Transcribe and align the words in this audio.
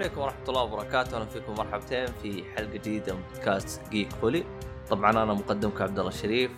السلام 0.00 0.12
عليكم 0.12 0.20
ورحمة 0.20 0.48
الله 0.48 0.62
وبركاته، 0.62 1.16
أهلا 1.16 1.26
فيكم 1.26 1.54
مرحبتين 1.54 2.06
في 2.06 2.44
حلقة 2.56 2.72
جديدة 2.72 3.14
من 3.14 3.22
بودكاست 3.32 3.88
جيك 3.90 4.12
فولي. 4.12 4.44
طبعا 4.90 5.10
أنا 5.10 5.24
مقدمك 5.24 5.80
عبد 5.82 5.98
الله 5.98 6.10
الشريف 6.10 6.50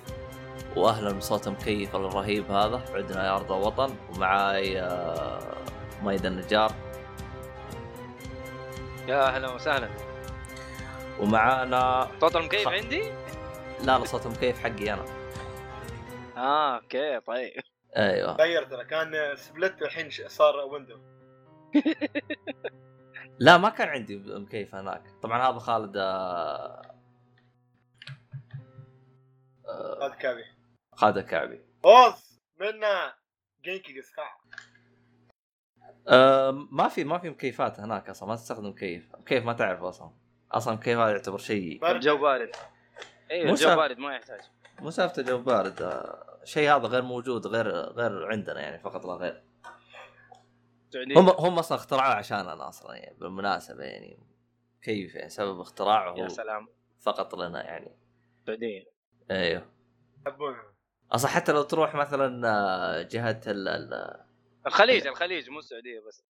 وأهلا 0.76 1.12
بصوت 1.12 1.48
مكيف 1.48 1.96
الرهيب 1.96 2.50
هذا، 2.50 2.82
عدنا 2.94 3.26
يا 3.26 3.36
أرض 3.36 3.52
الوطن 3.52 3.94
ومعاي 4.14 4.80
آه، 4.80 5.38
ميد 6.02 6.26
النجار 6.26 6.72
يا 9.08 9.26
أهلا 9.28 9.50
وسهلا 9.54 9.88
ومعانا 11.20 12.08
صوت 12.20 12.36
المكيف 12.36 12.68
خ- 12.68 12.72
عندي؟ 12.72 13.02
لا 13.80 13.98
لا 13.98 14.04
صوت 14.04 14.26
مكيف 14.26 14.58
حقي 14.58 14.92
أنا. 14.92 15.04
آه 16.36 16.74
أوكي 16.76 17.20
طيب 17.20 17.52
أيوه 17.96 18.36
غير 18.36 18.64
ترى 18.64 18.84
كان 18.84 19.36
سبلت 19.36 19.82
الحين 19.82 20.10
صار 20.28 20.56
ويندو 20.56 20.98
لا 23.38 23.58
ما 23.58 23.68
كان 23.68 23.88
عندي 23.88 24.16
مكيف 24.16 24.74
هناك، 24.74 25.02
طبعا 25.22 25.50
هذا 25.50 25.58
خالد 25.58 25.96
آه، 25.96 26.82
آه، 29.68 30.06
هذا 30.06 30.14
كابي 30.14 30.44
خالد 30.92 31.16
الكعبي. 31.16 31.60
فوز 31.82 32.40
منا 32.60 33.14
جينكي 33.64 34.00
قسقاع 34.00 34.40
آه، 36.08 36.50
ما 36.70 36.88
في 36.88 37.04
ما 37.04 37.18
في 37.18 37.30
مكيفات 37.30 37.80
هناك 37.80 38.08
أصلا 38.08 38.28
ما 38.28 38.36
تستخدم 38.36 38.68
مكيف، 38.68 39.14
مكيف 39.18 39.44
ما 39.44 39.52
تعرف 39.52 39.82
أصلا. 39.82 40.10
أصلا 40.52 40.74
مكيف 40.74 40.98
هذا 40.98 41.10
يعتبر 41.10 41.38
شيء. 41.38 41.90
الجو 41.90 42.16
بارد. 42.18 42.50
أيوه 43.30 43.50
الجو. 43.50 43.76
بارد 43.76 43.98
ما 43.98 44.14
يحتاج. 44.14 44.40
مو 44.80 44.90
سالفه 44.90 45.20
الجو 45.20 45.38
بارد 45.38 45.82
آه، 45.82 46.40
شيء 46.44 46.76
هذا 46.76 46.86
غير 46.86 47.02
موجود 47.02 47.46
غير 47.46 47.68
غير 47.70 48.26
عندنا 48.26 48.60
يعني 48.60 48.78
فقط 48.78 49.06
لا 49.06 49.12
غير. 49.12 49.42
سعودي 50.92 51.14
هم 51.14 51.28
هم 51.28 51.58
أصلا 51.58 51.78
اخترعوه 51.78 52.14
عشاننا 52.14 52.68
أصلا 52.68 52.94
يعني 52.96 53.16
بالمناسبة 53.18 53.84
يعني. 53.84 54.18
كيف 54.82 55.14
يعني؟ 55.14 55.28
سبب 55.30 55.60
اختراعه 55.60 56.14
يا 56.18 56.28
سلام. 56.28 56.68
فقط 57.00 57.34
لنا 57.34 57.64
يعني. 57.64 57.96
سعوديه 58.46 58.84
أيوه. 59.30 59.66
يحبونه 60.26 60.62
أصلا 61.12 61.30
حتى 61.30 61.52
لو 61.52 61.62
تروح 61.62 61.94
مثلا 61.94 62.48
آه، 62.48 63.02
جهة 63.02 63.40
ال 63.46 63.68
ال- 63.68 64.24
الخليج 64.66 65.06
الخليج 65.06 65.50
مو 65.50 65.58
السعودية 65.58 66.00
بس. 66.08 66.24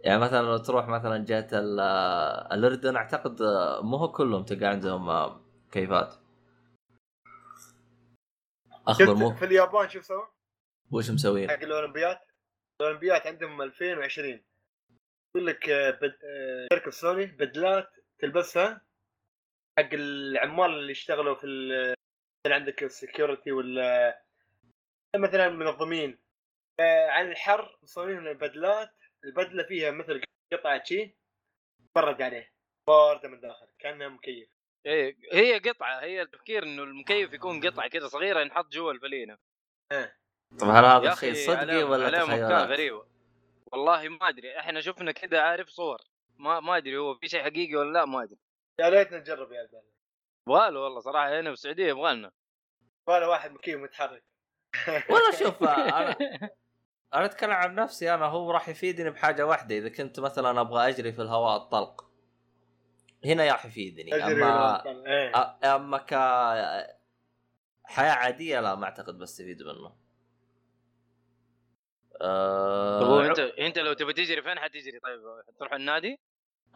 يعني 0.00 0.18
مثلا 0.20 0.42
لو 0.46 0.56
تروح 0.56 0.88
مثلا 0.88 1.24
جهة 1.24 1.48
ال- 1.52 1.80
آه، 1.80 2.54
الأردن 2.54 2.96
أعتقد 2.96 3.42
آه، 3.42 3.80
مو 3.82 3.96
هو 3.96 4.12
كلهم 4.12 4.44
تلقى 4.44 4.66
عندهم 4.66 5.10
كيفات. 5.72 6.14
اخضر 8.86 9.14
مو 9.14 9.34
في 9.34 9.44
اليابان 9.44 9.88
شوف 9.88 10.04
سووا 10.04 10.26
وش 10.90 11.10
مسوين 11.10 11.50
حق 11.50 11.62
الأولمبيات؟ 11.62 12.18
الأولمبيات 12.82 13.26
عندهم 13.26 13.62
2020 13.62 14.44
يقول 15.36 15.46
لك 15.46 15.68
آه، 15.68 15.90
بد... 15.90 16.18
آه، 16.24 16.66
شركة 16.72 16.90
سوني 16.90 17.26
بدلات 17.26 17.90
تلبسها 18.18 18.86
حق 19.78 19.88
العمال 19.92 20.70
اللي 20.70 20.92
يشتغلوا 20.92 21.34
في 21.34 21.46
ال... 21.46 21.94
مثلا 22.46 22.54
عندك 22.54 22.82
السكيورتي 22.82 23.52
ولا 23.52 24.22
مثلا 25.16 25.48
منظمين. 25.48 26.18
آه، 26.80 27.08
عن 27.08 27.30
الحر 27.30 27.78
مسوين 27.82 28.24
لهم 28.24 28.34
بدلات 28.34 28.90
البدلة 29.24 29.62
فيها 29.62 29.90
مثل 29.90 30.22
قطعة 30.52 30.84
شي 30.84 31.16
برد 31.96 32.22
عليه. 32.22 32.52
بارده 32.88 33.28
من 33.28 33.40
داخل 33.40 33.66
كأنها 33.78 34.08
مكيف. 34.08 34.48
إيه 34.86 35.16
هي 35.32 35.58
قطعة 35.58 36.00
هي 36.00 36.22
التفكير 36.22 36.62
إنه 36.62 36.82
المكيف 36.82 37.32
يكون 37.32 37.66
قطعة 37.66 37.88
كذا 37.88 38.08
صغيرة 38.08 38.40
ينحط 38.40 38.72
جوا 38.72 38.92
الفلينة. 38.92 39.38
طب 40.58 40.68
هل 40.68 40.84
هذا 40.84 41.12
أخي 41.12 41.34
صدقي 41.34 41.82
ولا 41.82 42.24
تخيلات؟ 42.24 42.68
غريبة. 42.68 43.04
والله 43.72 44.08
ما 44.08 44.28
أدري. 44.28 44.58
إحنا 44.58 44.80
شفنا 44.80 45.12
كذا 45.12 45.40
عارف 45.40 45.68
صور. 45.68 45.98
ما 46.38 46.60
ما 46.60 46.76
أدري 46.76 46.96
هو 46.96 47.14
في 47.14 47.28
شيء 47.28 47.42
حقيقي 47.42 47.76
ولا 47.76 47.92
لا 47.92 48.04
ما 48.04 48.22
أدري. 48.22 48.38
يا 48.78 48.90
ليتنا 48.90 49.18
نجرب 49.18 49.52
يا 49.52 49.60
عبد 49.60 49.82
يبغاله 50.48 50.80
والله 50.80 51.00
صراحة 51.00 51.40
هنا 51.40 51.50
في 51.50 51.52
السعودية 51.52 51.88
يبغالنا 51.88 52.32
ولا 53.06 53.26
واحد 53.26 53.52
مكيف 53.52 53.80
متحرك. 53.80 54.24
والله 55.10 55.30
شوف 55.38 55.62
أنا 55.62 56.16
أنا 57.14 57.24
أتكلم 57.24 57.50
عن 57.50 57.74
نفسي 57.74 58.14
أنا 58.14 58.26
هو 58.26 58.50
راح 58.50 58.68
يفيدني 58.68 59.10
بحاجة 59.10 59.46
واحدة. 59.46 59.78
إذا 59.78 59.88
كنت 59.88 60.20
مثلا 60.20 60.60
أبغى 60.60 60.88
أجري 60.88 61.12
في 61.12 61.22
الهواء 61.22 61.56
الطلق 61.56 62.04
هنا 63.24 63.52
راح 63.52 63.66
يفيدني. 63.66 64.14
أما 64.14 64.82
إيه. 65.06 65.56
أما 65.76 65.98
ك 65.98 66.14
حياة 67.84 68.12
عادية 68.12 68.60
لا 68.60 68.74
ما 68.74 68.84
أعتقد 68.84 69.18
بستفيد 69.18 69.62
منه. 69.62 70.01
طب 73.00 73.06
هو 73.06 73.20
أه... 73.20 73.26
انت 73.30 73.38
أنت 73.38 73.78
لو 73.78 73.92
تبي 73.92 74.12
تجري 74.12 74.42
فين 74.42 74.58
حتجري 74.58 74.98
طيب 75.00 75.20
تروح 75.58 75.72
النادي؟ 75.72 76.18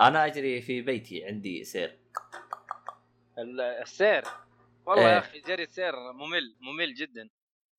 أنا 0.00 0.26
أجري 0.26 0.60
في 0.60 0.82
بيتي 0.82 1.24
عندي 1.24 1.64
سير 1.64 1.98
ال- 3.38 3.60
السير 3.60 4.24
والله 4.86 5.06
إيه. 5.06 5.12
يا 5.14 5.18
أخي 5.18 5.40
جري 5.40 5.62
السير 5.62 5.92
ممل 6.12 6.56
ممل 6.60 6.94
جدا 6.94 7.28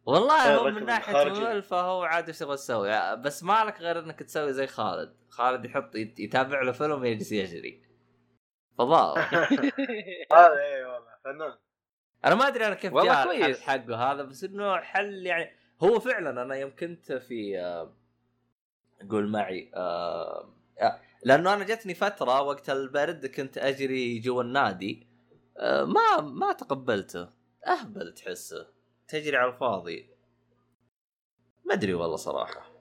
والله 0.06 0.56
هو 0.56 0.70
من 0.72 0.86
ناحية. 0.86 1.24
ممل 1.30 1.64
فهو 1.64 2.04
عاد 2.04 2.28
إيش 2.28 2.40
تبغى 2.40 2.56
تسوي 2.56 3.16
بس 3.16 3.44
ما 3.44 3.64
لك 3.66 3.82
غير 3.82 4.00
إنك 4.00 4.20
تسوي 4.20 4.54
زي 4.54 4.68
خالد 4.68 5.16
خالد 5.30 5.66
يحط 5.66 5.96
يت- 5.96 6.20
يتابع 6.20 6.62
له 6.62 6.72
فيلم 6.72 7.06
يجلس 7.06 7.32
يجري 7.32 7.84
فضاء 8.78 9.18
هذا 10.34 10.60
اي 10.60 10.84
والله 10.86 11.12
فنان 11.24 11.58
أنا 12.26 12.36
ما 12.36 12.48
أدري 12.48 12.68
أنا 12.68 12.76
كيف 12.76 12.94
جاء 12.94 13.32
الحل. 13.36 13.56
حقه 13.62 14.12
هذا 14.12 14.24
بس 14.24 14.44
إنه 14.44 14.78
حل 14.78 15.26
يعني 15.26 15.52
هو 15.84 16.00
فعلا 16.00 16.42
أنا 16.42 16.56
يوم 16.56 16.76
كنت 16.76 17.12
في 17.14 17.60
آه، 17.60 17.94
قول 19.10 19.28
معي 19.30 19.72
آه، 19.76 20.54
آه، 20.82 21.02
لأنه 21.24 21.54
أنا 21.54 21.64
جتني 21.64 21.94
فترة 21.94 22.42
وقت 22.42 22.70
البرد 22.70 23.26
كنت 23.26 23.58
أجري 23.58 24.20
جوا 24.20 24.44
النادي 24.44 25.08
ما 25.62 26.22
ما 26.22 26.54
تقبلته. 26.54 27.30
أهبل 27.68 28.14
تحسه. 28.14 28.68
تجري 29.08 29.38
على 29.38 29.52
الفاضي. 29.52 30.10
ما 31.66 31.74
أدري 31.74 31.94
والله 31.94 32.16
صراحة. 32.16 32.72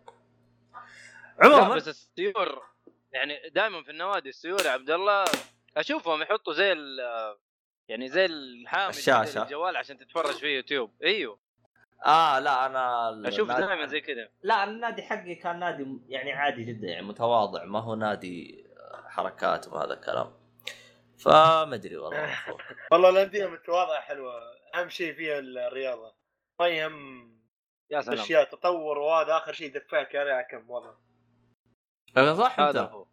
عموما 1.39 1.75
بس 1.75 1.89
السيور 1.89 2.63
يعني 3.13 3.49
دائما 3.49 3.83
في 3.83 3.91
النوادي 3.91 4.29
السيور 4.29 4.61
يا 4.65 4.71
عبد 4.71 4.91
الله 4.91 5.25
أشوفهم 5.77 6.23
يحطوا 6.23 6.53
زي 6.53 6.73
ال 6.73 6.99
يعني 7.89 8.09
زي 8.09 8.27
الحامل 8.27 8.89
الشاشة. 8.89 9.25
زي 9.27 9.43
الجوال 9.43 9.77
عشان 9.77 9.99
تتفرج 9.99 10.35
فيه 10.35 10.57
يوتيوب. 10.57 11.03
إيوه. 11.03 11.39
آه 12.05 12.39
لا 12.39 12.67
أنا 12.67 13.29
أشوف 13.29 13.51
النادي- 13.51 13.67
دائما 13.67 13.87
زي 13.87 14.01
كذا. 14.01 14.29
لا 14.43 14.65
النادي 14.65 15.03
حقي 15.03 15.35
كان 15.35 15.59
نادي 15.59 15.99
يعني 16.09 16.33
عادي 16.33 16.65
جدا 16.65 16.87
يعني 16.87 17.07
متواضع 17.07 17.65
ما 17.65 17.79
هو 17.81 17.95
نادي 17.95 18.67
حركات 19.09 19.69
وهذا 19.69 19.95
الكلام. 19.95 20.33
فما 21.19 21.75
أدري 21.75 21.97
والله 21.97 22.37
والله 22.93 23.09
الأندية 23.11 23.47
متواضعة 23.47 24.01
حلوة. 24.01 24.33
أهم 24.75 24.89
شيء 24.89 25.15
فيها 25.15 25.39
الرياضة. 25.39 26.15
ما 26.61 26.67
يهم 26.69 27.27
يا 27.91 28.01
سلام. 28.01 28.19
أشياء 28.19 28.45
تطور 28.45 28.99
وهذا 28.99 29.37
آخر 29.37 29.53
شيء 29.53 29.67
يدفعك 29.67 30.17
عليها 30.17 30.43
كم 30.43 30.71
والله 30.71 30.95
صح 32.35 32.61
هذا 32.61 32.81
انت 32.83 32.91
هو 32.91 33.07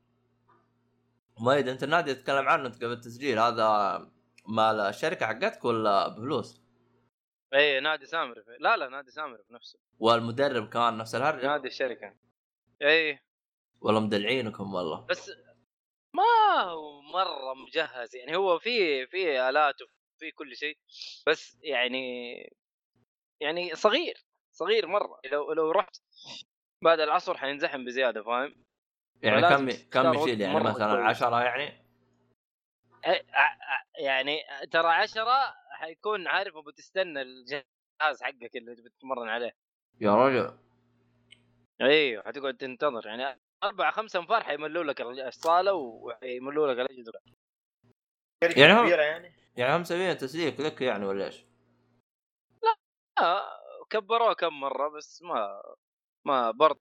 مؤيد 1.39 1.67
أنت 1.67 1.83
النادي 1.83 2.13
تتكلم 2.15 2.49
عنه 2.49 2.67
أنت 2.67 2.75
قبل 2.83 2.91
التسجيل 2.91 3.39
هذا 3.39 3.99
مال 4.47 4.79
الشركة 4.79 5.25
حقتك 5.25 5.65
ولا 5.65 6.07
بفلوس؟ 6.07 6.62
اي 7.53 7.79
نادي 7.79 8.05
سامر 8.05 8.41
في... 8.41 8.57
لا 8.59 8.77
لا 8.77 8.89
نادي 8.89 9.11
سامر 9.11 9.37
في 9.37 9.53
نفسه. 9.53 9.79
والمدرب 9.99 10.69
كمان 10.69 10.97
نفس 10.97 11.15
الهرجة؟ 11.15 11.47
نادي 11.47 11.67
الشركة. 11.67 12.15
اي 12.81 13.19
ولا 13.81 13.99
مدلعينكم 13.99 14.73
والله. 14.73 15.05
بس 15.05 15.31
ما 16.13 16.61
هو 16.61 17.01
مرة 17.01 17.53
مجهز. 17.53 18.15
يعني 18.15 18.35
هو 18.35 18.59
في 18.59 19.07
في 19.07 19.49
آلات 19.49 19.75
وفي 19.81 20.31
كل 20.31 20.55
شيء. 20.55 20.77
بس 21.27 21.57
يعني 21.61 22.33
يعني 23.41 23.75
صغير 23.75 24.25
صغير 24.51 24.87
مرة. 24.87 25.19
لو 25.31 25.53
لو 25.53 25.71
رحت 25.71 25.95
بعد 26.81 26.99
العصر 26.99 27.37
حينزحم 27.37 27.85
بزيادة 27.85 28.23
فاهم؟ 28.23 28.65
يعني 29.21 29.41
كم 29.41 29.69
كم 29.91 30.13
يشيل؟ 30.13 30.41
يعني 30.41 30.59
مثلا 30.59 30.95
كويس. 30.95 31.23
10 31.23 31.41
يعني؟ 31.43 31.83
أ- 33.05 33.23
يعني 33.99 34.39
ترى 34.71 34.87
عشرة 34.87 35.55
حيكون 35.83 36.27
عارف 36.27 36.57
بتستنى 36.57 37.21
الجهاز 37.21 38.21
حقك 38.23 38.55
اللي 38.55 38.75
تبي 38.75 38.89
تتمرن 38.89 39.29
عليه. 39.29 39.55
يا 40.01 40.15
رجل. 40.15 40.57
أيوه 41.81 42.23
حتقعد 42.23 42.57
تنتظر. 42.57 43.05
يعني 43.07 43.39
أربع 43.63 43.91
خمسة 43.91 44.19
انفار 44.19 44.43
حيملوا 44.43 44.83
لك 44.83 45.01
الصالة 45.01 45.73
وحيملوا 45.73 46.73
لك 46.73 46.79
الأجهزة. 46.79 47.11
يعني 48.57 48.73
هو- 48.73 48.83
كبيرة 48.83 49.01
يعني. 49.01 49.33
يعني 49.57 49.75
هم 49.75 49.81
مسويين 49.81 50.17
تسليك 50.17 50.59
لك 50.59 50.81
يعني 50.81 51.05
ولا 51.05 51.25
إيش؟ 51.25 51.45
آه 53.19 53.59
كبروه 53.89 54.33
كم 54.33 54.59
مرة 54.59 54.87
بس 54.89 55.21
ما 55.21 55.61
ما 56.25 56.51
برضو 56.51 56.79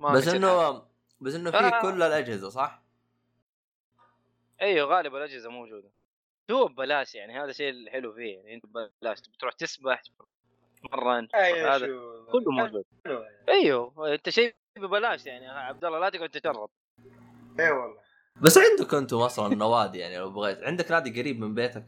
ما 0.00 0.12
بس 0.12 0.28
إنه 0.28 0.86
بس 1.20 1.34
إنه 1.34 1.50
في 1.50 1.56
آه. 1.56 1.82
كل 1.82 2.02
الأجهزة 2.02 2.48
صح؟ 2.48 2.82
أيوه 4.60 4.88
غالب 4.96 5.14
الأجهزة 5.16 5.50
موجودة. 5.50 5.90
هو 6.52 6.68
ببلاش 6.68 7.14
يعني 7.14 7.38
هذا 7.38 7.50
الشيء 7.50 7.70
الحلو 7.70 8.12
فيه 8.12 8.36
يعني 8.36 8.54
أنت 8.54 8.66
ببلاش 8.66 9.20
بتروح 9.20 9.52
تسبح 9.52 10.02
تتمرن 10.76 11.28
أيوه 11.34 11.76
هذا 11.76 11.86
شو. 11.86 12.26
كله 12.26 12.50
موجود 12.50 12.84
يعني. 13.06 13.48
أيوه 13.48 14.14
أنت 14.14 14.30
شيء 14.30 14.54
ببلاش 14.78 15.26
يعني 15.26 15.48
عبد 15.48 15.84
الله 15.84 15.98
لا 15.98 16.10
تقعد 16.10 16.28
تجرب 16.28 16.70
اي 17.60 17.70
والله. 17.70 18.02
بس 18.42 18.58
عندكم 18.58 18.96
أنتم 18.96 19.16
أصلا 19.16 19.54
نوادي 19.54 19.98
يعني 19.98 20.18
لو 20.18 20.30
بغيت 20.30 20.62
عندك 20.62 20.90
نادي 20.90 21.20
قريب 21.20 21.40
من 21.40 21.54
بيتك؟ 21.54 21.86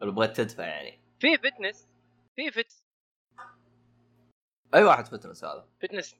لو 0.00 0.12
بغيت 0.12 0.36
تدفع 0.36 0.66
يعني. 0.66 1.00
في 1.20 1.36
fitness 1.36 1.88
في 2.36 2.50
fit 2.50 2.82
أي 4.74 4.84
واحد 4.84 5.06
fitness 5.06 5.44
هذا؟ 5.44 5.68
fitness 5.80 6.14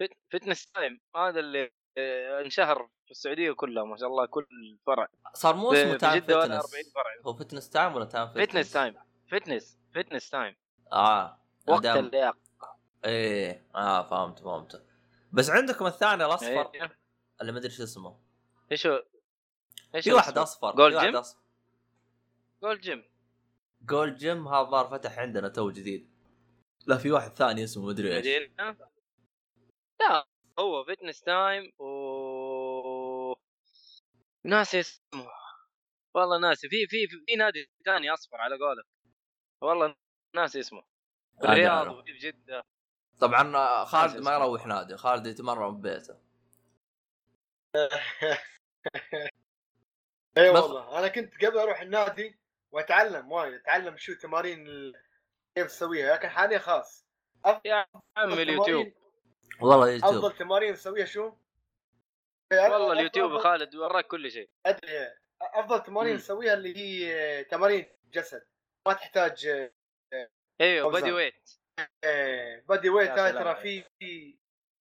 fit... 0.00 0.10
Fitness 0.32 0.72
Time 0.72 1.00
هذا 1.16 1.40
اللي 1.40 1.70
انشهر 2.44 2.88
في 3.04 3.10
السعودية 3.10 3.52
كلها 3.52 3.84
ما 3.84 3.96
شاء 3.96 4.08
الله 4.08 4.26
كل 4.26 4.78
فرع. 4.86 5.08
صار 5.34 5.56
مو 5.56 5.72
اسمه 5.72 5.96
Time 5.96 6.20
Fitness 6.20 6.34
40 6.34 6.62
فرع. 6.94 7.04
هو 7.26 7.34
Fitness 7.34 7.70
Time 7.70 7.94
ولا 7.94 8.04
Time 8.04 8.28
Fitness؟ 8.28 8.48
Fitness 8.48 8.72
Time 8.72 8.94
fitness 9.30 9.78
Fitness 9.94 10.30
Time 10.30 10.56
آه. 10.92 11.40
وقت 11.66 11.86
اللياقة. 11.86 12.38
إيه. 13.04 13.66
آه 13.74 14.02
فهمت 14.02 14.38
فهمت. 14.38 14.84
بس 15.32 15.50
عندكم 15.50 15.86
الثاني 15.86 16.24
الأصفر 16.24 16.70
إيه. 16.74 16.98
اللي 17.40 17.52
ما 17.52 17.58
أدري 17.58 17.70
شو 17.70 17.82
اسمه. 17.82 18.20
إيش 18.72 18.86
هو؟ 18.86 19.04
إيش 19.94 20.04
في 20.04 20.12
واحد؟ 20.12 20.38
أصفر. 20.38 20.74
Gold's 20.74 20.98
Gym؟ 20.98 21.22
Gold's 22.62 22.80
Gym 22.80 23.04
Gold's 23.82 24.16
Gym 24.16 24.48
هذا 24.48 24.60
الظاهر 24.60 24.88
فتح 24.98 25.18
عندنا 25.18 25.48
تو 25.48 25.70
جديد. 25.70 26.10
لا 26.86 26.96
في 26.96 27.10
واحد 27.10 27.30
ثاني 27.30 27.64
اسمه 27.64 27.84
ما 27.84 27.90
أدري 27.90 28.16
إيش. 28.16 28.50
لا. 30.00 30.26
هو 30.58 30.84
Fitness 30.84 31.20
Time. 31.20 31.72
و 31.78 33.34
ناسي 34.44 34.80
اسمه. 34.80 35.30
والله 36.14 36.38
ناسي. 36.38 36.68
في 36.68 36.86
في 36.86 37.08
في 37.08 37.36
نادي 37.36 37.70
ثاني 37.84 38.10
أصفر 38.14 38.36
على 38.36 38.56
قولك. 38.58 38.84
والله 39.60 39.96
ناسي 40.34 40.60
اسمه. 40.60 40.82
الرياض. 41.44 41.88
وفي 41.88 42.12
جدة. 42.12 42.64
طبعا 43.20 43.84
خالد 43.84 44.16
ما. 44.16 44.34
يروح 44.34 44.66
نادي. 44.66 44.96
خالد 44.96 45.26
يتمرن 45.26 45.76
ببيته 45.76 46.18
اي 50.38 50.48
والله. 50.50 50.98
أنا 50.98 51.08
كنت 51.08 51.44
قبل 51.44 51.58
أروح 51.58 51.80
النادي 51.80 52.38
وأتعلم 52.72 53.32
وايد. 53.32 53.54
أتعلم 53.54 53.96
شو 53.96 54.14
تمارين 54.14 54.92
كيف 55.54 55.66
اسويها 55.66 56.14
لكن 56.14 56.28
حاليا 56.28 56.58
خلاص. 56.58 57.06
يا 57.64 57.86
عم 58.16 58.32
اليوتيوب. 58.32 58.92
والله 59.60 59.90
يوتيوب 59.90 60.14
أفضل 60.14 60.32
تمارين 60.36 60.72
اسويها 60.72 61.04
شو؟ 61.04 61.32
والله 62.52 62.92
اليوتيوب 62.92 63.38
أفضل- 63.38 63.42
خالد 63.42 63.74
وراك 63.76 64.06
كل 64.06 64.30
شيء 64.30 64.50
أدري 64.66 65.08
أفضل 65.42 65.82
تمارين 65.82 66.12
مم. 66.12 66.18
اسويها 66.18 66.54
اللي 66.54 66.76
هي 66.76 67.44
تمارين 67.44 67.86
جسد 68.12 68.46
ما 68.88 68.92
تحتاج 68.94 69.68
أيوه. 70.60 70.90
body 70.92 71.12
weight 71.12 71.50
body 72.68 72.88
weight 72.90 73.08
يا 73.10 73.30
ترى. 73.30 73.54
في 73.56 73.84
في 73.98 74.38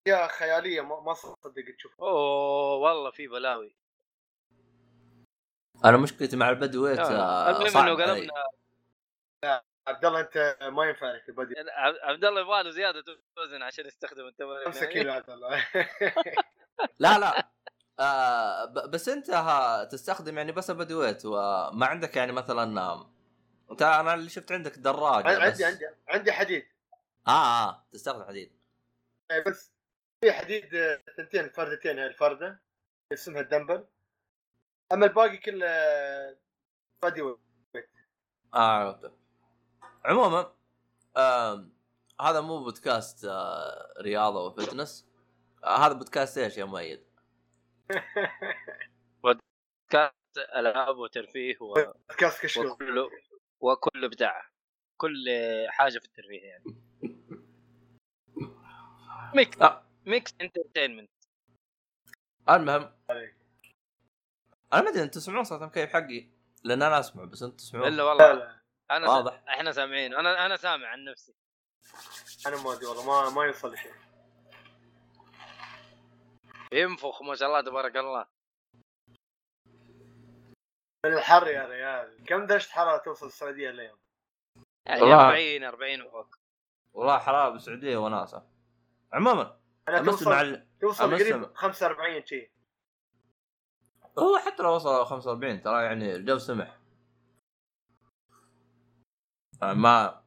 أشياء 0.07 0.27
خيالية 0.27 0.81
ما 0.81 0.99
ما 0.99 1.13
تصدق 1.13 1.75
تشوفها 1.77 2.07
أوه 2.07 2.75
والله 2.75 3.11
في 3.11 3.27
بلاوي 3.27 3.75
أنا 5.85 5.97
مشكلتي 5.97 6.35
مع 6.37 6.49
ال 6.49 6.54
body 6.54 6.72
weight 6.72 6.99
آه، 6.99 7.03
آه، 7.03 7.49
المهم 7.67 7.77
انه. 7.77 8.03
قلبنا 8.05 8.43
عبد 9.87 10.05
الله 10.05 10.19
أنت 10.19 10.57
ما 10.61 10.85
ينفع 10.85 11.11
لك 11.11 11.29
ال 11.29 11.34
body 11.34 11.53
عبد- 11.59 11.97
عبد 12.01 12.25
الله 12.25 12.41
يبغى 12.41 12.63
له 12.63 12.69
زيادة 12.69 13.03
وزن 13.37 13.61
عشان 13.63 13.85
يستخدم 13.85 14.27
التمارين. 14.27 14.65
5 14.65 14.85
كيلو 14.85 15.13
عبد 15.13 15.29
الله. 15.29 15.65
لا 16.99 17.19
لا. 17.19 17.49
آه 17.99 18.65
بس 18.65 19.09
أنت 19.09 19.29
ها 19.29 19.83
تستخدم 19.83 20.37
يعني 20.37 20.51
بس 20.51 20.69
ال 20.69 20.74
body 20.74 20.95
weight 20.95 21.25
وما 21.25 21.85
عندك 21.85 22.15
يعني 22.15 22.31
مثلا 22.31 22.81
آه، 22.81 23.11
أنت 23.71 23.81
أنا 23.81 24.13
اللي 24.13 24.29
شفت 24.29 24.51
عندك 24.51 24.77
دراجة 24.77 25.23
بس. 25.37 25.61
عندي 25.61 25.65
عندي 25.65 25.85
عندي 26.07 26.31
حديد. 26.31 26.67
آه 27.27 27.67
آه 27.69 27.85
تستخدم 27.91 28.23
حديد. 28.23 28.51
إيه، 29.31 29.43
بس 29.43 29.73
في 30.21 30.31
حديد 30.31 30.75
آه، 30.75 31.01
ثنتين 31.17 31.49
فردتين 31.49 31.99
هاي 31.99 32.07
الفردة 32.07 32.59
اسمها 33.13 33.41
الدمبل. 33.41 33.85
أما 34.91 35.05
الباقي 35.05 35.37
كله 35.37 35.65
آه، 35.67 36.37
body 37.01 37.21
weight 37.21 37.39
آه 38.53 38.57
عرفت 38.57 39.11
عموما 40.07 40.53
آه 41.17 41.69
هذا 42.21 42.41
مو 42.41 42.63
بودكاست 42.63 43.25
آه 43.25 43.93
رياضة 44.01 44.45
و 44.45 44.53
fitness 44.53 45.07
آه 45.63 45.77
هذا 45.77 45.93
بودكاست 45.93 46.37
إيش 46.37 46.57
يا 46.57 46.65
مؤيد؟ 46.65 47.03
كانت 49.89 50.13
ألعاب 50.55 50.97
وترفيه 50.97 51.57
و... 51.61 51.93
كاس 52.17 52.41
كشكول. 52.41 52.67
وكل 52.67 53.09
وكل 53.59 54.05
إبداع. 54.05 54.49
كل 54.97 55.25
حاجة 55.69 55.99
في 55.99 56.05
الترفيه 56.05 56.41
يعني. 56.41 56.63
mix. 59.35 59.57
mix 60.05 60.35
entertainment 60.41 61.09
المهم 62.49 62.91
أنا 64.73 64.81
ما 64.81 64.89
أدري 64.89 65.03
أنتم 65.03 65.19
تسمعون 65.19 65.43
صوت 65.43 65.61
المكيف 65.61 65.93
حقي؟ 65.93 66.29
لأن 66.63 66.81
أنا 66.81 66.99
أسمع 66.99 67.23
بس 67.23 67.43
أنتم 67.43 67.57
تسمعون. 67.57 67.87
إلا 67.87 67.95
لا 67.95 68.03
والله 68.03 68.56
أنا 68.91 69.09
واضح. 69.09 69.43
إحنا 69.49 69.71
سامعين. 69.71 70.13
أنا 70.15 70.45
أنا 70.45 70.57
سامع 70.57 70.87
عن 70.87 71.03
نفسي. 71.03 71.33
أنا 72.47 72.63
ما 72.63 72.73
أدري 72.73 72.85
والله 72.85 73.05
ما 73.05 73.29
ما 73.29 73.45
يوصل 73.45 73.71
لي. 73.71 73.77
شيء 73.77 73.91
ينفخ 76.73 77.21
ما 77.21 77.35
شاء 77.35 77.47
الله 77.49 77.61
تبارك 77.61 77.97
الله. 77.97 78.25
من 81.05 81.13
الحر 81.13 81.47
يا 81.47 81.65
ريال. 81.67 82.25
كم 82.25 82.45
درجه 82.45 82.69
حرارة 82.69 82.97
توصل 82.97 83.25
السعودية 83.27 83.69
اليوم؟ 83.69 83.97
يعني 84.85 85.01
والله. 85.01 85.25
40 85.29 85.63
40 85.63 86.01
وفوق. 86.01 86.35
والله 86.93 87.17
حرارة 87.19 87.49
بالسعودية 87.49 87.97
وناسه 87.97 88.43
عموما 89.13 89.59
أنا 89.89 89.99
أمس 89.99 90.05
مع 90.07 90.11
توصل 90.11 90.33
ال... 90.33 90.67
توصل 90.81 91.15
قريب 91.15 91.35
مع- 91.35 91.51
45 91.55 92.25
شيء 92.25 92.51
هو 94.19 94.37
حتى 94.37 94.63
لو 94.63 94.75
وصل 94.75 95.05
45 95.05 95.61
ترى 95.61 95.83
يعني 95.83 96.15
الجو 96.15 96.37
سمح. 96.37 96.76
ما 99.61 100.23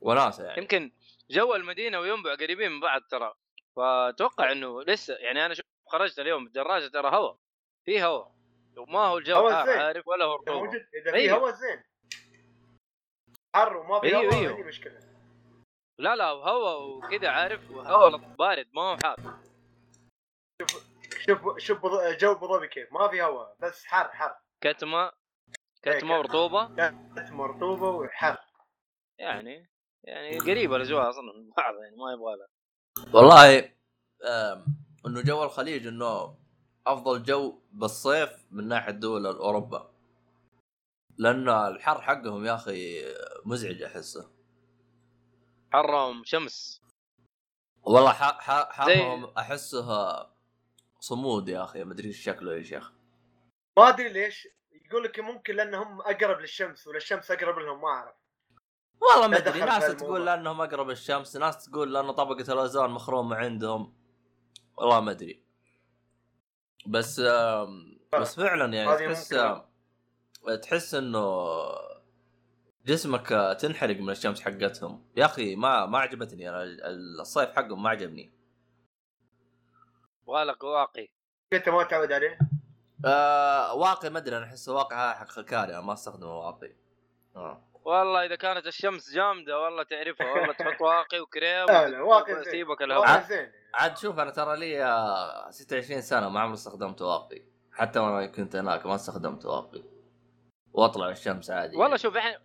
وناسه 0.00 0.44
يعني. 0.44 0.58
يمكن 0.62 0.92
جو 1.30 1.54
المدينة 1.54 1.98
وينبع 2.00 2.34
قريبين 2.34 2.72
من 2.72 2.80
بعض 2.80 3.02
ترى. 3.02 3.34
فأتوقع 3.76 4.52
إنه 4.52 4.82
لسه 4.82 5.14
يعني 5.14 5.46
أنا 5.46 5.54
شوف 5.54 5.64
خرجت 5.86 6.18
اليوم 6.18 6.44
بالدراجه 6.44 6.88
ترى 6.88 7.08
هواء 7.16 7.38
في 7.84 8.02
هواء. 8.02 8.34
وما 8.76 8.98
هو 8.98 9.18
الجو. 9.18 9.48
عارف 9.48 10.08
ولا 10.08 10.24
هو 10.24 10.34
رطوبه 10.34 10.58
موجود 10.60 10.86
إذا 11.02 11.10
في 11.12 11.14
أيوه. 11.16 11.38
هواء 11.38 11.52
زين. 11.52 11.82
حر 13.56 13.76
وما 13.76 14.00
في 14.00 14.06
أيوه، 14.06 14.22
هواء 14.34 14.34
أيوه. 14.34 14.66
مشكلة. 14.66 15.00
لا 15.98 16.16
لا 16.16 16.24
هواء 16.24 16.82
وكذا 16.82 17.28
عارف 17.28 17.70
هواء. 17.70 18.16
بارد 18.16 18.68
ما 18.72 18.82
هو 18.82 18.96
حار. 19.04 19.16
شوف 21.26 21.58
شوف 21.58 21.78
بض- 21.78 22.16
جو 22.18 22.32
ابو 22.32 22.46
ظبي 22.56 22.68
كيف 22.68 22.92
ما 22.92 23.08
في 23.08 23.22
هواء 23.22 23.56
بس 23.60 23.84
حر 23.84 24.08
حر. 24.08 24.34
كتمة 24.60 25.12
كتمه 25.82 26.18
ورطوبه 26.18 26.66
كتمه 27.16 27.46
رطوبه 27.46 27.88
وحر. 27.90 28.38
يعني 29.18 29.70
يعني 30.04 30.38
قريبة 30.38 30.76
الاجواء 30.76 31.10
أصلا 31.10 31.22
من 31.22 31.50
بعض 31.56 31.74
يعني 31.82 31.96
ما 31.96 32.12
يبغى 32.12 32.36
لها. 32.36 32.48
والله 33.14 33.72
إنه 35.06 35.22
جو 35.22 35.44
الخليج 35.44 35.86
إنه 35.86 36.36
أفضل 36.86 37.22
جو 37.22 37.62
بالصيف 37.72 38.46
من 38.50 38.68
ناحية 38.68 38.92
دول 38.92 39.26
أوروبا. 39.26 39.90
لأن 41.18 41.48
الحر 41.48 42.00
حقهم 42.00 42.46
يا 42.46 42.54
أخي 42.54 43.04
مزعج 43.44 43.82
أحسه. 43.82 44.30
حرهم 45.72 46.22
شمس. 46.24 46.82
والله 47.82 48.12
ح- 48.12 48.40
ح- 48.40 48.70
حرهم 48.72 49.24
أحسه 49.24 49.86
صمود 51.00 51.48
يا 51.48 51.64
أخي 51.64 51.84
ما 51.84 51.92
أدري 51.92 52.12
شكله 52.12 52.54
يا 52.54 52.62
شيخ. 52.62 52.92
ما 53.78 53.88
أدري 53.88 54.08
ليش 54.08 54.48
يقول 54.90 55.04
لك 55.04 55.20
ممكن 55.20 55.56
لأنهم 55.56 56.00
أقرب 56.00 56.40
للشمس 56.40 56.86
ولا 56.86 56.96
الشمس 56.96 57.30
أقرب 57.30 57.58
لهم 57.58 57.80
ما 57.80 57.88
أعرف. 57.88 58.14
والله 59.00 59.26
ما 59.26 59.36
لا 59.36 59.48
أدري 59.48 59.60
ناس 59.60 59.96
تقول. 59.96 60.26
لأنهم 60.26 60.60
أقرب 60.60 60.90
الشمس 60.90 61.36
ناس 61.36 61.64
تقول 61.64 61.94
لأنه 61.94 62.12
طبقة 62.12 62.52
الأوزون 62.52 62.90
مخرومه 62.90 63.36
عندهم. 63.36 63.94
والله 64.76 65.00
ما 65.00 65.10
أدري. 65.10 65.42
بس 66.86 67.20
آم، 67.20 67.98
بس 68.12 68.36
فعلا 68.36 68.74
يعني 68.74 68.96
تحس 68.96 69.32
ممكن. 69.32 70.60
تحس 70.60 70.94
إنه 70.94 71.46
جسمك 72.86 73.56
تنحرق 73.60 73.96
من 73.96 74.10
الشمس 74.10 74.40
حقتهم. 74.40 75.10
يا 75.16 75.24
أخي 75.24 75.56
ما 75.56 75.86
ما 75.86 75.98
عجبتني. 75.98 76.48
أنا 76.48 76.62
الصيف 77.20 77.50
حقهم 77.50 77.82
ما 77.82 77.90
عجبني. 77.90 78.32
يبغى 80.22 80.44
لك 80.44 80.64
واقي 80.64 81.08
أنت 81.52 81.68
ما 81.68 81.82
تعود 81.82 82.12
عليه؟ 82.12 82.38
آه 83.06 83.74
واقي 83.74 84.10
ما 84.10 84.18
أدري 84.18 84.36
أنا 84.36 84.44
أحس 84.44 84.68
واقي 84.68 85.16
حق 85.16 85.28
خكاري 85.28 85.72
أنا 85.72 85.80
ما 85.80 85.92
استخدم 85.92 86.26
واقي 86.26 86.72
آه. 87.36 87.62
والله 87.84 88.24
إذا 88.26 88.36
كانت 88.36 88.66
الشمس 88.66 89.10
جامدة 89.10 89.60
والله 89.60 89.82
تعرفها 89.82 90.32
والله 90.32 90.52
تحط 90.52 90.80
واقي 90.90 91.20
وكريم 91.20 91.66
لا 91.66 91.88
لا 91.88 92.02
واقي 92.02 92.44
سيبك 92.44 92.82
الهواء. 92.82 93.24
عاد 93.74 93.96
شوف 93.98 94.18
أنا 94.18 94.30
ترى 94.30 94.56
لي 94.56 94.84
آه، 94.84 95.50
26 95.50 96.00
سنة 96.00 96.28
ما 96.28 96.40
عمري 96.40 96.54
استخدمت 96.54 97.02
واقي 97.02 97.42
حتى 97.72 97.98
وأنا 97.98 98.26
كنت 98.26 98.56
هناك 98.56 98.86
ما 98.86 98.94
استخدمت 98.94 99.44
واقي 99.44 99.82
وأطلع 100.72 101.08
الشمس 101.10 101.50
عادي. 101.50 101.76
والله 101.76 101.96
شوف 101.96 102.16
إحنا 102.16 102.40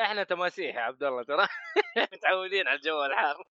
إحنا 0.00 0.24
تماسيح 0.24 0.76
يا 0.76 0.80
عبد 0.80 1.02
الله 1.02 1.22
ترى 1.22 1.46
متعودين 2.12 2.68
على 2.68 2.76
الجو 2.76 3.04
الحار. 3.04 3.42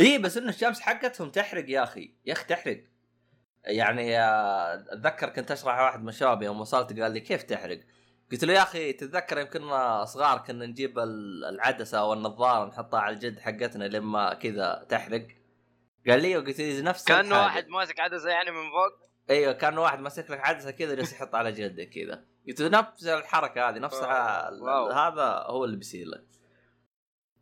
اي 0.00 0.18
بس 0.18 0.36
انه 0.36 0.48
الشمس 0.48 0.80
حقتهم 0.80 1.30
تحرق 1.30 1.64
يا 1.70 1.82
أخي. 1.82 2.14
يا 2.24 2.32
أخي 2.32 2.44
تحرق. 2.44 2.84
يعني 3.64 4.20
أتذكر 4.92 5.28
كنت 5.28 5.50
أشرح 5.50 5.80
واحد 5.80 6.02
من 6.02 6.08
الشباب 6.08 6.42
يوم 6.42 6.60
وصلت 6.60 7.00
قال 7.00 7.12
لي 7.12 7.20
كيف 7.20 7.42
تحرق؟ 7.42 7.80
قلت 8.32 8.44
له 8.44 8.52
يا 8.52 8.62
أخي 8.62 8.92
تتذكر 8.92 9.38
يوم 9.38 9.48
كنا 9.48 10.04
صغار 10.04 10.38
كنا 10.38 10.66
نجيب 10.66 10.98
ال- 10.98 11.44
العدسة 11.44 12.04
والنظاره 12.04 12.64
نحطها 12.68 13.00
على 13.00 13.14
الجد 13.14 13.38
حقتنا 13.38 13.84
لما 13.84 14.34
كذا 14.34 14.86
تحرق 14.88 15.26
قال 16.08 16.22
لي 16.22 16.36
قلت 16.36 16.58
لي 16.60 16.82
نفس 16.82 17.04
كانه 17.04 17.20
الحاجة. 17.20 17.44
واحد 17.44 17.68
ماسك 17.68 18.00
عدسة 18.00 18.30
يعني 18.30 18.50
من 18.50 18.56
فوق 18.70 19.08
أيوه 19.30 19.52
كان 19.52 19.78
واحد 19.78 19.98
ماسك 20.00 20.30
لك 20.30 20.40
عدسة 20.40 20.70
كذا 20.70 20.94
جالس 20.94 21.12
يحط 21.12 21.34
على 21.34 21.52
جلدك 21.52 21.88
كذا 21.90 22.24
قلت 22.48 22.60
له 22.60 22.68
نفس 22.68 23.06
الحركة 23.06 23.68
هذه 23.68 23.78
نفس. 23.78 23.96
هذا 24.92 25.44
هو 25.46 25.64
اللي 25.64 25.76
بيصير 25.76 26.06
لك 26.06 26.24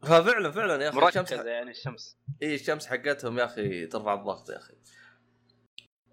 ففعلا 0.03 0.51
فعلا 0.51 0.85
يا 0.85 0.89
أخي 0.89 0.99
الشمس 1.09 1.33
يعني 1.33 1.71
الشمس 1.71 2.19
اي 2.43 2.55
الشمس 2.55 2.87
حقتهم 2.87 3.39
يا 3.39 3.45
أخي 3.45 3.87
ترفع 3.87 4.15
الضغط 4.15 4.51
يا 4.51 4.57
أخي 4.57 4.75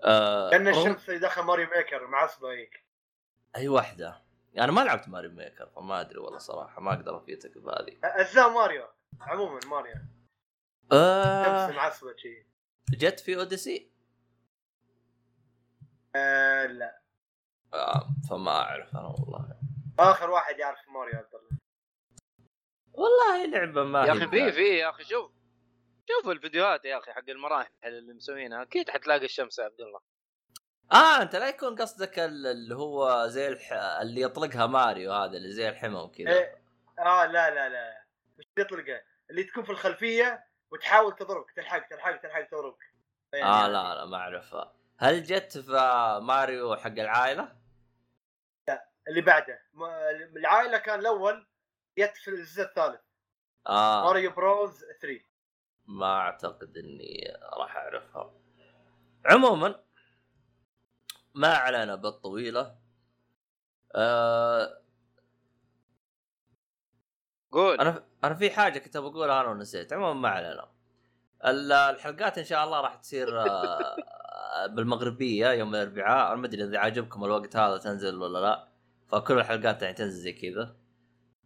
آه 0.03 0.49
كأن 0.51 0.67
رغم- 0.67 0.91
الشمس 0.91 1.09
دخل 1.09 1.41
Mario 1.41 1.65
Maker 1.65 2.07
معصبه 2.07 2.51
هيك. 2.51 2.85
أي 3.55 3.67
واحدة 3.67 4.21
أنا 4.57 4.71
ما 4.71 4.81
لعبت 4.81 5.09
Mario 5.09 5.27
Maker 5.27 5.69
فما 5.75 6.01
أدري 6.01 6.19
والله 6.19 6.37
صراحة 6.37 6.81
ما 6.81 6.93
أقدر 6.93 7.17
افيدك 7.17 7.57
بهذه 7.57 7.97
أجزاء 8.03 8.49
ماريو 8.49 8.87
عموما 9.21 9.59
ماريو. 9.65 9.95
آه 10.91 11.71
معصبه 11.71 12.15
شي. 12.17 12.45
جت 12.91 13.19
في 13.19 13.35
أوديسي؟ 13.37 13.91
آه 16.15 16.65
لا. 16.65 17.01
آه 17.73 18.09
فما 18.29 18.51
أعرف 18.51 18.95
أنا 18.95 19.07
والله. 19.07 19.55
آخر 19.99 20.29
واحد 20.29 20.59
يعرف 20.59 20.79
ماريو 20.89 21.17
عبد 21.19 21.35
الله 21.35 21.59
والله 22.93 23.45
لعبة 23.45 23.83
ما 23.83 24.05
يا 24.05 24.11
أخي 24.11 24.27
في 24.27 24.51
في 24.51 24.77
يا 24.77 24.89
أخي 24.89 25.03
شوف. 25.03 25.31
شوف 26.09 26.29
الفيديوهات 26.29 26.85
يا 26.85 26.97
أخي 26.97 27.11
حق 27.13 27.29
المراحل 27.29 27.69
اللي 27.83 28.13
مسوينها 28.13 28.61
أكيد 28.61 28.89
حتلاقي 28.89 29.25
الشمس 29.25 29.59
يا 29.59 29.63
عبد 29.63 29.81
الله. 29.81 29.99
آه 30.91 31.21
أنت 31.21 31.35
لا 31.35 31.49
يكون 31.49 31.75
قصدك 31.75 32.19
ال- 32.19 32.47
اللي 32.47 32.75
هو 32.75 33.27
زي 33.27 33.47
الح... 33.47 33.73
اللي 34.01 34.21
يطلقها 34.21 34.67
ماريو 34.67 35.13
هذا 35.13 35.37
اللي 35.37 35.51
زي 35.51 35.69
الحمم 35.69 36.07
كذا. 36.07 36.29
إيه. 36.33 36.61
آه 36.99 37.25
لا 37.25 37.49
لا 37.49 37.69
لا. 37.69 38.03
مش 38.37 38.45
يطلقه؟ 38.57 39.01
اللي 39.29 39.43
تكون 39.43 39.63
في 39.63 39.69
الخلفية 39.69 40.45
وتحاول 40.71 41.15
تضربك 41.15 41.51
تلحق 41.51 41.87
تلحق 41.89 42.15
تلحق 42.21 42.41
تضربك. 42.41 42.83
يعني 43.33 43.45
آه 43.45 43.67
لا 43.67 43.95
لا 43.95 44.05
ما 44.05 44.17
أعرفها. 44.17 44.73
هل 44.97 45.23
جت 45.23 45.57
في 45.57 45.71
ماريو 46.21 46.75
حق 46.75 46.87
العائلة؟ 46.91 47.55
اللي 49.07 49.21
بعده. 49.21 49.61
العائلة 50.35 50.77
كان 50.77 50.99
الأول 50.99 51.47
جت 51.99 52.17
في 52.17 52.27
الجزء 52.27 52.63
الثالث. 52.63 53.01
آه. 53.67 54.03
ماريو 54.05 54.31
بروز 54.31 54.85
3 55.01 55.19
ما 55.87 56.05
أعتقد 56.17 56.77
إني 56.77 57.33
راح 57.53 57.75
أعرفها. 57.75 58.33
عموما 59.25 59.75
ما 61.33 61.47
علينا 61.53 61.95
بالطويله 61.95 62.75
آه 63.95 64.81
قول. 67.51 67.79
أنا 67.79 68.03
أنا 68.23 68.35
في 68.35 68.51
حاجة 68.51 68.79
كنت 68.79 68.97
بقولها 68.97 69.41
أنا 69.41 69.49
ونسيت 69.49 69.93
عموما 69.93 70.13
ما 70.13 70.29
علينا 70.29 70.71
ال- 71.45 71.71
الحلقات 71.71 72.37
إن 72.37 72.43
شاء 72.45 72.63
الله 72.63 72.81
راح 72.81 72.95
تصير 72.95 73.41
آه، 73.41 73.95
بالمغربية 74.67 75.47
يوم 75.51 75.75
الأربعاء. 75.75 76.27
أنا 76.27 76.35
ما 76.35 76.47
أدري 76.47 76.63
إذا 76.63 76.79
عاجبكم 76.79 77.23
الوقت 77.25 77.55
هذا 77.55 77.77
تنزل 77.77 78.15
ولا 78.15 78.39
لا. 78.39 78.67
فكل 79.07 79.37
الحلقات 79.39 79.81
يعني 79.81 79.93
تنزل 79.93 80.21
زي 80.21 80.33
كذا. 80.33 80.75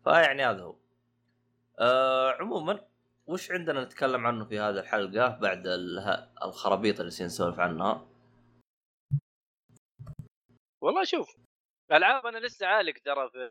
فيعني 0.03 0.46
هذا 0.46 0.62
هو. 0.63 0.75
آه 1.79 2.31
عموما 2.31 2.88
وش 3.29 3.51
عندنا 3.51 3.83
نتكلم 3.83 4.27
عنه 4.27 4.45
في 4.45 4.59
هذه 4.59 4.79
الحلقة 4.79 5.27
بعد 5.27 5.67
ال- 5.67 6.29
الخرابيط 6.43 7.00
اللي 7.00 7.12
نسولف 7.21 7.59
عنها 7.59 8.07
والله 10.81 11.03
شوف 11.03 11.36
العاب 11.91 12.25
أنا 12.25 12.38
لسه 12.38 12.67
عالق 12.67 12.93
ترى 13.05 13.29
في 13.29 13.50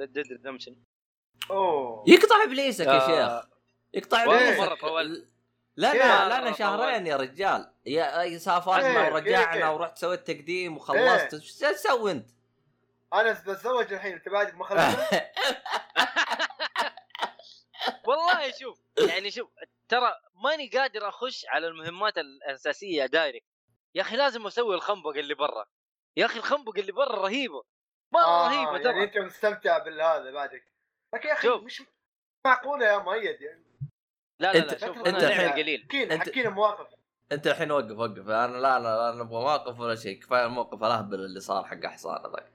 Red 0.00 0.12
Dead 0.12 0.32
Redemption 0.32 0.76
أوه 1.50 2.04
يقطع 2.06 2.42
إبليسك 2.44 2.86
يا 2.86 2.92
آه. 2.92 3.06
شيخ 3.40 3.48
يقطع 3.94 4.24
إبليسك 4.24 4.72
كيف؟ 4.72 4.84
لا 5.76 6.28
لا 6.28 6.40
مرة 6.40 6.52
شهرين 6.52 7.06
يا 7.06 7.16
رجال 7.16 7.72
يا 7.86 8.38
سافرنا 8.38 9.04
كيف؟ 9.04 9.14
ورجعنا 9.14 9.52
كيف؟ 9.52 9.80
ورحت 9.80 9.98
سويت 9.98 10.26
تقديم 10.30 10.76
وخلصت 10.76 11.34
إيه. 11.34 11.40
إيش 11.40 11.54
تسوي 11.58 12.12
أنت؟ 12.12 12.30
أنا 13.14 13.32
بتزوج 13.32 13.92
الحين 13.92 14.12
أنت 14.12 14.28
بعد 14.28 14.54
ما 14.54 14.64
خلصت 14.64 14.98
والله 18.06 18.50
شوف 18.52 18.80
يعني 19.08 19.30
شوف 19.30 19.50
ترى 19.88 20.12
ماني 20.44 20.68
قادر 20.68 21.08
أخش 21.08 21.46
على 21.48 21.66
المهمات 21.66 22.18
الأساسية 22.18 23.06
direct. 23.06 23.46
يا 23.94 24.02
أخي 24.02 24.16
لازم 24.16 24.46
أسوي 24.46 24.74
الخنبق 24.74 25.16
اللي 25.16 25.34
برا. 25.34 25.66
يا 26.16 26.26
أخي 26.26 26.38
الخنبق 26.38 26.78
اللي 26.78 26.92
برا 26.92 27.16
رهيبة. 27.22 27.62
مره 28.12 28.22
آه 28.24 28.48
رهيبة 28.48 28.78
ترى. 28.82 28.92
يعني 28.92 29.04
أنت 29.04 29.18
مستمتع 29.18 29.78
بالهذا 29.78 30.30
بعدك. 30.30 30.64
لكن 31.14 31.28
يا 31.28 31.32
أخي 31.34 31.48
شوف. 31.48 31.62
مش 31.62 31.82
معقولة 32.46 32.86
يا 32.86 32.98
مؤيد 32.98 33.40
يعني. 33.40 33.66
لا 34.40 34.52
لا 34.52 34.58
لا 34.58 34.78
شوف 34.78 34.96
أنا 34.98 35.18
الحين- 35.28 35.52
قليل. 35.52 35.82
حكينا 35.84 36.16
أنت- 36.18 36.28
حكينا 36.28 36.50
مواقف. 36.50 36.86
أنت 37.32 37.46
الحين 37.46 37.70
وقف 37.72 37.90
وقف. 37.98 38.28
أنا 38.28 38.56
لا 38.58 38.78
لا 38.78 39.12
لا 39.12 39.14
نبغى 39.24 39.40
مواقف 39.40 39.80
ولا 39.80 39.94
شيء. 39.94 40.20
كفاية 40.20 40.46
الموقف 40.46 40.84
الأهبل 40.84 41.14
اللي 41.24 41.40
صار 41.40 41.64
حق 41.64 41.86
حصان 41.86 42.18
هذاك. 42.26 42.52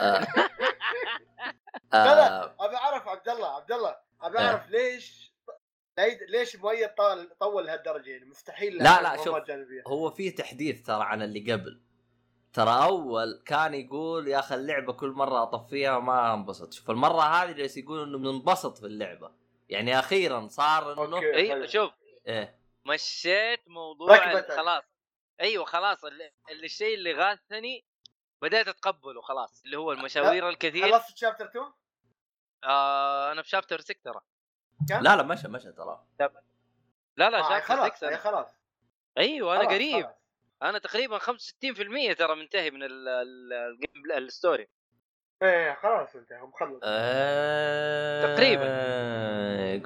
آه. 0.00 0.26
لا 1.92 2.02
آه. 2.02 2.14
لا 2.14 2.54
أبي 2.66 2.76
أعرف 2.76 3.08
عبد 3.08 3.28
الله 3.28 3.48
عبد 3.56 3.72
الله 3.72 3.96
أبي 4.22 4.38
إيه. 4.38 4.44
أعرف 4.46 4.70
ليش 4.70 5.30
ليش- 5.98 6.18
ليش 6.28 6.56
مؤيد 6.56 6.88
طول 6.88 7.30
طول 7.40 7.66
لهالدرجه 7.66 8.10
يعني 8.10 8.24
مستحيل 8.24 8.76
لا، 8.76 9.02
لا، 9.02 9.24
شوف. 9.24 9.36
جانبية. 9.38 9.82
هو 9.86 10.10
في 10.10 10.30
تحديث 10.30 10.82
ترى 10.86 11.02
عن 11.04 11.22
اللي 11.22 11.52
قبل 11.52 11.80
ترى 12.52 12.84
أول 12.84 13.42
كان 13.46 13.74
يقول 13.74 14.28
يا 14.28 14.38
أخي 14.38 14.54
اللعبة 14.54 14.92
كل 14.92 15.10
مرة 15.10 15.42
اطفيها 15.42 15.98
ما 15.98 16.34
أنبسط 16.34 16.72
شوف 16.72 16.90
المرة 16.90 17.22
هذه 17.22 17.52
جالس 17.52 17.76
يقول 17.76 18.02
إنه 18.02 18.18
بننبسط 18.18 18.78
في 18.78 18.86
اللعبة 18.86 19.30
يعني 19.68 19.98
أخيرا 19.98 20.48
صار 20.48 20.92
إنه 21.04 21.16
أوكي. 21.16 21.34
إي 21.36 21.50
حلو. 21.50 21.66
شوف 21.66 21.92
إيه 22.26 22.60
مشيت 22.86 23.60
موضوع. 23.68 24.40
خلاص 24.56 24.82
أيوه 25.40 25.64
خلاص 25.64 26.04
اللي 26.04 26.30
اللي- 26.50 26.66
الشيء 26.66 26.94
اللي 26.94 27.12
غاثني 27.12 27.84
بديت 28.42 28.68
أتقبله 28.68 29.20
خلاص 29.20 29.62
اللي 29.64 29.76
هو 29.78 29.92
المشاوير 29.92 30.48
الكثير. 30.48 30.92
خلصت 30.92 31.16
شابتر 31.16 31.44
2 31.46 31.64
آه 32.64 33.32
أنا 33.32 33.42
في 33.42 33.48
شابتر 33.48 33.80
6 33.80 33.94
ترى. 34.04 34.20
لا 35.00 35.16
لا 35.16 35.22
مشى 35.22 35.48
مشى 35.48 35.72
ترى. 35.72 36.04
لا 36.20 37.30
لا 37.30 37.38
آه 37.38 37.48
شابتر 37.48 37.66
خلاص 37.66 37.92
6 37.96 38.04
يعني 38.04 38.14
أنا. 38.16 38.22
خلاص. 38.24 38.48
أيوه 39.18 39.52
أنا 39.54 39.62
خلاص، 39.62 39.74
قريب. 39.74 40.04
خلاص. 40.04 40.14
أنا 40.62 40.78
تقريبا 40.78 41.18
65% 41.18 42.14
ترى 42.18 42.34
منتهي 42.36 42.70
من 42.70 42.82
ال- 42.82 43.08
ال- 43.08 43.52
الجيم 43.52 44.12
الستوري 44.16 44.68
إيه 45.42 45.74
خلاص 45.74 46.16
انت 46.16 46.32
مخلص. 46.32 46.80
آه 46.84 48.34
تقريباً. 48.36 48.64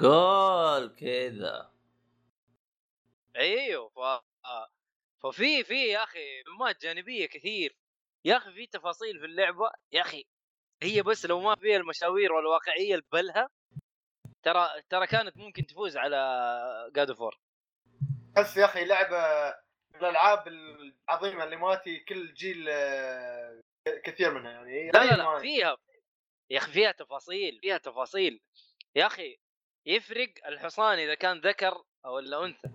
قول 0.08 0.94
كذا. 0.96 1.70
أيوه 3.36 3.88
ف... 3.88 3.98
آه. 3.98 4.68
ففي 5.22 5.64
في 5.64 5.88
يا 5.88 6.04
أخي 6.04 6.42
مهمات 6.46 6.82
جانبية 6.82 7.26
كثير. 7.26 7.76
يا 8.24 8.36
أخي 8.36 8.52
في 8.52 8.66
تفاصيل 8.66 9.18
في 9.18 9.24
اللعبة 9.24 9.70
يا 9.92 10.00
أخي 10.00 10.26
هي 10.82 11.02
بس 11.02 11.26
لو 11.26 11.40
ما 11.40 11.56
فيها 11.56 11.76
المشاوير 11.76 12.32
والواقعية 12.32 12.94
البلهة 12.94 13.48
ترى 14.42 14.68
ترى 14.88 15.06
كانت 15.06 15.36
ممكن 15.36 15.66
تفوز 15.66 15.96
على 15.96 16.90
جاد 16.94 17.12
فور 17.12 17.38
بس 18.36 18.56
يا 18.56 18.64
أخي 18.64 18.84
لعبة 18.84 19.54
من 19.94 20.00
الألعاب 20.00 20.48
العظيمة 20.48 21.44
اللي 21.44 21.56
ماتي 21.56 22.00
كل 22.00 22.34
جيل 22.34 22.66
آه، 22.68 23.62
كثير 24.04 24.34
منها 24.34 24.50
يعني. 24.50 24.90
لا 24.90 25.04
لا 25.04 25.16
لا 25.16 25.38
فيها 25.38 25.76
يا 26.50 26.58
أخي 26.58 26.72
فيها 26.72 26.92
تفاصيل 26.92 27.58
فيها 27.60 27.78
تفاصيل. 27.78 28.40
يا 28.96 29.06
أخي 29.06 29.38
يفرق 29.86 30.32
الحصان 30.46 30.98
إذا 30.98 31.14
كان 31.14 31.40
ذكر 31.40 31.82
أو 32.04 32.16
ولا 32.16 32.44
انثى 32.44 32.68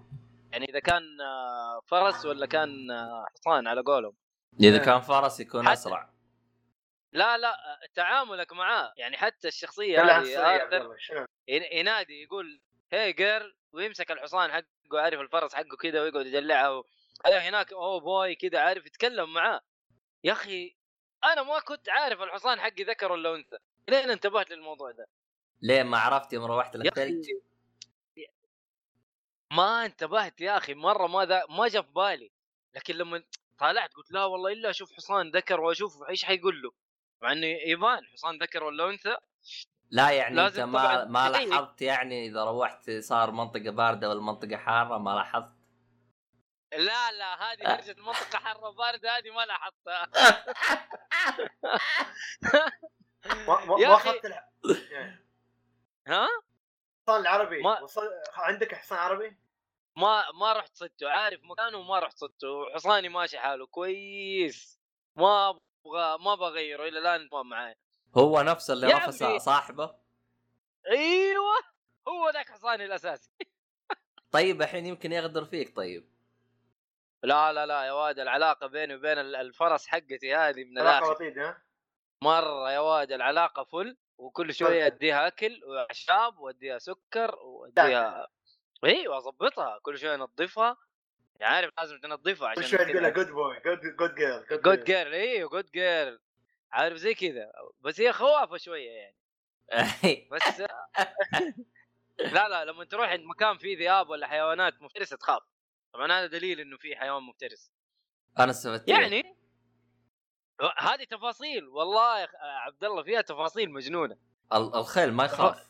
يعني 0.51 0.65
إذا 0.69 0.79
كان 0.79 1.21
آه، 1.21 1.81
فرس 1.87 2.25
ولا 2.25 2.45
كان 2.45 2.91
آه، 2.91 3.25
حصان 3.35 3.67
على 3.67 3.81
قولهم. 3.81 4.15
إذا 4.59 4.81
آه. 4.81 4.85
كان 4.85 5.01
فرس 5.01 5.39
يكون 5.39 5.65
حتى- 5.65 5.71
أسرع. 5.71 6.09
لا 7.11 7.37
لا 7.37 7.55
تعاملك 7.93 8.53
معاه. 8.53 8.93
يعني 8.97 9.17
حتى 9.17 9.47
الشخصية 9.47 10.01
هذه 10.19 11.27
ينادي 11.47 12.23
يقول 12.23 12.61
هي 12.91 13.13
جيرل 13.13 13.55
ويمسك 13.71 14.11
الحصان 14.11 14.51
حقه 14.51 14.65
عارف 15.01 15.19
الفرس 15.19 15.55
حقه 15.55 15.77
كذا 15.81 16.01
ويقعد 16.01 16.25
يدلعها 16.25 16.69
و... 16.69 16.85
هذا 17.25 17.39
هناك 17.39 17.73
أوه 17.73 17.99
بوي 17.99 18.35
كذا 18.35 18.59
عارف 18.59 18.85
يتكلم 18.85 19.33
معاه. 19.33 19.61
يا 20.23 20.31
أخي 20.33 20.75
أنا 21.23 21.43
ما 21.43 21.59
كنت 21.59 21.89
عارف 21.89 22.21
الحصان 22.21 22.59
حقي 22.59 22.83
ذكر 22.83 23.11
ولا 23.11 23.35
أنثى. 23.35 23.57
لين 23.87 24.09
انتبهت 24.09 24.49
للموضوع 24.51 24.91
ده؟ 24.91 25.07
ليه 25.61 25.83
ما 25.83 25.97
عرفت 25.97 26.33
يوم 26.33 26.45
روحت 26.45 26.75
للثلج 26.75 27.29
ما 29.51 29.85
انتبهت 29.85 30.41
يا 30.41 30.57
أخي 30.57 30.73
مرة 30.73 31.07
ما 31.07 31.25
ذا 31.25 31.43
ما 31.49 31.67
جاء 31.67 31.81
في 31.81 31.91
بالي. 31.91 32.31
لكن 32.75 32.95
لما 32.95 33.23
طالعت 33.59 33.93
قلت 33.93 34.11
لا 34.11 34.25
والله 34.25 34.51
إلا 34.53 34.69
أشوف 34.69 34.91
حصان 34.93 35.31
ذكر 35.31 35.59
وأشوف 35.61 36.03
إيش 36.09 36.25
حيقول 36.25 36.61
له 36.61 36.71
مع 37.21 37.31
إنه 37.31 37.47
يبان 37.47 38.05
حصان 38.13 38.37
ذكر 38.41 38.63
ولا 38.63 38.89
أنثى 38.89 39.17
لا 39.91 40.09
يعني 40.11 40.47
أنت 40.47 40.59
ما 40.59 41.05
ما 41.05 41.29
تدقق. 41.29 41.41
لاحظت 41.45 41.81
يعني 41.81 42.27
إذا 42.27 42.43
روحت 42.43 42.91
صار 42.91 43.31
منطقة 43.31 43.69
باردة 43.69 44.09
ولا 44.09 44.21
منطقة 44.21 44.57
حارة 44.57 44.97
ما 44.97 45.09
لاحظت 45.15 45.51
لا 46.71 47.11
لا 47.11 47.35
هذه 47.51 47.61
آه. 47.65 47.75
درجة 47.75 47.91
المنطقة 47.91 48.39
حارة 48.39 48.69
بارده 48.69 49.17
هذه 49.17 49.29
ما 49.29 49.45
لاحظتها 49.45 50.07
ما 53.67 53.79
يا. 53.81 53.95
اخذت 53.95 54.25
ها 56.07 56.27
حصان 57.07 57.21
العربي 57.21 57.61
ما- 57.61 57.81
وصل... 57.81 58.09
عندك 58.33 58.75
حصان 58.75 58.97
عربي؟ 58.99 59.37
ما 59.99 60.31
ما 60.31 60.53
رحت 60.53 60.75
صدته 60.75 61.09
عارف 61.09 61.39
مكانه 61.43 61.77
وما 61.77 61.99
رحت 61.99 62.17
صدته 62.17 62.73
حصاني 62.73 63.09
ماشي 63.09 63.39
حاله 63.39 63.65
كويس. 63.67 64.79
ما 65.15 65.49
أبغى 65.49 66.17
ما 66.25 66.35
بغيره 66.35 66.83
إلى 66.87 66.99
الآن 66.99 67.29
ما 67.31 67.43
معاي. 67.43 67.75
هو 68.17 68.41
نفس 68.41 68.71
اللي 68.71 68.87
رفس. 68.87 69.23
صاحبه؟ 69.23 69.95
أيوه 70.91 71.55
هو 72.07 72.29
ذاك 72.29 72.49
حصاني 72.49 72.85
الأساسي. 72.85 73.29
طيب 74.31 74.61
الحين 74.61 74.85
يمكن 74.85 75.11
يغدر 75.11 75.45
فيك 75.45 75.75
طيب. 75.75 76.09
لا 77.23 77.53
لا 77.53 77.65
لا 77.65 77.83
يا 77.83 77.91
واد 77.91 78.19
العلاقة 78.19 78.67
بيني 78.67 78.95
وبين 78.95 79.17
ال- 79.17 79.35
الفرس 79.35 79.87
حقتي 79.87 80.35
هذه 80.35 80.63
من 80.63 80.79
الآخر؟ 80.79 81.57
مرة 82.23 82.71
يا 82.71 82.79
واد 82.79 83.11
العلاقة 83.11 83.63
full 83.63 83.97
وكل 84.17 84.53
شوية 84.53 84.85
أديها 84.85 85.27
أكل 85.27 85.61
وأعشاب 85.65 86.39
وأديها 86.39 86.77
سكر 86.79 87.35
وأديها 87.35 88.27
أيوه 88.83 89.17
اظبطها 89.17 89.79
كل 89.81 89.97
شوية 89.97 90.15
انظفها 90.15 90.77
يعني 91.39 91.55
عارف 91.55 91.71
لازم 91.77 91.99
تنظفها 91.99 92.53
كل 92.55 92.63
عشان 92.63 92.77
شوي 92.77 92.85
تقول 92.85 93.03
له 93.03 93.09
good 93.09 93.27
boy 93.27 93.59
good 93.59 93.79
good 93.95 94.15
girl 94.15 94.61
good 94.63 94.83
girl 94.83 95.13
أيوه 95.13 95.49
good 95.49 95.71
girl 95.71 96.19
عارف 96.71 96.97
زي 96.97 97.13
كذا 97.13 97.51
بس 97.81 98.01
هي 98.01 98.13
خوافة 98.13 98.57
شوية 98.57 98.89
يعني. 98.91 99.15
بس 100.31 100.59
لا 102.33 102.49
لا 102.49 102.65
لما 102.65 102.83
تروح 102.85 103.09
عند 103.09 103.23
مكان 103.25 103.57
فيه 103.57 103.77
ذئاب 103.77 104.09
ولا 104.09 104.27
حيوانات 104.27 104.81
مفترسة 104.81 105.17
تخاف. 105.17 105.41
طبعا 105.93 106.11
هذا 106.11 106.25
دليل 106.25 106.59
إنه 106.59 106.77
في 106.77 106.95
حيوان 106.95 107.23
مفترس. 107.23 107.71
أنا 108.39 108.51
استفدت 108.51 108.87
يعني 108.89 109.35
هذه 110.77 111.03
تفاصيل 111.03 111.67
والله 111.67 112.19
يا 112.19 112.27
عبد 112.41 112.83
الله 112.83 113.03
فيها 113.03 113.21
تفاصيل 113.21 113.71
مجنونة. 113.71 114.17
ال- 114.53 114.75
الخيل 114.75 115.13
ما 115.13 115.25
يخاف. 115.25 115.67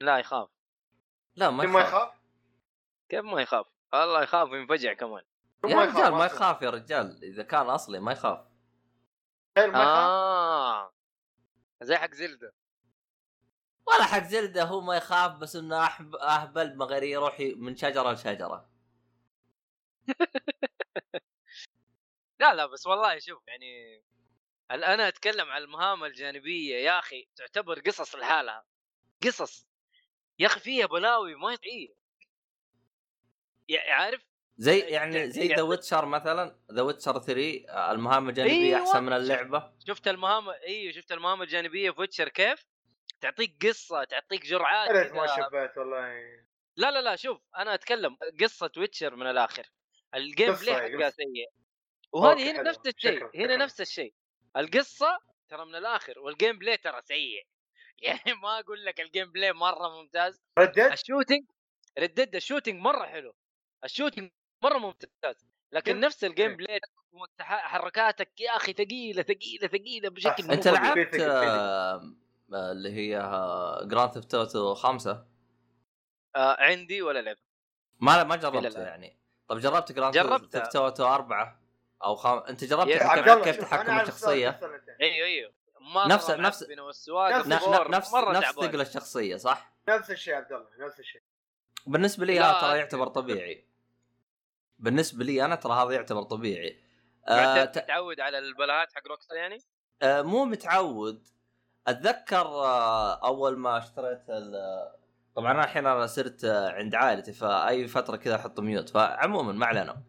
لا 0.00 0.18
يخاف. 0.18 0.48
لا 1.36 1.50
ما 1.50 1.66
ما 1.66 1.80
يخاف. 1.80 1.88
يخاف؟ 1.88 2.14
كيف 3.08 3.24
ما 3.24 3.42
يخاف؟ 3.42 3.66
الله 3.94 4.22
يخاف 4.22 4.50
وينفجع 4.50 4.92
كمان. 4.92 5.22
يا 5.64 5.76
رجال 5.76 6.12
ما 6.12 6.26
يخاف 6.26 6.62
يا 6.62 6.70
رجال. 6.70 7.24
إذا 7.24 7.42
كان 7.42 7.70
أصلي 7.70 8.00
ما 8.00 8.12
يخاف. 8.12 8.46
خير 9.58 9.70
ما 9.70 9.82
يخاف؟ 9.82 9.96
آه. 9.96 10.94
زي 11.82 11.96
حق 11.96 12.14
زلدة. 12.14 12.54
ولا 13.86 14.04
حق 14.04 14.22
زلدة 14.22 14.64
هو 14.64 14.80
ما 14.80 14.96
يخاف 14.96 15.32
بس 15.32 15.56
إنه 15.56 15.84
أحب 15.84 16.14
أهبل 16.14 16.76
ما 16.76 16.84
غير 16.84 17.02
يروح 17.02 17.40
من 17.56 17.76
شجرة 17.76 18.12
لشجرة. 18.12 18.70
لا 22.40 22.54
لا 22.54 22.66
بس 22.66 22.86
والله 22.86 23.18
شوف 23.18 23.42
يعني 23.48 24.02
أنا 24.70 25.08
أتكلم 25.08 25.50
عن 25.50 25.62
المهام 25.62 26.04
الجانبية؟ 26.04 26.76
يا 26.76 26.98
أخي 26.98 27.28
تعتبر 27.36 27.80
قصص 27.80 28.14
لحالها. 28.14 28.64
قصص. 29.22 29.66
يا 30.38 30.46
أخي 30.46 30.60
فيها 30.60 30.86
بلاوي 30.86 31.34
ما 31.34 31.56
طبيعيه 31.56 31.94
يع- 33.68 33.94
عارف 33.94 34.22
زي 34.56 34.78
يعني- 34.78 35.16
يعني 35.16 35.30
زي 35.30 35.40
يعني- 35.42 35.54
The 35.54 35.62
Witcher 35.62 36.06
مثلا 36.06 36.58
The 36.72 36.82
Witcher 36.82 37.18
3 37.18 37.64
آه، 37.68 37.92
المهام 37.92 38.28
الجانبية 38.28 38.54
أيوة. 38.76 38.80
أحسن 38.88 39.02
من 39.02 39.12
اللعبة 39.12 39.72
شفت 39.86 40.08
المهام 40.08 40.48
أيوه 40.50 40.92
شفت 40.92 41.12
المهام 41.12 41.42
الجانبية 41.42 41.90
في 41.90 42.00
Witcher 42.00 42.28
كيف 42.28 42.66
تعطيك 43.20 43.66
قصة 43.66 44.04
تعطيك 44.04 44.46
جرعات 44.46 44.88
يا 44.90 45.02
ريت 45.02 45.12
ما. 45.12 45.26
شبيت 45.26 45.78
والله 45.78 46.22
لا 46.76 46.90
لا 46.90 47.00
لا 47.02 47.16
شوف 47.16 47.40
أنا 47.58 47.74
أتكلم 47.74 48.16
قصة 48.40 48.70
Witcher 48.76 49.16
من 49.16 49.26
الآخر 49.26 49.66
ال 50.14 50.52
gameplay. 50.54 50.74
حقها 50.98 51.10
سيء 51.10 51.48
وهذه 52.12 52.50
هنا 52.50 52.58
حلو. 52.58 52.68
نفس 52.68 52.86
الشيء 52.86 53.30
هنا. 53.36 53.56
نفس 53.56 53.80
الشيء 53.80 54.14
القصة 54.56 55.18
ترى 55.48 55.64
من 55.64 55.74
الآخر 55.74 56.18
وال 56.18 56.58
gameplay 56.58 56.76
ترى 56.76 57.00
سيء 57.02 57.46
يعني 58.06 58.34
ما 58.42 58.58
أقول 58.58 58.84
لك 58.84 59.00
ال 59.00 59.32
gameplay 59.32 59.52
مرة 59.52 59.88
ممتاز. 59.88 60.40
ردد 60.58 60.78
ال 60.78 60.85
shooting 60.85 61.44
ردد 61.98 62.36
ال 62.36 62.41
shooting 62.41 62.80
مرة 62.80 63.06
حلو. 63.06 63.34
ال 63.84 63.89
shooting 63.89 64.30
مرة 64.64 64.78
ممتاز. 64.78 65.46
لكن؟ 65.72 66.00
نفس 66.00 66.24
ال 66.24 66.29
game. 66.29 66.56
play 66.56 66.80
حركاتك 67.40 68.40
يا 68.40 68.56
أخي 68.56 68.72
ثقيلة 68.72 69.22
ثقيلة 69.22 69.68
ثقيلة 69.68 70.08
بشكل 70.08 70.50
أنت. 70.50 70.68
لعبت 70.68 71.14
اللي 72.54 72.92
هي 72.92 73.18
Grand 73.84 74.10
Theft 74.10 74.34
Auto 74.34 74.74
خمسة؟ 74.74 75.26
آه 76.36 76.56
عندي 76.60 77.02
ولا 77.02 77.22
لعب 77.22 77.36
ما 78.00 78.24
ما 78.24 78.36
جربتها 78.36 78.68
الآن. 78.68 78.86
يعني. 78.86 79.18
طب 79.48 79.58
جربت 79.58 79.92
Grand. 79.92 80.52
Theft 80.52 80.76
Auto 80.76 81.06
أربعة 81.06 81.60
أو 82.04 82.14
خم... 82.14 82.38
أنت 82.38 82.64
جربت 82.64 82.88
يا 82.88 83.42
كيف, 83.42 83.60
تحكم 83.60 84.00
الشخصية؟ 84.00 84.60
أيوه 85.00 85.26
أيوه. 85.26 85.54
مرة 85.84 86.06
نفس- 86.06 86.30
نفس- 86.30 86.62
نفس- 86.62 87.08
ن- 87.08 87.90
نفس. 87.90 88.54
ثقل 88.54 88.80
الشخصية 88.80 89.36
صح؟ 89.36 89.72
نفس 89.88 90.10
الشيء 90.10 90.34
عبد 90.34 90.52
الله 90.52 90.66
نفس 90.86 91.00
الشيء. 91.00 91.22
بالنسبة 91.86 92.26
لي 92.26 92.40
هذا 92.40 92.60
ترى 92.60 92.78
يعتبر 92.78 93.06
طبيعي. 93.06 93.64
بالنسبة 94.78 95.24
لي 95.24 95.44
أنا 95.44 95.54
ترى 95.54 95.72
هذا 95.72 95.90
يعتبر 95.92 96.22
طبيعي. 96.22 96.80
آه 97.28 97.64
ت... 97.64 97.74
تتعود 97.78 98.20
على 98.20 98.38
البلاهات 98.38 98.92
حق 98.92 99.08
Rockstar 99.08 99.36
يعني؟ 99.36 99.58
آه 100.02 100.22
مو 100.22 100.44
متعود. 100.44 101.28
أتذكر 101.86 102.46
آه 102.46 103.26
أول 103.26 103.58
ما 103.58 103.78
اشتريت 103.78 104.22
ال... 104.30 104.54
طبعا 105.36 105.52
أنا 105.52 105.64
الحين 105.64 105.86
أنا 105.86 106.06
صرت 106.06 106.44
آه، 106.44 106.68
عند 106.70 106.94
عائلتي 106.94 107.32
فأي 107.32 107.88
فترة 107.88 108.16
كذا 108.16 108.34
أحط 108.36 108.60
mute. 108.60 108.88
فعموما 108.88 109.52
ما 109.52 109.66
علينا. 109.66 110.02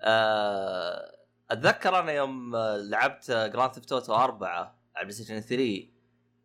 آه، 0.00 1.14
أتذكر 1.50 1.98
أنا 1.98 2.12
يوم 2.12 2.56
آه، 2.56 2.76
لعبت 2.76 3.30
Grand 3.30 3.72
Theft 3.72 3.92
Auto 3.92 4.14
4 4.14 4.78
على 4.96 5.04
PlayStation 5.04 5.40
3 5.40 5.94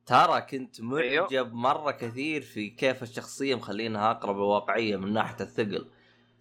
ترى 0.05 0.41
كنت 0.41 0.79
أيوه. 0.79 1.21
معجب 1.21 1.53
مرة 1.53 1.91
كثير 1.91 2.41
في 2.41 2.69
كيف 2.69 3.03
الشخصية 3.03 3.55
مخلينها 3.55 4.11
أقرب 4.11 4.35
للواقعيه 4.35 4.95
من 4.95 5.13
ناحية 5.13 5.35
الثقل. 5.41 5.91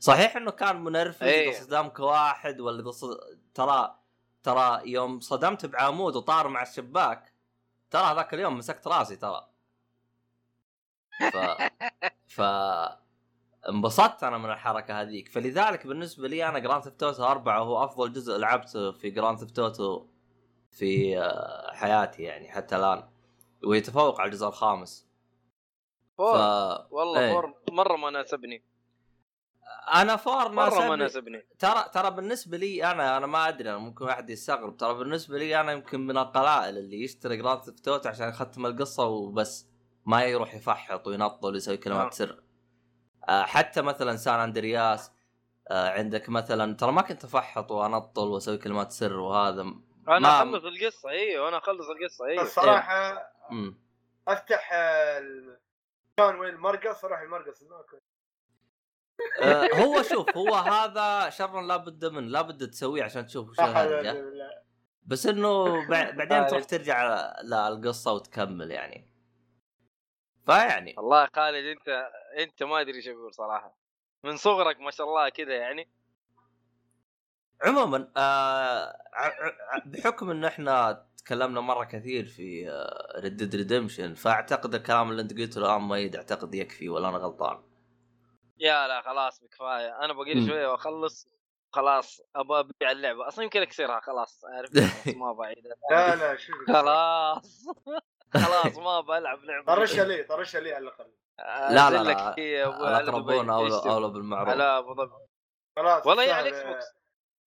صحيح 0.01 0.37
إنه 0.37 0.51
كان 0.51 0.85
منرفز 0.85 1.23
أيه. 1.23 1.51
إذا 1.51 1.61
صدامك 1.61 2.01
واحد 2.01 2.61
ولا 2.61 2.83
إذا 2.83 2.90
صد... 2.90 3.18
ترى 3.55 3.99
ترى 4.42 4.81
يوم 4.85 5.21
صدمت 5.21 5.66
بعمود 5.66 6.16
وطار 6.16 6.49
مع 6.49 6.62
الشباك 6.62 7.33
ترى 7.90 8.03
هذاك 8.03 8.35
اليوم 8.35 8.59
مسكت 8.59 8.87
راسي 8.87 9.16
ترى. 9.16 9.49
ف 11.33 11.37
ف 12.37 12.40
انبسطت 13.68 14.25
أنا 14.25 14.38
من 14.38 14.51
الحركة 14.51 15.01
هذيك. 15.01 15.29
فلذلك 15.29 15.87
بالنسبة 15.87 16.29
لي 16.29 16.49
أنا 16.49 16.59
Grand 16.59 16.83
Theft 16.83 17.02
Auto 17.02 17.24
4 17.25 17.59
هو 17.59 17.85
أفضل 17.85 18.12
جزء 18.12 18.38
لعبته 18.38 18.92
في 18.92 19.11
Grand 19.11 19.38
Theft 19.38 19.59
Auto 19.59 20.07
في 20.78 21.18
آه، 21.18 21.72
حياتي 21.72 22.22
يعني 22.22 22.50
حتى 22.50 22.76
الآن. 22.76 23.08
ويتفوق 23.64 24.20
على 24.20 24.28
الجزء 24.28 24.46
الخامس. 24.48 25.08
ف... 26.18 26.20
four 26.20 26.87
والله 26.90 27.20
إيه. 27.20 27.32
four. 27.33 27.54
مرة 27.70 27.96
ما 27.96 28.10
ناسبني. 28.10 28.62
أنا 29.94 30.16
four 30.16 30.52
مرة 30.52 30.88
ما 30.88 30.96
ناسبني. 30.96 31.46
ترى 31.58 31.84
ترى 31.92 32.10
بالنسبة 32.10 32.56
لي 32.56 32.90
أنا 32.90 33.16
أنا 33.16 33.26
ما 33.26 33.48
أدري 33.48 33.70
أنا 33.70 33.78
ممكن 33.78 34.04
واحد 34.04 34.30
يستغرب. 34.30 34.76
ترى 34.76 34.94
بالنسبة 34.94 35.38
لي 35.38 35.60
أنا 35.60 35.72
يمكن 35.72 36.06
من 36.06 36.18
القلائل 36.18 36.78
اللي 36.78 37.02
يشتري 37.02 37.36
Grand 37.37 37.62
Theft 37.62 37.88
Auto 37.88 38.09
عشان 38.08 38.28
يختم 38.28 38.66
القصة 38.66 39.06
وبس. 39.06 39.66
ما 40.06 40.24
يروح 40.24 40.54
يفحط 40.54 41.06
وينطل 41.06 41.52
ويسوي 41.52 41.76
كلمات 41.76 42.06
آه. 42.06 42.10
سر. 42.10 42.42
آه، 43.28 43.42
حتى 43.42 43.82
مثلا 43.82 44.16
San 44.16 44.40
Andreas 44.40 45.12
آه، 45.68 45.90
عندك 45.90 46.28
مثلا 46.28 46.76
ترى 46.76 46.92
ما 46.92 47.02
كنت 47.02 47.24
أفحط 47.24 47.70
وانطل 47.70 48.28
وأسوي 48.28 48.58
كلمات 48.58 48.92
سر 48.92 49.18
وهذا. 49.18 49.74
أنا 50.09 50.18
ما- 50.18 50.38
أخلص 50.42 50.64
القصة 50.64 51.09
أيوه 51.11 51.49
أنا 51.49 51.59
أخلص 51.59 51.87
القصة 51.88 52.27
أيوه 52.27 52.42
الصراحة 52.42 53.33
مم. 53.51 53.79
أفتح 54.29 54.73
ال- 54.73 55.59
كان 56.16 56.35
وين 56.40 56.55
المرقص 56.55 57.05
أروح 57.05 57.21
المرقص. 57.21 57.62
هناك 57.62 58.03
آه، 59.42 59.75
هو 59.75 60.03
شوف 60.03 60.37
هو 60.37 60.55
هذا 60.55 61.31
شر 61.31 61.61
لا 61.61 61.77
بد 61.77 62.05
منه 62.05 62.27
لا 62.29 62.42
بد 62.42 62.71
تسويه 62.71 63.05
عشان 63.05 63.27
تشوف 63.27 63.61
حول 63.61 63.68
الهرجه. 63.71 64.64
بس 65.07 65.27
إنه 65.27 65.64
بع- 65.87 65.88
بعدين 66.18 66.47
تروح 66.47 66.64
ترجع 66.64 67.33
للقصة 67.42 68.12
وتكمل 68.12 68.71
يعني. 68.71 69.09
فيعني. 70.47 70.94
والله 70.97 71.23
يا 71.23 71.29
خالد 71.37 71.64
انت 71.64 72.11
أنت 72.38 72.62
ما 72.62 72.81
أدري 72.81 72.97
إيش 72.97 73.09
أقول 73.09 73.35
صراحة. 73.35 73.79
من 74.25 74.37
صغرك 74.37 74.81
ما 74.81 74.90
شاء 74.90 75.07
الله 75.07 75.29
كذا 75.29 75.55
يعني. 75.55 75.88
عموما 77.62 78.09
آه 78.16 78.97
بحكم 79.87 80.31
إن 80.31 80.44
إحنا 80.44 81.05
تكلمنا 81.16 81.61
مرة 81.61 81.85
كثير 81.85 82.27
في 82.27 82.71
Red 83.18 83.54
Redemption 83.54 84.14
فأعتقد 84.14 84.75
الكلام 84.75 85.11
اللي 85.11 85.23
أنت 85.23 85.38
قلته 85.38 85.59
الآن 85.59 85.88
ميد 85.88 86.16
أعتقد 86.16 86.55
يكفي 86.55 86.88
ولا 86.88 87.09
أنا 87.09 87.18
غلطان. 87.18 87.62
يا 88.59 88.88
لا 88.88 89.03
خلاص 89.03 89.40
بكفاية. 89.44 90.05
أنا 90.05 90.12
باقي 90.12 90.35
لي 90.35 90.40
مم. 90.40 90.47
شوية 90.49 90.66
وأخلص. 90.66 91.29
خلاص 91.73 92.21
أبغى 92.37 92.61
أبيع 92.61 92.90
اللعبة. 92.90 93.29
أصلا 93.29 93.44
يمكن 93.44 93.62
أكسرها 93.62 94.01
خلاص 94.01 94.44
عارف 94.44 94.71
ما 95.21 95.33
بعيدها 95.33 95.73
لا 95.90 96.16
لا 96.16 96.37
شوف 96.37 96.57
خلاص. 96.66 97.66
خلاص 98.44 98.79
ما 98.79 99.01
بلعب 99.01 99.44
لعبة. 99.44 99.75
طرشها 99.75 100.05
لي 100.05 100.23
طرشها 100.23 100.61
لي 100.61 100.73
على 100.73 100.85
الأقل. 100.85 101.11
لا 101.75 101.90
لا 101.90 102.03
لا 102.03 102.35
الاقربون 103.01 103.51
اولى 103.51 104.09
بالمعروف. 104.09 104.49
على 104.49 104.62
أبو 104.79 104.94
ظبي 104.94 105.12
خلاص 105.77 106.07
والله 106.07 106.33
على 106.33 106.49
ال 106.48 106.66
Xbox 106.66 106.87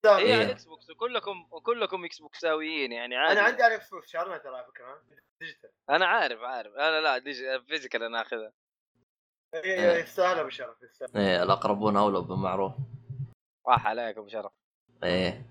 تستاهل. 0.03 0.25
هي 0.25 0.27
إيه. 0.27 0.35
على 0.35 0.43
ال 0.45 0.65
Xbox 0.65 0.89
وكلكم 0.89 1.47
وكلكم 1.51 2.05
إكس 2.05 2.19
بوكساويين 2.19 2.91
يعني 2.91 3.15
عادي. 3.15 3.39
أنا 3.39 3.47
عندي 3.47 3.63
على 3.63 3.75
ال 3.75 3.89
Xbox 3.89 4.09
شارنا 4.09 4.37
ترى 4.37 4.55
على 4.55 4.65
فكره؟ 4.65 5.01
digital. 5.39 5.69
أنا 5.89 6.05
عارف 6.05 6.39
عارف. 6.39 6.73
أنا 6.73 7.01
لا 7.01 7.17
dig... 7.17 7.37
physical 7.67 8.03
أنا 8.03 8.21
آخذها. 8.21 8.53
إيه، 9.53 9.91
إيه. 9.91 10.03
يستاهل 10.03 10.39
أبو 10.39 10.49
شرف 10.49 10.81
يستاهل 10.83 11.17
إيه 11.17 11.43
الأقربون 11.43 11.97
أولى 11.97 12.21
بالمعروف 12.21 12.73
راح 13.67 13.87
عليكم 13.87 14.29
شرف. 14.29 14.51
إيه. 15.03 15.45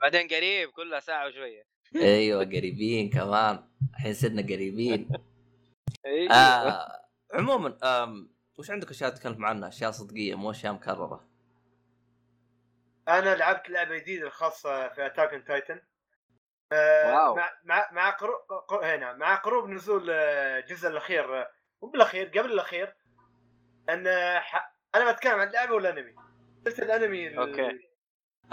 بعدين 0.00 0.28
قريب 0.28 0.70
كلها 0.70 1.00
ساعة 1.00 1.26
وشوية. 1.26 1.66
أيوه 1.96 2.44
قريبين 2.44 3.10
كمان. 3.10 3.68
الحين 3.94 4.14
صرنا 4.14 4.42
قريبين. 4.42 5.08
أيوه. 6.06 6.34
آه 6.34 7.06
عموما 7.34 7.78
وش 8.58 8.70
عندك 8.70 8.90
أشياء 8.90 9.10
تتكلم 9.10 9.44
عنها؟ 9.44 9.68
أشياء 9.68 9.90
صدقية 9.90 10.34
مو 10.34 10.50
أشياء 10.50 10.72
مكررة. 10.72 11.28
أنا 13.08 13.34
لعبت 13.34 13.70
لعبة 13.70 13.96
جديدة 13.98 14.26
الخاصة 14.26 14.88
في 14.88 15.06
Attack 15.06 15.32
on 15.32 15.44
Titan 15.44 15.80
واو. 16.72 17.34
مع 17.34 17.50
مع 17.64 17.88
مع 17.92 18.10
قرو... 18.10 18.36
قر- 18.68 18.84
هنا 18.94 19.12
مع 19.12 19.34
group 19.34 19.68
نزول 19.68 20.10
آه، 20.10 20.58
الجزء 20.58 20.88
الأخير 20.88 21.40
آه، 21.40 21.50
مو 21.82 21.88
بالأخير 21.88 22.26
قبل 22.28 22.52
الأخير 22.52 22.94
أن 23.88 24.06
آه، 24.06 24.38
ح... 24.38 24.74
أنا 24.94 25.12
بتكلم 25.12 25.40
عن 25.40 25.48
اللعبه 25.48 25.74
والانمي 25.74 26.14
شفت 26.66 26.78
الأنمي 26.78 27.28
ال- 27.28 27.38
okay. 27.38 27.90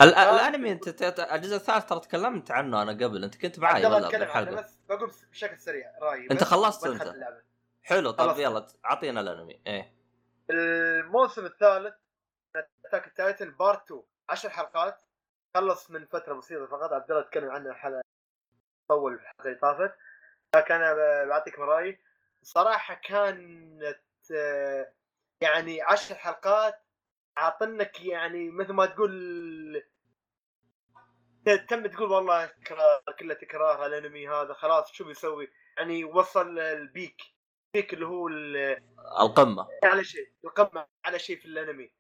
ال- 0.02 0.14
آه. 0.14 0.36
الأنمي 0.36 0.72
أنت 0.72 0.90
ت- 0.90 1.04
ت- 1.04 1.20
الجزء 1.20 1.56
الثالث 1.56 1.86
ترى 1.86 2.00
تكلمت 2.00 2.52
عنه 2.52 2.82
أنا 2.82 2.92
قبل 2.92 3.24
أنت 3.24 3.42
كنت 3.42 3.60
معي 3.60 3.86
ولا 3.86 4.52
بس 4.52 4.80
بقول 4.90 5.12
بشكل 5.32 5.58
سريع 5.60 5.92
رأيي 6.02 6.28
أنت 6.32 6.42
بس 6.44 6.44
خلصت؟ 6.44 6.86
اللعبة. 6.88 7.42
حلو 7.84 8.12
طيب. 8.12 8.38
يلا 8.40 8.68
أعطينا 8.86 9.22
الأنمي 9.22 9.62
إيه 9.68 9.96
الموسم 10.50 11.46
الثالث 11.46 11.94
Attack 12.86 13.14
Titan 13.16 13.52
part 13.52 13.84
2 13.92 14.02
10 14.32 14.50
حلقات 14.50 15.02
خلص 15.56 15.92
من 15.92 16.06
فترة 16.06 16.34
بسيطة 16.34 16.66
فقط. 16.66 16.94
عبد 16.94 17.12
الله 17.12 17.24
تكلم 17.24 17.50
عنه 17.52 17.70
الحلقة 17.70 18.02
طول 18.90 19.14
الحلقة 19.14 19.46
اللي 19.46 19.56
طافت. 19.56 19.94
لكن 20.56 20.74
أنا 20.76 20.94
ب- 20.94 21.28
بعطيك 21.28 21.60
من 21.60 21.66
رأيي. 21.66 22.00
الصراحه 22.42 22.94
كانت 22.94 24.02
آه، 24.36 24.94
يعني 25.42 25.82
10 25.82 26.16
حلقات 26.16 26.82
عاطنك 27.38 28.06
يعني 28.06 28.50
مثل 28.52 28.74
ما 28.74 28.86
تقول 28.86 29.84
تم 31.70 31.88
تقول 31.88 32.12
والله 32.12 32.46
تكرار 32.46 33.02
كله 33.20 33.34
تكرار 33.34 33.86
الأنمي 33.86 34.28
هذا 34.30 34.54
خلاص 34.54 34.92
شو 34.92 35.04
بيسوي؟ 35.06 35.52
يعني 35.78 36.04
وصل 36.04 36.60
ال 36.60 36.72
peak 36.72 37.22
ال 37.76 37.79
peak 37.79 37.94
اللي 37.94 38.06
هو 38.06 38.28
ال- 38.28 38.84
القمة. 39.22 39.68
على 39.84 40.04
شيء 40.04 40.32
القمة 40.46 40.88
على 41.06 41.20
شيء 41.20 41.38
في 41.40 41.46
الأنمي. 41.46 41.84
لا، 41.84 41.92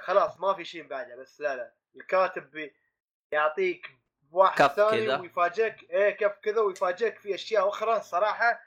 خلاص 0.00 0.40
ما 0.40 0.54
في 0.54 0.64
شيء 0.64 0.86
بعده 0.86 1.16
بس 1.16 1.40
لا 1.40 1.56
لا. 1.56 1.72
الكاتب 1.96 2.50
بي- 2.50 2.74
يعطيك 3.32 3.90
واحد 4.32 4.58
كف 4.64 4.72
ثاني 4.76 5.06
كذا. 5.06 5.18
ويفاجئك. 5.20 5.90
إيه 5.90 6.10
كف 6.10 6.32
كذا 6.42 6.60
ويفاجئك 6.60 7.18
في 7.18 7.34
أشياء 7.34 7.68
أخرى 7.68 8.00
صراحة. 8.02 8.60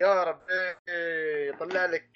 يا 0.00 0.24
رب. 0.24 0.40
إيه 0.88 1.48
يطلع 1.50 1.84
لك. 1.86 2.10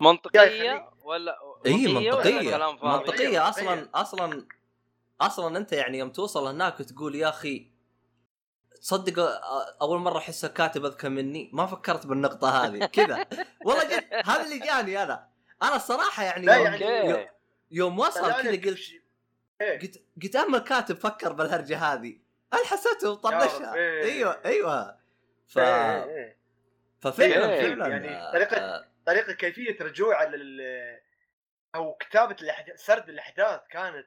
منطقية. 0.00 0.90
ولا 1.02 1.38
اي 1.66 1.72
منطقية 1.94 2.12
ولا 2.12 2.16
منطقية. 2.16 2.50
كلام 2.50 2.76
فاضي؟ 2.76 2.98
منطقية. 2.98 3.12
منطقية. 3.28 3.48
أصلا 3.48 3.88
أصلا 3.94 4.46
أصلا 5.20 5.58
أنت 5.58 5.72
يعني 5.72 5.98
يوم 5.98 6.10
توصل 6.12 6.46
هناك 6.46 6.80
وتقول 6.80 7.14
يا 7.14 7.28
أخي 7.28 7.70
تصدق 8.82 9.18
أول 9.82 9.98
مرة 9.98 10.18
أحس 10.18 10.44
الكاتب 10.44 10.84
أذكى 10.84 11.08
مني؟ 11.08 11.50
ما 11.52 11.66
فكرت 11.66 12.06
بالنقطة 12.06 12.64
هذه. 12.66 12.86
كذا. 12.86 13.26
والله 13.66 13.84
جد 13.84 14.08
هذا 14.24 14.44
اللي 14.44 14.58
جاني 14.58 15.02
أنا. 15.02 15.28
أنا 15.62 15.76
الصراحة 15.76 16.22
يعني 16.22 16.46
لا 16.46 16.54
يوم, 16.56 16.66
يعني- 16.66 17.30
يوم, 17.70 17.98
وصل 17.98 18.20
كذا 18.20 18.50
قلت. 18.50 18.90
إيه. 19.60 19.78
قلت 19.80 20.02
قلت 20.22 20.36
أما 20.36 20.58
الكاتب 20.58 20.96
فكر 20.96 21.32
بالهرجة 21.32 21.78
هذه. 21.78 22.18
أنا 22.52 22.64
حسيته 22.64 23.14
طنشها 23.14 23.74
إيه. 23.74 24.02
أيوه 24.04 24.40
أيوه. 24.44 25.00
ف... 25.48 25.58
إيه، 25.58 26.04
إيه، 26.04 26.16
إيه. 26.16 26.38
ففعلا 27.00 27.52
إيه، 27.52 27.60
فعلا 27.60 27.88
يعني 27.88 28.08
آه، 28.16 28.32
طريقة- 28.32 28.58
آه، 28.58 28.86
طريقة 29.06 29.32
كيفية 29.32 29.76
رجوع 29.84 30.24
لل 30.24 30.60
أو 31.74 31.94
كتابة 31.94 32.36
الأحداث 32.42 32.84
سرد 32.84 33.08
الأحداث 33.08 33.60
كانت 33.70 34.06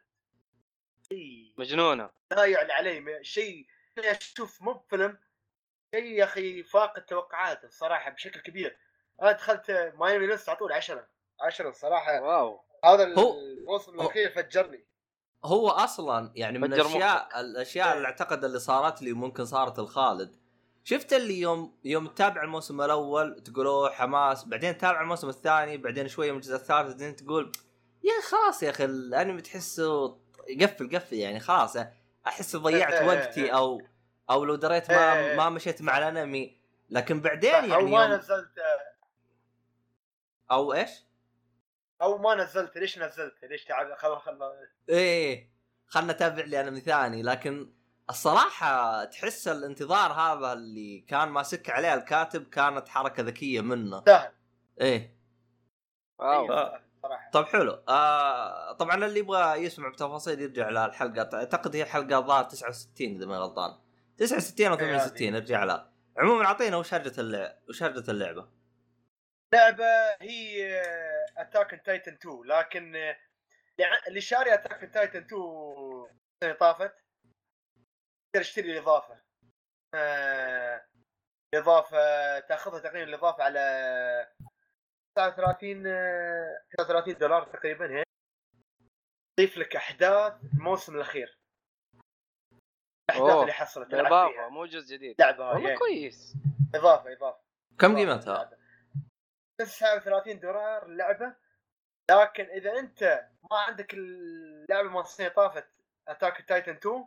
شيء 1.09 1.53
مجنونة. 1.57 2.09
لا 2.31 2.45
يعلى 2.45 2.73
عليه 2.73 2.99
م- 2.99 3.23
شيء 3.23 3.67
أنا 3.97 4.11
أشوف 4.11 4.61
مو 4.61 4.73
بفيلم. 4.73 5.17
شيء 5.95 6.05
يا 6.05 6.23
أخي 6.23 6.63
فاق 6.63 6.97
التوقعات 6.97 7.63
الصراحة 7.63 8.11
بشكل 8.11 8.39
كبير. 8.39 8.77
أنا 9.21 9.31
دخلت 9.31 9.93
مايامي 9.95 10.27
ليست 10.27 10.49
على 10.49 10.57
طول 10.57 10.71
10 10.73 11.07
10 11.41 11.69
الصراحة. 11.69 12.21
واو. 12.21 12.63
هذا 12.83 13.19
هو- 13.19 13.39
الموسم 13.39 13.93
الأخير 13.93 14.29
فجرني 14.31 14.85
هو 15.45 15.69
أصلا 15.69 16.31
يعني 16.35 16.59
من 16.59 16.73
الاشياء 16.73 17.39
الأشياء 17.41 17.97
اللي 17.97 18.07
أعتقد 18.07 18.45
اللي 18.45 18.59
صارت 18.59 19.01
لي 19.01 19.13
ممكن 19.13 19.45
صارت 19.45 19.79
الخالد 19.79 20.35
شفت 20.83 21.13
اللي 21.13 21.39
يوم 21.39 21.77
يوم 21.83 22.07
تتابع 22.07 22.43
الموسم 22.43 22.81
الأول 22.81 23.43
تقول 23.43 23.67
اوه 23.67 23.89
حماس 23.89 24.45
بعدين 24.45 24.77
تتابع 24.77 25.01
الموسم 25.01 25.29
الثاني 25.29 25.77
بعدين 25.77 26.07
شوية 26.07 26.31
من 26.31 26.37
الجزء 26.37 26.55
الثالث 26.55 26.87
بعدين 26.91 27.15
تقول 27.15 27.51
يا 28.03 28.21
خلاص 28.29 28.63
يا 28.63 28.69
أخي 28.69 28.85
الأنمي 28.85 29.41
تحسه 29.41 30.17
يقفل 30.47 30.95
قفل 30.95 31.15
يعني 31.15 31.39
خلاص 31.39 31.77
أحس 32.27 32.55
ضيعت 32.55 32.93
إيه، 33.01 33.07
وقتي 33.07 33.43
إيه. 33.45 33.57
أو 33.57 33.81
أو 34.29 34.45
لو 34.45 34.55
دريت 34.55 34.91
ما 34.91 35.13
إيه. 35.19 35.37
ما 35.37 35.49
مشيت 35.49 35.81
مع 35.81 35.97
الأنمي 35.97 36.57
لكن 36.89 37.21
بعدين 37.21 37.53
أو 37.55 37.63
يعني 37.65 37.83
ما 37.91 38.03
يوم 38.03 38.13
نزلت 38.13 38.49
أو 40.51 40.73
إيش؟ 40.73 40.89
أو 42.03 42.17
ما 42.17 42.35
نزلت 42.35 42.77
ليش 42.77 42.99
نزلت؟ 42.99 43.33
ليش 43.43 43.65
تعب؟ 43.65 43.95
خل 43.95 44.17
خل 44.17 44.39
إيه 44.89 45.53
خلنا 45.87 46.13
نتابع 46.13 46.43
لي 46.43 46.61
انمي 46.61 46.79
ثاني 46.79 47.23
لكن 47.23 47.73
الصراحة 48.09 49.03
تحس 49.03 49.47
الانتظار 49.47 50.11
هذا 50.11 50.53
اللي 50.53 50.99
كان 50.99 51.29
ماسك 51.29 51.69
عليه 51.69 51.93
الكاتب 51.93 52.49
كانت 52.49 52.87
حركة 52.87 53.23
ذكية 53.23 53.61
منه. 53.61 54.03
سهل. 54.05 54.31
إيه. 54.81 55.17
واو. 56.19 56.53
إيه، 56.53 56.81
صراحة. 57.03 57.29
طب 57.33 57.45
حلو. 57.45 57.71
آه 57.89 58.71
طبعا 58.71 59.05
اللي 59.05 59.19
يبغى 59.19 59.63
يسمع 59.63 59.89
بتفاصيل 59.89 60.41
يرجع 60.41 60.69
للحلقة. 60.69 61.37
أعتقد 61.37 61.75
هي 61.75 61.83
الحلقة 61.83 62.17
الظاهر 62.17 62.43
69 62.43 63.15
إذا 63.15 63.25
ماني 63.25 63.39
غلطان. 63.39 63.73
69 64.17 64.67
أو 64.67 64.73
إيه، 64.73 64.79
68 64.79 65.35
ارجع 65.35 65.63
لها. 65.63 65.89
عموما 66.17 66.45
أعطينا 66.45 66.77
وش 66.77 66.93
هرجة 66.93 67.21
اللعبة 67.21 67.55
وش 67.69 67.83
هرجة 67.83 68.11
اللعبة. 68.11 68.47
لعبة 69.53 70.15
هي 70.21 70.81
Attack 71.37 71.81
Titan 71.85 72.13
2 72.13 72.43
لكن 72.43 72.95
آه، 72.95 73.17
اللي 74.07 74.21
شاري 74.21 74.53
Attack 74.53 74.93
Titan 74.93 75.19
2 75.19 75.41
السنة 76.43 76.57
طافت 76.59 76.93
تقدر 78.33 78.43
تشتري 78.45 78.71
الإضافة. 78.71 79.21
آه، 79.95 80.85
الإضافة 81.55 82.39
تأخذها 82.39 82.79
تقريبا 82.79 83.03
الإضافة 83.03 83.43
على 83.43 84.27
39 85.15 85.87
آه، 85.87 86.59
39 86.77 87.13
دولار 87.17 87.43
تقريبا 87.43 87.97
هيك 87.97 88.05
تضيف 89.39 89.57
لك 89.57 89.75
أحداث 89.75 90.33
الموسم 90.53 90.95
الأخير. 90.95 91.37
الاحداث 93.09 93.31
أوه، 93.31 93.41
اللي 93.41 93.53
حصلت 93.53 93.93
إضافة 93.93 94.31
فيها. 94.31 94.49
مو 94.49 94.65
جزء 94.65 94.95
جديد. 94.95 95.15
لعبة 95.19 95.49
والله 95.49 95.71
هي 95.71 95.77
كويس. 95.77 96.33
إضافة 96.75 97.13
إضافة. 97.13 97.39
كم 97.79 97.97
قيمتها؟ 97.97 98.62
39 99.57 100.39
دولار 100.39 100.85
اللعبه 100.85 101.35
لكن 102.11 102.43
إذا 102.45 102.79
أنت 102.79 103.27
ما 103.51 103.57
عندك 103.57 103.93
اللعبة 103.93 104.89
مال 104.89 105.01
السنة 105.01 105.27
طافت 105.29 105.67
Attack 106.07 106.41
Titan 106.47 106.71
2 106.71 107.05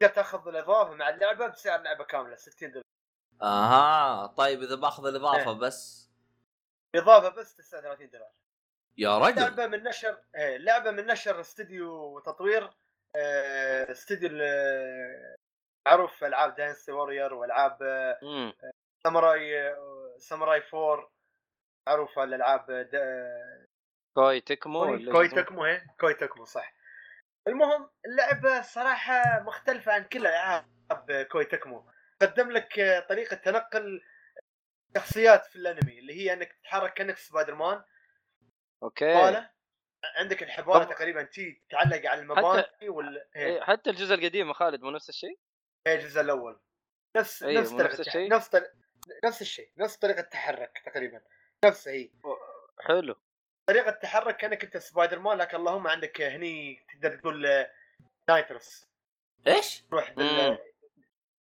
تقدر 0.00 0.14
تأخذ 0.14 0.48
الإضافة 0.48 0.94
مع 0.94 1.08
اللعبة 1.08 1.46
بسعر 1.46 1.80
لعبة 1.80 2.04
كاملة 2.04 2.36
60 2.36 2.68
دولار. 2.70 2.84
آها 3.42 4.26
طيب 4.26 4.62
إذا 4.62 4.74
بأخذ 4.74 5.06
الإضافة 5.06 5.50
إيه. 5.52 5.58
بس. 5.58 6.10
إضافة 6.94 7.28
بس 7.28 7.56
39 7.56 8.10
دولار. 8.10 8.30
يا 8.98 9.18
رجل. 9.18 9.40
لعبة 9.42 9.66
من 9.66 9.82
نشر 9.82 10.18
إيه، 10.36 10.56
لعبة 10.56 10.90
من 10.90 11.06
نشر 11.06 11.40
استوديو 11.40 12.18
تطوير 12.20 12.70
استوديو 13.90 14.28
ال- 14.32 15.36
معروف 15.86 16.24
ألعاب 16.24 16.54
Dynasty 16.54 16.88
Warriors 16.88 17.34
وألعاب 17.34 17.78
Samurai 19.06 19.74
Samurai 20.18 20.62
4 20.74 21.10
معروفه 21.88 22.24
الألعاب 22.24 22.66
دا- 22.70 23.66
Koei 24.14 24.40
Tecmo 24.40 24.84
Koei؟ 25.12 25.28
Tecmo 25.28 25.64
هي 25.64 25.82
Koei 26.00 26.14
Tecmo 26.14 26.44
صح. 26.44 26.74
المهم 27.48 27.90
اللعبة 28.06 28.62
صراحة 28.62 29.40
مختلفة 29.40 29.92
عن 29.92 30.04
كل 30.04 30.26
ألعاب 30.26 31.26
Koei 31.32 31.44
Tecmo. 31.44 31.90
قدم 32.22 32.50
لك 32.50 33.04
طريقة 33.08 33.36
تنقل 33.36 34.02
شخصيات 34.96 35.46
في 35.46 35.56
الأنمي 35.56 35.98
اللي 35.98 36.14
هي 36.14 36.32
إنك 36.32 36.52
تتحرك 36.52 36.94
كأنك 36.94 37.16
Spider-Man 37.18 37.82
okay. 38.82 39.14
حباله 39.18 39.50
عندك 40.16 40.42
الحبالة 40.42 40.84
طب- 40.84 40.90
تقريبا 40.90 41.22
تي 41.22 41.62
تعلق 41.70 42.06
على 42.10 42.20
المباني 42.20 42.64
وال 42.88 43.28
هي 43.34 43.46
إيه، 43.46 43.60
حتى 43.60 43.90
الجزء 43.90 44.14
القديم 44.14 44.52
خالد 44.52 44.82
مو 44.82 44.90
نفس 44.90 45.08
الشيء؟ 45.08 45.38
هي 45.86 45.94
الجزء 45.94 46.20
الأول. 46.20 46.60
نفس 47.16 47.42
أيوة، 47.42 47.60
نفس 47.62 47.70
طريقة 47.72 47.86
نفس 47.88 48.00
الشيء؟ 48.00 48.30
نفس 48.30 48.48
طريقة 48.48 48.72
نفس 49.24 49.42
الشيء 49.42 49.72
نفس 49.76 49.96
طريقة 49.96 50.20
التحرك 50.20 50.82
تقريبا. 50.86 51.20
نفسها 51.64 51.92
هي 51.92 52.10
حلو. 52.80 53.16
طريقة 53.66 53.90
تحرك 53.90 54.36
كأنك 54.36 54.64
أنت 54.64 54.76
سبايدر 54.76 55.18
مان 55.18 55.38
لكن 55.38 55.56
اللهم 55.56 55.86
عندك 55.86 56.20
هني 56.20 56.86
تقدر 56.92 57.16
تقول 57.16 57.46
آه، 57.46 57.70
nitrous 58.28 58.86
إيش؟ 59.46 59.80
تروح 59.90 60.10
مم. 60.10 60.14
بال 60.16 60.58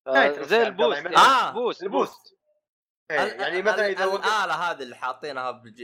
آه، 0.08 0.14
nitrous 0.14 0.48
زي 0.48 0.58
يا 0.60 0.66
عبد 0.66 0.82
الله، 0.82 0.98
ال 0.98 1.01
boost 1.01 1.18
يعني- 1.18 1.28
آه، 1.28 1.52
بوست 1.52 1.84
البوست. 1.84 2.38
إيه، 3.12 3.24
ال- 3.24 3.42
يعني 3.42 3.62
مثلا 3.62 3.88
إذا 3.88 4.06
وقف 4.06 4.26
الآلة 4.26 4.54
هذه 4.54 4.84
اللي 4.84 4.96
حاطينها 4.96 5.52
بج... 5.52 5.84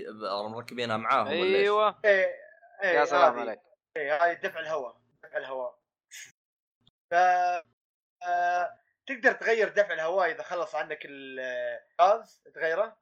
مركبينها 0.50 0.98
معاهم؟ 0.98 1.28
أيوه. 1.28 2.00
إيه، 2.06 2.36
إيه، 2.84 2.90
يا 3.00 3.06
سلام. 3.06 3.40
عليك. 3.40 3.60
إيه 3.98 4.24
هاي 4.24 4.36
دفع 4.36 4.60
الهواء 4.60 5.02
دفع 5.24 5.38
الهواء. 5.38 5.80
ف 7.12 7.14
آه، 8.24 8.80
تقدر 9.08 9.32
تغير 9.32 9.70
دفع 9.70 9.94
الهواء 9.94 10.32
إذا 10.32 10.44
خلص 10.44 10.76
عنك 10.76 11.00
الغاز 11.06 12.42
تغيره. 12.56 12.98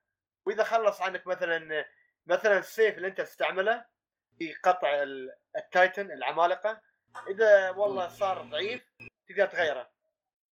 وإذا 0.48 0.64
خلص 0.64 1.02
عنك 1.02 1.28
مثلا 1.28 1.86
مثلا 2.28 2.58
السيف 2.58 2.98
اللي 2.98 3.08
أنت 3.08 3.22
تستعمله 3.22 3.86
في 4.40 4.54
قطع 4.54 5.04
ال- 5.04 5.36
التايتن 5.58 6.12
العمالقة 6.12 6.82
إذا 7.30 7.70
والله 7.70 8.08
صار 8.08 8.42
ضعيف 8.42 8.82
تقدر 9.30 9.46
تغيره. 9.46 9.90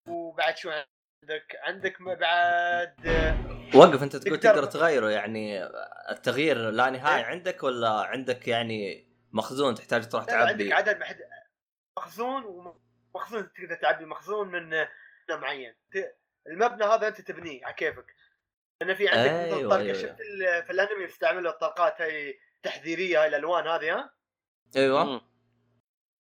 وبعد 0.09 0.57
شو 0.57 0.71
عندك؟ 0.71 1.57
عندك 1.63 2.03
بعد 2.03 2.95
وقف 3.75 4.03
أنت 4.03 4.17
تقول 4.17 4.41
تقدر- 4.41 4.55
تقدر 4.55 4.65
تغيره 4.65 5.11
يعني 5.11 5.65
التغيير 6.11 6.57
لا 6.71 6.91
نهايه 6.91 7.21
إيه. 7.21 7.25
عندك 7.25 7.63
ولا 7.63 7.91
عندك 7.91 8.49
يعني 8.49 9.09
مخزون 9.33 9.75
تحتاج 9.75 10.09
تروح 10.09 10.25
لا، 10.25 10.35
عندك 10.37 10.51
تعبي؟ 10.51 10.73
عدد 10.73 10.99
محد... 10.99 11.17
مخزون 11.99 12.45
ومخزون 13.15 13.53
تقدر 13.53 13.75
تعبي 13.75 14.05
مخزون 14.05 14.49
من 14.49 14.67
مبنى 14.67 14.87
معين. 15.41 15.75
المبنى 16.47 16.85
هذا 16.85 17.09
أنت 17.09 17.21
تبنيه 17.21 17.65
على 17.65 17.75
كيفك. 17.75 18.15
لأن 18.81 18.95
في 18.95 19.09
عندك 19.09 19.31
أيوة، 19.31 19.61
طلقه 19.71 19.79
أيوة. 19.81 19.95
شفت 19.95 20.21
ال- 20.21 20.65
في 20.65 20.73
الأنمي 20.73 21.05
يستعملوا 21.05 21.53
الطلقات 21.53 22.01
هاي 22.01 22.39
تحذيرية 22.63 23.21
هاي 23.23 23.29
الألوان 23.29 23.69
هذه 23.69 23.95
ها 23.99 24.15
أيوه 24.77 25.05
مم. 25.05 25.21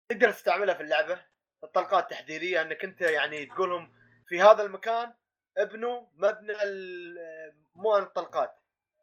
تقدر 0.08 0.30
تستعملها 0.30 0.74
في 0.74 0.82
اللعبة 0.82 1.18
الطلقات 1.64 2.10
تحذيرية 2.10 2.62
إنك 2.62 2.84
أنت 2.84 3.00
يعني 3.00 3.46
تقول 3.46 3.70
لهم 3.70 3.94
في 4.26 4.40
هذا 4.42 4.62
المكان 4.62 5.14
ابنوا 5.58 6.06
مبنى 6.14 6.62
ال- 6.62 7.54
مو 7.74 7.96
الطلقات 7.96 8.54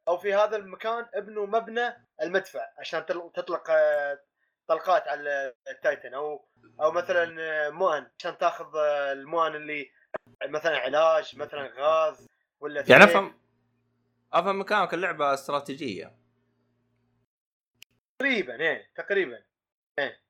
أو 0.07 0.17
في 0.17 0.33
هذا 0.33 0.55
المكان 0.57 1.05
ابنوا 1.13 1.47
مبنى 1.47 2.07
المدفع 2.21 2.67
عشان 2.77 3.05
تل- 3.05 3.31
تطلق 3.35 3.69
آه، 3.69 4.19
طلقات 4.67 5.07
على 5.07 5.53
التايتن 5.69 6.13
أو 6.13 6.47
أو 6.81 6.91
مثلا 6.91 7.35
آه، 7.41 7.69
مؤن 7.69 8.07
عشان 8.19 8.37
تاخذ 8.37 8.77
آه، 8.77 9.11
المؤن 9.11 9.55
اللي 9.55 9.91
مثلا 10.45 10.77
علاج 10.77 11.35
مثلا 11.37 11.71
غاز 11.77 12.27
ولا 12.59 12.83
يعني 12.87 13.07
سيف. 13.07 13.17
أفهم 14.34 14.60
مكانك 14.60 14.94
اللعبة 14.94 15.34
استراتيجية. 15.34 16.17
تقريبا 18.20 18.60
إيه 18.60 18.91
تقريبا 18.96 19.44
إيه. 20.00 20.22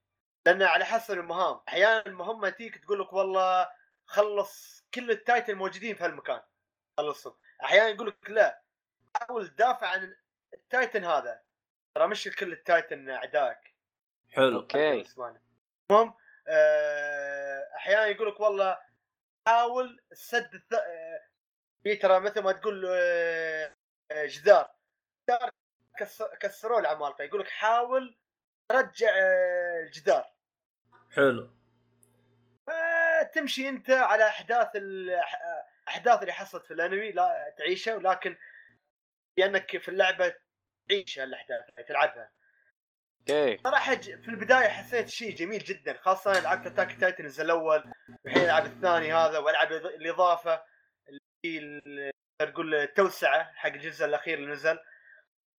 لأن 0.46 0.62
على 0.62 0.86
حسب 0.86 1.14
المهام. 1.14 1.62
أحيانا 1.68 2.06
المهمة 2.06 2.50
تيك 2.50 2.78
تقول 2.78 3.00
لك 3.00 3.14
والله 3.14 3.70
خلص 4.06 4.86
كل 4.94 5.12
ال 5.12 5.19
Titan 5.19 5.56
موجودين 5.56 5.96
في 5.96 6.04
هالمكان. 6.04 6.42
خلصهم 6.98 7.34
أحيانا 7.64 7.90
يقول 7.90 8.08
لك 8.08 8.30
لا 8.30 8.62
حاول 9.16 9.48
تدافع 9.48 9.88
عن 9.88 10.16
ال 10.54 10.62
Titan 10.62 11.04
هذا. 11.04 11.42
ترى 11.96 12.08
مش 12.08 12.24
كل 12.40 12.52
ال 12.52 12.61
Titan 12.61 13.10
أعدائك. 13.10 13.76
حلو. 14.32 14.60
okay. 14.60 15.06
المهم 15.92 16.14
آه، 16.48 17.70
أحيانا 17.76 18.06
يقول 18.06 18.28
لك 18.28 18.40
والله 18.40 18.78
حاول 19.48 20.02
سد 20.14 20.54
الث... 20.54 20.74
آه، 20.74 21.22
في 21.84 21.96
ترى 21.96 22.20
مثل 22.20 22.42
ما 22.44 22.52
تقول 22.52 22.86
آه، 22.90 23.76
جدار 24.26 24.70
جدار 25.30 25.52
كس- 26.00 26.24
كسروه 26.40 26.80
العمالقه 26.80 27.24
يقول 27.24 27.42
لك 27.42 27.50
حاول 27.50 28.18
ترجع 28.70 29.10
آه، 29.16 29.80
الجدار. 29.84 30.26
حلو. 31.16 31.52
تمشي 33.34 33.70
أنت 33.70 33.90
على 33.90 34.28
أحداث 34.28 34.70
الاحداث 34.76 36.22
اللي 36.22 36.34
حصلت 36.34 36.66
في 36.66 36.74
الأنمي 36.74 37.12
لا 37.12 37.56
تعيشها 37.58 37.96
ولكن 37.96 38.38
لأنك 39.38 39.78
في 39.78 39.90
اللعبة 39.90 40.34
تعيش 40.90 41.20
هالاحداث 41.20 41.66
تلعبها. 41.88 42.32
okay. 43.20 43.58
صراحة 43.64 43.96
في 43.96 44.28
البداية 44.28 44.68
حسيت 44.68 45.08
شيء 45.10 45.36
جميل 45.36 45.64
جدا 45.64 45.94
خاصة 45.98 46.40
لعبت 46.40 46.68
Attack 46.68 47.00
Titans 47.00 47.40
الأول 47.40 47.94
والحين 48.26 48.44
ألعب 48.44 48.66
الثاني 48.66 49.14
هذا 49.14 49.38
وألعب 49.38 49.72
الإضافة 49.72 50.64
اللي 51.46 52.12
تقول 52.46 52.76
التوسعه 52.76 53.44
حق 53.54 53.70
الجزء 53.70 54.06
الأخير 54.06 54.38
اللي 54.38 54.52
نزل. 54.52 54.80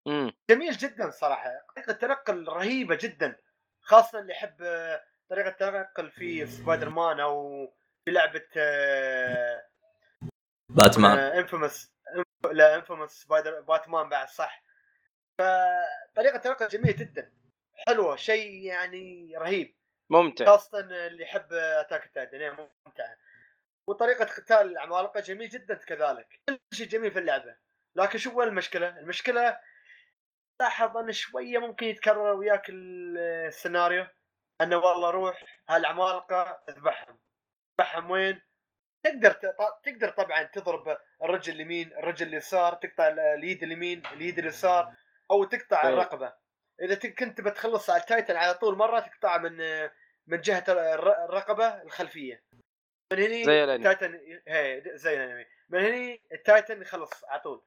امم 0.07 0.33
جميل 0.51 0.73
جدا 0.73 1.11
صراحة. 1.11 1.51
طريقة 1.77 1.93
تنقل 1.93 2.49
رهيبة 2.49 2.99
جدا 3.01 3.37
خاصة 3.81 4.19
اللي 4.19 4.33
يحب 4.33 4.63
آه، 4.63 5.05
طريقة 5.31 5.51
تنقل 5.51 6.11
في 6.11 6.47
سبايدر 6.47 6.89
مان 6.89 7.21
أو 7.21 7.67
في 8.05 8.11
لعبة 8.11 8.47
آه، 8.57 9.65
باتمان. 10.69 11.19
Infamous 11.19 11.93
لا 12.53 12.75
Infamous 12.75 13.11
سبايدر 13.13 13.61
باتمان 13.61 14.09
بعد 14.09 14.29
صح. 14.29 14.65
فطريقه 15.39 16.39
تنقل 16.39 16.69
جميلة 16.69 16.93
جدا. 16.93 17.33
حلوة 17.87 18.17
شيء 18.17 18.65
يعني 18.67 19.35
رهيب. 19.37 19.77
ممتع. 20.11 20.47
خاصة 20.47 20.81
اللي 20.81 21.23
يحب 21.23 21.53
Attack 21.53 22.11
Titan 22.15 22.69
ممتعه 22.87 23.17
وطريقة 23.89 24.25
قتال 24.25 24.57
العمالقه 24.73 25.21
جميل 25.21 25.49
جدا 25.49 25.75
كذلك 25.75 26.41
كل 26.49 26.59
شيء 26.75 26.87
جميل 26.87 27.11
في 27.13 27.19
اللعبة 27.19 27.57
لكن 27.97 28.19
شو 28.19 28.39
وين 28.39 28.49
المشكلة؟ 28.49 28.89
المشكلة 28.99 29.61
لاحظ 30.61 30.97
أن 30.97 31.13
شوية 31.13 31.59
ممكن 31.59 31.87
يتكرر 31.87 32.35
وياك 32.35 32.69
ال- 32.69 33.19
السيناريو 33.47 34.07
أنه 34.61 34.77
والله 34.77 35.11
روح 35.11 35.45
هالعمالقة 35.69 36.63
اذبحهم 36.69 37.19
اذبحهم 37.81 38.11
وين؟ 38.11 38.43
تقدر 39.05 39.33
تقدر 39.85 40.09
طبعا 40.11 40.43
تضرب 40.43 40.99
الرجل 41.23 41.55
اليمين 41.55 41.93
الرجل 41.93 42.27
اليسار 42.29 42.75
تقطع 42.75 43.09
ال- 43.09 43.21
اليد 43.21 43.63
اليمين 43.63 44.07
اليد 44.07 44.39
اليسار 44.39 44.95
أو 45.31 45.45
تقطع 45.45 45.83
طيب. 45.83 45.93
الرقبة 45.93 46.33
إذا 46.83 46.95
كنت 46.95 47.41
بتخلص 47.41 47.91
على 47.91 48.01
التايتن 48.01 48.37
على 48.37 48.55
طول 48.55 48.77
مرة 48.77 49.01
تقطع 49.01 49.39
من 49.39 49.57
من 50.27 50.41
جهة 50.41 50.65
الر- 50.69 51.25
الرقبة 51.25 51.83
الخلفية 51.83 52.43
من 53.13 53.19
هني 53.23 53.45
زي 53.45 53.65
الأنمي. 53.65 53.91
ال 53.91 53.99
Titan 53.99 54.41
هي 54.49 54.83
زي 54.87 55.15
الأنمي. 55.25 55.45
من 55.69 55.81
هني 55.85 56.23
ال 56.33 56.41
Titan 56.41 56.83
يخلص 56.83 57.25
على 57.25 57.41
طول. 57.41 57.65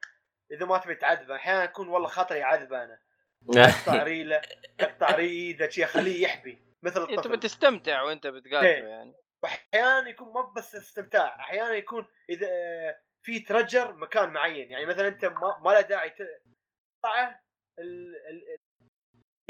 إذا 0.52 0.66
ما 0.66 0.78
تبي 0.78 0.94
تعذبه 0.94 1.34
أحيانا 1.36 1.64
يكون 1.64 1.88
والله 1.88 2.08
خاطري 2.08 2.38
يعذبه 2.38 2.84
أنا. 2.84 2.98
أقطع 3.56 4.02
ريله 4.02 4.42
أقطع 4.80 5.16
ريده 5.16 5.68
شي 5.68 5.84
أخليه 5.84 6.22
يحبي. 6.22 6.58
مثل 6.82 7.00
إنت 7.00 7.10
الطفل. 7.18 7.36
بتستمتع 7.36 8.02
وأنت 8.02 8.26
بتقاتله 8.26 8.68
إيه. 8.68 8.84
يعني. 8.84 9.14
واحيانا 9.42 10.08
يكون 10.08 10.28
مو 10.28 10.42
بس 10.42 10.74
استمتاع 10.74 11.36
أحيانا 11.40 11.72
يكون 11.74 12.06
إذا 12.30 12.46
آه، 12.50 12.98
في 13.22 13.40
trigger 13.40 13.92
مكان 13.96 14.30
معين. 14.30 14.70
يعني 14.70 14.86
مثلا 14.86 15.08
أنت 15.08 15.24
ما, 15.24 15.58
ما 15.64 15.70
له 15.70 15.80
داعي 15.80 16.10
تقطعه 16.10 17.40
ال- 17.78 18.16
ال- 18.28 18.56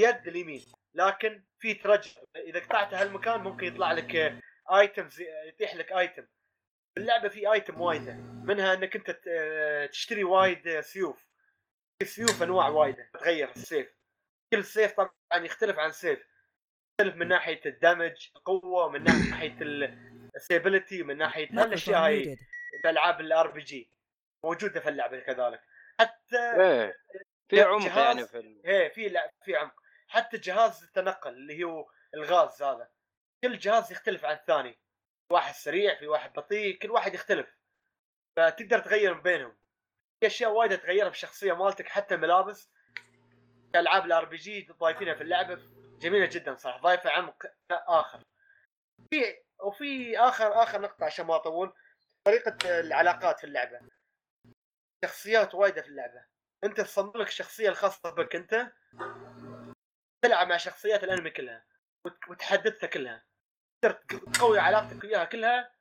اليد 0.01 0.29
اليمين. 0.29 0.65
لكن 0.95 1.45
في 1.59 1.75
trigger. 1.75 2.11
إذا 2.37 2.61
قطعته 2.61 3.03
هالمكان 3.03 3.41
ممكن 3.41 3.67
يطلع 3.67 3.93
لك 3.93 4.39
items 4.71 5.21
يتيح 5.21 5.75
لك 5.75 5.93
item 5.93 6.27
في 6.95 7.01
اللعبة 7.01 7.29
في 7.29 7.53
item 7.53 7.81
وايده 7.81 8.15
منها 8.45 8.75
إنك 8.75 8.97
أنت 8.97 9.11
ت- 9.11 9.29
آه، 9.29 9.87
تشتري 9.87 10.25
وايد 10.25 10.69
آه، 10.69 10.81
سيوف. 10.81 11.27
في 11.99 12.05
سيوف 12.05 12.43
أنواع 12.43 12.69
وايده 12.69 13.11
تغير 13.15 13.51
السيف. 13.51 13.97
كل 14.53 14.65
سيف 14.65 14.93
طبعا 14.93 15.11
يختلف 15.35 15.79
عن 15.79 15.91
سيف 15.93 16.27
يختلف 17.01 17.17
من 17.17 17.29
ناحية 17.29 17.61
ال 17.67 17.76
damage 17.76 18.29
القوة 18.37 18.89
من 18.91 19.05
ناحية 19.05 19.57
ال 20.37 20.43
stability 20.43 21.03
من 21.03 21.17
ناحية 21.17 21.49
هالاشياء 21.53 22.05
هاي. 22.05 22.25
Muted. 22.25 22.39
في 22.83 22.91
العاب 22.91 23.21
ال 23.21 23.51
RPG 23.51 23.93
موجودة 24.45 24.81
في 24.81 24.89
اللعبة 24.89 25.21
كذلك. 25.21 25.61
حتى 26.01 26.39
إيه 26.61 26.97
في 27.49 27.63
عمق 27.63 27.99
يعني 27.99 28.27
في 28.27 28.39
ال... 28.39 28.67
إيه 28.67 28.89
في 28.89 29.19
في 29.45 29.57
عمق. 29.57 29.75
حتى 30.09 30.37
جهاز 30.39 30.83
التنقل 30.83 31.31
اللي 31.33 31.65
هو 31.65 31.89
الغاز 32.15 32.63
هذا. 32.63 32.89
كل 33.47 33.59
جهاز 33.59 33.93
يختلف 33.93 34.25
عن 34.25 34.35
الثاني. 34.37 34.79
واحد 35.33 35.55
سريع 35.55 35.99
في 35.99 36.07
واحد 36.07 36.33
بطيء 36.33 36.79
كل 36.79 36.91
واحد 36.91 37.15
يختلف. 37.15 37.57
فتقدر 38.37 38.79
تغير 38.79 39.15
من 39.15 39.23
بينهم. 39.23 39.57
في 40.21 40.27
أشياء 40.27 40.51
وايد 40.53 40.79
تغيرها 40.79 41.11
في 41.11 41.17
الشخصيه 41.17 41.53
مالتك 41.53 41.89
حتى 41.89 42.15
الملابس. 42.15 42.71
ألعاب 43.75 44.05
ال 44.07 44.25
RPG 44.25 44.69
ضايفينها 44.73 45.15
في 45.15 45.23
اللعبة 45.23 45.55
جميلة 45.99 46.27
جدا 46.27 46.57
صراحة 46.57 46.81
ضايفة 46.81 47.11
عمق 47.11 47.47
آخر. 47.71 48.23
في 49.11 49.43
وفي 49.61 50.19
آخر 50.19 50.63
آخر 50.63 50.81
نقطة 50.81 51.05
عشان 51.05 51.27
ما 51.27 51.37
أطول. 51.37 51.75
طريقة 52.27 52.81
العلاقات 52.81 53.39
في 53.39 53.45
اللعبة. 53.45 53.81
شخصيات 55.05 55.55
وايدة 55.55 55.83
في 55.83 55.89
اللعبة. 55.89 56.25
أنت 56.65 56.81
تصمم 56.81 57.13
لك 57.17 57.29
الشخصيه 57.29 57.69
الخاصة 57.69 58.11
بك 58.11 58.37
أنت. 58.37 58.73
تلعب 60.25 60.49
مع 60.49 60.57
شخصيات 60.57 61.05
الأنمي 61.05 61.31
كلها. 61.31 61.67
وت- 62.07 62.29
وتحدثها 62.29 62.87
كلها. 62.87 63.26
تقدر 63.91 64.33
تقوي 64.33 64.59
علاقتك 64.59 65.05
وياها 65.05 65.25
كلها 65.25 65.73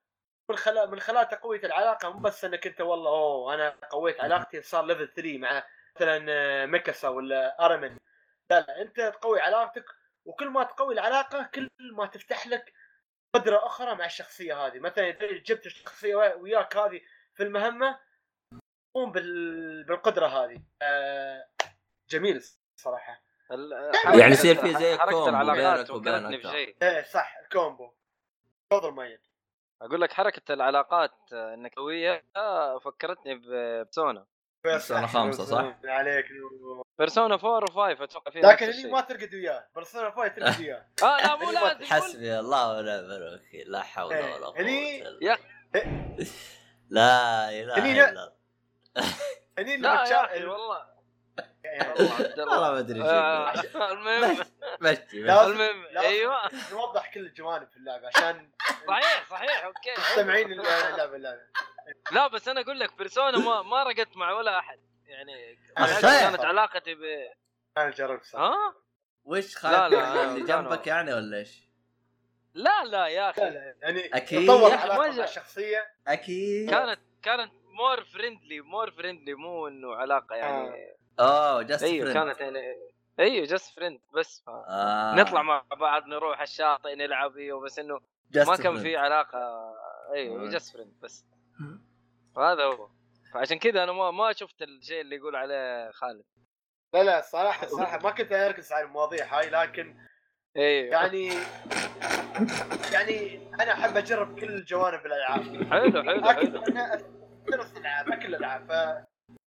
من 0.49 0.55
خلال 0.57 0.91
من 0.91 0.99
خلال 0.99 1.27
تقويه 1.27 1.59
العلاقة 1.63 2.09
مو 2.09 2.19
بس 2.19 2.45
إنك 2.45 2.67
أنت 2.67 2.81
والله 2.81 3.09
أوه 3.11 3.53
أنا 3.53 3.69
قويت 3.69 4.21
علاقتي 4.21 4.61
صار 4.61 4.85
level 4.85 5.07
3 5.13 5.37
مع 5.37 5.63
مثلا 5.95 6.65
ميكاسا 6.65 7.07
ولا 7.07 7.65
ارمن 7.65 7.97
لا 8.51 8.59
لا 8.59 8.81
أنت 8.81 8.95
تقوي 9.01 9.41
علاقتك 9.41 9.85
وكل 10.25 10.49
ما 10.49 10.63
تقوي 10.63 10.93
العلاقة 10.93 11.49
كل 11.53 11.69
ما 11.93 12.05
تفتح 12.05 12.47
لك 12.47 12.73
قدرة 13.35 13.65
أخرى 13.65 13.95
مع 13.95 14.05
الشخصية 14.05 14.65
هذه. 14.65 14.79
مثلا 14.79 15.09
إذا 15.09 15.31
جبت 15.31 15.65
الشخصية 15.65 16.15
وياك 16.15 16.77
هذه 16.77 17.01
في 17.33 17.43
المهمة 17.43 17.99
قوم 18.95 19.11
بال... 19.11 19.83
بالقدرة 19.83 20.27
هذه. 20.27 20.61
آه 20.81 21.47
جميل 22.09 22.35
الصراحة. 22.77 23.13
ال- 23.13 23.24
يعني 24.19 24.31
يصير 24.33 24.55
في 24.55 24.73
زي 24.73 24.97
combo 24.97 25.29
العلاقات 25.29 25.89
أكثر. 25.89 26.49
بشيء 26.49 26.75
إيه 26.81 27.03
صح 27.03 27.37
ال 27.43 27.51
combo 27.51 27.91
تفضل 28.71 28.91
مايد 28.91 29.19
أقول 29.81 30.01
لك 30.01 30.13
حركة 30.13 30.53
العلاقات 30.53 31.11
آه، 31.33 31.53
انك 31.53 31.73
قويه 31.75 32.23
آه، 32.35 32.79
فكرتني 32.79 33.35
ب 33.35 33.46
Persona 33.47 34.25
Persona 34.63 35.07
خمسة، 35.07 35.43
صح؟ 35.45 35.75
عليك. 35.85 36.25
Persona 36.99 37.35
4 37.35 37.65
و5 37.95 38.01
أتوقع 38.01 38.31
فيها 38.31 38.51
لكن 38.51 38.67
الشيء. 38.69 38.91
ما 38.91 39.01
ترقد 39.01 39.33
وياه. 39.33 39.67
بيرسونا 39.75 40.11
5 40.11 40.27
ترقد 40.27 40.59
وياه. 40.61 40.85
آه 41.03 41.17
لا 41.17 41.35
مو 41.35 41.51
لازم 41.51 41.83
حسبي 41.85 42.39
الله 42.39 42.69
ونعم 42.77 43.11
الوكيل 43.11 43.71
لا 43.71 43.81
حول 43.81 44.13
إيه. 44.13 44.35
ولا 44.35 44.45
قوة 44.45 44.59
يا- 44.61 45.03
بالله. 45.03 45.37
لا 46.89 47.49
إله 47.49 47.77
هني 47.79 47.91
إلا 47.91 48.01
لا- 48.01 48.09
الله. 48.09 48.33
هني 49.59 49.77
لا 49.77 49.89
لما 49.89 50.03
يا 50.09 50.25
أخي 50.25 50.39
تشا- 50.39 50.45
والله. 50.49 50.94
والله 52.37 52.71
ما 52.71 52.79
أدري 52.79 52.99
إيش 52.99 53.09
آه،. 53.09 53.51
المهم. 53.93 54.45
مشي 54.81 55.01
المهم. 55.13 55.85
أيوه. 55.97 56.41
نوضح 56.71 57.13
كل 57.13 57.19
الجوانب 57.25 57.67
في 57.69 57.77
اللعبة 57.77 58.07
عشان 58.07 58.49
صحيح 58.87 59.29
صحيح 59.29 59.65
أوكي. 59.65 59.93
المستمعين 59.95 60.51
اللعبه 60.51 61.15
اللعبة 61.15 61.17
لا. 62.11 62.27
بس 62.27 62.47
أنا 62.47 62.61
أقول 62.61 62.79
لك 62.79 62.97
بيرسونا 62.97 63.37
ما 63.37 63.61
ما 63.61 63.83
رقدت 63.83 64.17
مع 64.17 64.31
ولا 64.31 64.59
أحد. 64.59 64.79
يعني. 65.05 65.59
كانت 66.01 66.45
علاقتي 66.45 66.95
ب 66.95 67.01
أنا 67.77 67.89
جربت 67.89 68.23
صح 68.23 68.39
ها؟ 68.39 68.75
وش 69.23 69.63
لا، 69.63 69.89
لا، 69.89 70.23
اللي 70.23 70.45
جنبك. 70.45 70.87
يعني 70.87 71.13
ولا 71.13 71.37
إيش؟ 71.37 71.65
لا 72.53 72.83
لا 72.83 73.07
يا 73.07 73.29
أخي. 73.29 73.41
لا 73.41 73.75
يعني 73.81 74.05
أكيد. 74.05 74.47
تطور 74.47 74.71
علاقة 74.71 74.97
ما 74.97 75.17
مع 75.17 75.23
الشخصية. 75.23 75.91
أكيد. 76.07 76.69
كانت 76.69 76.99
كانت 77.23 77.51
more 77.65 78.03
friendly 78.03 78.61
more 78.61 78.91
friendly 78.91 79.33
مو 79.33 79.67
انه 79.67 79.95
علاقه 79.95 80.35
يعني 80.35 80.95
أوه 81.19 81.61
just 81.61 81.83
أيوه 81.83 82.13
كانت 82.13 82.39
يعني 82.41 82.59
أيوه 83.19 83.45
just 83.45 83.75
friend 83.75 83.99
بس. 84.13 84.43
ف... 84.45 84.49
آه. 84.49 85.15
نطلع 85.15 85.41
مع 85.41 85.63
بعض 85.79 86.07
نروح 86.07 86.41
الشاطئ 86.41 86.95
نلعب 86.95 87.37
أيوه 87.37 87.61
بس 87.61 87.79
إنه 87.79 87.99
ما 88.35 88.55
كان 88.55 88.77
في 88.77 88.97
علاقة. 88.97 89.39
أيوه 90.13 90.47
آه. 90.47 90.49
just 90.49 90.73
friend 90.73 90.93
بس. 91.01 91.25
وهذا 92.35 92.63
هو. 92.63 92.89
فعشان 93.33 93.59
كذا 93.59 93.83
أنا 93.83 93.91
ما 93.91 94.11
ما 94.11 94.33
شفت 94.33 94.61
الشيء 94.61 95.01
اللي 95.01 95.15
يقول 95.15 95.35
عليه 95.35 95.91
خالد. 95.91 96.23
لا 96.93 97.03
لا 97.03 97.21
صراحة 97.21 97.67
صراحة 97.67 97.99
ما 98.03 98.11
كنت 98.11 98.31
أركز 98.31 98.71
على 98.71 98.85
المواضيع 98.85 99.39
هاي 99.39 99.49
لكن 99.49 99.95
أيوه. 100.57 100.93
يعني 100.93 101.29
يعني 102.93 103.39
أنا 103.61 103.73
أحب 103.73 103.97
أجرب 103.97 104.39
كل 104.39 104.63
جوانب 104.65 105.05
الألعاب. 105.05 105.41
حلو 105.41 106.03
حلو 106.03 106.21
لكن 106.21 106.51
حلو. 106.51 106.63
أنا 106.63 106.97
ثلاث 107.51 107.77
العاب 107.77 108.05
كل 108.05 108.35
الألعاب 108.35 109.05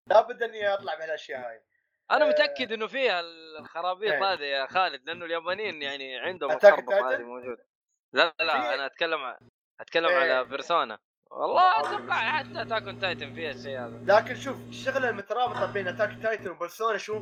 لابد 0.10 0.44
إني 0.44 0.74
أطلع 0.74 0.96
بهالأشياء 0.96 1.50
هاي 1.50 1.62
أنا 2.12 2.26
آه. 2.26 2.30
متأكد 2.30 2.72
إنه 2.72 2.88
فيها 2.88 3.20
الخرابيط 3.60 4.12
إيه. 4.12 4.34
هذه 4.34 4.44
يا 4.44 4.66
خالد 4.68 5.06
لأنه 5.06 5.26
اليابانيين 5.26 5.82
يعني 5.82 6.18
عندهم 6.20 6.52
الخربط؟ 6.52 6.94
هذه 6.94 7.24
موجود 7.24 7.58
لا 8.14 8.34
لا 8.40 8.74
أنا 8.74 8.86
أتكلم 8.86 9.20
عن 9.24 9.38
أتكلم 9.80 10.08
إيه. 10.10 10.16
على 10.18 10.44
Persona 10.44 11.00
والله 11.32 11.80
أتوقع 11.80 12.16
حتى 12.16 12.66
Attack 12.66 12.91
on 12.91 13.00
Titan 13.00 13.34
فيها 13.34 13.52
الشيء 13.52 13.80
هذا 13.80 14.04
لكن 14.06 14.36
شوف 14.36 14.58
الشغلة 14.70 15.10
المترابطة 15.10 15.74
بين 15.74 15.88
Attack 15.88 16.22
Titan 16.24 16.50
و 16.50 16.56
Persona 16.56 16.98
شو 16.98 17.18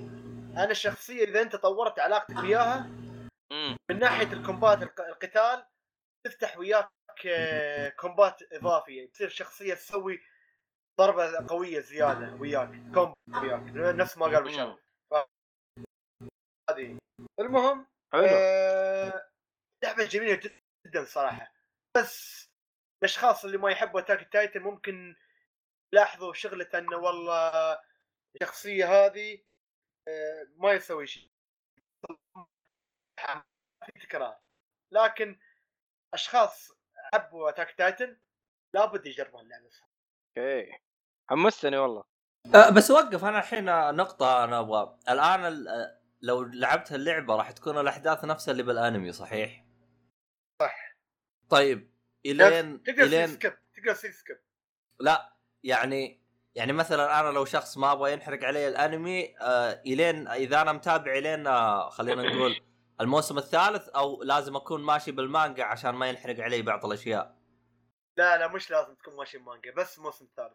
أنا 0.58 0.72
الشخصيه 0.72 1.24
إذا 1.24 1.42
أنت 1.42 1.56
طورت 1.56 2.00
علاقتك 2.00 2.38
وياها 2.44 2.90
من 3.90 4.00
ناحية 4.00 4.34
ال 4.34 4.41
combat 4.41 4.84
الق- 4.84 5.02
القتال 5.08 5.66
تفتح 6.26 6.58
وياك 6.58 6.90
آه، 7.28 7.90
combat 7.90 8.42
اضافي 8.54 9.08
تصير 9.08 9.30
شخصيه 9.30 9.74
تسوي 9.74 10.20
ضربة 11.00 11.48
قوية 11.48 11.80
زيادة 11.80 12.36
وياك 12.36 12.70
combo 12.94 13.14
وياك 13.30 13.62
نفس 13.96 14.18
ما 14.18 14.26
قال 14.26 14.44
بشار 14.44 14.80
هذه 16.70 16.98
المهم 17.40 17.88
حلو. 18.14 18.26
آه، 18.26 19.30
لعبة 19.84 20.06
جميلة 20.06 20.40
جدا 20.88 21.06
صراحة. 21.06 21.54
بس 21.98 22.46
الأشخاص 23.04 23.46
اللي 23.46 23.58
ما 23.58 23.72
يحبوا 23.72 24.00
Attack 24.00 24.34
Titan 24.34 24.62
ممكن 24.62 25.16
يلاحظوا 25.94 26.34
شغلة 26.34 26.70
انه 26.74 26.98
والله 26.98 27.80
الشخصية 28.36 28.86
هذه 28.86 29.44
آه، 30.08 30.48
ما 30.56 30.74
يسوي 30.74 31.08
شيء. 31.08 31.32
في 33.86 34.00
تكرار. 34.02 34.40
لكن 34.92 35.40
أشخاص 36.14 36.72
حبوا 37.14 37.50
Attack 37.50 37.72
Titan 37.72 38.18
لابد 38.76 39.06
يجربون 39.06 39.42
اللعبة. 39.42 39.70
okay. 40.38 40.85
حمستني 41.30 41.78
والله. 41.78 42.04
أه 42.56 42.70
بس 42.70 42.92
وقف 42.92 43.26
أنا 43.26 43.40
الحين 43.40 43.66
نقطة 43.96 44.44
أنا 44.44 44.60
أبغى. 44.60 44.98
الآن 45.10 45.46
ال- 45.46 45.68
أه، 45.68 46.00
لو 46.22 46.44
لعبت 46.44 46.92
اللعبة 46.92 47.36
راح 47.36 47.52
تكون 47.52 47.78
الأحداث 47.78 48.26
نفسها 48.26 48.52
اللي 48.52 48.64
بالأنمي 48.64 49.12
صحيح؟ 49.12 49.66
صح. 50.62 50.96
طيب 51.50 51.92
إلين 52.26 52.84
تقدر 52.84 53.04
إلين 53.04 53.28
skip 53.28 53.54
تقدر 53.78 53.94
skip. 53.94 54.38
لا 55.00 55.34
يعني 55.64 56.22
يعني 56.56 56.74
مثلا 56.74 57.20
أنا 57.20 57.30
لو 57.30 57.46
شخص 57.46 57.78
ما 57.78 57.92
أبغى 57.92 58.12
ينحرق 58.14 58.44
علي 58.44 58.68
الأنمي 58.68 59.38
آه 59.42 59.82
إلين 59.86 60.28
إذا 60.28 60.62
أنا 60.62 60.74
متابع 60.74 61.12
إلين 61.18 61.48
آه 61.48 61.90
خلينا 61.90 62.24
نقول 62.24 62.62
الموسم 63.02 63.38
الثالث 63.38 63.90
أو 63.90 64.24
لازم 64.24 64.56
أكون 64.56 64.82
ماشي 64.84 65.12
بالمانجا 65.12 65.64
عشان 65.64 65.92
ما 65.92 66.10
ينحرق 66.10 66.40
علي 66.40 66.62
بعض 66.62 66.86
الأشياء. 66.86 67.36
لا 68.18 68.38
لا 68.38 68.48
مش 68.48 68.72
لازم 68.72 68.96
تكون 68.96 69.16
ماشي 69.16 69.38
مانجا 69.38 69.72
بس 69.74 70.00
موسم 70.00 70.28
ثالث 70.38 70.54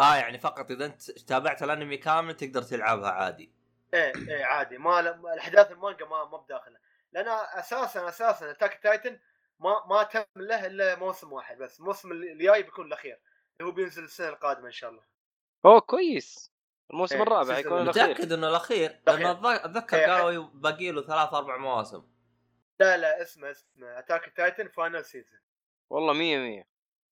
آه 0.00 0.14
يعني 0.16 0.38
فقط 0.38 0.70
إذا 0.70 0.86
أنت 0.86 1.10
تابعت 1.10 1.62
الأنمي 1.62 1.96
كامل 1.96 2.34
تقدر 2.36 2.62
تلعبها 2.62 3.10
عادي. 3.10 3.52
إيه 3.94 4.12
إيه 4.28 4.44
عادي. 4.44 4.78
ما 4.78 5.02
ل- 5.02 5.26
الأحداث 5.32 5.70
المانجا 5.72 6.06
ما 6.06 6.24
ما 6.24 6.36
بداخله 6.38 6.76
لأن 7.12 7.28
أساسا 7.28 8.08
أساسا 8.08 8.50
Attack 8.50 8.80
Titan 8.82 9.18
ما 9.60 9.86
ما 9.86 10.02
تم 10.02 10.24
له 10.36 10.66
إلا 10.66 10.96
موسم 10.96 11.32
واحد 11.32 11.58
بس. 11.58 11.80
الموسم 11.80 12.12
اللي 12.12 12.32
اللي 12.32 12.44
جاي 12.44 12.62
بيكون 12.62 12.86
الأخير. 12.86 13.20
اللي 13.60 13.70
هو 13.70 13.74
بينزل 13.74 14.04
السنة 14.04 14.28
القادمة 14.28 14.66
إن 14.66 14.72
شاء 14.72 14.90
الله. 14.90 15.02
أوه 15.64 15.80
كويس. 15.80 16.52
الموسم 16.90 17.16
إيه، 17.16 17.22
الرابع. 17.22 17.58
يكون 17.58 17.82
الأخير. 17.82 18.04
متأكد 18.04 18.32
إنه 18.32 18.48
الأخير؟ 18.48 18.90
الأخير. 19.08 19.26
لأنه 19.26 19.54
أتذكر 19.54 19.96
إيه، 19.96 20.06
قالوا 20.06 20.44
باقي 20.54 20.90
له 20.90 21.02
ثلاث 21.02 21.34
أربع 21.34 21.56
مواسم. 21.56 22.06
لا 22.80 22.96
لا 22.96 23.22
اسمه 23.22 23.50
اسمه 23.50 23.98
Attack 23.98 24.32
Titan 24.36 24.68
Final 24.68 25.04
Season 25.04 25.40
والله 25.90 26.12
مية 26.12 26.38
مية. 26.38 26.68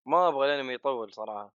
ما 0.07 0.29
أبغى 0.29 0.47
الأنمي 0.55 0.75
يطول 0.75 1.13
صراحة. 1.13 1.53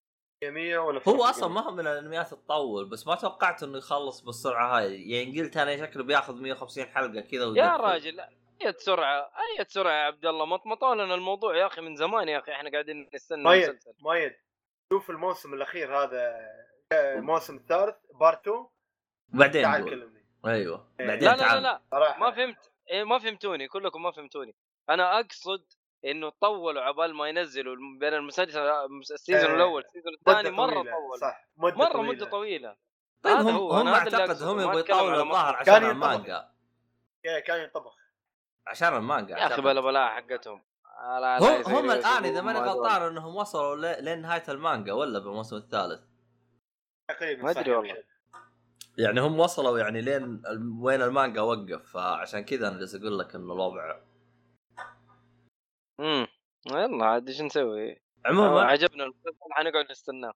100 0.49 0.77
ولا 0.77 1.01
هو 1.07 1.23
أصلا 1.23 1.49
ما 1.49 1.61
هو 1.61 1.71
من 1.71 1.87
الأنميات 1.87 2.33
تطول 2.33 2.89
بس 2.89 3.07
ما 3.07 3.15
توقعت 3.15 3.63
إنه 3.63 3.77
يخلص 3.77 4.21
بالسرعة 4.21 4.77
هاي. 4.77 5.09
يعني 5.09 5.41
قلت 5.41 5.57
أنا 5.57 5.77
شكله 5.77 6.03
بياخذ 6.03 6.41
150 6.41 6.85
حلقة 6.85 7.21
كذا 7.21 7.53
يا. 7.55 7.77
راجل 7.77 8.19
أي 8.61 8.73
سرعة 8.77 9.19
أي 9.19 9.65
سرعة 9.67 9.93
يا 9.93 10.05
عبد 10.05 10.25
الله؟ 10.25 10.45
مطمطوا 10.45 10.95
لنا 10.95 11.15
الموضوع 11.15 11.57
يا 11.57 11.65
أخي 11.65 11.81
من 11.81 11.95
زمان 11.95 12.29
يا 12.29 12.39
أخي 12.39 12.51
إحنا 12.51 12.71
قاعدين 12.71 13.09
نستنى 13.13 13.43
مايد 13.43 13.69
المسلسل. 13.69 13.93
مايد 13.99 14.35
شوف 14.93 15.09
الموسم 15.09 15.53
الأخير 15.53 16.03
هذا 16.03 16.35
الموسم 16.93 17.55
الثالث 17.55 17.95
part 18.19 18.47
2 18.47 18.67
بعدين 19.27 19.63
تعال. 19.63 19.85
كلمني. 19.85 20.25
أيوه. 20.45 20.87
إيه. 20.99 21.07
بعدين 21.07 21.29
لا 21.29 21.35
لا 21.35 21.59
لا 21.59 21.81
لا. 21.93 22.17
ما 22.17 22.31
فهمت. 22.31 22.71
إيه 22.89 23.03
ما 23.03 23.19
فهمتوني 23.19 23.67
كلكم 23.67 24.03
ما 24.03 24.11
فهمتوني. 24.11 24.55
أنا 24.89 25.19
أقصد 25.19 25.65
إنه 26.05 26.29
طولوا 26.41 26.81
عبال 26.81 27.15
ما 27.15 27.27
ينزلوا 27.29 27.75
بين 27.99 28.13
المسلسل 28.13 28.59
ال 29.13 29.18
season 29.18 29.49
إيه. 29.49 29.55
الأول 29.55 29.81
ال 29.85 29.89
season 29.89 30.13
مدة 30.27 30.39
الثاني 30.39 30.55
مرة 30.57 30.73
طول 30.81 31.19
صح 31.21 31.47
مدة 31.57 31.75
مرة 31.75 31.91
طويلة. 31.93 32.11
مدة 32.13 32.25
طويلة 32.25 32.75
طيب 33.23 33.35
هذا 33.35 33.49
هم 33.51 33.55
هو، 33.55 33.71
هم 33.71 33.87
أعتقد 33.87 34.43
هم 34.43 34.59
يبغوا 34.59 34.79
يطولوا 34.79 35.23
الظاهر. 35.23 35.55
عشان. 35.55 35.85
المانجا 35.85 36.49
إيه، 37.25 37.39
كان 37.39 37.59
ينطبخ 37.63 37.95
عشان 38.67 38.95
المانجا 38.95 39.37
يا 39.37 39.47
أخي. 39.47 39.61
بلا 39.61 39.81
بلا 39.81 40.07
حقتهم 40.09 40.63
لا- 41.19 41.19
لا 41.19 41.67
هم 41.67 41.75
هم 41.75 41.91
الآن 41.91 42.25
إذا 42.25 42.41
ماني 42.41 42.59
غلطان 42.59 43.01
إنهم 43.01 43.35
وصلوا 43.35 43.75
ل- 43.75 44.03
لين 44.03 44.21
نهايه 44.21 44.43
المانجا 44.49 44.93
ولا 44.93 45.19
بالموسم 45.19 45.55
الثالث 45.55 46.01
تقريبا 47.09 47.43
ما 47.43 47.51
يا 47.51 47.77
والله. 47.77 48.03
يعني 48.97 49.21
هم 49.21 49.39
وصلوا 49.39 49.79
يعني 49.79 50.01
لين 50.01 50.41
وين 50.81 51.01
المانجا 51.01 51.41
وقف 51.41 51.91
فعشان 51.93 52.39
كذا 52.45 52.67
أنا 52.67 52.77
جالس 52.77 52.95
أقول 52.95 53.19
لك 53.19 53.35
انه 53.35 53.53
الوضع 53.53 53.99
امم 55.99 56.27
يلا 56.71 57.05
عاد 57.05 57.27
إيش 57.27 57.41
نسوي؟ 57.41 57.91
آه، 57.91 57.97
عموما 58.25 58.61
عجبنا 58.63 59.03
المسلسل 59.03 59.37
حنقعد 59.51 59.91
نستناه. 59.91 60.33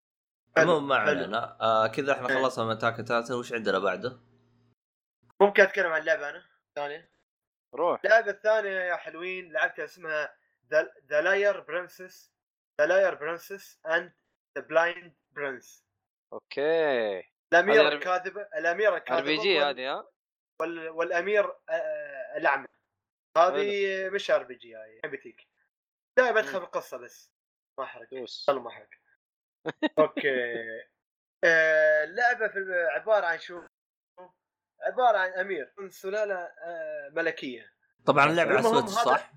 عموما 0.57 0.79
ما. 0.87 0.95
علينا 0.95 1.57
آه 1.61 1.87
كذا 1.87 2.11
إحنا 2.13 2.29
إيه. 2.29 2.35
خلصنا 2.35 2.65
من 2.65 2.77
أتاكا 2.77 3.03
تاتا 3.03 3.35
وش 3.35 3.53
عندنا 3.53 3.79
بعده؟ 3.79 4.19
ممكن 5.41 5.63
اتكلم 5.63 5.91
عن 5.91 6.01
لعبه 6.03 6.29
أنا 6.29 6.45
ثانية. 6.75 7.11
روح. 7.75 8.01
اللعبة 8.05 8.31
الثانية 8.31 8.69
يا 8.69 8.95
حلوين 8.95 9.51
لعبتها 9.53 9.85
اسمها 9.85 10.35
The 11.09 11.21
Liar 11.21 11.59
Princess 11.61 12.31
The 12.81 12.85
Liar 12.87 13.15
Princess 13.15 13.79
and 13.85 14.13
the 14.57 14.63
Blind 14.63 15.13
Prince 15.31 15.85
Okay. 16.33 17.23
الاميره 17.53 17.89
أر- 17.89 17.93
الكاذبه 17.93 18.41
الاميره 18.41 18.91
R 18.91 18.97
الكاذبه 18.97 19.25
PG 19.25 19.59
هذه 19.61 19.91
ها؟ 19.93 20.07
وال... 20.61 20.89
والأمير 20.89 21.45
آه، 21.69 22.37
الأعمى. 22.37 22.67
هذه 23.37 24.09
مش 24.09 24.31
RPG 24.31 24.75
هاي 24.75 25.01
بتيك 25.05 25.47
دائما 26.19 26.39
ادخل 26.39 26.59
في 26.59 26.65
القصة 26.65 26.97
بس 26.97 27.31
ما 27.77 27.83
احرق 27.83 28.09
دوس 28.11 28.45
خلوا 28.47 28.61
ما 28.61 28.69
احرق 28.69 28.89
okay 29.99 30.29
آه، 31.43 32.03
اللعبة 32.03 32.47
في 32.47 32.87
عبارة 32.91 33.25
عن 33.25 33.39
شو 33.39 33.61
عبارة 34.81 35.17
عن 35.17 35.29
أمير 35.29 35.73
من 35.77 35.89
سلالة 35.89 36.35
آه، 36.35 37.09
ملكية 37.15 37.73
طبعا 38.05 38.25
اللعبة 38.25 38.51
على 38.51 38.63
سويتش 38.63 38.89
صح؟ 38.89 39.31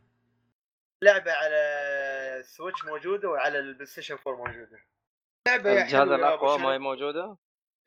لعبة 1.03 1.33
على 1.33 1.57
السويتش 2.41 2.85
موجودة 2.85 3.29
وعلى 3.29 3.59
البلاي 3.59 3.87
ستيشن 3.87 4.19
4 4.27 4.37
موجودة 4.47 4.85
لعبة 5.49 5.71
يا 5.71 5.83
الجهاز 5.83 6.09
الأقوى 6.09 6.59
ما 6.59 6.73
هي. 6.73 6.79
موجودة 6.79 7.37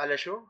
على 0.02 0.18
شو؟ 0.18 0.46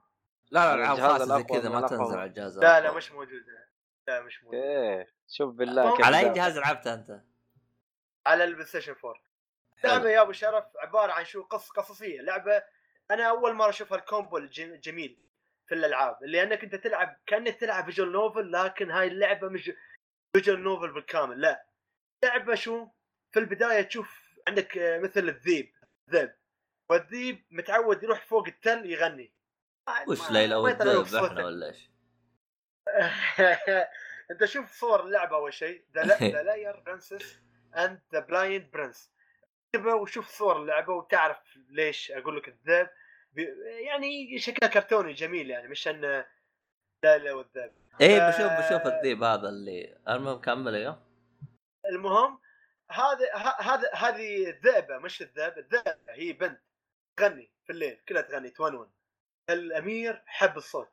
لا 0.51 0.59
لا 0.59 0.73
العاب 0.75 0.97
الجهاز 0.97 1.21
الأقوى 1.21 1.59
كذا 1.59 1.69
ما. 1.69 1.87
تنزل 1.87 2.17
على 2.17 2.29
الجهاز 2.29 2.57
لا 2.59 2.81
لا. 2.81 2.91
مش 2.91 3.11
موجودة 3.11 3.69
لا 4.07 4.21
مش 4.21 4.43
موجودة 4.43 4.63
إيه 4.63 5.13
شوف 5.27 5.53
بالله 5.55 6.05
على 6.05 6.19
أي. 6.19 6.33
جهاز 6.33 6.57
لعبتها 6.57 6.93
أنت؟ 6.93 7.21
على 8.25 8.43
البلاي 8.43 8.65
ستيشن 8.65 8.95
4 9.05 9.13
حلو. 9.77 9.91
لعبة 9.91 10.09
يا 10.09 10.21
أبو 10.21 10.31
شرف 10.31 10.65
عبارة 10.77 11.11
عن 11.11 11.25
شو 11.25 11.43
قص 11.43 11.69
قصصية. 11.69 12.21
لعبة 12.21 12.63
أنا 13.11 13.23
أول 13.29 13.53
مرة 13.53 13.69
أشوفها 13.69 13.97
ال 13.97 14.04
combo 14.04 14.37
الج- 14.37 14.59
الجميل 14.61 15.21
في 15.67 15.75
الألعاب 15.75 16.23
اللي 16.23 16.43
أنك 16.43 16.63
أنت 16.63 16.75
تلعب 16.75 17.19
كأنك 17.27 17.55
تلعب 17.59 17.85
visual 17.85 18.11
novel 18.11 18.51
لكن 18.51 18.91
هاي 18.91 19.07
اللعبة 19.07 19.49
مش 19.49 19.71
visual 20.35 20.63
novel 20.63 20.93
بالكامل 20.93 21.41
لا. 21.41 21.65
لعبة 22.25 22.55
شو؟ 22.55 22.87
في 23.33 23.39
البداية 23.39 23.81
تشوف 23.81 24.35
عندك 24.47 24.77
آه، 24.77 24.99
مثل 24.99 25.19
الذيب 25.29 25.73
ذئب 26.09 26.35
والذيب 26.91 27.45
متعود 27.51 28.03
يروح 28.03 28.25
فوق 28.25 28.47
التل 28.47 28.85
يغني. 28.91 29.33
وش 30.07 30.21
ما- 30.21 30.33
ليلى 30.37 30.55
والذئب. 30.55 31.25
إحنا 31.25 31.45
ولا 31.45 31.67
إيش؟ 31.67 31.89
أنت 34.31 34.45
شوف 34.45 34.71
صور 34.71 35.03
اللعبة 35.05 35.35
أول 35.35 35.53
شيء. 35.53 35.85
The 35.93 36.03
Liar 36.43 36.79
Princess 36.79 37.39
and 37.77 38.01
the 38.13 38.19
Blind 38.19 38.71
Prince 38.71 39.11
اكتبها 39.75 39.93
وشوف 39.93 40.27
صور 40.29 40.61
اللعبة 40.61 40.93
وتعرف 40.93 41.37
ليش 41.69 42.11
أقول 42.11 42.37
لك 42.37 42.47
الذئب. 42.47 42.89
يعني 43.65 44.39
شكلها 44.39 44.71
كرتوني 44.71 45.13
جميل 45.13 45.49
يعني 45.49 45.67
مش 45.67 45.87
إنه 45.87 46.25
لا 47.03 47.33
والذئب. 47.33 47.71
إيه 48.01 48.27
بشوف 48.27 48.51
بشوف 48.51 48.87
الذيب 48.93 49.23
هذا 49.23 49.49
اللي 49.49 49.97
المهم 50.09 50.41
كمل 50.41 50.75
إيوه. 50.75 51.01
المهم 51.85 52.39
هذا 52.91 53.33
هذا 53.59 53.91
هذه 53.93 54.49
الذئبة 54.49 54.97
مش 54.97 55.21
الذئب 55.21 55.57
الذئبة 55.57 55.97
هي 56.09 56.33
بنت 56.33 56.61
تغني 57.17 57.51
في 57.65 57.71
الليل 57.71 58.01
كلها 58.09 58.21
تغني 58.21 58.49
تونون 58.49 58.91
الأمير 59.49 60.23
حب 60.25 60.57
الصوت. 60.57 60.91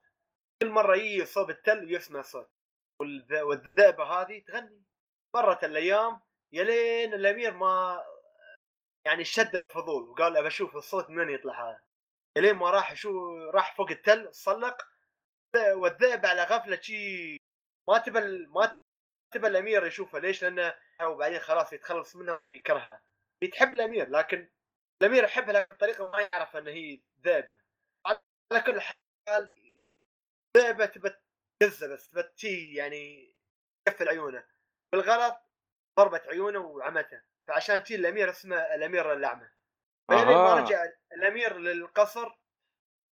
كل 0.63 0.69
مرة 0.71 0.97
يجي 0.97 1.25
صوب 1.27 1.51
التل 1.51 1.85
ويسمع 1.85 2.23
صوت. 2.23 2.51
والذ- 3.03 3.43
والذئبة 3.43 4.05
هذه 4.05 4.39
تغني. 4.47 4.83
مرت 5.35 5.65
الأيام 5.65 6.21
يلين 6.53 7.15
الأمير 7.15 7.55
ما 7.55 8.05
يعني 9.07 9.25
شد 9.25 9.57
الفضول 9.57 10.09
وقال 10.09 10.37
أبى 10.37 10.47
أشوف 10.49 10.77
الصوت 10.77 11.11
من 11.11 11.31
يطلع 11.31 11.71
هذا. 11.71 11.81
يلين 12.37 12.55
ما 12.55 12.71
راح 12.71 12.95
شو 12.95 13.37
راح 13.51 13.77
فوق 13.77 13.91
التل 13.91 14.35
صلق 14.35 14.89
والذئب 15.73 16.27
على 16.27 16.43
غفلة 16.43 16.81
شي. 16.81 17.37
ما 17.89 17.99
تبى 17.99 18.47
ما 18.47 18.81
تبى 19.31 19.47
الأمير 19.47 19.87
يشوفها 19.87 20.21
ليش؟ 20.21 20.45
لأنه 20.45 20.75
وبعدين 21.03 21.39
خلاص 21.41 21.73
يتخلص 21.73 22.17
منها 22.17 22.41
يكرهها 22.55 23.03
هي 23.43 23.49
تحب 23.49 23.73
الأمير 23.73 24.09
لكن 24.09 24.51
الأمير 25.03 25.25
يحبها 25.25 25.53
لكن 25.53 25.77
بطريقه 25.77 26.11
ما 26.11 26.29
يعرف 26.33 26.57
إن 26.57 26.69
هي 26.69 27.01
ذئب. 27.25 27.49
على 28.07 28.61
كل 28.67 28.81
حال 28.81 29.49
ذئبة 30.57 30.87
تبى 30.87 31.11
تهزه 31.61 31.95
بس 31.95 32.11
تبى 32.11 32.23
يعني 32.77 33.35
تقفل 33.87 34.09
عيونه. 34.09 34.45
بالغلط 34.93 35.52
ضربت 35.99 36.27
عيونه 36.29 36.59
وعمته. 36.59 37.21
فعشان 37.49 37.83
تشيل 37.85 38.01
الأمير 38.01 38.31
اسمه 38.31 38.57
الأمير 38.57 39.13
الأعمى. 39.13 39.49
فلين 40.09 40.25
ما 40.27 40.33
أها. 40.53 40.61
رجع 40.61 40.85
الأمير 41.13 41.57
للقصر 41.59 42.29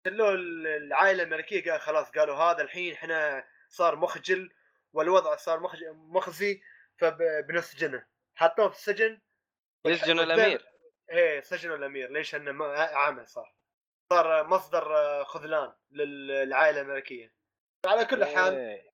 دلوه 0.06 0.30
العائلة 0.78 1.24
الملكيه 1.24 1.72
قال 1.72 1.82
خلاص 1.82 2.12
قالوا 2.12 2.36
هذا 2.36 2.62
الحين 2.62 2.94
إحنا 2.94 3.48
صار 3.70 3.96
مخجل 3.96 4.54
والوضع 4.94 5.36
صار 5.36 5.60
مخزي 5.94 6.62
فبنسجنه 6.98 8.06
حطوه 8.36 8.70
في 8.70 8.76
السجن. 8.76 9.22
يسجنوا 9.86 10.24
الأمير؟ 10.24 10.66
إيه 11.10 11.42
سجنوا 11.42 11.76
الأمير. 11.76 12.12
ليش؟ 12.12 12.36
انه 12.36 12.52
ما- 12.52 12.94
اعمى 12.96 13.26
صار. 13.26 13.54
صار 14.14 14.48
مصدر 14.48 14.98
آه، 14.98 15.24
خذلان 15.24 15.74
للعائلة 15.92 16.82
الملكيه 16.82 17.34
على 17.86 18.06
كل 18.06 18.26
حال 18.26 18.54
إيه. 18.54 18.90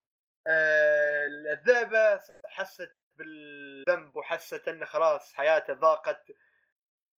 آه، 0.47 1.25
الذئبة 1.53 2.19
حست 2.47 2.95
بالذنب 3.17 4.15
وحست 4.15 4.67
انه 4.67 4.85
خلاص 4.85 5.33
حياته 5.33 5.73
ضاقت 5.73 6.31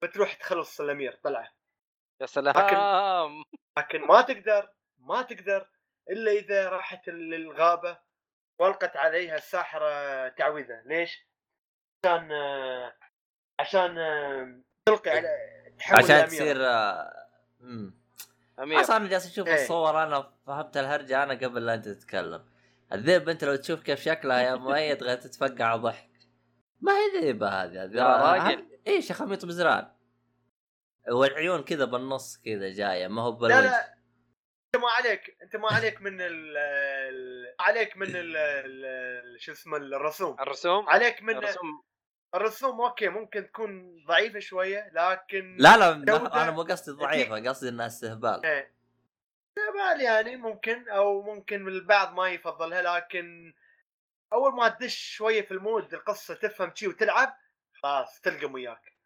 بتروح 0.02 0.34
تخلص 0.34 0.82
الأمير 0.82 1.20
طلعه 1.24 1.54
يا 2.22 2.26
سلام 2.26 3.43
لكن 3.78 4.02
ما 4.02 4.22
تقدر 4.22 4.70
ما 4.98 5.22
تقدر 5.22 5.70
إلا 6.10 6.32
إذا 6.32 6.70
راحت 6.70 7.08
للغابة 7.10 7.98
والقت 8.60 8.98
عليها 8.98 9.36
الساحرة 9.36 10.28
تعويذة 10.28 10.82
ليش؟ 10.86 11.28
عشان 12.06 12.32
عشان 13.60 13.95
تلقي 14.86 15.12
على 15.12 15.28
تحول 15.80 16.04
عشان. 16.04 16.28
تصير 16.28 16.66
آه، 16.66 17.28
امم 17.62 17.98
امير 18.60 18.82
أصلا 18.82 18.98
أنا 18.98 19.08
جالس 19.08 19.26
أشوف 19.26 19.48
إيه. 19.48 19.54
الصور 19.54 20.04
أنا 20.04 20.34
فهمت 20.48 20.78
الهرجة 20.78 21.24
أنا 21.24 21.34
قبل 21.34 21.66
لا 21.66 21.74
أنت 21.74 21.89
تتكلم 21.89 22.45
الذئب 22.93 23.29
أنت 23.29 23.43
لو 23.43 23.55
تشوف 23.55 23.83
كيف 23.83 24.01
شكلها 24.01 24.41
يا 24.41 24.55
مؤيد 24.55 25.03
غير 25.03 25.17
تتفقع 25.17 25.75
ضحك. 25.75 26.09
ما 26.81 26.91
هي 26.93 27.21
ذئبة 27.21 27.47
هذه؟ 27.47 27.91
راجل. 27.95 28.67
إيش 28.88 29.11
خميط 29.11 29.45
بزران 29.45 29.91
والعيون 31.11 31.63
كذا 31.63 31.85
بالنص 31.85 32.38
كذا 32.45 32.69
جاية 32.69 33.07
ما 33.07 33.21
هو 33.21 33.31
لا 33.31 33.38
بالوجه. 33.38 33.61
لا 33.61 33.93
أنت 34.75 34.83
ما 34.83 34.89
عليك 34.89 35.38
أنت 35.43 35.55
ما 35.55 35.67
عليك 35.71 36.01
من 36.01 36.21
ال 36.21 36.57
ال- 36.57 37.55
عليك 37.59 37.97
من 37.97 38.07
ال 38.15 38.38
ال- 38.38 39.41
شو 39.41 39.51
اسمه 39.51 39.77
الرسوم. 39.77 40.39
الرسوم؟ 40.39 40.89
عليك 40.89 41.23
من 41.23 41.38
الرسوم. 41.38 41.83
الرسوم 42.35 42.81
okay 42.82 43.09
ممكن 43.09 43.47
تكون 43.47 44.03
ضعيفة 44.07 44.39
شوية 44.39 44.91
لكن 44.93 45.57
لا 45.59 45.77
لا 45.77 45.91
أنا 46.43 46.51
مو 46.51 46.61
قصدي 46.61 46.91
ضعيفة 46.91 47.49
قصدي 47.49 47.69
إنها 47.69 47.88
استهبال. 47.88 48.45
إيه. 48.45 48.76
استهبال 49.62 50.01
يعني 50.01 50.36
ممكن 50.36 50.89
أو 50.89 51.22
ممكن 51.22 51.68
البعض 51.68 52.14
ما 52.14 52.30
يفضلها 52.30 52.82
لكن 52.82 53.53
أول 54.34 54.53
ما 54.53 54.68
تدش 54.70 54.95
شوية 55.16 55.41
في 55.41 55.51
ال 55.51 55.60
mood 55.60 55.93
القصة 55.93 56.34
تفهم 56.34 56.72
شي 56.76 56.88
وتلعب 56.88 57.38
خلاص 57.84 58.22
تلقم 58.22 58.53
وياك. 58.53 58.97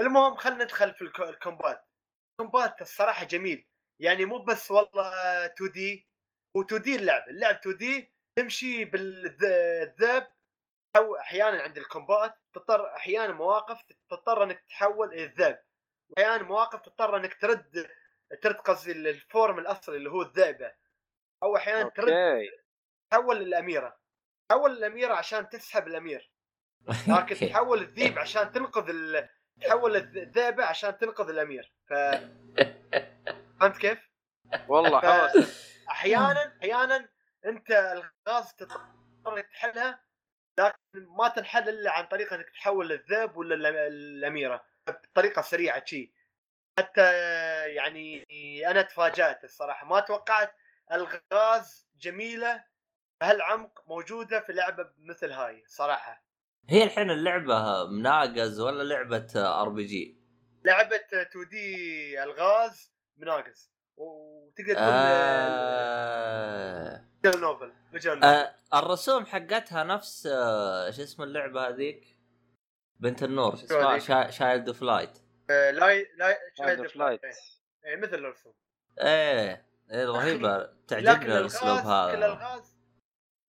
المهم 0.00 0.36
خلينا 0.36 0.64
ندخل 0.64 0.94
في 0.94 1.02
الك- 1.02 1.20
ال 1.20 1.28
combat. 1.28 1.84
ال 2.32 2.39
combat 2.39 2.82
الصراحة 2.82 3.24
جميل. 3.24 3.66
يعني 4.00 4.24
مو 4.24 4.38
بس 4.38 4.70
والله 4.70 5.12
2D 5.46 6.08
هو 6.56 6.62
2D 6.62 6.96
اللعب. 6.96 7.28
اللعب 7.28 7.54
2D 7.54 8.12
تمشي 8.36 8.84
بالذئب 8.84 10.26
أو 10.96 11.16
أحيانا 11.16 11.62
عند 11.62 11.78
الكومبات 11.78 12.34
تضطر 12.54 12.96
أحيانا 12.96 13.32
مواقف 13.32 13.82
تضطر 14.10 14.42
إنك 14.44 14.60
تتحول 14.60 15.12
إلى 15.12 15.24
الذئب. 15.24 15.58
واحيانا 16.10 16.42
مواقف 16.42 16.80
تضطر 16.80 17.16
إنك 17.16 17.40
ترد 17.40 17.90
ترد 18.42 18.54
قصدي 18.54 18.92
الفورم 18.92 19.58
الأصلي 19.58 19.96
اللي 19.96 20.10
هو 20.10 20.22
الذئبة. 20.22 20.72
أو 21.42 21.56
أحيانا 21.56 21.88
ترد 21.88 22.48
تحول 23.10 23.36
للأميرة. 23.36 23.98
تحول 24.48 24.76
للأميرة 24.76 25.14
عشان 25.14 25.48
تسحب 25.48 25.88
الأمير. 25.88 26.30
لكن. 27.08 27.34
تحول 27.50 27.78
الذيب 27.78 28.18
عشان 28.18 28.52
تنقذ 28.52 28.88
ال... 28.90 29.28
تحول 29.60 29.96
الذ- 29.96 30.16
الذئبة 30.16 30.64
عشان 30.64 30.98
تنقذ 30.98 31.28
الأمير. 31.28 31.72
ف 31.86 31.92
فهمت 33.60 33.76
كيف؟ 33.78 33.98
والله 34.68 35.00
ف- 35.00 35.70
أحيانا 35.90 36.56
أحيانا 36.58 37.08
أنت 37.46 37.70
الغاز 37.70 38.54
تضطر 38.54 39.40
تحلها 39.52 40.04
لكن 40.58 40.74
ما 41.18 41.28
تنحل 41.28 41.68
إلا 41.68 41.92
عن 41.92 42.06
طريق 42.06 42.32
إنك 42.32 42.50
تحول 42.50 42.88
للذئب 42.88 43.36
ولا 43.36 43.86
الأميرة. 43.86 44.64
بطريقة 44.86 45.42
سريعة 45.42 45.84
شي. 45.84 46.12
حتى 46.78 47.12
يعني 47.74 48.24
أنا 48.70 48.82
تفاجأت 48.82 49.44
الصراحة 49.44 49.86
ما 49.86 50.00
توقعت 50.00 50.54
ألغاز 50.92 51.88
جميلة 52.00 52.64
بهالعمق 53.20 53.82
موجودة 53.86 54.40
في 54.40 54.52
لعبة 54.52 54.90
مثل 54.98 55.32
هاي 55.32 55.64
صراحة 55.66 56.24
هي 56.68 56.84
الحين 56.84 57.10
اللعبة 57.10 57.86
مناقز 57.86 58.60
ولا 58.60 58.82
لعبة 58.82 59.26
RPG؟ 59.36 60.20
لعبة 60.64 60.96
2D 60.96 62.22
ألغاز 62.22 62.92
مناقز 63.16 63.72
وتقدر 63.96 64.74
تقول 64.74 64.88
آه... 64.88 66.20
visual 67.22 67.40
novel 67.40 67.72
visual 67.92 68.20
novel 68.20 68.34
آه... 68.34 68.54
الرسوم 68.74 69.26
حقتها 69.26 69.84
نفس 69.84 70.26
آه... 70.26 70.90
شو 70.90 71.02
اسم 71.02 71.22
اللعبة 71.22 71.68
هذيك؟ 71.68 72.16
بنت 73.00 73.22
النور 73.22 73.56
شو 73.56 73.64
اسمها. 73.64 74.30
Child 74.30 74.68
of 74.68 74.82
Light 74.82 75.18
لاي 75.50 76.10
لاي 76.16 76.36
هذا 76.60 76.88
of 76.88 76.97
Light 76.97 77.20
إيه، 77.84 77.96
مثل 77.96 78.14
الرسوم 78.14 78.54
إيه 79.00 79.66
إيه 79.90 80.04
رهيبة. 80.04 80.58
لكن 80.58 80.86
تعجبني 80.86 81.38
الاسلوب 81.38 81.78
هذا 81.78 82.26
الغاز 82.26 82.76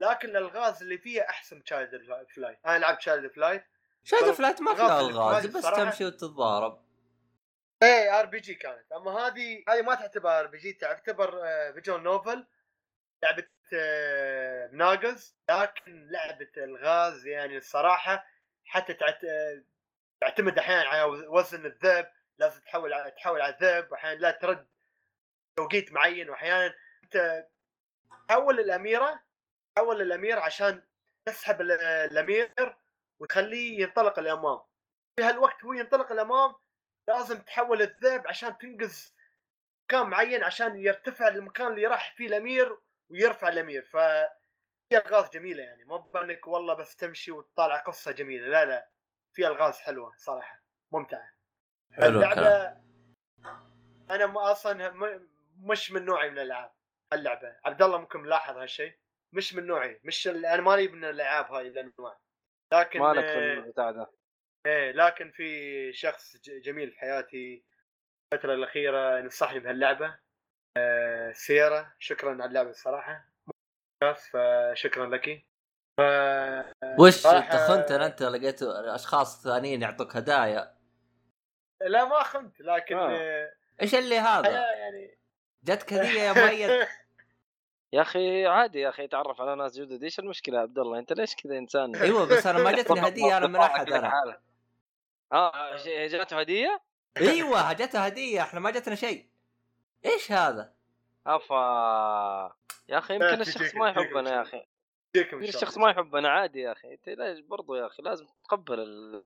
لكن 0.01 0.29
الالغاز 0.29 0.81
اللي 0.81 0.97
فيها 0.97 1.29
أحسن 1.29 1.55
من 1.55 1.63
Child 1.63 2.01
of 2.35 2.42
Light 2.42 2.59
أنا 2.65 2.77
لعبت 2.77 2.99
Child 2.99 3.31
of 3.31 3.40
Light 3.40 3.63
Child 4.03 4.33
of 4.33 4.41
Light 4.41 4.61
ما 4.61 4.75
فيها 4.75 4.99
الغاز 5.01 5.45
بس. 5.45 5.63
تمشي 5.63 6.05
وتتضارب. 6.05 6.81
إيه 7.83 8.19
RPG 8.19 8.55
كانت. 8.55 8.91
أما 8.91 9.11
هذه 9.11 9.63
هذه 9.69 9.81
ما 9.81 9.95
تعتبر 9.95 10.39
RPG 10.39 10.73
تعتبر 10.73 11.39
آه، 11.43 11.71
visual 11.71 12.03
novel. 12.03 12.45
لعبة 13.23 13.47
آه، 13.73 14.69
مناقز 14.71 15.35
لكن 15.49 16.07
لعبة 16.11 16.51
الغاز 16.57 17.27
يعني 17.27 17.57
الصراحة 17.57 18.25
حتى 18.65 18.93
تعت... 18.93 19.21
تعتمد 20.21 20.59
أحيانا 20.59 20.89
على 20.89 21.03
وزن 21.03 21.65
الذئب 21.65 22.11
لازم 22.37 22.61
تحول 22.61 22.93
على 22.93 23.11
تحول 23.11 23.41
على 23.41 23.53
الذئب 23.55 23.91
واحيانا 23.91 24.19
لا 24.19 24.31
ترد 24.31 24.67
توقيت 25.57 25.91
معين 25.91 26.29
واحيانا 26.29 26.73
أنت 27.03 27.45
تحول 28.27 28.59
الأميرة 28.59 29.23
تحول 29.75 30.01
الأمير 30.01 30.39
عشان 30.39 30.83
تسحب 31.25 31.61
ال- 31.61 31.71
الأمير 31.81 32.53
وتخليه 33.19 33.81
ينطلق 33.81 34.19
الأمام. 34.19 34.59
في 35.15 35.23
هالوقت 35.23 35.63
هو 35.63 35.73
ينطلق 35.73 36.11
الأمام 36.11 36.55
لازم 37.07 37.39
تحول 37.41 37.81
الذئب 37.81 38.27
عشان 38.27 38.57
تنقذ 38.57 38.95
مكان 39.89 40.09
معين 40.09 40.43
عشان 40.43 40.77
يرتفع 40.77 41.27
للمكان 41.29 41.67
اللي 41.67 41.87
راح 41.87 42.15
فيه 42.15 42.27
الأمير 42.27 42.77
ويرفع 43.09 43.47
الأمير. 43.47 43.81
ف 43.85 43.97
ألغاز 44.93 45.29
جميلة 45.29 45.63
يعني 45.63 45.83
مو 45.83 45.97
بأنك 45.97 46.47
والله 46.47 46.73
بس 46.73 46.95
تمشي 46.95 47.31
وتطالع 47.31 47.77
قصة 47.77 48.11
جميلة 48.11 48.47
لا 48.47 48.65
لا. 48.65 48.89
في 49.33 49.47
ألغاز 49.47 49.79
حلوة 49.79 50.13
صراحة 50.17 50.61
ممتعة. 50.91 51.31
حلو 51.93 52.07
اللعبة 52.07 52.77
أنا 54.09 54.51
أصلا 54.51 54.89
م- 54.91 55.27
مش 55.57 55.91
من 55.91 56.05
نوعي 56.05 56.29
من 56.29 56.37
الألعاب 56.39 56.71
اللعبة. 57.13 57.57
عبد 57.65 57.81
الله 57.81 57.97
ممكن 57.97 58.19
ملاحظ 58.19 58.57
هالشيء؟ 58.57 58.97
مش 59.33 59.53
من 59.53 59.65
نوعي 59.67 59.99
مش 60.03 60.27
ال- 60.27 60.45
أنا 60.45 60.61
مالي 60.61 60.87
من 60.87 61.05
الألعاب 61.05 61.51
هاي 61.51 61.67
الأنواع. 61.67 62.19
لكن 62.73 62.99
مالك 62.99 63.25
في 63.25 63.37
البتاع 63.53 63.91
ده 63.91 64.11
إيه 64.65 64.91
لكن 64.91 65.31
في 65.31 65.93
شخص 65.93 66.37
جميل 66.47 66.91
في 66.91 66.99
حياتي. 66.99 67.65
الفترة 68.33 68.53
الأخيرة 68.53 69.21
نصحني 69.21 69.59
بهاللعبة. 69.59 70.19
آه 70.77 71.31
سيارة. 71.31 71.93
شكرا 71.99 72.31
على 72.31 72.45
اللعبة 72.45 72.69
الصراحة. 72.69 73.25
ممتاز 73.47 74.27
فشكرا 74.27 75.05
لك. 75.07 75.45
ف... 75.97 76.01
وش 76.99 77.23
صراحة- 77.27 77.71
انت 78.01 78.23
لقيت 78.23 78.63
اشخاص 78.63 79.43
ثانيين 79.43 79.81
يعطوك 79.81 80.15
هدايا؟ 80.15 80.75
لا 81.81 82.05
ما 82.05 82.23
خنت 82.23 82.61
لكن 82.61 82.97
آه. 82.97 83.51
إيش 83.81 83.95
اللي 83.95 84.19
هذا؟ 84.19 84.49
يعني. 84.49 85.17
جتك 85.63 85.93
هدية 85.93 86.21
يا 86.21 86.33
مؤيد؟ 86.45 86.87
يا 87.93 88.01
أخي 88.01 88.45
عادي 88.47 88.79
يا 88.79 88.89
أخي 88.89 89.07
تعرف 89.07 89.41
على 89.41 89.55
ناس 89.55 89.79
جدد 89.79 90.03
إيش 90.03 90.19
المشكلة 90.19 90.57
يا 90.57 90.61
عبد 90.61 90.79
الله؟ 90.79 90.99
أنت 90.99 91.13
ليش 91.13 91.35
كذا 91.35 91.57
إنسان؟ 91.57 91.95
أيوه 92.01 92.25
بس 92.25 92.47
أنا 92.47 92.63
ما 92.63 92.71
جتني 92.71 93.07
هدية 93.07 93.37
أنا 93.37 93.47
من 93.47 93.55
احد 93.55 93.91
أنا 93.91 94.37
آه 95.31 95.75
جاته 95.85 96.39
هدية؟ 96.39 96.81
أيوه 97.17 97.73
جتها 97.73 98.07
هدية 98.07 98.41
إحنا 98.41 98.59
ما 98.59 98.71
جتنا 98.71 98.95
شيء. 98.95 99.29
إيش 100.05 100.31
هذا؟ 100.31 100.73
أفا 101.27 102.55
يا 102.89 102.97
أخي 102.97 103.13
يمكن 103.13 103.41
الشخص 103.41 103.75
ما 103.75 103.89
يحبنا 103.89 104.35
يا 104.35 104.41
أخي. 104.41 104.65
شاء 105.15 105.35
الشخص. 105.39 105.77
ما 105.77 105.89
يحبنا 105.89 106.29
عادي 106.29 106.59
يا 106.61 106.71
أخي 106.71 106.93
أنت 106.93 107.09
ليش 107.09 107.39
برضو 107.39 107.75
يا 107.75 107.87
أخي 107.87 108.03
لازم 108.03 108.25
تتقبل 108.25 108.79
ال- 108.79 109.23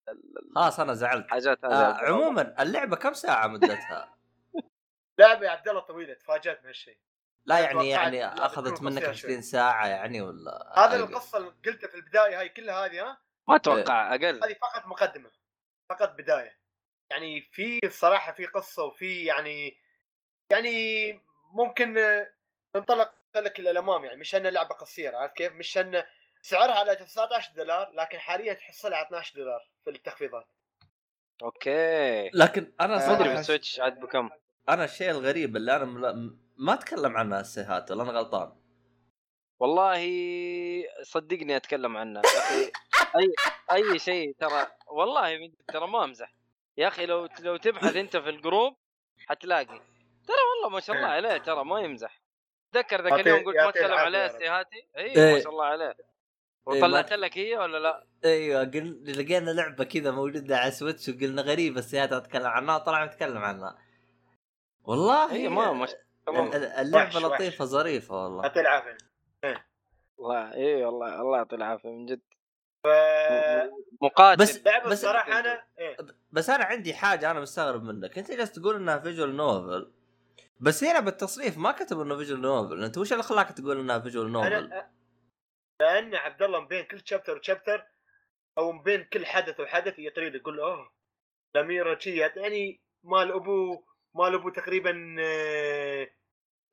خلاص 0.55 0.79
أنا 0.79 0.93
زعلت 0.93 1.25
الحاجات 1.25 1.65
هذه 1.65 1.73
آه. 1.73 1.93
عموما 2.05 2.61
اللعبة 2.61 2.95
كم 2.95 3.13
ساعة 3.13 3.47
مدتها؟ 3.47 4.15
لعبة 5.19 5.45
يا 5.45 5.49
عبد 5.51 5.69
الله 5.69 5.81
طويلة 5.81 6.13
تفاجأت 6.13 6.63
بهالشيء 6.63 6.97
لا 7.45 7.59
أنا 7.59 7.65
يعني 7.83 7.89
يعني 7.89 8.19
لا، 8.19 8.45
أخذت 8.45 8.81
منك 8.81 8.97
قصيرة 8.97 9.09
20 9.09 9.33
شوي. 9.33 9.41
ساعة 9.41 9.87
يعني 9.87 10.21
ولا 10.21 10.73
هذا 10.77 10.95
أقل؟ 10.95 11.03
القصة 11.03 11.37
اللي 11.37 11.51
قلتها 11.65 11.87
في 11.87 11.95
البداية 11.95 12.39
هاي 12.39 12.49
كلها 12.49 12.85
هذه 12.85 13.01
ها 13.01 13.17
ما 13.47 13.55
أتوقع 13.55 14.15
أقل 14.15 14.43
هذه 14.43 14.53
فقط 14.61 14.87
مقدمة 14.87 15.31
فقط 15.89 16.09
بداية 16.17 16.59
يعني 17.11 17.41
في 17.41 17.79
الصراحة 17.83 18.31
في 18.31 18.45
قصة 18.45 18.83
وفي 18.83 19.25
يعني 19.25 19.77
يعني 20.51 21.13
ممكن 21.53 21.95
ننطلق 22.75 23.13
لك 23.41 23.59
إلى 23.59 23.71
الأمام 23.71 24.05
يعني 24.05 24.17
مش 24.19 24.35
انها 24.35 24.51
لعبة 24.51 24.75
قصيرة 24.75 25.17
عارف 25.17 25.31
كيف؟ 25.33 25.53
مش 25.53 25.77
إنه 25.77 26.05
سعرها 26.41 26.73
على 26.75 26.95
19 26.95 27.51
دولار 27.55 27.91
لكن 27.93 28.19
حاليا 28.19 28.53
تحصلها 28.53 28.97
على 28.97 29.05
12 29.07 29.35
دولار 29.35 29.67
في 29.83 29.89
التخفيضات. 29.89 30.45
أوكي. 31.43 32.29
لكن 32.33 32.73
أنا 32.81 32.93
آه، 32.93 32.97
ما 33.07 33.13
أدري 33.13 33.17
صراحة 33.17 33.35
بالسويتش 33.35 33.79
عاد 33.79 33.99
بكم. 33.99 34.29
أنا 34.69 34.83
الشيء 34.83 35.11
الغريب 35.11 35.55
اللي 35.55 35.75
أنا 35.75 35.85
ملا... 35.85 36.35
ما 36.57 36.73
أتكلم 36.73 37.17
عنها 37.17 37.39
السيهات 37.41 37.91
ولا 37.91 38.03
أنا 38.03 38.11
غلطان. 38.11 38.55
والله 39.59 40.01
صدقني 41.01 41.55
أتكلم 41.55 41.97
عنها 41.97 42.21
يا 42.25 42.39
أخي 42.39 42.71
اي 43.15 43.33
أي 43.71 43.99
شيء 43.99 44.35
ترى 44.39 44.67
والله 44.87 45.37
من- 45.37 45.65
ترى 45.67 45.87
ما 45.87 46.03
أمزح. 46.03 46.33
يا 46.77 46.87
أخي 46.87 47.05
لو 47.05 47.27
لو 47.39 47.57
تبحث 47.57 47.95
أنت 47.95 48.17
في 48.17 48.29
الجروب 48.29 48.77
حتلاقي. 49.27 49.65
ترى 50.27 50.37
والله 50.55 50.69
ما 50.69 50.79
شاء 50.79 50.95
الله 50.95 51.07
عليه 51.07 51.37
ترى 51.37 51.65
ما 51.65 51.79
يمزح. 51.79 52.21
تذكر 52.81 53.03
ذاك 53.03 53.19
اليوم 53.19 53.45
قلت 53.45 53.55
ما 53.57 53.69
اتكلم 53.69 53.85
العافية 53.85 54.05
عليه. 54.05 54.25
استيهاتي 54.25 54.87
اي 54.97 55.05
إيه. 55.15 55.33
ما 55.33 55.39
شاء 55.39 55.51
الله 55.51 55.65
عليه. 55.65 55.85
إيه، 55.87 55.95
وطلعت 56.65 57.13
ما- 57.13 57.17
لك 57.17 57.37
هي 57.37 57.57
ولا 57.57 57.77
لا؟ 57.77 58.05
أيوه 58.25 58.63
قل... 58.63 59.03
لقينا 59.21 59.51
لعبة 59.51 59.83
كذا 59.83 60.11
موجودة 60.11 60.57
على 60.57 60.71
سويتش 60.71 61.09
وقلنا 61.09 61.41
غريبة 61.41 61.79
السيهات 61.79 62.13
اتكلم 62.13 62.45
عنها 62.47 62.77
طلع 62.77 63.05
نتكلم 63.05 63.37
عنها. 63.37 63.77
والله 64.83 65.33
هي 65.33 65.49
ما 65.49 65.71
ما 65.73 65.85
شاء 65.85 65.99
الله. 66.29 66.55
ال- 66.57 66.65
اللعبة. 66.65 67.19
لطيفة 67.19 67.65
ظريفة 67.65 68.23
والله. 68.23 68.43
يعطي 68.43 68.59
العافية. 68.59 68.97
والله 70.17 70.53
اي 70.53 70.85
والله 70.85 71.21
الله 71.21 71.37
يعطي 71.37 71.55
العافية 71.55 71.89
من 71.89 72.05
جد. 72.05 72.21
ف 72.83 72.87
مقاتل. 74.01 74.41
بس- 74.41 74.57
بس- 74.57 74.67
الصراحة 74.91 75.39
أنا 75.39 75.63
إيه. 75.79 75.97
بس 76.31 76.49
أنا 76.49 76.63
عندي 76.65 76.93
حاجة 76.93 77.31
أنا 77.31 77.39
مستغرب 77.39 77.83
منك. 77.83 78.17
أنت 78.17 78.31
جالس 78.31 78.51
تقول 78.51 78.75
إنها 78.75 78.97
visual 78.99 79.35
novel 79.37 79.91
بس 80.59 80.83
هنا 80.83 80.99
بالتصريف 80.99 81.57
ما 81.57 81.71
كتب 81.71 81.99
إنه 81.99 82.17
visual 82.17 82.41
novel. 82.41 82.83
انت 82.83 82.97
وش 82.97 83.11
اللي 83.11 83.23
خلاك 83.23 83.49
تقول 83.51 83.79
إنها 83.79 83.99
visual 83.99 84.31
novel؟ 84.31 84.53
أنا 84.53 84.91
لأن 85.81 86.15
عبد 86.15 86.43
الله 86.43 86.59
من 86.59 86.67
بين 86.67 86.83
كل 86.85 87.01
شابتر 87.05 87.37
وشابتر 87.37 87.85
أو 88.57 88.71
من 88.71 88.83
بين 88.83 89.03
كل 89.03 89.25
حدث 89.25 89.59
وحدث 89.59 89.99
يطري 89.99 90.27
يقول 90.37 90.59
أوه 90.59 90.91
الاميره 91.55 91.99
شي 91.99 92.15
يعني 92.17 92.81
مال 93.03 93.31
ابو 93.31 93.83
مال 94.15 94.33
أبو 94.33 94.49
تقريبا 94.49 95.15
آه، 95.19 96.07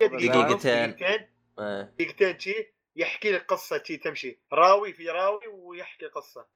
دقيقتين. 0.01 0.43
دقيقتين. 0.61 1.31
إيه. 1.59 1.83
دقيقتين 1.83 2.39
شي 2.39 2.75
يحكي 2.97 3.33
لك 3.33 3.47
قصة 3.47 3.83
شي 3.83 3.97
تمشي. 3.97 4.41
راوي 4.53 4.93
في 4.93 5.11
راوي 5.11 5.47
ويحكي 5.49 6.07
قصة. 6.07 6.47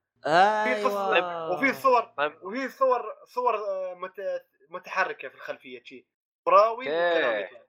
في 0.64 0.82
قصه 0.84 1.14
أيوه. 1.14 1.50
وفي 1.50 1.72
صور 1.72 2.12
وفي 2.42 2.68
صور 2.68 3.02
صور 3.26 3.54
آه، 3.56 3.94
مت- 3.94 4.46
متحركة 4.70 5.28
في 5.28 5.34
الخلفية 5.34 5.82
شي. 5.84 6.06
راوي 6.48 6.86
أوكي. 6.86 7.16
وكلام 7.18 7.40
يطلع 7.44 7.60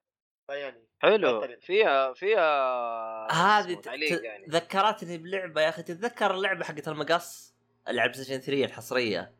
فيعني 0.47 0.87
حلو. 0.99 1.47
فيها 1.61 2.13
فيها 2.13 3.31
هذه 3.31 3.81
يعني 4.23 4.45
ذكرتني 4.49 5.17
بلعبة 5.17 5.61
يا 5.61 5.69
أخي 5.69 5.83
تتذكر 5.83 6.33
اللعبة 6.33 6.65
حقت 6.65 6.87
المقص 6.87 7.55
اللي 7.87 8.01
على 8.01 8.11
Play 8.11 8.23
3 8.25 8.65
الحصرية 8.65 9.33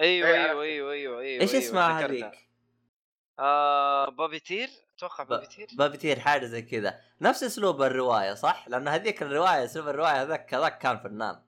أيوه 0.00 0.28
أيوه. 0.28 0.62
أيوه 0.62 0.92
أيوه 0.92 1.20
أيوه 1.20 1.42
إيش 1.42 1.54
أيوة، 1.54 1.64
اسمها. 1.64 2.06
هذيك؟ 2.06 2.48
آه 3.38 4.10
Puppeteer 4.10 4.68
أتوقع 4.96 5.24
ب- 5.24 5.25
Puppeteer 5.25 5.28
بابي 5.28 5.96
تير 5.96 6.18
حاجة 6.20 6.44
زي 6.46 6.62
كذا 6.62 7.00
نفس 7.20 7.42
أسلوب 7.42 7.82
الرواية 7.82 8.34
صح؟ 8.34 8.68
لأن 8.68 8.88
هذيك 8.88 9.22
الرواية 9.22 9.64
أسلوب 9.64 9.88
الرواية 9.88 10.22
هذاك 10.22 10.54
هذاك 10.54 10.78
كان 10.78 10.98
فنان 10.98 11.42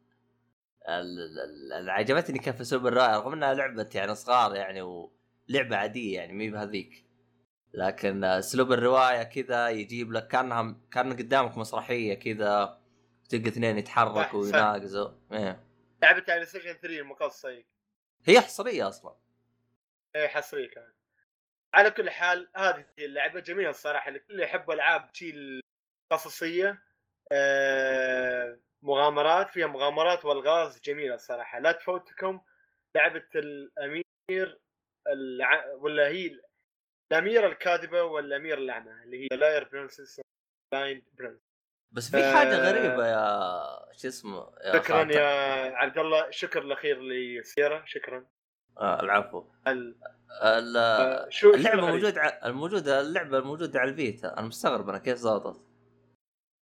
ال- 0.89 1.21
ال- 1.21 1.41
ال- 1.41 1.73
اللي 1.73 1.93
عجبتني 1.93 2.39
كيف 2.39 2.61
أسلوب 2.61 2.87
الرواية 2.87 3.17
رغم 3.17 3.33
إنها 3.33 3.55
لعبة 3.55 3.89
يعني 3.95 4.15
صغار 4.15 4.55
يعني 4.57 5.09
ولعبه 5.51 5.77
عادية 5.77 6.17
يعني 6.17 6.33
مي 6.33 6.51
بهذيك. 6.51 7.05
لكن 7.75 8.25
أسلوب 8.25 8.73
الرواية 8.73 9.23
كذا 9.23 9.69
يجيب 9.69 10.13
لك 10.13 10.29
كانها 10.29 10.77
كأن 10.91 11.13
قدامك 11.13 11.59
مسرحية 11.59 12.15
كذا 12.15 12.81
تلقى 13.29 13.49
اثنين 13.49 13.79
يتحركوا. 13.79 14.41
ويناقزوا. 14.41 15.11
إيه. 15.33 15.65
لعبة 16.03 16.25
على 16.29 16.45
Station 16.45 16.73
3 16.73 16.87
المقصه 16.87 17.65
هي 18.25 18.41
حصرية 18.41 18.89
أصلا. 18.89 19.17
إيه 20.17 20.29
حصرية 20.29 20.71
كمان. 20.71 20.93
على 21.75 21.91
كل 21.91 22.11
حال 22.11 22.49
هذه 22.57 22.85
اللعبة 22.99 23.41
جميلة 23.41 23.71
الصراحة. 23.71 24.11
لكل 24.11 24.41
يحب 24.41 24.71
ألعاب 24.71 25.11
شي 25.13 25.61
القصصية 26.13 26.83
آه 27.33 28.59
مغامرات 28.83 29.51
فيها 29.51 29.67
مغامرات 29.67 30.25
والغاز 30.25 30.81
جميلة 30.81 31.15
الصراحة. 31.15 31.59
لا 31.59 31.73
تفوتكم 31.73 32.41
لعبة 32.97 33.29
الأمير 33.35 34.61
الع... 35.13 35.73
ولا 35.75 36.09
هي 36.09 36.41
الأميرة 37.13 37.47
الكاذبة 37.47 38.03
والامير 38.03 38.59
الاعمى 38.59 38.91
اللي 39.05 39.25
هي 39.25 39.37
Liar 39.37 39.69
Princess 39.73 40.21
Blind 40.73 41.03
Prince 41.19 41.41
بس 41.93 42.11
في 42.11 42.33
حاجة 42.37 42.57
آه. 42.57 42.71
غريبة 42.73 43.07
يا 43.07 43.93
شو 43.93 44.09
اسمه 44.09 44.53
يا 44.65 44.73
شكرا. 44.73 45.13
يا 45.13 45.27
عبد 45.77 45.99
الله 45.99 46.31
شكر 46.31 46.63
الأخير 46.63 47.03
لسيرة 47.03 47.83
شكرا. 47.87 48.27
آه 48.79 49.01
العفو. 49.03 49.45
ال... 49.67 49.97
ال- 50.43 50.77
آه، 50.77 51.29
شو 51.29 51.55
اللعبة 51.55 51.79
الغريب؟ 51.79 51.95
موجود 51.95 52.19
ع... 52.19 52.47
الموجودة 52.47 53.01
اللعبة 53.01 53.39
الموجوده 53.39 53.81
على 53.81 53.91
ال 53.91 53.99
Vita. 53.99 54.39
أنا 54.39 54.47
مستغرب 54.47 54.89
أنا 54.89 54.99
كيف 54.99 55.23
ضبطت 55.23 55.67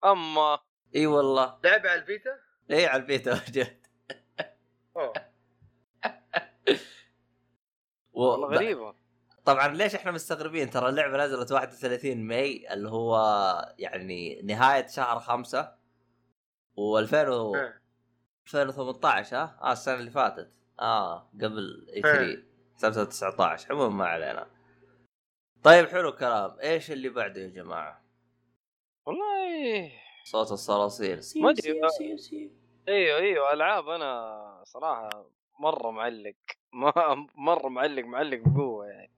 أما. 0.04 0.60
إي 0.96 1.08
والله. 1.08 1.60
لعبة 1.64 1.90
على 1.90 2.02
ال 2.02 2.08
Vita؟ 2.08 2.40
إي 2.72 2.86
على 2.86 3.02
ال 3.02 3.07
Vita 3.07 3.28
وجهت 3.50 3.88
والله 8.16 8.48
غريبة. 8.48 8.96
طبعا 9.46 9.68
ليش 9.68 9.96
إحنا 9.96 10.12
مستغربين؟ 10.12 10.70
ترى 10.70 10.90
اللعبة 10.90 11.18
نزلت 11.26 11.52
31 11.52 12.18
ماي 12.28 12.74
اللي 12.74 12.90
هو 12.90 13.16
يعني 13.80 14.42
نهاية 14.42 14.88
شهر 14.88 15.20
خمسة. 15.20 15.76
و2000 16.78 17.14
إيه. 17.14 17.82
2018 18.46 19.38
ها؟ 19.38 19.60
آه 19.62 19.72
السنة 19.72 19.96
اللي 19.96 20.12
فاتت. 20.12 20.52
آه 20.80 21.30
قبل 21.42 21.88
اي 21.96 22.02
3 22.76 22.94
سنه 22.94 23.04
19 23.04 23.72
عموما 23.72 23.96
ما 23.96 24.06
علينا. 24.06 24.48
طيب 25.64 25.88
حلو 25.88 26.10
الكلام. 26.10 26.60
إيش 26.60 26.92
اللي 26.92 27.10
بعده 27.10 27.42
يا 27.42 27.48
جماعة؟ 27.48 28.06
والله 29.06 29.92
صوت 30.26 30.52
الصراصير. 30.52 31.20
ما 31.36 31.50
أدري. 31.50 31.82
أيوه 32.88 33.18
أيوه 33.18 33.54
ألعاب 33.54 33.90
أنا 33.90 34.62
صراحة 34.64 35.10
مرة 35.60 35.92
معلق. 35.92 36.36
ما 36.76 36.92
مرة 37.36 37.68
معلق 37.68 38.04
معلق 38.04 38.38
بقوة 38.46 38.88
يعني. 38.88 39.12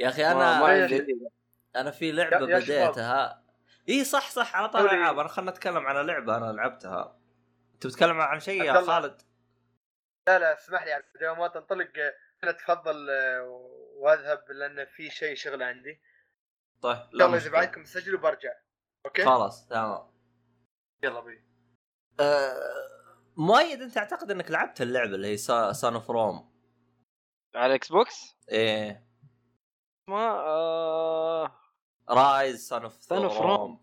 يا 0.00 0.08
أخي 0.08 0.26
أنا 0.26 0.60
ما 0.60 0.72
إيه. 0.72 0.82
عندي 0.82 1.30
أنا 1.76 1.90
في 1.90 2.12
لعبة. 2.12 2.46
بديتها. 2.46 3.44
اي 3.88 4.04
صح 4.04 4.30
صح. 4.30 4.56
على 4.56 4.68
طول. 4.68 4.80
العاب 4.80 5.18
أنا 5.18 5.28
خلنا 5.28 5.50
نتكلم 5.50 5.86
عن 5.86 6.06
لعبة 6.06 6.36
أنا 6.36 6.52
لعبتها. 6.52 7.18
أنت 7.74 7.86
بتتكلم 7.86 8.20
عن 8.20 8.40
شيء 8.40 8.64
يا. 8.64 8.80
خالد؟ 8.80 9.22
لا 10.26 10.38
لا 10.38 10.54
اسمح 10.58 10.84
لي. 10.84 10.90
يعني 10.90 11.04
قبل 11.16 11.38
ما 11.38 11.48
تنطلق 11.48 11.90
أنا 12.44 12.50
اتفضل 12.50 13.10
آه، 13.10 13.42
وأذهب 13.96 14.44
لأن 14.48 14.84
في 14.84 15.10
شيء 15.10 15.34
شغل 15.34 15.62
عندي. 15.62 16.00
طيب 16.82 16.96
لا 17.12 17.24
يلا 17.24 17.36
اذا. 17.36 17.50
بعدكم 17.50 17.80
مسجل 17.80 18.14
وبرجع. 18.14 18.52
أوكي؟ 19.06 19.24
خلاص 19.24 19.68
تمام. 19.68 20.10
يلا 21.02 21.20
بي 21.20 21.44
أه... 22.20 22.54
مؤيد 23.36 23.82
أنت 23.82 23.96
أعتقد 23.96 24.30
إنك 24.30 24.50
لعبت 24.50 24.82
اللعبة 24.82 25.14
اللي 25.14 25.28
هي 25.28 25.36
Son 25.72 25.94
of 25.94 26.10
Rome 26.10 26.53
على 27.54 27.66
ال 27.66 27.92
Xbox 27.92 28.36
إيه. 28.50 29.06
ما 30.08 30.30
آه... 30.30 31.52
Ryse 32.10 33.00
Son 33.00 33.30
of 33.30 33.40
Son 33.40 33.53
of 33.53 33.62
Rome 33.62 33.80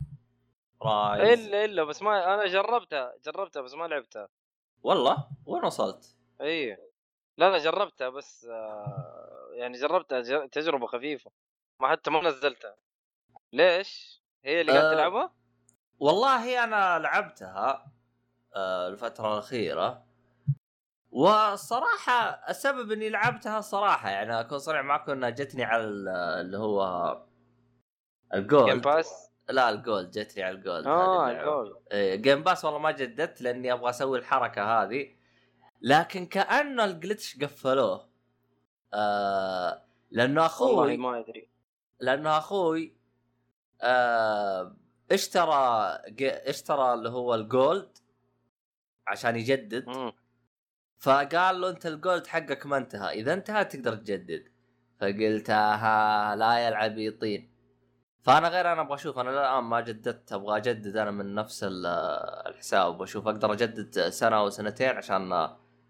Ryse 0.82 1.40
إلا 1.40 1.66
إلا 1.66 1.84
بس 1.84 2.02
ما 2.02 2.34
أنا 2.34 2.48
جربتها 2.48 3.14
جربتها 3.26 3.62
بس 3.62 3.74
ما 3.74 3.86
لعبتها 3.86 4.30
والله؟ 4.84 5.28
وين 5.46 5.66
وصلت؟ 5.66 6.18
إي. 6.42 6.78
لا 7.38 7.52
لا 7.52 7.58
جربتها 7.58 8.10
بس 8.10 8.46
آه... 8.46 9.50
يعني 9.54 9.78
جربتها. 9.78 10.46
تجربة 10.48 10.88
خفيفة. 10.88 11.32
ما 11.80 11.92
حتى 11.92 12.12
ما 12.12 12.22
نزلتها 12.22 12.76
ليش؟ 13.54 14.22
هي 14.46 14.62
اللي 14.62 14.72
قاعد 14.72 14.86
آه، 14.86 14.94
تلعبها؟ 14.94 15.34
والله 16.00 16.64
أنا 16.64 17.00
لعبتها 17.00 17.92
آه، 18.56 18.88
الفترة 18.88 19.34
الأخيرة. 19.34 20.06
والصراحه 21.12 22.30
السبب 22.50 22.92
إني 22.92 23.10
لعبتها 23.10 23.62
صراحة 23.62 24.10
يعني 24.10 24.40
أكون 24.40 24.58
صريح 24.60 24.82
معكم 24.82 25.12
إنها 25.12 25.30
جتني 25.30 25.64
على 25.64 25.84
ال- 25.84 26.08
اللي 26.10 26.58
هو 26.58 27.12
Game 28.34 28.42
ال 28.44 28.51
Gold 28.51 28.82
Pass؟ 28.84 29.32
لا 29.50 29.70
ال 29.70 29.78
Gold 29.78 30.12
جتني 30.12 30.44
على 30.44 30.56
ال 30.56 30.62
Gold 30.62 30.88
آه 30.88 31.26
هذه 31.28 31.32
اللعبة. 31.32 31.40
ال 31.62 31.65
Gold 31.65 31.80
إيه، 31.92 32.16
Game 32.16 32.44
Pass 32.44 32.66
والله 32.66 32.80
ما 32.80 32.92
جددت 32.92 33.42
لأني 33.42 33.74
أبغى 33.74 33.90
أسوي 33.90 34.18
الحركة 34.20 34.64
هذه 34.84 35.16
لكن 35.82 36.26
كانه 36.26 36.84
ال 36.86 36.93
glitch 36.93 37.38
قفلوه 37.44 38.10
آه 38.94 39.82
لأنه 40.12 40.42
والله 40.42 40.46
أخوي 40.46 40.98
ما 40.98 41.20
أدري 41.20 41.50
لأنه 42.00 42.38
أخوي 42.38 42.96
آه 43.82 44.76
اشترى 45.12 45.86
اشترى 46.22 46.94
اللي 46.94 47.10
هو 47.10 47.36
ال 47.36 47.48
Gold 47.48 47.98
عشان 49.08 49.36
يجدد 49.36 49.88
مم. 49.90 50.12
فقال 51.02 51.62
له 51.62 51.70
انت 51.70 51.86
ال 51.86 51.94
Gold 51.94 52.28
حقك 52.28 52.66
ما 52.66 52.78
انتهى 52.78 53.10
إذا 53.20 53.34
انتهى 53.34 53.66
تقدر 53.66 53.96
تجدد. 53.96 54.44
فقلت 55.00 55.50
ها 55.50 56.36
لا 56.36 56.58
يا 56.60 56.70
العبيطين. 56.70 57.52
فأنا 58.24 58.48
غير 58.50 58.72
أنا 58.74 58.82
أبغى 58.82 58.96
أشوف 58.96 59.20
أنا 59.20 59.30
الان 59.30 59.64
ما 59.64 59.82
جددت 59.82 60.34
أبغى 60.34 60.58
أجدد 60.58 60.98
أنا 60.98 61.12
من 61.12 61.36
نفس 61.36 61.64
ال- 61.64 61.86
الحساب 62.48 63.00
وأشوف 63.00 63.28
أقدر 63.28 63.54
أجدد 63.54 64.00
سنة 64.10 64.38
أو 64.38 64.50
سنتين 64.50 64.90
عشان 64.90 65.32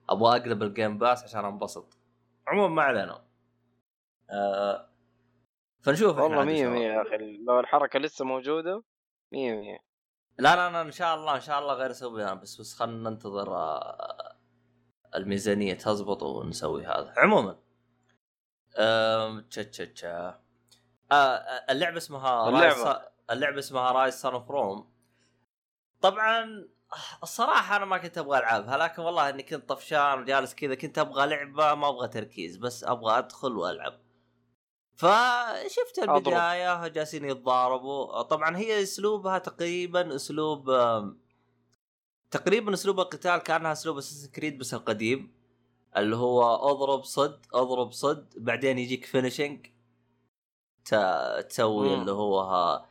أبغى 0.09 0.37
أقلب 0.37 0.63
ال 0.63 0.70
Game 0.70 0.97
Pass 0.97 1.23
عشان 1.23 1.45
أنبسط. 1.45 1.97
عموما 2.47 2.75
ما 2.75 2.81
علينا. 2.83 3.21
آه 4.29 4.87
فنشوف 5.81 6.17
والله 6.17 6.43
مية. 6.43 6.67
مية 6.67 6.87
يا 6.87 7.01
أخي 7.01 7.37
لو 7.47 7.59
الحركة 7.59 7.99
لسه 7.99 8.25
موجودة 8.25 8.83
مية 9.31 9.53
مية. 9.55 9.79
لا 10.39 10.55
لا 10.55 10.69
لا 10.71 10.81
إن 10.81 10.91
شاء 10.91 11.15
الله 11.15 11.35
إن 11.35 11.41
شاء 11.41 11.59
الله 11.59 11.73
غير 11.73 11.91
اسويها 11.91 12.33
بس 12.33 12.61
بس 12.61 12.73
خلينا 12.73 13.09
ننتظر 13.09 13.55
آه، 13.55 14.30
الميزانية 15.15 15.73
تزبط 15.73 16.23
ونسوي 16.23 16.85
هذا. 16.85 17.13
عموما 17.17 17.57
أم، 18.77 19.41
تشا 19.41 19.63
تشا 19.63 19.85
تشا 19.85 20.39
آه، 21.11 21.15
آه، 21.15 21.71
اللعبة 21.71 21.97
اسمها 21.97 22.49
اللعبة. 22.49 22.83
Ryse 22.83 22.97
اللعبة 23.31 23.59
اسمها 23.59 23.91
Ryse 23.91 24.13
Son 24.13 24.33
of 24.33 24.51
Rome 24.51 24.91
طبعا 26.01 26.67
الصراحة 27.23 27.75
أنا 27.75 27.85
ما 27.85 27.97
كنت 27.97 28.17
أبغى 28.17 28.39
ألعبها 28.39 28.77
لكن 28.77 29.01
والله 29.01 29.29
إني 29.29 29.43
كنت 29.43 29.69
طفشان 29.69 30.19
وجالس 30.21 30.55
كذا 30.55 30.75
كنت 30.75 30.97
أبغى 30.99 31.27
لعبة 31.27 31.73
ما 31.73 31.89
أبغى 31.89 32.07
تركيز 32.07 32.57
بس 32.57 32.83
أبغى 32.83 33.17
أدخل 33.17 33.57
وألعب. 33.57 33.99
فشفت 34.95 35.99
أضرب. 35.99 36.17
البداية 36.17 36.87
جالسين 36.87 37.25
يتضاربوا. 37.25 38.21
طبعا 38.21 38.57
هي 38.57 38.83
أسلوبها 38.83 39.37
تقريبا 39.37 40.15
أسلوب 40.15 40.69
آم، 40.69 41.21
تقريبا 42.31 42.73
أسلوب 42.73 42.99
القتال 42.99 43.37
كانها 43.37 43.71
أسلوب 43.71 43.97
أساس 43.97 44.29
كريد 44.29 44.57
بس 44.57 44.73
القديم 44.73 45.31
اللي 45.97 46.15
هو 46.15 46.55
أضرب 46.55 47.03
صد 47.03 47.45
أضرب 47.53 47.91
صد 47.91 48.33
بعدين 48.37 48.79
يجيك 48.79 49.05
فينيشنج 49.05 49.67
تسوي. 51.49 51.93
اللي 51.93 52.11
هو 52.11 52.39
ها 52.39 52.85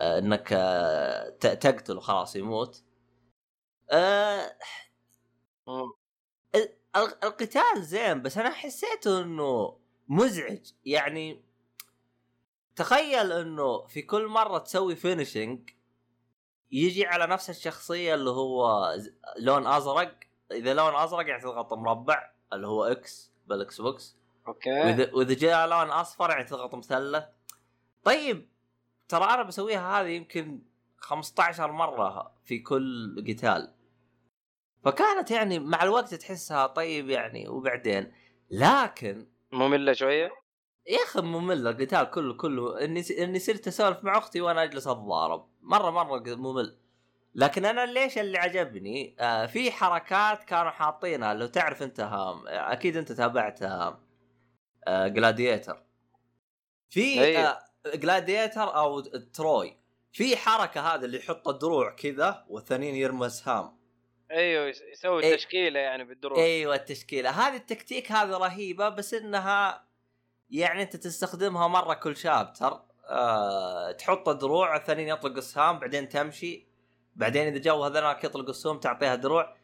آه، 0.00 0.18
إنك 0.18 0.48
آه، 0.52 1.28
تقتله 1.38 2.00
خلاص 2.00 2.36
يموت. 2.36 2.82
ال- 6.54 6.74
القتال 6.96 7.82
زين 7.82 8.22
بس 8.22 8.38
أنا 8.38 8.50
حسيته 8.50 9.22
إنه 9.22 9.78
مزعج 10.08 10.70
يعني 10.84 11.44
تخيل 12.76 13.32
إنه 13.32 13.86
في 13.86 14.02
كل 14.02 14.26
مرة 14.26 14.58
تسوي 14.58 14.96
finishing 14.96 15.70
يجي 16.72 17.06
على 17.06 17.26
نفس 17.26 17.50
الشخصية 17.50 18.14
اللي 18.14 18.30
هو 18.30 18.88
لون 19.38 19.66
أزرق. 19.66 20.14
إذا 20.52 20.74
لون 20.74 20.94
أزرق 20.94 21.28
يعني 21.28 21.42
تضغط 21.42 21.72
مربع 21.72 22.32
اللي 22.52 22.66
هو 22.66 22.84
X 22.84 23.32
بال 23.46 23.80
Xbox 23.80 24.16
أوكي. 24.48 24.70
واذا 24.70 25.14
وإذا 25.14 25.34
جاء 25.34 25.66
لون 25.66 25.90
أصفر 25.90 26.30
يعني 26.30 26.44
تضغط 26.44 26.74
مثلث. 26.74 27.24
طيب 28.04 28.48
ترى 29.08 29.24
أنا 29.24 29.42
بسويها 29.42 30.00
هذه 30.00 30.08
يمكن 30.08 30.62
15 30.96 31.72
مرة 31.72 32.34
في 32.44 32.58
كل 32.58 33.24
قتال. 33.28 33.74
فكانت 34.84 35.30
يعني 35.30 35.58
مع 35.58 35.82
الوقت 35.82 36.14
تحسها 36.14 36.66
طيب 36.66 37.10
يعني 37.10 37.48
وبعدين؟ 37.48 38.12
لكن 38.50 39.26
مملة 39.52 39.92
شوية؟ 39.92 40.30
يا 40.86 40.98
أخي 41.04 41.20
ممل 41.20 41.66
القتال 41.66 42.10
كله 42.10 42.36
كله. 42.36 42.84
إني 42.84 43.04
إني 43.18 43.38
صرت 43.38 43.68
أسولف 43.68 44.04
مع 44.04 44.18
أختي 44.18 44.40
وأنا 44.40 44.62
أجلس 44.62 44.86
أتضارب. 44.86 45.51
مره 45.62 45.90
مرة 45.90 46.22
ممل. 46.26 46.78
لكن 47.34 47.64
أنا 47.64 47.86
ليش 47.86 48.18
اللي 48.18 48.38
عجبني؟ 48.38 49.16
آه 49.20 49.46
في 49.46 49.70
حركات 49.72 50.44
كانوا 50.44 50.70
حاطينها. 50.70 51.34
لو 51.34 51.46
تعرف 51.46 51.82
أنت 51.82 52.00
هام 52.00 52.42
أكيد 52.46 52.96
أنت 52.96 53.12
تابعت 53.12 53.62
آه 53.62 53.98
جلاديتر 55.08 55.82
في 56.90 57.20
أيوه. 57.24 57.42
آه 57.42 57.58
جلاديتر 57.94 58.76
أو 58.76 59.00
تروي 59.00 59.76
في 60.12 60.36
حركة 60.36 60.80
هذا 60.94 61.04
اللي 61.04 61.18
يحط 61.18 61.48
الدروع 61.48 61.90
كذا 61.90 62.44
والثانيين 62.48 62.94
يرموا 62.94 63.26
اسهام 63.26 63.78
أيوه 64.30 64.66
يس- 64.66 64.82
يسوي 64.92 65.22
إيه. 65.22 65.36
تشكيله 65.36 65.80
يعني 65.80 66.04
بالدروع. 66.04 66.38
أيوه 66.38 66.74
التشكيلة. 66.74 67.30
هذه 67.30 67.56
التكتيك 67.56 68.12
هذه 68.12 68.30
رهيبة 68.30 68.88
بس 68.88 69.14
إنها 69.14 69.84
يعني 70.50 70.82
أنت 70.82 70.96
تستخدمها 70.96 71.68
مرة 71.68 71.94
كل 71.94 72.16
شابتر. 72.16 72.80
آه 73.04 73.92
تحط 73.92 74.28
دروع 74.28 74.76
الثانيين 74.76 75.08
يطلق 75.08 75.36
اسهام 75.36 75.78
بعدين 75.78 76.08
تمشي. 76.08 76.68
بعدين 77.16 77.46
إذا 77.46 77.58
جو 77.58 77.84
هذاك 77.84 78.24
يطلق 78.24 78.48
السهم 78.48 78.78
تعطيها 78.78 79.14
دروع. 79.14 79.56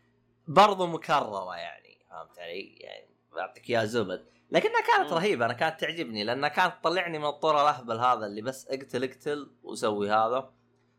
برضو 0.48 0.86
مكررة 0.86 1.56
يعني 1.56 2.06
فهمت 2.10 2.38
علي؟ 2.38 2.76
يعني 2.80 3.08
بعطيك 3.32 3.70
إياها 3.70 3.84
زبد. 3.84 4.26
لكنها 4.50 4.80
كانت. 4.80 5.12
رهيبة 5.12 5.44
أنا 5.44 5.54
كانت 5.54 5.80
تعجبني 5.80 6.24
لأنها 6.24 6.48
كانت 6.48 6.74
تطلعني 6.80 7.18
من 7.18 7.26
الطور 7.26 7.54
الأهبل 7.62 7.98
هذا 7.98 8.26
اللي 8.26 8.42
بس 8.42 8.66
اقتل 8.66 9.04
اقتل 9.04 9.50
وسوي 9.62 10.10
هذا. 10.10 10.50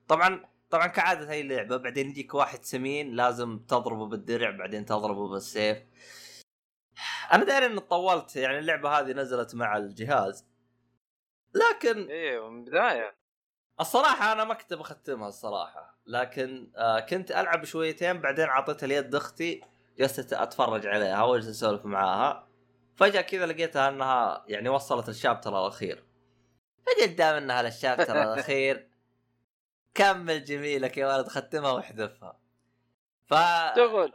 طبعا 0.07 0.45
طبعا 0.69 0.87
كعادة 0.87 1.31
هي 1.31 1.41
اللعبة 1.41 1.77
بعدين 1.77 2.09
يجيك 2.09 2.33
واحد 2.33 2.63
سمين 2.63 3.15
لازم 3.15 3.59
تضربه 3.59 4.05
بالدرع 4.05 4.51
بعدين 4.51 4.85
تضربه 4.85 5.29
بالسيف. 5.29 5.77
أنا 7.33 7.43
داري 7.43 7.65
إني 7.65 7.79
طولت 7.79 8.35
يعني 8.35 8.59
اللعبة 8.59 8.89
هذه 8.89 9.11
نزلت 9.11 9.55
مع 9.55 9.77
الجهاز. 9.77 10.48
لكن 11.53 12.09
أيوه 12.09 12.49
من 12.49 12.59
البداية. 12.59 13.15
الصراحة 13.79 14.31
أنا 14.31 14.43
ما 14.43 14.53
كنت 14.53 14.73
بختمها 14.73 15.27
الصراحة. 15.27 15.99
لكن 16.05 16.71
آه 16.75 16.99
كنت 16.99 17.31
ألعب 17.31 17.65
شويتين 17.65 18.21
بعدين 18.21 18.45
أعطيتها 18.45 18.85
اليد 18.85 19.15
أختي 19.15 19.61
جلست 19.97 20.33
أتفرج 20.33 20.87
عليها 20.87 21.23
وجلست 21.23 21.49
أسولف 21.49 21.85
معاها. 21.85 22.47
فجأة 22.95 23.21
كذا 23.21 23.45
لقيتها 23.45 23.89
أنها 23.89 24.45
يعني 24.47 24.69
وصلت 24.69 25.09
الشابتر 25.09 25.61
الأخير. 25.61 26.03
فقلت 26.85 27.17
دام 27.17 27.35
أنها 27.35 27.61
للشابتر 27.61 28.23
الأخير 28.23 28.89
كمل 29.95 30.43
جميلك 30.43 30.97
يا 30.97 31.15
ولد 31.15 31.27
ختمها 31.27 31.71
واحذفها. 31.71 32.39
ف 33.25 33.33
شغل 33.75 34.13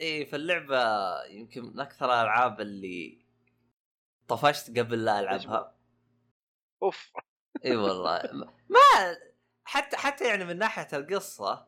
إي 0.00 0.26
فاللعبة 0.26 0.78
يمكن 1.24 1.64
من 1.64 1.80
أكثر 1.80 2.06
الألعاب 2.06 2.60
اللي 2.60 3.26
طفشت 4.28 4.78
قبل 4.78 5.04
لا 5.04 5.20
ألعبها. 5.20 5.75
أوف. 6.86 7.12
إي 7.64 7.76
والله. 7.76 8.22
ما 8.74 9.16
حتى 9.64 9.96
حتى 9.96 10.24
يعني 10.28 10.44
من 10.44 10.58
ناحية 10.58 10.88
القصة 10.92 11.66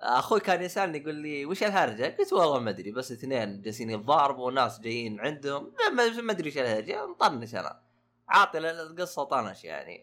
أخوي 0.00 0.40
كان 0.40 0.62
يسألني 0.62 0.98
يقول 0.98 1.14
لي 1.14 1.46
وش 1.46 1.62
الهرجة؟ 1.62 2.16
قلت 2.18 2.32
والله 2.32 2.58
ما 2.58 2.70
أدري 2.70 2.92
بس 2.92 3.12
اثنين 3.12 3.62
جالسين 3.62 3.90
يتضاربوا 3.90 4.46
وناس 4.46 4.80
جايين 4.80 5.20
عندهم. 5.20 5.72
ما 5.92 6.32
أدري 6.32 6.48
وش 6.48 6.58
الهرجة 6.58 7.06
مطنش 7.06 7.54
أنا 7.54 7.80
عاطي 8.28 8.58
القصة 8.58 9.24
طنش 9.24 9.64
يعني. 9.64 10.02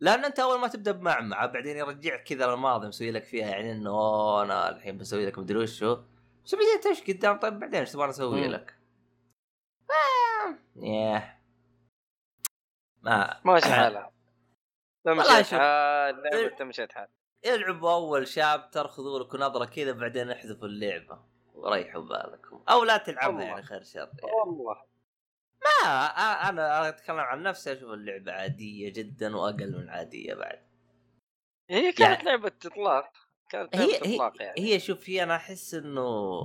لأن 0.00 0.24
أنت 0.24 0.38
أول 0.40 0.60
ما 0.60 0.68
تبدأ 0.68 0.92
بمعمعة 0.92 1.46
بعدين 1.46 1.76
يرجعك 1.76 2.22
كذا 2.22 2.46
للماضي 2.46 2.88
مسوي 2.88 3.10
لك 3.10 3.24
فيها 3.24 3.46
يعني 3.46 3.72
إنه 3.72 4.42
أنا 4.42 4.68
الحين 4.68 4.98
بسوي 4.98 5.26
لك 5.26 5.38
مدري 5.38 5.58
وشو. 5.58 5.96
بس 6.44 6.54
بعدين 6.54 6.80
تمشي 6.82 7.12
قدام؟ 7.12 7.38
طيب 7.38 7.58
بعدين 7.58 7.80
إيش 7.80 7.92
تبغى 7.92 8.10
أسوي. 8.10 8.48
لك؟ 8.48 8.74
ياه. 10.76 11.37
ما 13.02 13.40
ماشي 13.44 13.66
حالها 13.66 14.12
والله 15.06 15.24
تمشي 15.24 15.44
شوف. 15.50 15.58
حال 15.58 16.26
إيه. 16.34 16.42
لعبة 16.42 16.56
تمشي 16.56 16.86
حال 16.92 17.08
العبوا 17.46 17.92
أول 17.92 18.28
شابتر 18.28 18.88
خذوا 18.88 19.18
لكم 19.18 19.38
نظرة 19.38 19.64
كذا 19.64 19.92
بعدين 19.92 20.30
احذفوا 20.30 20.68
اللعبة 20.68 21.18
وريحوا 21.54 22.02
بالكم 22.02 22.62
أو 22.68 22.84
لا 22.84 22.96
تلعبها 22.96 23.28
والله. 23.28 23.44
يعني 23.44 23.62
خير 23.62 23.82
شر 23.82 23.98
يعني. 23.98 24.32
والله 24.32 24.82
ما 25.64 25.88
أنا 26.48 26.88
أتكلم 26.88 27.18
عن 27.18 27.42
نفسي 27.42 27.72
أشوف 27.72 27.90
اللعبة 27.90 28.32
عادية 28.32 28.92
جدا 28.92 29.36
وأقل 29.36 29.76
من 29.78 29.88
عاديه 29.88 30.34
بعد 30.34 30.68
هي 31.70 31.92
كانت 31.92 32.00
يعني- 32.00 32.24
لعبة 32.24 32.52
إطلاق 32.66 33.12
كانت 33.50 33.76
هي 33.76 33.92
لعبة 33.92 34.06
هي 34.06 34.14
اطلاق 34.14 34.42
يعني 34.42 34.60
هي 34.60 34.80
شوف 34.80 35.08
هي 35.10 35.22
أنا 35.22 35.36
أحس 35.36 35.74
إنه 35.74 36.40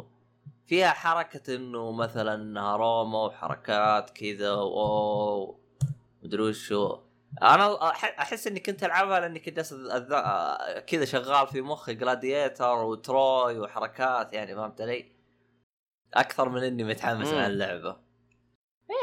فيها 0.65 0.89
حركة 0.91 1.55
إنه 1.55 1.91
مثلا 1.91 2.75
روما 2.75 3.23
وحركات 3.25 4.09
كذا 4.09 4.51
واو 4.53 5.62
مدري 6.23 6.41
وشو. 6.43 6.99
أنا 7.41 7.89
أحس 7.93 8.47
إني 8.47 8.59
كنت 8.59 8.83
ألعبها 8.83 9.19
لأني 9.19 9.39
كنت 9.39 9.55
جالس 9.55 9.73
أذ- 9.73 10.79
كذا 10.79 11.05
شغال 11.05 11.47
في 11.47 11.61
مخي 11.61 11.93
جلاديتر 11.95 12.75
وتروي 12.75 13.59
وحركات 13.59 14.33
يعني 14.33 14.55
فهمت 14.55 14.81
علي؟ 14.81 15.11
أكثر 16.13 16.49
من 16.49 16.63
إني 16.63 16.83
متحمس. 16.83 17.27
مع 17.33 17.47
اللعبة. 17.47 17.97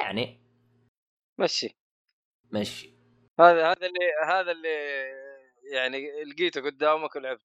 يعني. 0.00 0.40
مشي. 1.38 1.76
مشي. 2.52 2.90
هذا 3.40 3.66
هذا 3.70 3.86
اللي 3.86 3.98
هذا 4.26 4.50
اللي 4.52 4.68
يعني 5.72 6.24
لقيته 6.24 6.60
قدامك 6.60 7.16
ولعبت. 7.16 7.40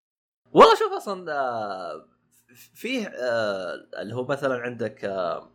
والله 0.52 0.76
شوف 0.76 0.94
أصلا 0.94 1.34
آه، 1.34 2.08
فيه 2.54 3.08
آه، 3.08 3.74
اللي 4.02 4.16
هو 4.16 4.26
مثلا 4.26 4.56
عندك 4.56 5.06
آه، 5.06 5.52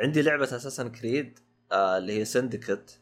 عندي 0.00 0.22
لعبة 0.22 0.44
أساسا 0.44 0.88
كريد 0.88 1.38
اللي 1.72 2.18
هي 2.20 2.24
سندكت 2.24 3.00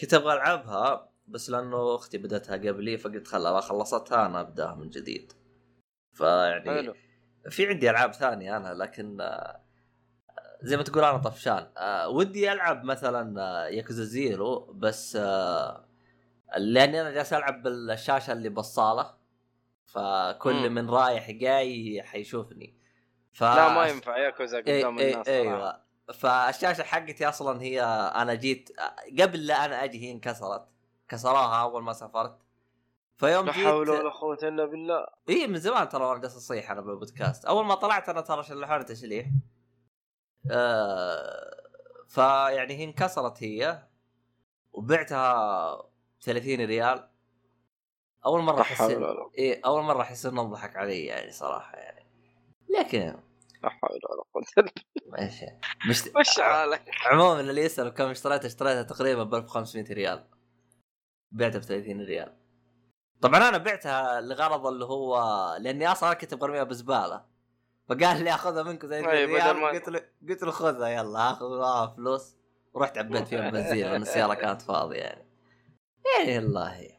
كنت 0.00 0.14
أبغى 0.14 0.34
ألعبها 0.34 1.08
بس 1.26 1.50
لأنه 1.50 1.94
أختي 1.94 2.18
بدتها 2.18 2.56
قبلي 2.56 2.98
فقلت 2.98 3.26
خلا 3.26 3.60
خلصتها 3.60 4.26
أنا 4.26 4.40
أبدأها 4.40 4.74
من 4.74 4.90
جديد. 4.90 5.32
فيعني 6.12 6.70
حلو. 6.70 6.94
في 7.50 7.66
عندي 7.68 7.90
ألعاب 7.90 8.12
ثانية 8.12 8.56
أنا 8.56 8.74
لكن 8.74 9.20
آه، 9.20 9.60
زي 10.62 10.76
ما 10.76 10.82
تقول 10.82 11.04
أنا 11.04 11.18
طفشان. 11.18 11.66
آه، 11.76 12.08
ودي 12.08 12.52
ألعب 12.52 12.84
مثلا 12.84 13.42
آه، 13.42 13.66
ياكوزا 13.68 14.04
زيرو 14.04 14.72
بس 14.72 15.16
لأني 16.56 17.00
أنا 17.00 17.10
جالس 17.10 17.32
ألعب 17.32 17.62
بالشاشة 17.62 18.32
اللي 18.32 18.48
بالصالة 18.48 19.14
فكل. 19.86 20.70
من 20.70 20.90
رايح 20.90 21.30
جاي 21.30 22.02
حيشوفني. 22.02 22.78
ف 23.32 23.42
لا 23.42 23.74
ما 23.74 23.86
ينفع 23.86 24.18
ياكوزا 24.18 24.58
قدام 24.58 24.98
الناس. 24.98 25.28
أيوه. 25.28 25.83
فالشاشة 26.14 26.82
حقتي 26.82 27.28
أصلا 27.28 27.62
هي 27.62 27.82
أنا 28.14 28.34
جيت 28.34 28.70
قبل 29.20 29.46
لا 29.46 29.64
أنا 29.64 29.84
أجي 29.84 30.06
هي 30.06 30.10
انكسرت. 30.10 30.68
كسروها 31.08 31.62
أول 31.62 31.82
ما 31.82 31.92
سافرت. 31.92 32.38
فيوم 33.16 33.46
لا 33.46 33.52
جيت 33.52 33.66
حول 33.66 33.90
ولا 33.90 34.10
قوة 34.10 34.38
إلا 34.42 34.64
بالله. 34.64 35.06
اي 35.28 35.46
من 35.46 35.58
زمان 35.58 35.88
ترى 35.88 36.04
وأنا 36.04 36.20
جالس 36.20 36.36
أصيح 36.36 36.70
أنا 36.70 36.80
بالبودكاست. 36.80 37.44
أول 37.44 37.64
ما 37.64 37.74
طلعت 37.74 38.08
أنا 38.08 38.20
ترى 38.20 38.42
شلحوني 38.42 38.84
تشليح. 38.84 39.26
آه 40.50 41.62
فيعني 42.08 42.74
هي 42.74 42.84
انكسرت 42.84 43.42
هي. 43.42 43.82
وبعتها 44.72 45.88
30 46.20 46.54
ريال. 46.64 47.08
أول 48.26 48.42
مرة 48.42 48.56
لا 48.56 48.62
أحس 48.62 48.80
إيه 49.38 49.60
أول 49.64 49.82
مرة 49.82 50.02
أحس 50.02 50.26
إنه 50.26 50.42
ضحك 50.42 50.76
علي 50.76 51.04
يعني 51.04 51.32
صراحة 51.32 51.76
يعني. 51.76 52.06
لكن 52.78 53.16
لا 53.64 53.70
حول 53.70 54.00
ولا 54.10 54.44
بالله. 54.56 54.72
ماشي. 55.06 55.46
مش 55.88 56.08
مش 56.16 56.40
حالك؟ 56.40 56.82
عموما 57.06 57.40
اللي 57.40 57.60
يسأل 57.60 57.88
كم 57.88 58.04
اشتريتها 58.04 58.46
اشتريتها 58.46 58.82
تقريبا 58.82 59.22
ب 59.24 59.34
1500 59.34 59.84
ريال. 59.94 60.28
بعتها 61.32 61.58
ب 61.58 61.62
30 61.62 62.00
ريال. 62.00 62.36
طبعا 63.20 63.48
أنا 63.48 63.58
بعتها 63.58 64.20
لغرض 64.20 64.66
اللي 64.66 64.84
هو 64.84 65.16
لأني 65.60 65.92
أصلا 65.92 66.14
كنت 66.14 66.34
برميها 66.34 66.64
بزبالة. 66.64 67.24
فقال 67.88 68.24
لي 68.24 68.34
أخذها 68.34 68.62
منكم 68.62 68.88
30 68.88 69.08
أي، 69.08 69.24
ريال 69.24 69.64
قلت 69.64 69.88
له 69.88 70.04
قلت 70.28 70.42
له 70.42 70.50
خذها 70.50 70.88
يلا 70.88 71.30
آخذ 71.30 71.96
فلوس. 71.96 72.36
ورحت 72.74 72.98
عبيت 72.98 73.28
فيها 73.28 73.50
بنزين 73.50 73.86
لأن 73.86 74.02
السيارة 74.02 74.34
كانت 74.34 74.62
فاضية 74.62 74.96
يعني. 74.98 75.28
يعني 76.18 76.38
الله. 76.38 76.90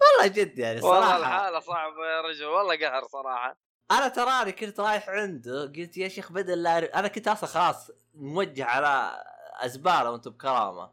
والله 0.00 0.26
جد 0.26 0.58
يعني 0.58 0.80
والله 0.80 1.00
صراحة. 1.00 1.16
الحالة 1.18 1.60
صعبة 1.60 2.06
يا 2.06 2.20
رجل 2.20 2.44
والله 2.44 2.76
قهر 2.76 3.04
صراحة. 3.04 3.56
أنا 3.90 4.08
تراني 4.08 4.52
كنت 4.52 4.80
رايح 4.80 5.08
عنده 5.08 5.62
قلت 5.62 5.96
يا 5.96 6.08
شيخ 6.08 6.32
بدل 6.32 6.62
لا 6.62 6.98
أنا 6.98 7.08
كنت 7.08 7.28
أصلا 7.28 7.48
خلاص 7.48 7.90
موجه 8.14 8.64
على 8.64 9.24
أزبالة 9.60 10.10
وأنتم 10.10 10.30
بكرامة. 10.30 10.90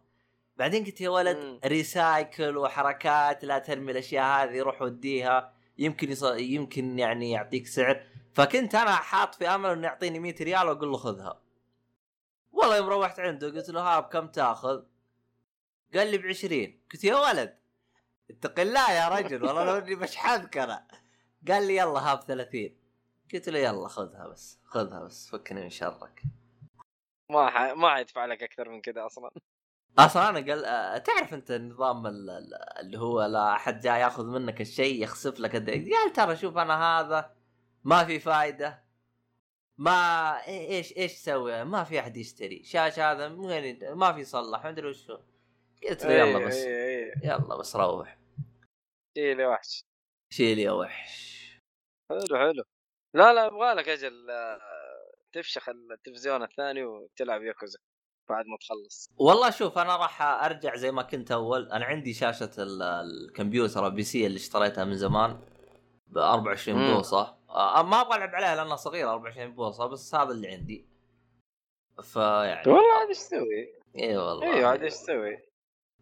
بعدين 0.57 0.85
قلت 0.85 1.01
يا 1.01 1.09
ولد 1.09 1.37
مم. 1.37 1.59
ريسايكل 1.65 2.57
وحركات 2.57 3.45
لا 3.45 3.59
ترمي 3.59 3.91
الأشياء 3.91 4.25
هذه 4.25 4.61
روح 4.61 4.81
وديها. 4.81 5.53
يمكن 5.77 6.11
يص... 6.11 6.23
يمكن 6.23 6.99
يعني 6.99 7.31
يعطيك 7.31 7.67
سعر. 7.67 8.03
فكنت 8.33 8.75
أنا 8.75 8.95
حاط 8.95 9.35
في 9.35 9.47
أمل 9.47 9.69
إنه 9.69 9.87
يعطيني 9.87 10.19
100 10.19 10.35
ريال 10.41 10.67
وأقول 10.67 10.91
له 10.91 10.97
خذها. 10.97 11.41
والله 12.51 12.77
يوم 12.77 12.89
روحت 12.89 13.19
عنده 13.19 13.47
قلت 13.47 13.69
له 13.69 13.81
ها 13.81 13.99
بكم 13.99 14.27
تأخذ؟ 14.27 14.83
قال 15.95 16.11
لي 16.11 16.17
ب 16.17 16.25
20 16.25 16.79
قلت 16.93 17.03
يا 17.03 17.15
ولد 17.15 17.57
اتق 18.29 18.59
الله 18.59 18.91
يا 18.91 19.07
رجل 19.07 19.45
والله 19.45 19.65
لو 19.65 19.77
إني 19.77 19.95
بشحذك 19.95 20.57
أنا 20.57 20.87
قال 21.47 21.67
لي 21.67 21.75
يلا 21.75 21.99
ها 21.99 22.15
ب 22.15 22.21
30 22.21 22.69
قلت 23.35 23.49
له 23.49 23.59
يلا 23.59 23.87
خذها 23.87 24.27
بس 24.27 24.59
خذها 24.63 25.03
بس 25.03 25.29
فكني 25.29 25.61
من 25.61 25.69
شرك. 25.69 26.23
ما 27.31 27.49
ح... 27.49 27.61
ما 27.61 27.93
حيدفع 27.93 28.25
لك 28.25 28.43
أكثر 28.43 28.69
من 28.69 28.81
كذا 28.81 29.05
أصلا. 29.05 29.31
أصلا 29.99 30.29
أنا 30.29 30.39
قال 30.39 30.65
آه، 30.65 30.97
تعرف 30.97 31.33
أنت 31.33 31.51
النظام 31.51 32.07
ال- 32.07 32.29
ال- 32.29 32.79
اللي 32.79 32.99
هو 32.99 33.25
لا 33.25 33.53
أحد 33.53 33.79
جاي 33.79 33.99
يأخذ 33.99 34.25
منك 34.25 34.61
الشيء 34.61 35.03
يخسف 35.03 35.39
لك 35.39 35.55
الد- 35.55 35.93
قال 35.93 36.13
ترى 36.13 36.35
شوف 36.35 36.57
أنا 36.57 36.99
هذا 36.99 37.35
ما 37.83 38.05
في 38.05 38.19
فايدة. 38.19 38.85
ما 39.77 40.47
إيش 40.47 40.97
إيش 40.97 41.13
تسوي؟ 41.13 41.63
ما 41.63 41.83
في 41.83 41.99
أحد 41.99 42.17
يشتري. 42.17 42.63
شاشه 42.63 43.11
هذا 43.11 43.27
وين 43.27 43.93
ما 43.93 44.13
في 44.13 44.19
يصلح 44.19 44.63
ما 44.63 44.69
أدري 44.69 44.89
وشو. 44.89 45.17
قلت 45.89 46.05
له 46.05 46.13
يلا 46.13 46.37
إيه، 46.39 46.45
بس. 46.45 46.55
اي 46.55 47.03
اي 47.03 47.13
يلا 47.23 47.55
بس 47.55 47.75
روح. 47.75 48.17
اي 49.17 49.33
لي 49.33 49.45
وحش. 49.45 49.85
شيل 50.29 50.59
يا 50.59 50.71
وحش. 50.71 51.35
حلو 52.09 52.37
حلو. 52.37 52.63
لا 53.15 53.33
لا 53.33 53.45
يبغى 53.45 53.73
لك 53.73 53.89
أجل 53.89 54.29
آه، 54.31 54.59
تفشخ 55.33 55.69
التلفزيون 55.69 56.43
الثاني 56.43 56.83
وتلعب 56.83 57.43
ياكوزا 57.43 57.79
بعد 58.29 58.45
ما 58.45 58.57
تخلص. 58.61 59.09
والله 59.17 59.49
شوف 59.49 59.77
أنا 59.77 59.95
راح 59.95 60.21
أرجع 60.21 60.75
زي 60.75 60.91
ما 60.91 61.01
كنت 61.03 61.31
أول. 61.31 61.71
أنا 61.71 61.85
عندي 61.85 62.13
شاشة 62.13 62.49
ال- 62.57 62.81
الكمبيوتر 62.83 63.87
ال 63.87 64.03
PC 64.03 64.25
اللي 64.25 64.37
اشتريتها 64.37 64.85
من 64.85 64.95
زمان 64.97 65.39
ب 66.07 66.17
24 66.17 66.77
مم. 66.79 66.95
بوصة. 66.95 67.37
آه 67.49 67.83
ما 67.83 68.01
أبغى 68.01 68.15
ألعب 68.17 68.35
عليها 68.35 68.55
لأنها 68.55 68.75
صغيرة 68.75 69.09
24 69.11 69.51
بوصة 69.55 69.85
بس 69.85 70.15
هذا 70.15 70.31
اللي 70.31 70.47
عندي. 70.47 70.87
فيعني 72.03 72.71
والله 72.71 72.93
عاد 72.99 73.07
إيش 73.07 73.17
تسوي؟ 73.17 73.73
إي 73.99 74.17
والله. 74.17 74.53
أيوه 74.53 74.69
عاد 74.69 74.83
إيش 74.83 74.93
تسوي؟ 74.93 75.37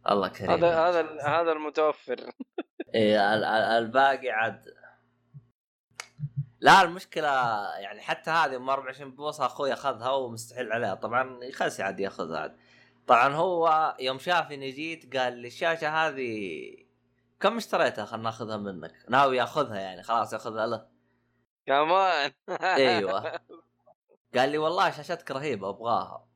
الله 0.10 0.28
كريم. 0.28 0.52
هذا 0.52 0.80
هذا 0.90 1.22
هذا 1.24 1.52
المتوفر. 1.52 2.14
ال- 2.96 3.18
ال- 3.18 3.44
الباقي 3.84 4.30
عاد 4.30 4.66
لا 6.64 6.82
المشكلة 6.82 7.30
يعني 7.78 8.02
حتى 8.02 8.32
هذه 8.32 8.56
ام 8.56 8.70
24 8.70 9.12
بوصة 9.12 9.46
أخوي 9.46 9.74
أخذها 9.74 10.12
ومستحيل 10.12 10.72
عليها. 10.72 10.96
طبعا 10.96 11.44
يخلص 11.44 11.80
عاد 11.80 12.00
يأخذها 12.00 12.40
عاد. 12.40 12.58
طبعا 13.08 13.34
هو 13.34 13.96
يوم 14.00 14.20
شافني 14.20 14.72
جيت 14.72 15.18
قال 15.18 15.34
لي 15.34 15.48
الشاشة 15.48 15.90
هذه 15.90 16.76
كم 17.40 17.58
اشتريتها؟ 17.58 18.06
خلنا 18.06 18.24
نأخذها 18.24 18.58
منك. 18.58 19.06
ناوي 19.10 19.38
يأخذها 19.38 19.80
يعني. 19.80 20.04
خلاص 20.04 20.34
يأخذها 20.34 20.68
له. 20.68 20.88
كمان؟ 21.66 22.32
أيوه. 22.50 23.40
قال 24.36 24.50
لي 24.50 24.58
والله 24.58 24.92
شاشتك 24.92 25.32
رهيبة 25.32 25.70
أبغاها. 25.70 26.28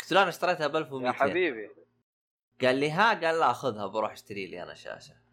قلت 0.00 0.12
له 0.12 0.20
أنا 0.22 0.28
اشتريتها 0.28 0.66
ب 0.66 0.76
1200 0.76 1.06
يا 1.06 1.12
حبيبي. 1.12 1.70
قال 2.62 2.76
لي 2.76 2.90
ها؟ 2.90 3.08
قال 3.08 3.40
لا 3.40 3.52
خذها 3.52 3.86
بروح 3.86 4.12
أشتري 4.12 4.46
لي 4.46 4.62
أنا 4.62 4.74
شاشة. 4.74 5.23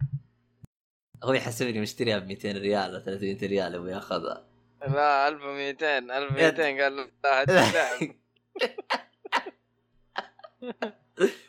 هو 1.24 1.34
يحسبني 1.34 1.82
مشتريها 1.82 2.20
ب 2.20 2.28
200 2.28 2.52
ريال 2.52 2.92
ولا 2.92 3.00
300 3.00 3.38
ريال 3.48 3.76
يبغى 3.76 3.92
ياخذها. 3.92 4.48
لا 4.88 5.28
1200 5.28 5.98
1200 5.98 6.82
قال 6.82 7.12
لا 7.24 7.44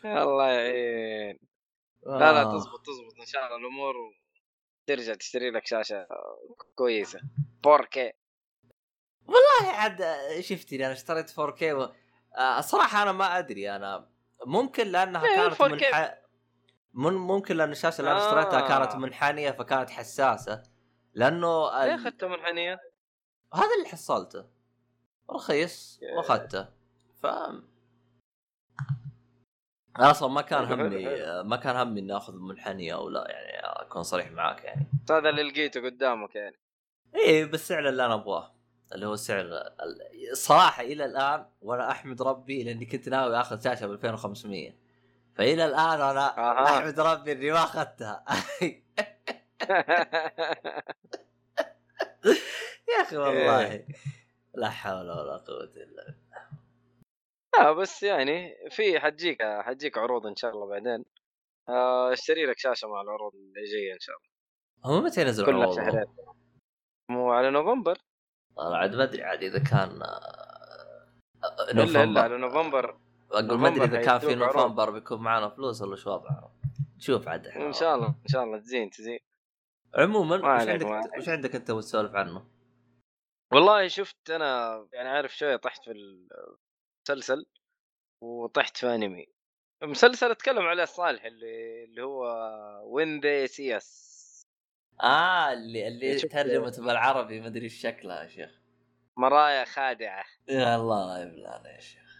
الله 0.22 0.48
يعين. 0.48 1.38
لا 2.06 2.18
لا 2.32 2.42
آه. 2.42 2.58
تزبط 2.58 2.86
تزبط 2.86 3.20
إن 3.20 3.26
شاء 3.26 3.46
الله 3.46 3.56
الأمور 3.56 3.94
ترجع 4.86 5.14
تشتري 5.14 5.50
لك 5.50 5.66
شاشة 5.66 6.06
كويسة. 6.74 7.20
4K 7.66 7.98
والله 9.26 9.72
عاد 9.72 10.04
شفتني 10.40 10.86
أنا 10.86 10.92
اشتريت 10.92 11.30
4K 11.30 11.62
و... 11.62 11.88
آه، 12.38 12.58
الصراحه 12.58 13.02
أنا 13.02 13.12
ما 13.12 13.38
أدري 13.38 13.76
أنا 13.76 14.08
ممكن 14.46 14.86
لأنها 14.86 15.24
إيه، 15.26 15.36
كانت 15.36 15.54
4K. 15.54 15.72
منح... 15.72 16.21
من 16.94 17.12
ممكن 17.12 17.56
لأن 17.56 17.70
الشاشة 17.72 18.00
اللي 18.00 18.10
أنا 18.12 18.20
آه. 18.20 18.28
اشتريتها 18.28 18.68
كانت 18.68 18.96
منحنية 18.96 19.50
فكانت 19.50 19.90
حساسة 19.90 20.62
لأنه 21.14 21.70
ليه 21.70 21.94
ال... 21.94 22.00
اخذتها 22.00 22.28
منحنية؟ 22.28 22.80
هذا 23.54 23.74
اللي 23.78 23.88
حصلته 23.88 24.46
رخيص. 25.30 26.00
وأخذته 26.16 26.68
ف 27.22 27.26
أصلا 29.96 30.28
ما 30.28 30.42
كان 30.42 30.66
حلو، 30.66 30.86
همي. 30.86 31.04
ما 31.42 31.56
كان 31.56 31.76
همي 31.76 32.00
إني 32.00 32.16
آخذ 32.16 32.34
منحنية 32.34 32.94
أو 32.94 33.08
لا 33.08 33.30
يعني 33.30 33.66
أكون 33.66 34.02
صريح 34.02 34.30
معاك 34.30 34.64
يعني 34.64 34.86
هذا 35.10 35.28
اللي 35.28 35.42
لقيته 35.42 35.80
قدامك 35.84 36.34
يعني 36.34 36.56
إيه 37.14 37.44
بالسعر 37.44 37.88
اللي 37.88 38.06
أنا 38.06 38.14
أبغاه 38.14 38.54
اللي 38.94 39.06
هو 39.06 39.16
سعر 39.16 39.46
الصراحه 40.32 40.82
إلى 40.82 41.04
الآن 41.04 41.46
وأنا 41.60 41.90
أحمد 41.90 42.22
ربي 42.22 42.64
لاني 42.64 42.86
كنت 42.86 43.08
ناوي 43.08 43.40
آخذ 43.40 43.60
شاشة 43.60 43.86
ب 43.86 43.90
2500 43.90 44.81
فإلى 45.34 45.64
الآن 45.64 46.00
أنا 46.00 46.38
أها. 46.38 46.78
أحمد 46.78 47.00
ربي 47.00 47.32
إني 47.32 47.50
ما 47.50 47.58
أخذتها. 47.64 48.24
يا 52.88 53.02
أخي 53.02 53.16
والله. 53.16 53.86
لا 54.54 54.70
حول 54.70 55.10
ولا 55.10 55.36
قوة 55.36 55.64
إلا 55.64 56.04
بالله. 56.04 56.16
لا 57.58 57.72
بس 57.72 58.02
يعني 58.02 58.54
في 58.70 59.00
حتجيك 59.00 59.42
حتجيك 59.42 59.98
عروض 59.98 60.26
إن 60.26 60.36
شاء 60.36 60.50
الله 60.50 60.66
بعدين. 60.66 61.04
آه، 61.68 62.12
اشتري 62.12 62.46
لك 62.46 62.58
شاشة 62.58 62.88
مع 62.88 63.00
العروض 63.00 63.34
اللي 63.34 63.64
جاية 63.72 63.94
إن 63.94 64.00
شاء 64.00 64.16
الله. 64.16 64.28
هو 64.84 65.00
متى 65.00 65.20
ينزل 65.20 65.46
كلها 65.46 65.62
عروضه؟ 65.62 65.76
شهرين. 65.76 66.06
مو 67.10 67.32
على 67.32 67.50
نوفمبر؟ 67.50 67.98
والله 68.56 68.76
عاد 68.76 68.94
ما 68.94 69.02
أدري 69.02 69.22
عاد 69.24 69.42
إذا 69.42 69.58
كان 69.58 70.02
آه، 70.02 71.12
الا 71.70 71.82
إلا 71.82 72.04
نوفمبر. 72.04 72.20
على 72.20 72.38
نوفمبر. 72.38 72.98
أقول 73.32 73.58
ما 73.58 73.68
أدري 73.68 73.84
إذا 73.84 74.02
كان 74.02 74.18
في. 74.18 74.34
نوفمبر 74.34 74.90
بيكون 74.90 75.20
معنا 75.20 75.48
فلوس 75.48 75.82
ولا 75.82 75.96
شو 75.96 76.10
وضعه. 76.10 76.54
شوف 76.98 77.28
عاد. 77.28 77.46
إن 77.46 77.72
شاء 77.72 77.94
الله 77.94 78.06
إن 78.06 78.28
شاء 78.28 78.44
الله. 78.44 78.58
تزين 78.58 78.90
تزين. 78.90 79.18
عموما 79.94 80.36
ما 80.36 80.54
وش 80.62 80.68
عندك. 80.68 80.86
وش 81.18 81.28
عندك 81.28 81.54
أنت 81.54 81.70
وتسولف 81.70 82.14
عنه؟ 82.14 82.46
والله 83.52 83.88
شفت 83.88 84.30
أنا 84.30 84.86
يعني 84.92 85.08
عارف 85.08 85.36
شوية 85.36 85.56
طحت 85.56 85.84
في 85.84 85.90
المسلسل 87.08 87.46
وطحت 88.22 88.76
في 88.76 88.94
أنمي. 88.94 89.26
مسلسل 89.82 90.30
أتكلم 90.30 90.62
عليه 90.66 90.84
صالح 90.84 91.24
اللي 91.24 91.84
اللي 91.84 92.02
هو 92.02 92.24
When 92.84 93.20
They 93.20 93.46
See 93.46 93.76
Us 93.76 94.12
آه 95.02 95.52
اللي 95.52 95.88
اللي 95.88 96.18
شفت- 96.18 96.32
ترجمت 96.32 96.80
بالعربي 96.80 97.40
ما 97.40 97.46
أدري 97.46 97.64
إيش 97.64 97.80
شكلها 97.80 98.22
يا 98.22 98.28
شيخ. 98.28 98.60
مرايا 99.16 99.64
خادعة. 99.64 100.24
يا 100.48 100.76
الله 100.76 101.18
لا 101.18 101.22
يبلانا 101.22 101.74
يا 101.74 101.80
شيخ. 101.80 102.11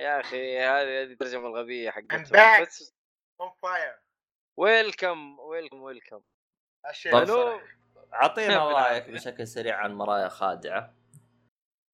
يا 0.00 0.20
أخي 0.20 0.58
هذه 0.58 1.02
هذه 1.02 1.12
الترجمة 1.12 1.46
الغبية 1.46 1.90
I'm 1.90 1.94
حقتهم 1.94 2.24
back. 2.24 2.60
بس 2.62 2.94
on 3.40 3.50
fire 3.62 3.98
welcome 4.58 5.38
welcome 5.38 5.82
welcome 5.82 6.22
الصراحة. 6.86 7.66
أعطينا. 8.14 8.68
رأيك 8.72 9.10
بشكل 9.10 9.46
سريع 9.46 9.76
عن 9.76 9.94
مرايا 9.94 10.28
خادعة. 10.28 10.94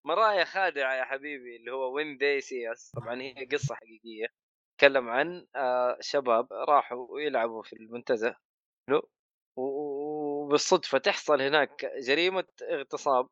مرايا 0.07 0.45
خادعة 0.45 0.95
يا 0.95 1.05
حبيبي 1.05 1.57
اللي 1.57 1.73
هو 1.73 1.95
When 1.95 2.17
They 2.17 2.41
See 2.41 2.73
Us 2.73 2.91
طبعا 2.91 3.23
هي 3.23 3.45
قصة 3.53 3.75
حقيقية. 3.75 4.27
تكلم 4.79 5.09
عن 5.09 5.47
آه، 5.57 5.99
شباب 6.01 6.53
راحوا 6.53 7.21
يلعبوا 7.21 7.63
في 7.63 7.73
المنتزه. 7.73 8.37
حلو. 8.89 9.09
وبالصدفه 9.59 10.99
تحصل 10.99 11.43
هناك 11.43 11.87
جريمة 11.99 12.47
اغتصاب. 12.63 13.29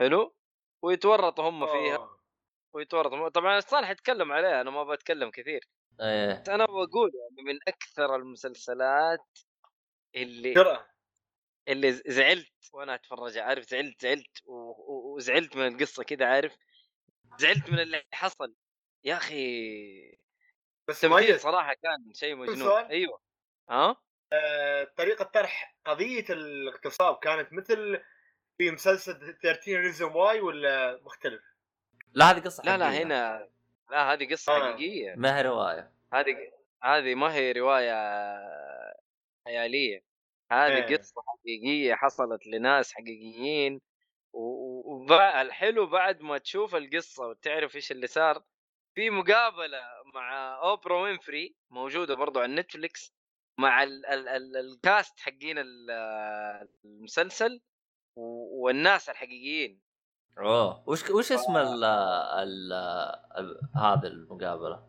حلو. 0.00 0.34
ويتورطوا 0.84 1.48
هم 1.48 1.66
فيها. 1.66 2.17
أوه. 2.68 2.76
ويتورطوا 2.76 3.28
طبعا 3.28 3.60
صالح 3.60 3.90
يتكلم 3.90 4.32
عليها 4.32 4.60
أنا 4.60 4.70
ما 4.70 4.84
بتكلم 4.84 5.30
كثير. 5.30 5.68
إيه. 6.00 6.42
أنا 6.48 6.64
بقول 6.64 7.10
يعني 7.14 7.52
من 7.52 7.58
أكثر 7.68 8.16
المسلسلات 8.16 9.38
اللي 10.14 10.54
جرأة 10.54 10.86
اللي 11.68 11.92
زعلت 11.92 12.52
وأنا 12.72 12.94
أتفرج 12.94 13.38
عارف؟ 13.38 13.68
زعلت 13.68 14.02
زعلت 14.02 14.42
وزعلت 14.46 15.56
من 15.56 15.66
القصة 15.66 16.02
كذا 16.02 16.26
عارف؟ 16.26 16.56
زعلت 17.38 17.70
من 17.70 17.78
اللي 17.78 18.02
حصل. 18.12 18.54
يا 19.04 19.16
أخي 19.16 20.18
بس 20.88 21.04
مؤيد. 21.04 21.36
صراحة 21.36 21.74
كان 21.74 22.12
شيء 22.14 22.36
مجنون؟ 22.36 22.70
أيوه. 22.70 23.20
ها؟ 23.70 23.96
آه، 24.32 24.84
طريقة 24.96 25.24
طرح 25.24 25.76
قضية 25.84 26.24
الاغتصاب 26.30 27.16
كانت 27.16 27.52
مثل 27.52 28.02
في 28.58 28.70
مسلسل 28.70 29.38
13 29.42 29.72
Reasons 29.72 30.12
Why 30.12 30.40
ولا 30.40 31.00
مختلف؟ 31.02 31.42
لا 32.14 32.30
هذه 32.30 32.38
قصة 32.40 32.62
لا 32.64 32.76
لا 32.76 32.86
حقيقية. 32.86 33.02
هنا 33.04 33.48
لا 33.90 34.12
هذه 34.12 34.30
قصة 34.32 34.52
آه. 34.56 34.72
حقيقية 34.72 35.14
ما 35.16 35.38
هي 35.38 35.42
رواية 35.42 35.92
هذه 36.12 36.36
هذه 36.82 37.14
ما 37.14 37.34
هي 37.34 37.52
رواية 37.52 37.94
خيالية 39.44 40.04
هذه 40.52 40.76
إيه. 40.86 40.96
قصة 40.96 41.22
حقيقية 41.26 41.94
حصلت 41.94 42.46
لناس 42.46 42.92
حقيقيين 42.94 43.80
والحلو 44.32 45.86
بعد 45.86 46.20
ما 46.20 46.38
تشوف 46.38 46.74
القصة 46.74 47.26
وتعرف 47.26 47.76
إيش 47.76 47.92
اللي 47.92 48.06
صار 48.06 48.42
في 48.94 49.10
مقابلة 49.10 49.80
مع 50.14 50.58
أوبرا 50.62 51.00
وينفري 51.02 51.54
موجودة 51.70 52.14
برضو 52.14 52.40
على 52.40 52.54
نتفليكس 52.54 53.12
مع 53.58 53.82
ال 53.82 54.06
ال 54.06 54.28
ال 54.28 54.56
الكاست 54.56 55.20
حقين 55.20 55.58
ال- 55.58 55.90
المسلسل 56.84 57.60
و- 58.16 58.64
والناس 58.64 59.08
الحقيقيين 59.08 59.80
أوه. 60.38 60.88
وش 60.88 61.10
وش 61.10 61.32
اسم 61.32 61.56
ال 61.56 61.84
ال 61.84 62.72
هذا 63.76 64.08
المقابلة؟ 64.08 64.88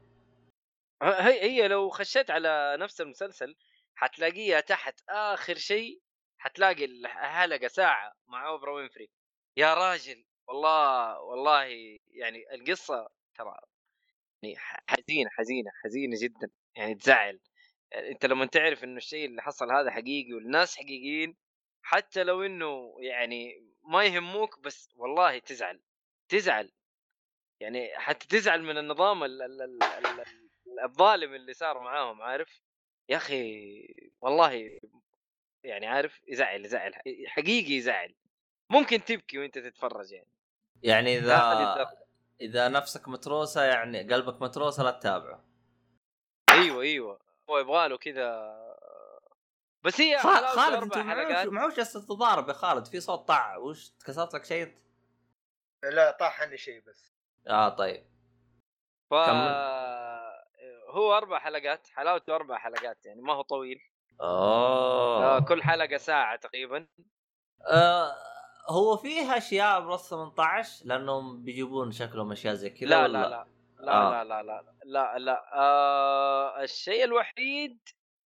هي 1.04 1.42
هي 1.42 1.68
لو 1.68 1.90
خشيت 1.90 2.32
على 2.32 2.78
نفس 2.80 3.02
المسلسل 3.02 3.56
حتلاقيها 3.96 4.60
تحت 4.60 5.02
آخر 5.10 5.56
شيء 5.56 6.02
حتلاقي 6.38 6.86
الحلقة 6.86 7.68
ساعة 7.68 8.14
مع 8.28 8.48
أوبرا 8.48 8.72
وينفري. 8.72 9.10
يا 9.58 9.74
راجل 9.74 10.26
والله 10.48 11.20
والله 11.20 11.64
يعني 12.08 12.44
القصة 12.54 13.10
ترى 13.36 13.56
يعني 14.44 14.56
حزينة 14.88 15.30
حزينة 15.30 15.72
حزينة 15.84 16.18
جدا 16.22 16.50
يعني 16.76 16.96
تزعل. 16.96 17.40
يعني 17.92 18.10
أنت 18.10 18.26
لما 18.26 18.46
تعرف 18.46 18.84
إنه 18.84 18.98
الشيء 18.98 19.26
اللي 19.26 19.42
حصل 19.42 19.72
هذا 19.72 19.92
حقيقي 19.92 20.34
والناس 20.34 20.78
حقيقيين 20.78 21.38
حتى 21.82 22.24
لو 22.24 22.44
إنه 22.44 22.96
يعني 23.00 23.70
ما 23.90 24.04
يهموك 24.04 24.60
بس 24.60 24.90
والله 24.96 25.40
تزعل 25.40 25.80
تزعل. 26.30 26.72
يعني 27.60 27.98
حتى 27.98 28.28
تزعل 28.28 28.64
من 28.64 28.78
النظام 28.78 29.24
ال 29.24 29.42
ال 29.42 29.62
ال 29.62 29.84
ال 29.84 30.06
ال 30.20 30.80
الظالم 30.84 31.34
اللي 31.36 31.54
صار 31.54 31.80
معاهم 31.80 32.22
عارف؟ 32.22 32.62
يا 33.10 33.18
أخي 33.18 34.12
والله 34.22 34.80
يعني 35.64 35.88
عارف 35.88 36.22
يزعل 36.28 36.66
يزعل 36.66 36.94
حقيقي 37.28 37.74
يزعل. 37.74 38.16
ممكن 38.70 39.04
تبكي 39.04 39.38
وأنت 39.38 39.58
تتفرج 39.58 40.12
يعني. 40.12 40.32
يعني 40.84 41.18
إذا. 41.18 42.00
إذا 42.42 42.68
نفسك 42.68 43.08
متروسة 43.08 43.64
يعني 43.64 44.14
قلبك 44.14 44.42
متروسة 44.42 44.84
لا 44.84 44.92
تتابعه. 44.92 45.46
أيوه 46.50 46.82
أيوه. 46.82 47.20
هو 47.50 47.58
يبغى 47.58 47.88
له 47.88 47.98
كذا 47.98 48.60
بس 49.84 50.02
هي 50.02 50.20
خالد 50.20 50.46
أربع 50.76 50.84
أنت 50.84 50.98
معوش 50.98 51.46
معوش 51.46 51.76
جالس 51.76 51.94
تتضارب 51.94 52.48
يا 52.48 52.54
خالد 52.54 52.86
في 52.86 53.00
صوت 53.00 53.28
طع 53.28 53.58
وش 53.58 53.92
كسرت 54.06 54.34
لك 54.34 54.46
شيء؟ 54.46 54.64
انت؟ 54.64 54.76
لا 55.84 56.12
طاح 56.12 56.42
عني 56.42 56.58
شيء 56.58 56.82
بس. 56.88 57.14
آه 57.48 57.70
طيب. 57.70 58.06
ف 59.10 59.14
كمل. 59.14 59.80
هو 60.90 61.18
أربع 61.18 61.40
حلقات 61.40 61.88
حلاوته 61.88 62.36
أربع 62.36 62.58
حلقات 62.58 63.06
يعني 63.06 63.22
ما 63.22 63.34
هو 63.34 63.42
طويل. 63.42 63.80
أوه. 64.22 65.26
آه 65.26 65.40
كل 65.40 65.64
حلقة 65.64 65.98
ساعة 65.98 66.36
تقريبا. 66.36 66.88
آه 67.68 68.16
هو 68.70 68.98
فيها 68.98 69.38
أشياء 69.38 69.80
plus 69.80 70.10
18 70.10 70.86
لأنهم 70.86 71.44
بيجيبون 71.44 71.92
شكلهم 71.92 72.32
أشياء 72.32 72.54
زي 72.54 72.70
كذا 72.70 72.90
لا 72.90 73.04
ولا؟ 73.04 73.18
لا 73.18 73.30
لا 73.30 73.46
لا 73.86 73.94
آه. 73.94 74.24
لا 74.24 74.44
لا 74.44 74.44
لا 74.44 74.74
لا 74.86 75.18
لا 75.20 75.50
آه 75.54 76.64
الشيء 76.64 77.04
الوحيد 77.04 77.80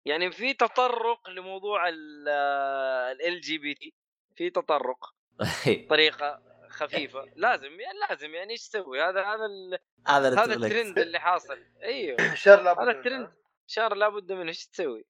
يعني 0.05 0.31
في 0.31 0.53
تطرق 0.53 1.29
لموضوع 1.29 1.89
LGBT 1.89 3.93
في 4.35 4.49
تطرق 4.49 5.13
بطريقه 5.67 6.41
خفيفة 6.69 7.25
لازم 7.35 7.79
يعني 7.79 7.99
لازم 8.09 8.33
يعني 8.35 8.51
إيش 8.51 8.69
تسوي 8.69 9.01
هذا 9.01 9.21
هذا 9.21 9.45
ال- 9.45 9.79
هذا 10.07 10.43
هذا. 10.43 10.53
الترند 10.53 10.99
اللي 10.99 11.19
حاصل 11.19 11.63
أيوه 11.83 12.17
شر 12.35 12.61
لابد 12.63 12.79
هذا. 12.81 12.91
الترند 12.91 13.33
شر 13.67 13.95
لابد 13.95 14.31
منه 14.31 14.47
إيش 14.49 14.67
تسوي؟ 14.67 15.05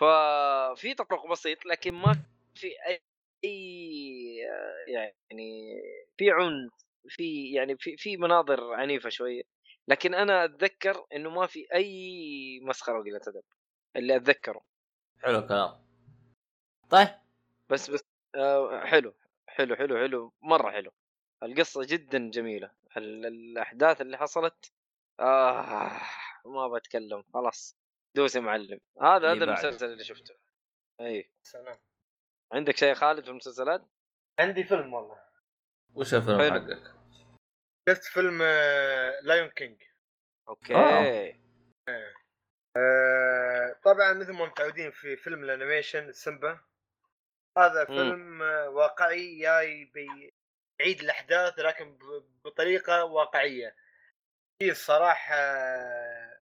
ففي 0.00 0.94
تطرق 0.94 1.26
بسيط 1.30 1.66
لكن 1.66 1.94
ما 1.94 2.16
في 2.54 2.72
أي 3.44 4.36
يعني 4.88 5.82
في 6.16 6.30
عنف 6.30 6.72
في 7.08 7.52
يعني 7.52 7.76
في 7.78 7.96
في 7.96 8.16
مناظر 8.16 8.72
عنيفة 8.74 9.08
شوية 9.08 9.42
لكن 9.88 10.14
أنا 10.14 10.44
أتذكر 10.44 11.06
إنه 11.14 11.30
ما 11.30 11.46
في 11.46 11.66
أي 11.74 12.60
مسخرة 12.62 12.98
وقلة 12.98 13.20
أدب 13.28 13.42
اللي 13.98 14.16
أتذكره. 14.16 14.64
حلو 15.22 15.46
كلام 15.46 15.84
طيب. 16.90 17.08
بس 17.70 17.90
بس 17.90 18.04
آه 18.34 18.84
حلو 18.86 19.14
حلو 19.48 19.76
حلو 19.76 19.98
حلو 19.98 20.32
مرة 20.42 20.70
حلو. 20.70 20.90
القصة 21.42 21.80
جدا 21.84 22.30
جميلة. 22.30 22.70
ال- 22.96 23.26
الأحداث 23.26 24.00
اللي 24.00 24.18
حصلت 24.18 24.72
آه 25.20 26.00
ما 26.46 26.68
بتكلم 26.68 27.24
خلاص. 27.34 27.76
دوس 28.16 28.36
يا 28.36 28.40
معلم. 28.40 28.80
هذا 29.02 29.32
هذا. 29.32 29.44
المسلسل 29.44 29.92
اللي 29.92 30.04
شفته. 30.04 30.34
إي. 31.00 31.30
سلام. 31.42 31.78
عندك 32.52 32.76
شيء 32.76 32.94
خالد 32.94 33.24
في 33.24 33.30
المسلسلات؟ 33.30 33.82
عندي 34.38 34.64
فيلم 34.64 34.94
والله. 34.94 35.20
وش 35.94 36.14
الفيلم 36.14 36.38
حلو. 36.38 36.50
حقك؟ 36.50 36.94
شفت 37.88 38.04
فيلم 38.04 38.42
Lion 39.22 39.48
King 39.48 39.82
okay. 40.48 40.74
آه. 40.74 41.34
طبعا 43.84 44.12
مثل 44.12 44.32
ما 44.32 44.44
متعودين 44.46 44.90
في 44.90 45.16
فيلم 45.16 45.44
ال 45.44 45.51
animation 45.51 46.12
سيمبا 46.12 46.60
هذا. 47.58 47.84
فيلم 47.84 48.42
آه، 48.42 48.68
واقعي 48.68 49.38
جاي 49.40 49.84
بي- 49.84 50.34
يعيد 50.80 51.00
الأحداث 51.00 51.58
لكن 51.58 51.98
بطريقة 52.44 53.04
واقعية 53.04 53.76
في 54.62 54.70
الصراحة 54.70 55.34
آه، 55.34 56.40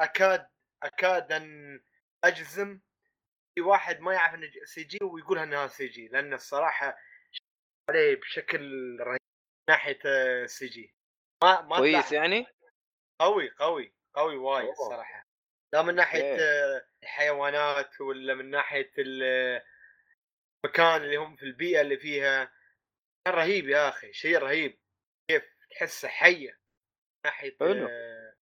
أكاد 0.00 0.48
أكاد 0.82 1.32
أن 1.32 1.80
أجزم 2.24 2.80
في 3.54 3.60
واحد 3.60 4.00
ما 4.00 4.12
يعرف 4.14 4.34
إنه 4.34 4.50
CG 4.64 4.98
ويقولها 5.02 5.42
إنها 5.44 5.66
CG 5.66 6.08
لأن 6.08 6.32
الصراحة 6.34 6.98
عليه 7.90 8.16
بشكل 8.20 8.60
رهيب 9.00 9.20
من 9.68 9.74
ناحية 9.74 9.98
CG 10.46 10.94
ما 11.42 11.60
ما 11.60 11.76
كويس. 11.76 12.12
يعني؟ 12.12 12.46
قوي 13.20 13.50
قوي 13.50 13.94
قوي 14.14 14.36
وايد. 14.36 14.68
الصراحة 14.68 15.27
لا 15.72 15.82
من 15.82 15.94
ناحية. 15.94 16.36
آه، 16.40 16.86
الحيوانات 17.02 18.00
ولا 18.00 18.34
من 18.34 18.50
ناحية 18.50 18.90
ال- 18.98 19.62
المكان 20.64 21.02
اللي 21.02 21.16
هم 21.16 21.36
في 21.36 21.42
البيئة 21.42 21.80
اللي 21.80 21.96
فيها 21.98 22.44
كان 23.26 23.34
رهيب 23.34 23.68
يا 23.68 23.88
أخي 23.88 24.12
شيء 24.12 24.38
رهيب 24.38 24.78
كيف 25.30 25.42
تحسه 25.70 26.08
حية 26.08 26.50
من 26.50 27.20
ناحية 27.24 27.56
حلو. 27.60 27.88
آه، 27.90 28.34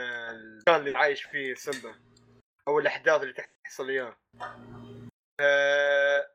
المكان 0.00 0.86
اللي 0.86 0.98
عايش 0.98 1.22
فيه 1.22 1.54
سيمبا 1.54 2.00
أو 2.68 2.78
الأحداث 2.78 3.22
اللي 3.22 3.32
تحصل 3.64 3.90
إياه 3.90 4.16
آه، 5.40 6.30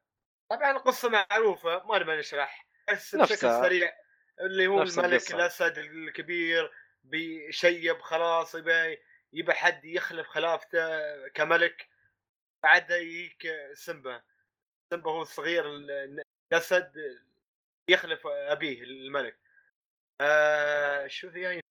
طبعا 0.52 0.72
القصة 0.72 1.10
معروفة 1.10 1.84
ما 1.86 2.00
نبي 2.00 2.16
نشرح 2.18 2.68
بس 2.92 3.16
بشكل. 3.16 3.38
سريع 3.38 3.94
اللي 4.42 4.68
هو 4.68 4.82
الملك. 4.82 5.32
الأسد 5.32 5.78
الكبير 5.78 6.72
بيشيب 7.04 8.02
خلاص 8.02 8.56
يبى 8.56 8.98
يبى 9.34 9.54
حد 9.54 9.86
يخلف 9.86 10.28
خلافته 10.28 11.28
كملك 11.28 11.90
بعدها 12.64 12.98
يجيك 12.98 13.48
سيمبا. 13.74 14.22
سيمبا 14.94 15.12
هو 15.12 15.22
الصغير 15.22 15.66
ال- 15.76 16.24
الأسد 16.54 17.20
يخلف 17.90 18.28
أبيه 18.28 18.84
الملك. 18.84 19.40
آه 20.22 21.08
شو 21.08 21.32
في 21.32 21.42
يعني؟ 21.42 21.62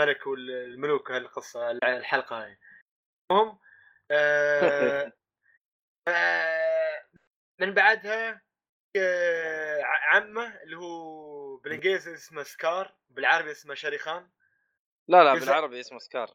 الملك 0.00 0.26
والملوك 0.26 1.10
هالقصه 1.10 1.70
الحلقة 1.70 2.44
هاي. 2.44 2.58
المهم 3.30 3.58
آه 4.10 5.12
آه 6.08 7.04
من 7.60 7.74
بعدها 7.74 8.42
آه 8.96 9.82
عمه 9.84 10.62
اللي 10.62 10.76
هو 10.76 11.56
بالإنجليزي 11.56 12.14
اسمه 12.14 12.42
سكار 12.42 12.94
بالعربي 13.10 13.50
اسمه 13.50 13.74
شريخان 13.74 14.30
لا 15.08 15.24
لا 15.24 15.34
بالعربي 15.34 15.80
اسمه 15.80 15.98
Scar. 15.98 16.34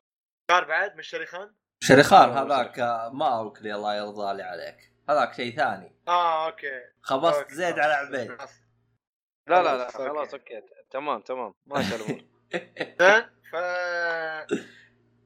Scar 0.52 0.64
بعد 0.64 0.95
مش 0.95 1.08
شريخان؟ 1.08 1.54
شريخان 1.84 2.30
آه، 2.30 2.43
هذاك 2.43 2.80
آه، 2.80 3.10
ماوكلي 3.10 3.76
الله 3.76 3.95
يرضى 3.95 4.38
لي 4.38 4.43
عليك. 4.43 4.93
هذاك 5.10 5.34
شيء 5.34 5.56
ثاني. 5.56 5.95
آه 6.08 6.45
okay. 6.46 6.82
خبصت 7.02 7.38
okay، 7.38 7.56
زيد. 7.56 7.80
على 7.80 7.93
عبيد. 7.93 8.32
لا 9.47 9.64
لا 9.64 9.78
لا 9.78 9.91
خلاص، 9.91 10.34
أوكي. 10.34 10.62
تمام 10.89 11.22
تمام. 11.22 11.54
ماشي 11.66 11.95
الأمور 11.95 12.22
زين 12.99 13.30
ف 13.52 13.56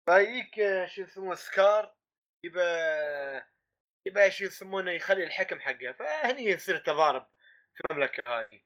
فيجيك 0.06 0.86
شو 0.86 1.02
يسمونه 1.02 1.36
Scar. 1.36 1.96
يبى 2.44 2.62
يبى 4.06 4.32
شو 4.32 4.44
يسمونه 4.44 4.92
يخلي 4.92 5.24
الحكم 5.24 5.60
حقه. 5.60 5.92
فهني 6.00 6.44
يصير 6.44 6.78
تضارب 6.78 7.28
في 7.76 7.84
المملكة 7.92 8.24
هذه 8.28 8.62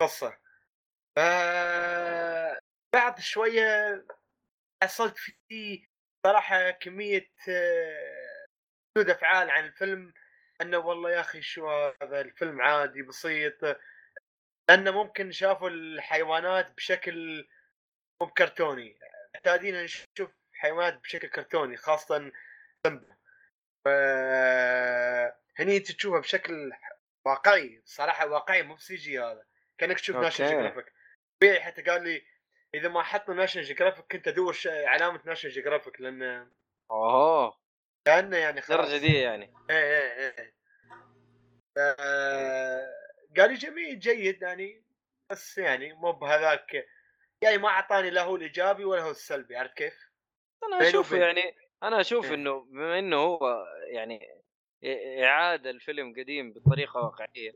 قصة. 0.00 0.38
ف 1.16 1.18
بعد 2.94 3.20
شوية 3.20 4.04
حصلت 4.82 5.16
في 5.48 5.88
صراحة 6.26 6.70
كمية 6.70 7.30
آه، 7.48 8.46
ردود 8.98 9.10
أفعال 9.10 9.50
عن 9.50 9.64
الفيلم. 9.64 10.12
أنه 10.60 10.78
والله 10.78 11.10
يا 11.10 11.20
أخي 11.20 11.42
شو 11.42 11.68
هذا 12.02 12.20
الفيلم 12.20 12.60
عادي 12.62 13.02
بسيط. 13.02 13.78
لأنه 14.68 14.90
ممكن 14.90 15.32
شافوا 15.32 15.68
الحيوانات 15.68 16.70
بشكل 16.76 17.48
مو 18.20 18.26
بكرتوني. 18.26 18.98
معتادين 19.34 19.84
نشوف 19.84 20.30
حيوانات 20.52 21.00
بشكل 21.00 21.28
كرتوني 21.28 21.76
خاصة 21.76 22.32
سمبا 22.86 23.16
هني 25.58 25.80
تشوفها 25.80 26.20
بشكل 26.20 26.72
واقعي 27.24 27.82
صراحة 27.84 28.26
واقعي 28.26 28.62
مو 28.62 28.74
ب 28.74 28.94
CG 28.94 29.20
هذا. 29.20 29.44
كأنك 29.78 30.00
تشوف 30.00 30.16
National. 30.16 30.50
Geographic 30.50 30.92
طبيعي 31.40 31.60
حتى 31.60 31.82
قال 31.82 32.04
لي 32.04 32.31
إذا 32.74 32.88
ما 32.88 33.02
حطوا 33.02 33.34
National 33.34 33.66
Geographic 33.66 34.04
كنت 34.12 34.28
أدور 34.28 34.56
علامة 34.66 35.20
National 35.24 35.54
Geographic 35.54 36.00
لأن 36.00 36.50
اوه 36.90 37.58
كانه 38.04 38.36
يعني 38.36 38.60
خلاص. 38.60 38.80
الدرجه 38.86 39.00
دي 39.00 39.18
يعني. 39.20 39.52
إيه 39.70 39.76
إيه 39.76 40.34
إيه 40.38 40.54
ف- 41.76 43.38
قال 43.40 43.50
لي 43.50 43.54
جميل 43.54 43.98
جيد 43.98 44.42
يعني. 44.42 44.84
بس 45.30 45.58
يعني 45.58 45.92
مو 45.92 46.12
بهذاك. 46.12 46.86
يعني 47.42 47.58
ما 47.58 47.68
أعطاني 47.68 48.10
لا 48.10 48.22
هو 48.22 48.36
الإيجابي 48.36 48.84
ولا 48.84 49.02
هو 49.02 49.10
السلبي 49.10 49.56
عرفت 49.56 49.74
كيف؟ 49.76 49.94
أنا 50.64 50.88
أشوف 50.88 51.12
يعني 51.12 51.56
أنا 51.82 52.00
أشوف 52.00 52.24
إيه. 52.28 52.34
إنه 52.34 52.60
بما 52.60 52.98
إنه 52.98 53.16
هو 53.16 53.64
يعني 53.92 54.42
إعادة 55.24 55.70
الفيلم 55.70 56.14
قديم 56.18 56.52
بطريقة 56.52 57.00
واقعية. 57.00 57.52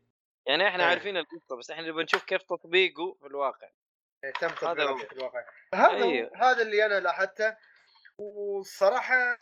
يعني 0.46 0.68
إحنا 0.68 0.82
إيه. 0.82 0.88
عارفين 0.90 1.16
القصة 1.16 1.56
بس 1.56 1.70
إحنا 1.70 1.88
نبغى 1.88 2.04
نشوف 2.04 2.24
كيف 2.24 2.42
تطبيقه 2.42 3.16
في 3.20 3.26
الواقع. 3.26 3.66
إيه، 3.66 3.85
تم 4.40 4.46
هذا 4.48 4.54
تطبيقه. 4.54 4.94
بشكل 4.94 5.22
واقعي 5.22 5.44
هذا 5.74 6.04
أيوه. 6.04 6.30
هذا 6.36 6.62
اللي 6.62 6.86
أنا 6.86 7.00
لاحظته 7.00 7.56
والصراحه 8.18 9.38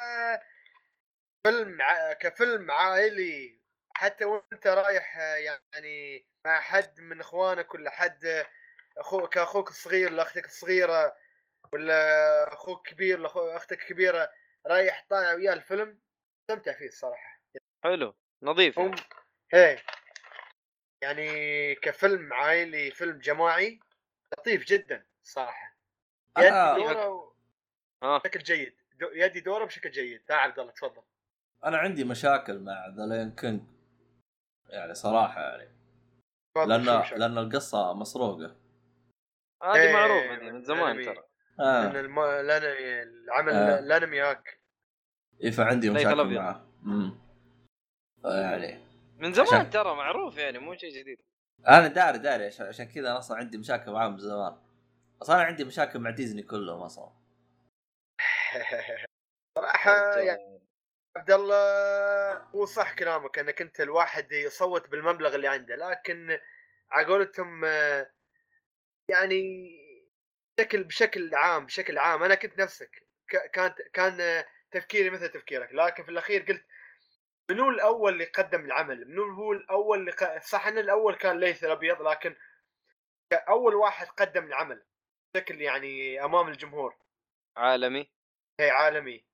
فيلم 1.47 1.83
ع... 1.83 2.13
كفيلم 2.13 2.71
عائلي 2.71 3.61
حتى 3.97 4.25
وأنت 4.25 4.67
رايح 4.67 5.17
يعني 5.19 6.27
مع 6.47 6.61
حد 6.61 7.01
من 7.01 7.21
إخوانك 7.21 7.75
ولا 7.75 7.91
حد 7.91 8.47
أخوك 8.99 9.35
كأخوك 9.35 9.69
الصغير 9.69 10.11
لأختك 10.11 10.45
الصغيرة 10.45 11.17
ولا 11.73 12.53
أخوك 12.53 12.89
كبير 12.89 13.21
ولا 13.21 13.29
أخو- 13.29 13.37
أختك 13.57 13.79
كبيرة 13.87 14.33
رايح 14.67 15.07
طالع 15.11 15.33
وياه 15.33 15.53
الفيلم 15.53 15.99
استمتع 16.51 16.73
فيه 16.73 16.87
الصراحة. 16.87 17.41
حلو. 17.85 18.15
نظيف 18.43 18.79
هم 18.79 18.95
إيه. 19.55 19.83
يعني 21.03 21.75
كفيلم 21.75 22.33
عائلي 22.33 22.91
فيلم 22.91 23.19
جماعي 23.19 23.81
لطيف 24.39 24.65
جدا 24.67 25.07
صراحة. 25.23 25.77
يدي 26.39 26.49
أنا- 26.51 26.77
دورة 26.95 27.35
ها 28.03 28.19
بشكل 28.19 28.41
جيد. 28.41 28.75
دو- 29.01 29.11
يدي 29.15 29.41
دورة 29.41 29.65
بشكل 29.65 29.91
جيد. 29.91 30.23
ها 30.31 30.37
عبد 30.37 30.59
الله 30.59 30.73
تفضل. 30.73 31.03
أنا 31.65 31.79
عندي 31.79 32.05
مشاكل 32.05 32.59
مع 32.59 32.89
the 32.89 33.07
Lion 33.07 33.31
King. 33.31 33.63
يعني 34.69 34.95
صراحة 34.95 35.41
يعني. 35.41 35.75
لأن؟ 36.57 36.85
لأن 37.19 37.39
القصة 37.39 37.93
مسروقة. 37.95 38.57
هذه 39.63 39.77
إيه، 39.83 39.93
معروفة 39.93 40.35
دي 40.39 40.51
من 40.51 40.63
زمان. 40.65 41.05
ترى. 41.05 41.25
آه. 41.61 41.83
لأن 41.93 41.97
الم... 42.05 42.19
الانمي 42.19 43.03
العمل 43.03 43.53
آه. 43.53 43.79
الأنمي 43.79 44.21
هاك. 44.21 44.61
إيه 45.41 45.51
فعندي 45.51 45.91
مشاكل. 45.91 46.35
معاه 46.39 46.67
امم 46.83 47.19
يعني 48.25 48.79
من 49.19 49.33
زمان 49.33 49.49
عشان- 49.55 49.71
ترى 49.71 49.95
معروف 49.95 50.37
يعني 50.39 50.59
مو 50.59 50.75
شيء 50.75 51.01
جديد. 51.01 51.19
أنا 51.69 51.87
داري 51.87 52.19
داري 52.19 52.47
عشان, 52.47 52.87
كذا 52.87 53.11
أنا 53.11 53.19
أصلا 53.19 53.37
عندي 53.37 53.59
مشاكل 53.59 53.93
معاه 53.93 54.09
من 54.09 54.19
زمان. 54.19 54.57
أصلا 55.23 55.37
أنا 55.37 55.45
عندي 55.45 55.65
مشاكل 55.65 55.99
مع 55.99 56.11
ديزني 56.11 56.43
كلهم 56.43 56.81
أصلا. 56.83 57.13
صراحة 59.59 60.19
يعني 60.19 60.61
عبد 61.17 61.31
الله 61.31 62.33
هو 62.33 62.65
صح 62.65 62.95
كلامك 62.95 63.39
إنك 63.39 63.63
أنت 63.63 63.81
الواحد 63.81 64.33
يصوت 64.33 64.89
بالمبلغ 64.89 65.35
اللي 65.35 65.49
عنده 65.49 65.77
لكن 65.77 66.39
على 66.91 67.07
قولتهم 67.07 67.65
يعني 69.09 69.71
بشكل 70.59 70.85
بشكل 70.85 71.35
عام 71.35 71.67
بشكل 71.67 71.99
عام 71.99 72.23
أنا 72.23 72.35
كنت 72.35 72.59
نفسك 72.59 73.07
كان 73.93 74.21
آه، 74.21 74.47
تفكيري 74.71 75.11
مثل 75.11 75.29
تفكيرك 75.29 75.75
لكن 75.75 76.05
في 76.05 76.11
الأخير 76.11 76.43
قلت 76.43 76.65
منو 77.51 77.71
الأول 77.71 78.13
اللي 78.13 78.25
قدم 78.25 78.65
العمل؟ 78.65 79.09
منو 79.09 79.35
هو 79.35 79.53
الأول 79.53 79.99
اللي 80.01 80.13
ق... 80.13 80.39
صح 80.39 80.67
ان 80.67 80.79
الأول 80.79 81.15
كان 81.15 81.41
ليث 81.41 81.65
الابيض 81.65 82.03
لكن 82.03 82.37
اول 83.33 83.75
واحد 83.75 84.07
قدم 84.07 84.45
العمل 84.45 84.85
بشكل 85.35 85.61
يعني 85.61 86.25
أمام 86.25 86.49
الجمهور. 86.49 86.97
عالمي. 87.57 88.11
هي 88.61 88.71
عالمي. 88.71 89.25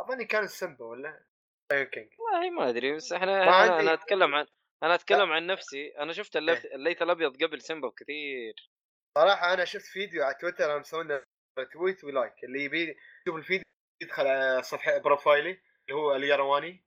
اظني 0.00 0.24
كان 0.24 0.46
سيمبا 0.46 0.84
ولا؟ 0.84 1.24
King 1.70 2.08
والله 2.18 2.50
ما 2.50 2.68
أدري 2.68 2.96
بس 2.96 3.12
إحنا 3.12 3.42
أنا, 3.42 3.80
أنا 3.80 3.94
أتكلم 3.94 4.34
عن 4.34 4.46
أنا 4.82 4.94
أتكلم 4.94 5.32
عن 5.32 5.46
نفسي. 5.46 5.98
أنا 5.98 6.12
شفت 6.12 6.36
الليث, 6.36 6.64
إيه. 6.64 6.74
الليث 6.74 7.02
الأبيض 7.02 7.42
قبل 7.42 7.62
سيمبا 7.62 7.88
بكثير. 7.88 8.70
صراحة 9.18 9.54
أنا 9.54 9.64
شفت 9.64 9.86
فيديو 9.86 10.24
على 10.24 10.34
تويتر 10.34 10.64
أنا 10.64 10.78
مسوي 10.78 11.04
له 11.04 11.24
tweet 11.72 12.04
و 12.04 12.12
like 12.12 12.44
اللي 12.44 12.64
يبي 12.64 12.96
يشوف 13.26 13.36
الفيديو 13.36 13.64
يدخل 14.02 14.26
على 14.26 14.62
صفحة 14.62 14.98
profile 14.98 15.43
ي 15.43 15.50
اللي 15.50 16.00
هو 16.00 16.16
اليرواني. 16.16 16.84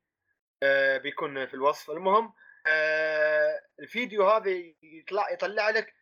بيكون 0.97 1.45
في 1.45 1.53
الوصف. 1.53 1.91
المهم 1.91 2.34
آه 2.68 3.61
الفيديو 3.80 4.30
هذا 4.30 4.49
يطلع 4.84 5.32
يطلع 5.32 5.70
لك 5.70 5.93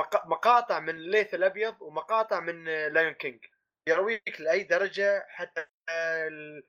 مق- 0.00 0.26
مقاطع 0.26 0.80
من 0.80 0.96
ليث 0.96 1.34
الأبيض 1.34 1.82
ومقاطع 1.82 2.40
من 2.40 2.68
آه، 2.68 2.88
Lion 2.88 3.12
King 3.12 3.44
يرويك 3.88 4.40
لأي 4.40 4.62
درجة 4.64 5.26
حتى 5.28 5.64
آه، 5.88 6.62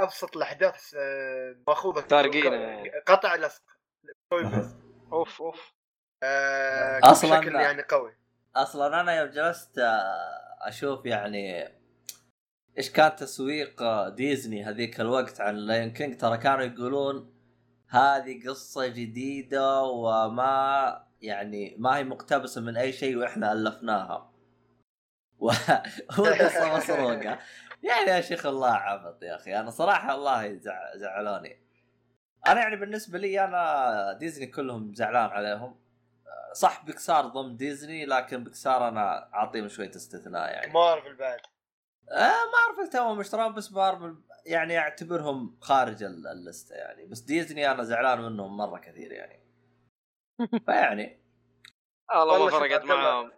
ابسط 0.00 0.36
الأحداث 0.36 0.94
آه، 0.98 1.56
مأخوذة 1.68 2.06
سارقينه 2.08 2.56
يعني. 2.56 2.90
قطع 3.06 3.34
لصق. 3.34 3.62
أوف 5.12 5.42
أوف. 5.42 5.72
آه، 6.22 7.00
أصلاً 7.02 7.40
بشكل 7.40 7.54
يعني 7.54 7.82
قوي. 7.82 8.16
أصلا 8.56 9.00
أنا 9.00 9.16
يوم 9.20 9.30
جلست 9.30 9.78
آه، 9.78 10.58
أشوف 10.68 11.06
يعني 11.06 11.72
إيش 12.78 12.90
كان 12.90 13.16
تسويق 13.16 13.82
آه، 13.82 14.08
ديزني 14.08 14.64
هذيك 14.64 15.00
الوقت 15.00 15.40
عن 15.40 15.56
Lion 15.56 15.92
King 15.92 16.16
ترى 16.16 16.38
كانوا 16.38 16.64
يقولون 16.64 17.34
هذه 17.88 18.48
قصة 18.48 18.86
جديدة 18.86 19.82
وما 19.82 21.04
يعني 21.20 21.76
ما 21.78 21.96
هي 21.96 22.04
مقتبسة 22.04 22.60
من 22.60 22.76
أي 22.76 22.92
شيء 22.92 23.16
وإحنا 23.16 23.52
ألفناها. 23.52 24.32
وقصة 26.18 26.76
مسروقة 26.76 27.38
يعني 27.82 28.10
يا 28.10 28.20
شيخ 28.20 28.46
الله 28.46 28.72
عبط 28.72 29.22
يا 29.22 29.36
أخي. 29.36 29.60
أنا 29.60 29.70
صراحة 29.70 30.14
الله 30.14 30.60
زعلوني. 30.94 31.62
أنا 32.48 32.60
يعني 32.60 32.76
بالنسبة 32.76 33.18
لي 33.18 33.44
أنا 33.44 34.12
ديزني 34.12 34.46
كلهم 34.46 34.94
زعلان 34.94 35.30
عليهم. 35.30 35.80
صح 36.52 36.84
بيكسار 36.84 37.26
ضمن 37.26 37.56
ديزني 37.56 38.06
لكن 38.06 38.44
بيكسار 38.44 38.88
أنا 38.88 39.34
أعطيهم 39.34 39.68
شوية 39.68 39.90
استثناء 39.90 40.50
يعني. 40.50 40.72
مارفل 40.72 41.16
بعد. 41.16 41.40
آه 42.12 42.44
مارفل 42.52 42.92
توهم 42.92 43.20
اشتراهم 43.20 43.54
بس 43.54 43.72
مارفل 43.72 44.16
يعني 44.46 44.78
أعتبرهم 44.78 45.58
خارج 45.60 46.02
ال- 46.02 46.26
اللسته 46.26 46.74
يعني. 46.74 47.06
بس 47.06 47.20
ديزني 47.20 47.70
أنا 47.70 47.82
زعلان 47.84 48.20
منهم 48.20 48.56
مرة 48.56 48.78
كثير 48.78 49.12
يعني. 49.12 49.42
فيعني. 50.66 51.22
والله 52.10 52.44
ما 52.44 52.50
فرقت 52.50 52.84
معاهم. 52.84 53.32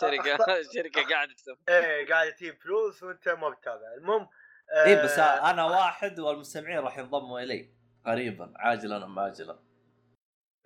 شركه 0.00 0.36
شركة 0.74 1.08
قاعدة 1.08 1.34
تسوي. 1.34 1.56
إيه 1.68 2.08
قاعد 2.08 2.32
تجيب 2.34 2.54
فلوس 2.62 3.02
وأنت 3.02 3.28
ما 3.28 3.48
بتتابع 3.50 3.94
المهم 3.98 4.28
آه، 4.72 4.84
اي 4.84 5.04
بس 5.04 5.18
أنا 5.18 5.64
واحد 5.64 6.20
والمستمعين 6.20 6.78
راح 6.78 6.98
ينضموا 6.98 7.40
إلي. 7.40 7.74
قريبا. 8.06 8.52
عاجلا 8.56 9.04
أم 9.04 9.18
اجلا 9.18 9.58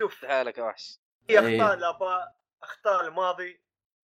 شوف. 0.01 0.25
حالك 0.25 0.57
يا 0.57 0.63
وحش. 0.63 0.99
إيه. 1.29 1.39
أخطاء 1.39 1.73
الأباء 1.77 2.35
أخطاء 2.63 3.07
الماضي. 3.07 3.61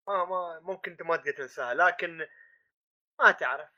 ما 0.08 0.24
ما 0.24 0.60
ممكن 0.60 0.90
أنت 0.90 1.02
ما 1.02 1.16
تقدر 1.16 1.32
تنساها 1.32 1.74
لكن 1.74 2.26
ما 3.22 3.30
تعرف. 3.30 3.68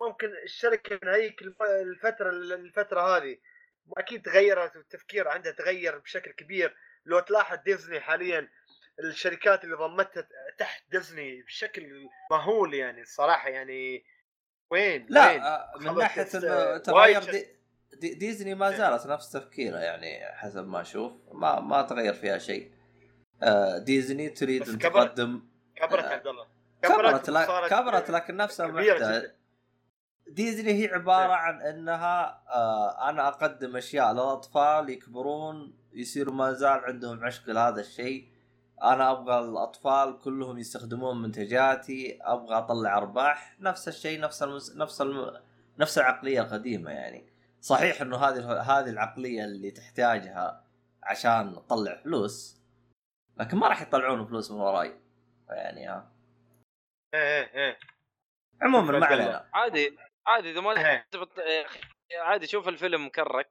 ممكن 0.00 0.28
الشركة 0.44 0.98
من 1.02 1.08
هيك 1.14 1.42
الف- 1.42 1.62
الفترة 1.62 2.30
الفترة 2.30 3.00
هذه 3.16 3.38
أكيد 3.96 4.22
تغيرت 4.22 4.76
والتفكير 4.76 5.28
عندها 5.28 5.52
تغير 5.52 5.98
بشكل 5.98 6.30
كبير. 6.32 6.76
لو 7.04 7.20
تلاحظ 7.20 7.58
ديزني 7.64 8.00
حاليا 8.00 8.48
الشركات 9.04 9.64
اللي 9.64 9.76
ضمتها 9.76 10.28
تحت 10.58 10.82
ديزني 10.90 11.42
بشكل 11.42 12.08
مهول 12.30 12.74
يعني 12.74 13.00
الصراحة 13.00 13.48
يعني 13.48 14.04
وين؟ 14.70 15.06
لا 15.08 15.30
وين؟ 15.30 15.40
آه، 15.42 15.72
من 15.80 15.94
ناحية 15.94 16.22
تغير 16.78 17.24
دي 17.24 17.46
دي 17.92 18.14
ديزني 18.14 18.54
ما 18.54 18.70
زالت 18.70 19.06
نفس 19.06 19.32
تفكيره 19.32 19.76
يعني 19.78 20.26
حسب 20.36 20.66
ما 20.68 20.80
أشوف. 20.80 21.12
ما 21.32 21.60
ما 21.60 21.82
تغير 21.82 22.14
فيها 22.14 22.38
شيء. 22.38 22.72
آه، 23.42 23.78
ديزني 23.78 24.28
تريد 24.28 24.68
أن. 24.68 24.78
تقدم 24.78 25.48
كبرت 25.76 26.04
آه، 26.04 26.08
عبد 26.12 26.26
الله. 26.26 26.57
كبرت 26.82 27.30
لا 27.30 27.68
كبرت 27.68 28.10
لكن 28.10 28.36
نفسها 28.36 28.66
محتاج. 28.66 29.30
ديزني 30.28 30.72
هي 30.72 30.94
عبارة 30.94 31.32
عن 31.32 31.62
إنها 31.62 32.42
آه 32.48 33.08
أنا 33.08 33.28
أقدم 33.28 33.76
أشياء 33.76 34.12
للأطفال 34.12 34.90
يكبرون 34.90 35.78
يصيروا 35.92 36.34
ما 36.34 36.52
زال 36.52 36.84
عندهم 36.84 37.24
عشق 37.24 37.50
لهذا 37.50 37.80
الشيء. 37.80 38.28
أنا 38.82 39.10
أبغى 39.10 39.38
الأطفال 39.38 40.18
كلهم 40.18 40.58
يستخدمون 40.58 41.22
منتجاتي 41.22 42.18
أبغى 42.22 42.58
أطلع 42.58 42.96
أرباح. 42.98 43.56
نفس 43.60 43.88
الشيء 43.88 44.20
نفس 44.20 44.42
المس... 44.42 44.76
نفس 44.76 45.00
الم... 45.00 45.32
نفس 45.78 45.98
العقلية 45.98 46.40
القديمة 46.40 46.90
يعني. 46.90 47.28
صحيح 47.60 48.00
إنه 48.00 48.16
هذه 48.16 48.52
هذه 48.52 48.90
العقلية 48.90 49.44
اللي 49.44 49.70
تحتاجها 49.70 50.64
عشان 51.02 51.52
تطلع 51.52 51.96
فلوس 52.04 52.60
لكن 53.36 53.56
ما 53.56 53.68
راح 53.68 53.82
يطلعون 53.82 54.26
فلوس 54.26 54.50
من 54.50 54.60
وراي. 54.60 54.94
يعني 55.48 55.88
ها. 55.88 56.17
إيه 57.14 57.20
إيه 57.20 57.66
إيه 57.66 57.78
عموما 58.62 58.98
ما. 58.98 59.06
علينا 59.06 59.50
عادي 59.54 59.98
عادي 60.26 60.50
إذا 60.50 60.60
ما 60.60 60.90
إيه. 60.90 61.06
تبط... 61.10 61.30
عادي 62.18 62.46
شوف 62.46 62.68
الفيلم 62.68 63.06
مكرك. 63.06 63.50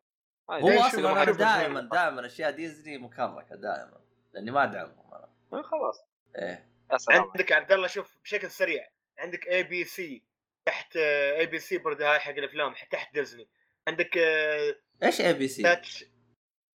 هو 0.50 0.80
أصلا 0.80 1.24
أنا 1.24 1.32
دائما؟ 1.32 1.82
دائما 1.82 2.26
أشياء 2.26 2.52
ديزني 2.52 2.98
مكركة 2.98 3.56
دائما 3.56 4.02
لأني 4.34 4.52
ما 4.52 4.64
أدعمهم 4.64 5.28
أنا 5.54 5.64
خلاص 5.64 6.06
إيه 6.36 6.70
عندك 7.10 7.52
عبد 7.52 7.72
الله 7.72 7.88
شوف 7.88 8.18
بشكل 8.24 8.52
سريع 8.52 8.90
عندك 9.20 9.48
اي 9.48 9.64
بي 9.64 9.84
سي 9.84 10.24
تحت 10.68 10.98
اي 10.98 11.46
بي 11.46 11.60
سي 11.60 11.78
برضه 11.78 12.12
هاي 12.12 12.20
حق 12.20 12.32
الأفلام 12.32 12.74
تحت 12.92 13.14
ديزني 13.14 13.50
عندك 13.88 14.18
آه، 14.18 14.76
إيش 15.04 15.22
ABC؟ 15.22 15.64
Touch 15.64 16.06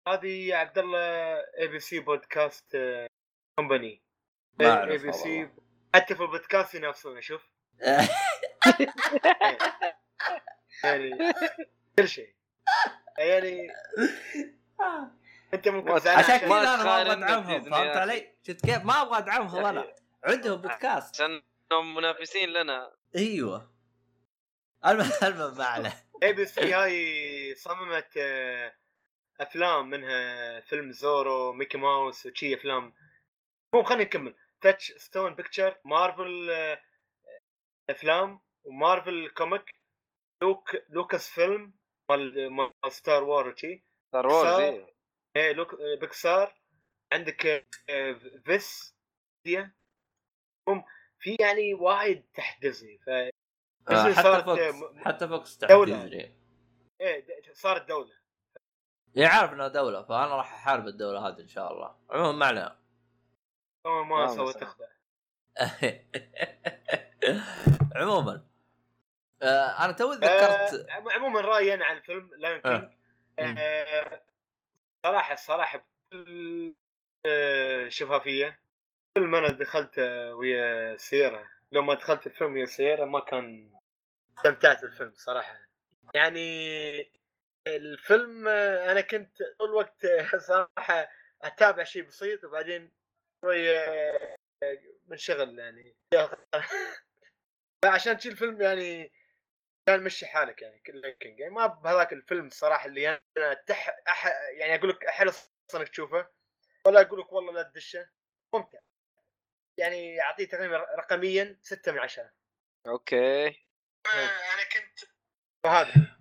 هذه 0.07 0.47
يا 0.47 0.55
عبد 0.55 0.77
الله 0.77 0.99
ABC 1.59 1.99
podcast 1.99 2.77
company 3.59 4.01
ما 4.59 4.91
ABC. 4.91 5.49
حتى 5.95 6.15
في 6.15 6.21
البودكاست 6.21 6.75
ينافسونه 6.75 7.19
شوف 7.19 7.41
يعني 10.83 11.33
كل 11.97 12.07
شيء. 12.07 12.33
يعني 13.17 13.67
أنت 15.53 15.67
ممكن 15.67 15.91
عشان 15.91 16.37
كذا 16.37 16.45
أنا 16.47 16.83
ما 16.83 17.01
أبغى 17.01 17.11
أدعمهم 17.13 17.61
فهمت. 17.63 17.97
علي؟ 17.97 18.35
شفت 18.47 18.65
كيف؟ 18.65 18.85
ما 18.85 19.01
أبغى 19.01 19.17
أدعمهم 19.17 19.65
أنا. 19.65 19.93
عندهم 20.23 20.61
بودكاست 20.61 21.15
عشان 21.15 21.41
منافسين 21.95 22.49
لنا. 22.49 22.91
أيوه. 23.15 23.71
المهم 24.85 25.11
المهم 25.23 25.57
ما 25.57 25.65
عليه 25.65 26.05
ABC 26.23 26.73
هاي 26.73 27.55
صممت 27.55 28.17
آه، 28.17 28.73
أفلام 29.39 29.89
منها 29.89 30.59
فيلم 30.59 30.91
زورو 30.91 31.53
ميكي 31.53 31.77
ماوس 31.77 32.25
وشي 32.25 32.55
أفلام. 32.55 32.93
مو 33.73 33.83
خلينا 33.83 34.03
نكمل 34.03 34.35
Touchstone 34.61 35.35
Pictures 35.35 35.77
Marvel 35.85 36.49
آه، 36.51 36.81
افلام 37.89 38.39
و 38.63 38.73
Marvel 38.73 39.29
Comic 39.29 39.75
لوك 40.43 40.75
Lucasfilm 40.89 41.73
مال 42.11 42.49
مال 42.51 42.71
Star 42.89 43.23
War 43.23 43.47
وشي 43.47 43.83
Star 44.07 44.27
Wars 44.27 44.59
إيه. 44.59 44.93
إيه 45.35 45.51
لوك 45.51 45.73
آه، 45.73 45.95
بيكسار 46.01 46.59
عندك 47.13 47.67
آه، 47.89 48.19
فيس 48.45 48.95
ديا 49.45 49.75
هم 50.69 50.83
في 51.19 51.35
يعني 51.39 51.73
وايد 51.73 52.25
تحت 52.33 52.61
ديزني 52.61 52.97
ف 52.97 53.09
آه، 53.09 54.13
حتى 54.13 54.43
فوكس 54.43 54.75
م- 54.75 54.99
حتى 54.99 55.27
فوكس 55.27 55.57
تحت 55.57 55.71
دولة. 55.71 56.03
ديزني 56.05 56.39
إيه 57.01 57.25
صارت 57.53 57.87
دولة. 57.87 58.19
يعني 59.15 59.29
عارف 59.33 59.53
إنها 59.53 59.67
دولة 59.67 60.03
فأنا 60.03 60.35
راح 60.35 60.53
أحارب 60.53 60.87
الدولة 60.87 61.27
هذه 61.27 61.39
إن 61.41 61.47
شاء 61.47 61.71
الله. 61.73 61.95
عموما 62.09 62.31
ما 62.31 62.45
علينا. 62.45 62.78
ما 63.85 64.03
ما 64.03 64.27
سوى. 64.27 64.53
تخدع 64.53 64.85
عموما 67.95 68.45
آه 69.41 69.85
أنا 69.85 69.91
توي 69.91 70.15
تذكرت 70.15 70.73
آه، 70.73 70.85
عم- 70.93 71.09
عموما 71.09 71.41
رأيي 71.41 71.73
أنا 71.73 71.85
عن 71.85 71.97
الفيلم 71.97 72.29
لاين 72.37 72.61
آه. 72.65 72.91
كينج 73.37 73.57
آه، 73.59 74.21
صراحة 75.05 75.33
الصراحه 75.33 75.85
بكل 76.11 76.73
آه، 77.25 77.89
شفافية 77.89 78.59
فيلم 79.17 79.35
أنا 79.35 79.47
دخلت 79.49 79.99
ويا 80.33 80.97
سيارة 80.97 81.49
لو 81.71 81.81
ما 81.81 81.93
دخلت 81.93 82.27
الفيلم 82.27 82.53
ويا 82.53 82.65
سيارة 82.65 83.05
ما 83.05 83.19
كان 83.19 83.71
استمتعت 84.37 84.81
بالفيلم 84.81 85.13
صراحة 85.15 85.59
يعني 86.15 87.11
الفيلم 87.67 88.47
أنا 88.47 89.01
كنت 89.01 89.37
طول 89.59 89.69
الوقت 89.69 90.05
صراحة 90.49 91.07
أتابع 91.41 91.83
شيء 91.83 92.03
بسيط 92.03 92.43
وبعدين 92.43 92.91
شوية 93.41 93.85
منشغل 95.07 95.59
يعني. 95.59 95.95
فعشان 97.85 98.19
شي 98.19 98.29
الفيلم 98.29 98.61
يعني 98.61 99.11
كان 99.87 100.03
مشي 100.03 100.25
حالك 100.25 100.61
يعني 100.61 100.79
king 101.19 101.39
يعني 101.39 101.53
ما 101.53 101.67
بهذاك 101.67 102.13
الفيلم 102.13 102.47
الصراحه 102.47 102.85
اللي 102.85 103.19
أنا 103.37 103.53
تح 103.53 103.89
أح... 104.07 104.25
يعني 104.51 104.75
أقول 104.75 104.89
لك 104.89 105.05
احرص 105.05 105.51
انك 105.75 105.89
تشوفه. 105.89 106.29
ولا 106.85 107.01
أقول 107.01 107.19
لك 107.19 107.33
والله 107.33 107.53
لا 107.53 107.63
تدشه. 107.63 108.09
ممتع. 108.53 108.79
يعني 109.77 110.21
أعطيه 110.21 110.47
تقريبا 110.47 110.77
رقميا 110.77 111.59
ستة 111.61 111.91
من 111.91 111.99
عشرة. 111.99 112.31
أوكي. 112.87 113.47
أنا 114.13 114.63
كنت 114.73 115.09
وهذا. 115.65 116.17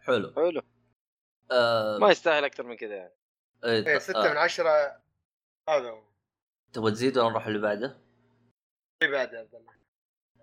حلو. 0.00 0.32
حلو. 0.36 0.62
آه 1.50 1.98
ما 1.98 2.10
يستاهل 2.10 2.44
أكثر 2.44 2.62
من 2.62 2.76
كذا 2.76 2.96
يعني. 2.96 3.14
إيه، 3.64 3.86
إيه 3.86 3.98
ط- 3.98 4.00
ستة 4.00 4.30
من 4.30 4.36
آه. 4.36 4.40
عشرة. 4.40 5.02
هذا 5.68 5.90
هو. 5.90 6.15
تبغى 6.72 6.90
تزيد 6.90 7.18
ولا 7.18 7.28
نروح 7.28 7.46
اللي 7.46 7.58
بعده؟ 7.58 7.96
اللي 9.02 9.12
بعد 9.12 9.32
يا 9.32 9.38
عبد 9.38 9.54
الله. 9.54 9.72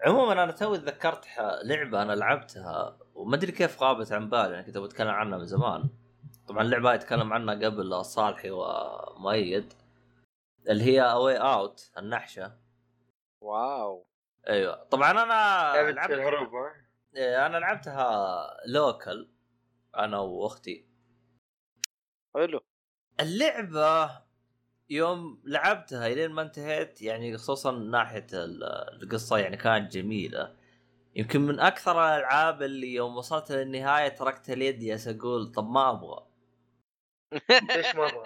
عموما 0.05 0.43
أنا 0.43 0.51
توي 0.51 0.77
تذكرت 0.77 1.27
لعبة 1.63 2.01
أنا 2.01 2.13
لعبتها 2.13 2.99
وما 3.15 3.35
أدري 3.35 3.51
كيف 3.51 3.83
غابت 3.83 4.11
عن 4.11 4.29
بالي 4.29 4.47
أنا 4.47 4.61
كنت 4.61 4.77
بتكلم 4.77 5.09
عنها 5.09 5.37
من 5.37 5.45
زمان. 5.45 5.89
طبعا 6.47 6.61
اللعبة 6.61 6.93
يتكلم 6.93 7.33
عنها 7.33 7.55
قبل 7.55 8.05
صالحي 8.05 8.51
ومؤيد. 8.51 9.73
اللي 10.69 10.83
هي 10.83 11.01
A 11.01 11.37
Way 11.37 11.64
Out 11.64 11.91
النحشة. 11.97 12.57
واو. 13.41 14.05
أيوه. 14.47 14.83
طبعا 14.83 15.11
أنا 15.11 15.91
لعبت 15.91 16.11
الهروب؟ 16.11 16.49
إيه، 17.15 17.45
أنا 17.45 17.57
لعبتها 17.57 18.47
local 18.67 19.29
أنا 19.97 20.19
وأختي. 20.19 20.89
حلو. 22.35 22.59
اللعبة 23.19 24.22
يوم 24.93 25.41
لعبتها 25.45 26.07
إلين 26.07 26.31
ما 26.31 26.41
انتهيت 26.41 27.01
يعني 27.01 27.37
خصوصا 27.37 27.71
ناحية 27.71 28.27
ال- 28.33 28.63
القصة 29.03 29.37
يعني 29.37 29.57
كانت 29.57 29.91
جميلة. 29.93 30.55
يمكن 31.15 31.41
من 31.41 31.59
أكثر 31.59 31.91
الألعاب 31.91 32.61
اللي 32.63 32.93
يوم 32.93 33.17
وصلت 33.17 33.51
للنهاية 33.51 34.07
تركت 34.07 34.49
اليد 34.49 34.83
يا 34.83 34.97
أقول 35.07 35.51
طب 35.51 35.69
ما 35.69 35.89
أبغى. 35.89 36.27
ليش 37.75 37.95
مرة؟ 37.95 38.23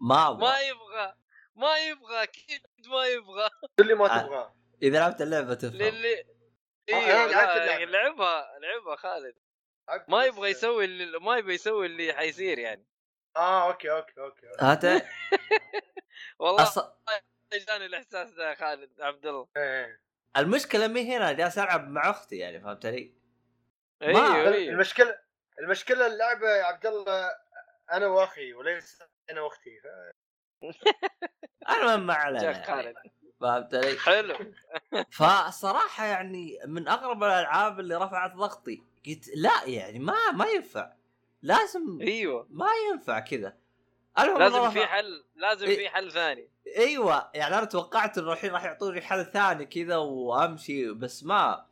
ما 0.00 0.28
أبغى. 0.30 0.40
ما 0.48 0.60
يبغى. 0.60 1.14
ما 1.56 1.78
يبغى 1.78 2.22
أكيد 2.22 2.60
ما 2.86 3.06
يبغى. 3.06 3.48
اللي 3.80 3.94
ما 3.94 4.04
آه. 4.04 4.22
تبغاه 4.22 4.54
إذا 4.82 4.98
لعبت 4.98 5.22
اللعبة 5.22 5.54
تفهم. 5.54 5.72
للي 5.72 6.24
أيوه. 6.92 7.84
لعبها 7.84 8.58
لعبها 8.58 8.96
خالد. 8.96 9.34
ما 10.08 10.24
يبغى 10.24 10.50
يسوي 10.50 10.84
اللي 10.84 11.18
ما 11.18 11.36
يبغى 11.36 11.54
يسوي 11.54 11.86
اللي 11.86 12.12
حيصير 12.12 12.58
يعني. 12.58 12.86
آه 13.36 13.66
أوكي 13.66 13.90
أوكي 13.90 14.20
أوكي 14.20 14.46
هات 14.60 14.84
والله 16.38 16.62
أص... 16.62 16.78
جاني 17.68 17.86
الإحساس 17.86 18.30
ده 18.30 18.50
يا 18.50 18.54
خالد 18.54 19.00
عبد 19.00 19.26
الله 19.26 19.48
إيه. 19.56 20.00
المشكلة 20.36 20.86
مي 20.88 21.16
هنا 21.16 21.32
جالس 21.32 21.58
ألعب 21.58 21.88
مع 21.88 22.10
أختي 22.10 22.36
يعني 22.36 22.60
فهمت 22.60 22.86
علي؟ 22.86 23.12
إيوه 24.02 24.34
إيوه 24.34 24.72
المشكلة 24.74 25.18
المشكلة 25.60 26.06
اللعبة 26.06 26.48
يا 26.48 26.64
عبد 26.64 26.86
الله 26.86 27.30
أنا 27.92 28.06
وأخي 28.06 28.54
وليس 28.54 29.02
أنا 29.30 29.40
وأختي 29.40 29.80
ف- 29.80 30.16
أنا 31.68 31.96
ما 31.96 32.14
علينا 32.14 32.44
يعني. 32.44 32.64
خالد 32.64 32.96
فهمت 33.40 33.74
علي؟ 33.74 33.98
حلو 33.98 34.36
فصراحة 35.18 36.04
يعني 36.06 36.58
من 36.66 36.88
أغرب 36.88 37.24
الألعاب 37.24 37.80
اللي 37.80 37.94
رفعت 37.96 38.34
ضغطي 38.34 38.82
قلت 39.06 39.28
لا 39.36 39.64
يعني 39.64 39.98
ما 39.98 40.30
ما 40.32 40.46
ينفع 40.46 40.92
لازم 41.46 42.00
أيوه. 42.00 42.46
ما 42.50 42.68
ينفع 42.90 43.20
كذا. 43.20 43.56
لازم 44.18 44.70
في 44.70 44.86
حل 44.86 45.24
لازم 45.34 45.66
إيه. 45.66 45.76
في 45.76 45.88
حل 45.88 46.12
ثاني. 46.12 46.48
أيوه 46.76 47.30
يعني 47.34 47.58
أنا 47.58 47.64
توقعت 47.64 48.18
إنه 48.18 48.32
الحين 48.32 48.50
راح 48.50 48.64
يعطوني 48.64 49.00
حل 49.00 49.24
ثاني 49.24 49.66
كذا 49.66 49.96
وأمشي 49.96 50.92
بس 50.92 51.24
ما 51.24 51.66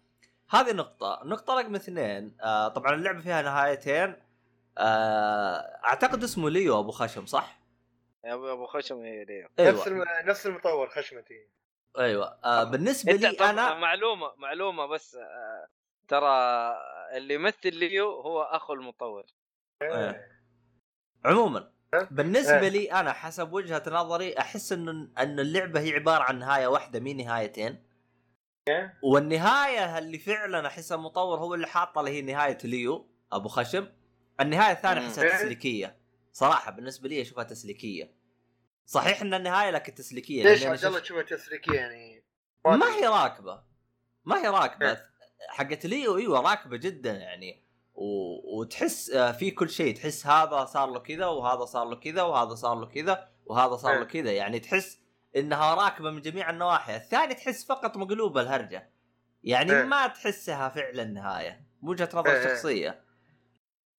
هذه 0.50 0.72
نقطة، 0.72 1.20
نقطة 1.24 1.58
رقم 1.58 1.74
اثنين 1.74 2.36
آه 2.40 2.68
طبعا 2.68 2.94
اللعبة 2.94 3.20
فيها 3.20 3.42
نهايتين. 3.42 4.16
آه 4.78 5.56
أعتقد 5.84 6.22
اسمه 6.22 6.50
ليو 6.50 6.80
أبو 6.80 6.90
خشم 6.90 7.26
صح؟ 7.26 7.60
يا 8.24 8.34
ابو 8.34 8.52
أبو 8.52 8.66
خشم 8.66 9.00
إيه 9.02 9.24
ليه 9.24 9.44
نفس 9.44 9.58
أيوه 9.60 9.86
الم... 9.86 10.04
نفس 10.30 10.46
المطور 10.46 10.88
خشمتي 10.88 11.46
أيوه. 11.98 12.38
آه 12.44 12.64
بالنسبة 12.64 13.12
لي 13.12 13.32
طب 13.32 13.42
أنا 13.42 13.74
معلومة 13.74 14.32
معلومة 14.36 14.86
بس 14.86 15.16
آه، 15.16 15.68
ترى 16.08 16.30
اللي 17.16 17.34
يمثل 17.34 17.74
ليو 17.74 18.10
هو 18.20 18.42
أخو 18.42 18.72
المطور. 18.72 19.20
إيه. 19.20 19.43
عموما 21.24 21.70
بالنسبة 22.10 22.60
إيه. 22.60 22.68
لي 22.68 22.92
أنا 22.92 23.12
حسب 23.12 23.52
وجهة 23.52 23.82
نظري 23.86 24.38
أحس 24.38 24.72
إن 24.72 24.88
إن 25.18 25.40
اللعبة 25.40 25.80
هي 25.80 25.92
عبارة 25.92 26.22
عن 26.22 26.38
نهاية 26.38 26.66
واحدة 26.66 27.00
مي 27.00 27.14
نهايتين. 27.14 27.84
إيه. 28.68 28.98
والنهاية 29.02 29.98
اللي 29.98 30.18
فعلا 30.18 30.66
أحسها 30.66 30.96
المطور 30.96 31.38
هو 31.38 31.54
اللي 31.54 31.66
حاطه 31.66 32.00
اللي 32.00 32.10
هي 32.10 32.22
نهاية 32.22 32.58
ليو 32.64 33.08
أبو 33.32 33.48
خشم. 33.48 33.88
النهاية 34.40 34.72
الثانية 34.72 35.00
مم. 35.00 35.06
أحسها 35.06 35.24
إيه. 35.24 35.36
تسليكية. 35.36 35.96
صراحة 36.32 36.70
بالنسبة 36.70 37.08
لي 37.08 37.22
أشوفها 37.22 37.44
تسليكية. 37.44 38.14
صحيح 38.86 39.20
إن 39.22 39.34
النهاية 39.34 39.70
لكن 39.70 39.94
تسليكية 39.94 40.42
ليش 40.42 40.66
عبد 40.66 40.84
الله 40.84 40.98
تشوفها 40.98 41.22
تسليكية 41.22 41.74
يعني؟ 41.74 42.24
ما 42.66 42.94
هي 42.94 43.06
راكبة. 43.06 43.62
ما 44.24 44.42
هي 44.42 44.48
راكبة. 44.48 44.90
إيه. 44.90 45.10
حقت 45.48 45.86
ليو 45.86 46.18
إيوه 46.18 46.40
راكبة 46.40 46.76
جدا 46.76 47.12
يعني. 47.12 47.63
و... 47.94 48.60
وتحس 48.60 49.10
آه، 49.10 49.32
في 49.32 49.50
كل 49.50 49.70
شيء 49.70 49.96
تحس 49.96 50.26
هذا 50.26 50.64
صار 50.64 50.90
له 50.90 50.98
كذا 50.98 51.26
وهذا 51.26 51.64
صار 51.64 51.88
له 51.88 51.96
كذا 51.96 52.22
وهذا 52.22 52.54
صار 52.54 52.78
له 52.78 52.86
كذا 52.86 53.28
وهذا 53.46 53.76
صار 53.76 53.94
له 53.94 54.00
إيه. 54.00 54.08
كذا 54.22 54.32
يعني 54.32 54.60
تحس 54.60 55.00
إنها 55.36 55.74
راكبة 55.74 56.10
من 56.10 56.20
جميع 56.20 56.50
النواحي 56.50 56.96
الثاني 56.96 57.34
تحس 57.34 57.66
فقط 57.66 57.96
مقلوبة 57.96 58.40
الهرجة 58.40 58.90
يعني 59.42 59.72
إيه. 59.72 59.82
ما 59.82 60.06
تحسها 60.06 60.68
فعلا 60.68 61.04
نهاية 61.04 61.66
وجهة 61.82 62.08
نظر 62.14 62.30
إيه. 62.30 62.48
شخصية. 62.48 63.04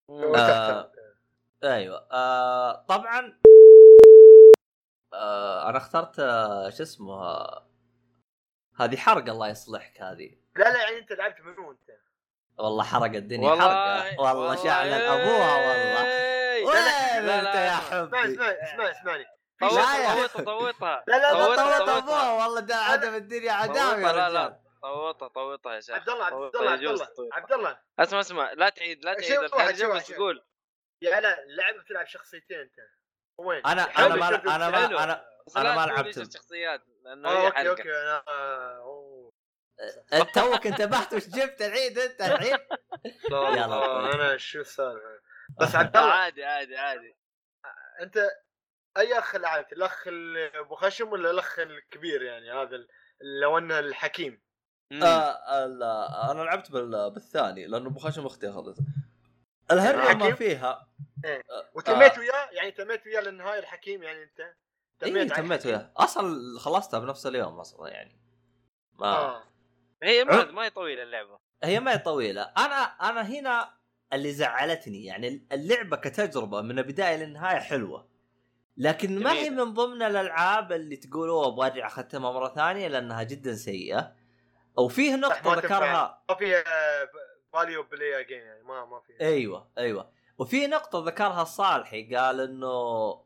آه. 0.10 0.92
أيوه 1.64 2.08
آه 2.12 2.86
طبعا 2.86 3.40
آه 5.14 5.70
أنا 5.70 5.78
اخترت 5.78 6.20
آه 6.20 6.70
شو 6.70 6.84
اسمه 6.84 7.22
هذه 8.80 8.98
حرق 8.98 9.30
الله 9.30 9.50
يصلحك 9.50 10.02
هذه 10.02 10.38
لا 10.56 10.64
لا 10.64 10.84
يعني 10.84 10.98
أنت 10.98 11.12
لعبت 11.12 11.42
منو 11.42 11.72
انت؟ 11.72 11.85
والله 12.58 12.84
حرق 12.84 13.04
الدنيا 13.04 13.50
والله 13.50 13.70
حرقه 14.02 14.22
والله 14.22 14.56
شعل 14.64 14.88
أبوها 14.94 15.56
والله. 15.56 16.26
وين 16.66 16.76
لا، 16.76 17.18
انت 17.18 17.26
لا، 17.46 17.66
يا 17.66 17.70
لا. 17.70 17.76
حبي 17.76 18.34
اسمعني 18.34 18.64
اسمعني 18.64 18.94
اسمعني 18.94 19.26
لا 19.62 19.98
يا- 20.22 20.28
طوطها 20.28 20.44
طوطها 20.44 21.04
لا 21.08 21.16
لا 21.18 21.34
لا 21.34 21.34
طوط 21.34 21.56
طوطها، 21.56 21.78
طوط 21.80 21.88
طوطها. 21.88 21.98
ابوها 21.98 22.44
والله 22.46 22.60
ده 22.60 22.76
عدم 22.76 23.16
الدنيا 23.16 23.52
عداوي 23.52 24.02
يا 24.02 24.08
طوطها، 24.08 24.12
لا 24.14 24.28
رجال 24.28 24.34
لا 24.34 24.60
طوطها 24.82 25.28
طوطها 25.28 25.74
يا 25.76 25.80
شيخ 25.80 25.96
عبد 25.96 26.10
الله 26.10 26.26
عبد 26.26 26.56
الله 26.56 26.72
عبد 26.72 26.82
الله 26.84 27.06
طوطها. 27.06 27.30
عبد 27.34 27.52
الله 27.54 27.78
اسمع 28.00 28.20
اسمع 28.20 28.52
لا 28.54 28.70
تعيد 28.70 29.06
لا 29.06 29.14
تعيد 29.14 29.76
شوف 29.78 29.92
بس. 29.96 30.12
قول 30.12 30.46
يا 31.02 31.20
لا 31.20 31.44
اللعبة 31.44 31.80
بتلعب 31.80 32.08
شخصيتين 32.08 32.60
أنت 32.60 32.74
وين؟ 33.38 33.66
أنا 33.66 33.82
أنا 33.84 34.16
ما 34.16 34.28
أنا. 34.28 34.42
ما 34.46 34.56
أنا 35.06 35.26
لا 35.56 35.76
ما 35.76 35.86
لعبت. 35.86 36.18
الشخصيات 36.18 36.82
لأنه 37.04 37.30
آه 37.30 37.32
هي 37.42 37.48
أوكي 37.48 37.70
أوكي 37.70 37.92
أنا 37.92 38.24
آه، 38.28 38.78
أوه. 38.78 39.26
انت 39.26 39.65
توك 40.34 40.68
انتبهت 40.68 41.14
وش 41.14 41.28
جبت 41.28 41.62
العيد 41.62 42.00
أنت 42.00 42.22
الحين 42.22 42.58
لا 43.32 43.50
يلا. 43.50 44.14
أنا 44.16 44.38
شو 44.38 44.60
السالفة؟ 44.62 45.20
بس 45.62 45.76
عبد 45.76 45.98
الله 45.98 46.12
عادي 46.14 46.44
عادي 46.46 46.78
عادي. 46.78 47.16
أنت 48.02 48.30
أي 48.98 49.20
أخ 49.20 49.36
لعبت 49.36 49.74
الأخ 49.74 50.08
ال- 50.08 50.56
أبو 50.56 50.76
خشم 50.76 51.10
ولا 51.12 51.32
الأخ 51.32 51.60
الكبير 51.60 52.22
يعني؟ 52.22 52.52
هذا 52.52 52.86
لو 53.42 53.58
أنه 53.58 53.80
الحكيم. 53.80 54.42
آه 54.94 55.66
لا 55.66 56.32
أنا 56.32 56.42
لعبت 56.42 56.72
بال- 56.72 57.12
بالثاني 57.12 57.68
لأنه 57.68 57.88
أبو 57.90 58.00
خشم 58.00 58.26
أختي 58.26 58.50
أخذته. 58.50 58.84
الهرجه 59.72 60.14
ما؟ 60.18 60.36
فيها. 60.36 60.88
وتميت 61.74 62.18
وياه؟ 62.18 62.50
يعني 62.52 62.72
تميت 62.72 63.06
وياه 63.06 63.22
للنهاية 63.22 63.60
الحكيم 63.60 64.04
يعني 64.04 64.24
أنت؟ 64.24 64.40
اي 65.04 65.20
على 65.20 65.30
تميت؟ 65.30 65.66
وياه. 65.66 65.92
أصلا 65.98 66.60
خلصتها 66.60 67.00
بنفس 67.00 67.26
اليوم 67.26 67.60
أصلا 67.60 67.90
يعني. 67.90 68.20
ما 68.94 69.08
آه. 69.08 69.44
هي 70.06 70.24
ما 70.24 70.34
عد- 70.36 70.50
ما 70.52 70.66
هي 70.66 70.70
طويلة 70.70 71.04
اللعبة. 71.04 71.40
هي 71.64 71.80
ما 71.80 71.94
هي 71.94 71.98
طويلة. 71.98 72.42
أنا 72.42 72.76
أنا 72.84 73.22
هنا 73.22 73.70
اللي 74.14 74.32
زعلتني 74.32 75.06
يعني 75.06 75.48
اللعبة 75.52 75.98
كتجربة 75.98 76.62
من 76.62 76.80
البداية 76.80 77.16
للنهاية 77.16 77.60
حلوة. 77.60 78.08
لكن 78.78 79.20
ما 79.24 79.32
هي. 79.32 79.50
من 79.50 79.74
ضمن 79.74 80.02
الألعاب 80.02 80.72
اللي 80.72 80.96
تقول 80.96 81.30
أوه 81.30 81.48
أبغى 81.48 81.68
أرجع 81.72 81.88
أختمها 81.88 82.32
مرة 82.32 82.48
ثانية 82.56 82.88
لأنها 82.88 83.24
جدا 83.24 83.54
سيئة. 83.56 84.14
وفيه 84.78 85.16
نقطة. 85.16 85.54
ذكرها. 85.56 86.24
ما 86.30 86.36
فيها 86.36 86.64
value 87.54 87.84
play 87.84 88.24
game 88.24 88.38
يعني 88.42 88.64
ما 88.64 88.86
ما 88.86 89.00
فيها 89.00 89.28
أيوه 89.28 89.68
أيوه. 89.78 90.12
وفي 90.38 90.68
نقطة 90.68 91.04
ذكرها 91.06 91.42
الصالحي 91.42 92.16
قال 92.16 92.40
إنه 92.42 93.22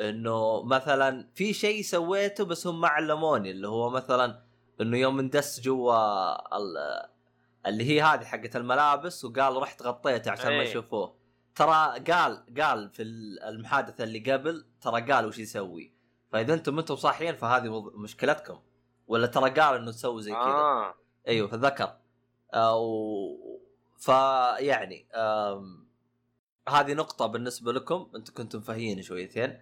إنه 0.00 0.62
مثلا 0.62 1.30
في 1.34 1.52
شيء 1.52 1.82
سويته 1.82 2.44
بس 2.44 2.66
هم 2.66 2.80
ما 2.80 2.88
علموني 2.88 3.50
اللي 3.50 3.68
هو 3.68 3.90
مثلا 3.90 4.42
انه 4.80 4.98
يوم 4.98 5.18
اندس 5.18 5.60
جوا 5.60 6.56
ال- 6.56 7.10
اللي 7.66 7.84
هي 7.84 8.02
هذه 8.02 8.24
حقت 8.24 8.56
الملابس 8.56 9.24
وقال 9.24 9.56
رحت 9.56 9.82
غطيته 9.82 10.30
عشان 10.30 10.46
ما 10.46 10.60
إيه. 10.62 10.68
يشوفوه. 10.68 11.16
ترى 11.54 12.00
قال 12.12 12.44
قال 12.60 12.90
في 12.90 13.02
ال- 13.02 13.42
المحادثة 13.42 14.04
اللي 14.04 14.32
قبل 14.32 14.66
ترى 14.80 15.12
قال 15.12 15.26
وش 15.26 15.38
يسوي. 15.38 15.92
فإذا 16.32 16.54
أنتم 16.54 16.78
أنتم 16.78 16.96
صاحيين 16.96 17.36
فهذه 17.36 17.68
وض- 17.68 17.94
مشكلتكم. 17.94 18.60
ولا 19.06 19.26
ترى 19.26 19.50
قال 19.50 19.76
إنه 19.76 19.90
تسوي 19.90 20.22
زي 20.22 20.30
كذا. 20.32 20.40
آه. 20.40 20.94
أيوه 21.28 21.48
فذكر. 21.48 21.96
أو 22.54 22.84
فيعني 23.98 25.08
أم... 25.14 25.88
هذه 26.68 26.92
نقطة 26.94 27.26
بالنسبة 27.26 27.72
لكم. 27.72 28.10
أنتم 28.14 28.34
كنتم 28.34 28.60
فاهيين 28.60 29.02
شويتين. 29.02 29.60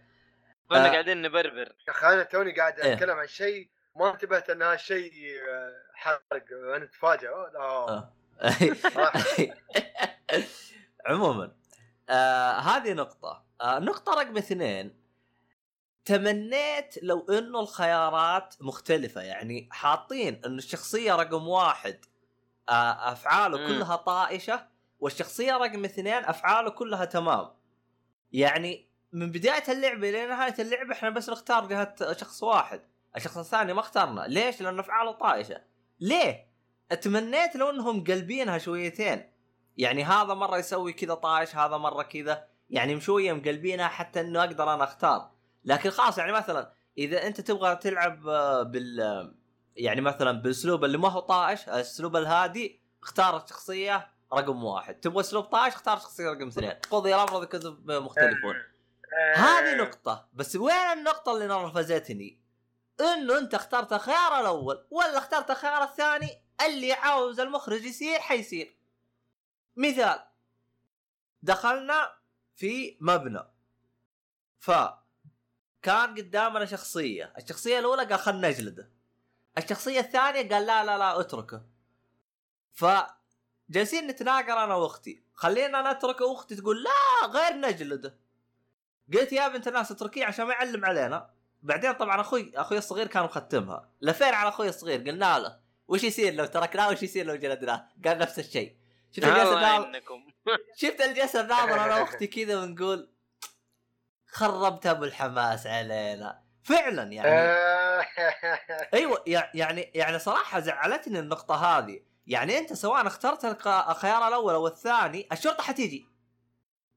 كنا 0.70 0.86
آه. 0.86 0.90
قاعدين 0.90 1.22
نبربر. 1.22 1.74
يا 1.88 1.92
أخي 1.92 2.06
أنا 2.06 2.22
توني 2.22 2.52
قاعد 2.52 2.80
إيه. 2.80 2.92
أتكلم 2.92 3.16
عن 3.16 3.26
شيء 3.26 3.68
ما 3.98 4.10
انتبهت 4.12 4.50
إن 4.50 4.62
هذا 4.62 4.74
الشيء 4.74 5.12
آه، 5.50 5.72
حرق 5.94 6.44
أنا 6.76 6.84
اتفاجئ 6.84 7.28
أوه، 7.28 7.50
لا. 7.52 7.60
آه. 7.60 8.12
عموما 11.06 11.52
آه 12.10 12.58
هذه 12.58 12.92
نقطة. 12.92 13.44
آه 13.60 13.78
نقطة 13.78 14.12
رقم 14.14 14.36
اثنين. 14.36 15.02
تمنيت 16.04 16.98
لو 17.02 17.26
إنه 17.30 17.60
الخيارات 17.60 18.54
مختلفة. 18.60 19.20
يعني 19.20 19.68
حاطين 19.72 20.40
انه 20.46 20.58
الشخصية 20.58 21.16
رقم 21.16 21.48
واحد 21.48 22.04
آه 22.68 23.12
أفعاله 23.12 23.58
مم. 23.58 23.66
كلها 23.66 23.96
طائشة 23.96 24.66
والشخصية 25.00 25.56
رقم 25.56 25.84
اثنين 25.84 26.24
أفعاله 26.24 26.70
كلها 26.70 27.04
تمام. 27.04 27.50
يعني 28.32 28.88
من 29.12 29.30
بداية 29.30 29.64
اللعبة 29.68 30.08
إلى 30.08 30.26
نهاية 30.26 30.54
اللعبة 30.58 30.92
إحنا 30.92 31.10
بس 31.10 31.28
نختار 31.30 31.66
جهة 31.66 32.12
شخص 32.12 32.42
واحد. 32.42 32.82
الشخص 33.16 33.38
الثاني 33.38 33.72
ما 33.72 33.80
اخترنا. 33.80 34.20
ليش؟ 34.20 34.62
لأن 34.62 34.78
أفعاله 34.78 35.12
طائشة 35.12 35.60
ليه؟ 36.00 36.48
تمنيت 37.02 37.56
لو 37.56 37.70
إنهم 37.70 38.04
قلبينها 38.04 38.58
شويتين. 38.58 39.32
يعني 39.76 40.04
هذا 40.04 40.34
مرة 40.34 40.58
يسوي 40.58 40.92
كذا 40.92 41.14
طايش 41.14 41.56
هذا 41.56 41.76
مرة 41.76 42.02
كذا. 42.02 42.48
يعني 42.70 42.94
مشوية 42.94 43.32
مقلبينها 43.32 43.88
حتى 43.88 44.20
إنه 44.20 44.40
أقدر 44.40 44.74
أنا 44.74 44.84
أختار. 44.84 45.30
لكن 45.64 45.90
خلاص 45.90 46.18
يعني 46.18 46.32
مثلا 46.32 46.72
إذا 46.98 47.26
أنت 47.26 47.40
تبغى 47.40 47.76
تلعب 47.76 48.28
آه، 48.28 48.62
بال 48.62 49.00
آه، 49.00 49.34
يعني 49.76 50.00
مثلا 50.00 50.42
بالأسلوب 50.42 50.84
اللي 50.84 50.98
ما 50.98 51.08
هو 51.08 51.20
طائش 51.20 51.68
الأسلوب 51.68 52.16
الهادي 52.16 52.80
اختار 53.02 53.42
الشخصية 53.44 54.08
رقم 54.32 54.64
واحد. 54.64 54.94
تبغى 54.94 55.20
أسلوب 55.20 55.44
طائش 55.44 55.74
اختار 55.74 55.98
شخصيه 55.98 56.30
رقم 56.30 56.46
اثنين. 56.46 56.72
قضي 56.90 57.14
الامر 57.14 57.44
كنتم 57.44 57.76
مختلفون. 57.86 58.54
هذه 59.34 59.76
نقطة. 59.76 60.28
بس 60.32 60.56
وين 60.56 60.74
النقطة 60.98 61.32
اللي 61.32 61.46
نرفزتني؟ 61.46 62.47
انه 63.00 63.38
انت 63.38 63.54
اخترت 63.54 63.92
الخيار 63.92 64.40
الأول 64.40 64.86
ولا 64.90 65.18
اخترت 65.18 65.50
الخيار 65.50 65.82
الثاني 65.82 66.42
اللي 66.66 66.92
عاوز 66.92 67.40
المخرج 67.40 67.84
يصير 67.84 68.18
حيصير. 68.18 68.76
مثال 69.76 70.24
دخلنا 71.42 72.18
في 72.56 72.98
مبنى 73.00 73.42
ف 74.58 74.70
كان 75.82 76.14
قدامنا 76.14 76.64
شخصية، 76.64 77.34
الشخصية 77.38 77.78
الأولى 77.78 78.04
قال 78.04 78.18
خلنا 78.18 78.48
نجلده. 78.48 78.90
الشخصية 79.58 80.00
الثانية 80.00 80.54
قال 80.54 80.66
لا 80.66 80.84
لا 80.84 80.98
لا 80.98 81.20
اتركه. 81.20 81.62
ف 82.72 82.84
جالسين 83.70 84.06
نتناقر 84.06 84.64
أنا 84.64 84.74
وأختي، 84.74 85.24
خلينا 85.34 85.92
نتركه 85.92 86.24
واختي 86.24 86.56
تقول 86.56 86.82
لا 86.82 87.26
غير 87.26 87.52
نجلده. 87.56 88.18
قلت 89.12 89.32
يا 89.32 89.48
بنت 89.48 89.68
الناس 89.68 89.90
اتركيه 89.90 90.26
عشان 90.26 90.46
ما 90.46 90.52
يعلم 90.52 90.84
علينا 90.84 91.30
بعدين 91.62 91.92
طبعا 91.92 92.20
أخوي 92.20 92.52
أخوي 92.56 92.78
الصغير 92.78 93.06
كان 93.06 93.22
مختمها. 93.24 93.90
لفينا 94.00 94.36
على 94.36 94.48
أخوي 94.48 94.68
الصغير 94.68 95.00
قلنا 95.00 95.38
له 95.38 95.60
وش 95.88 96.04
يصير 96.04 96.34
لو 96.34 96.44
تركناه 96.46 96.88
وش 96.90 97.02
يصير 97.02 97.26
لو 97.26 97.36
جلدناه؟ 97.36 97.88
قال 98.04 98.18
نفس 98.18 98.38
الشيء. 98.38 98.76
شفت 99.12 99.24
الجلسه 99.24 99.60
يعينكم 99.60 100.26
شفت 100.80 101.00
الجلسه 101.00 101.42
ناظر 101.42 101.84
أنا 101.84 101.96
وأختي 102.00 102.26
كذا 102.26 102.60
ونقول 102.60 103.10
خربت 104.26 104.86
أبو 104.86 105.04
الحماس 105.04 105.66
علينا. 105.66 106.42
فعلا 106.64 107.02
يعني. 107.12 107.28
أيوه 108.94 109.24
يع- 109.26 109.50
يعني 109.54 109.80
يعني 109.94 110.18
صراحة 110.18 110.60
زعلتني 110.60 111.18
النقطة 111.18 111.54
هذه. 111.78 112.00
يعني 112.26 112.58
أنت 112.58 112.72
سواء 112.72 113.06
اخترت 113.06 113.44
الخيار 113.66 114.28
الأول 114.28 114.54
أو 114.54 114.66
الثاني 114.66 115.28
الشرطة 115.32 115.62
حتيجي. 115.62 116.06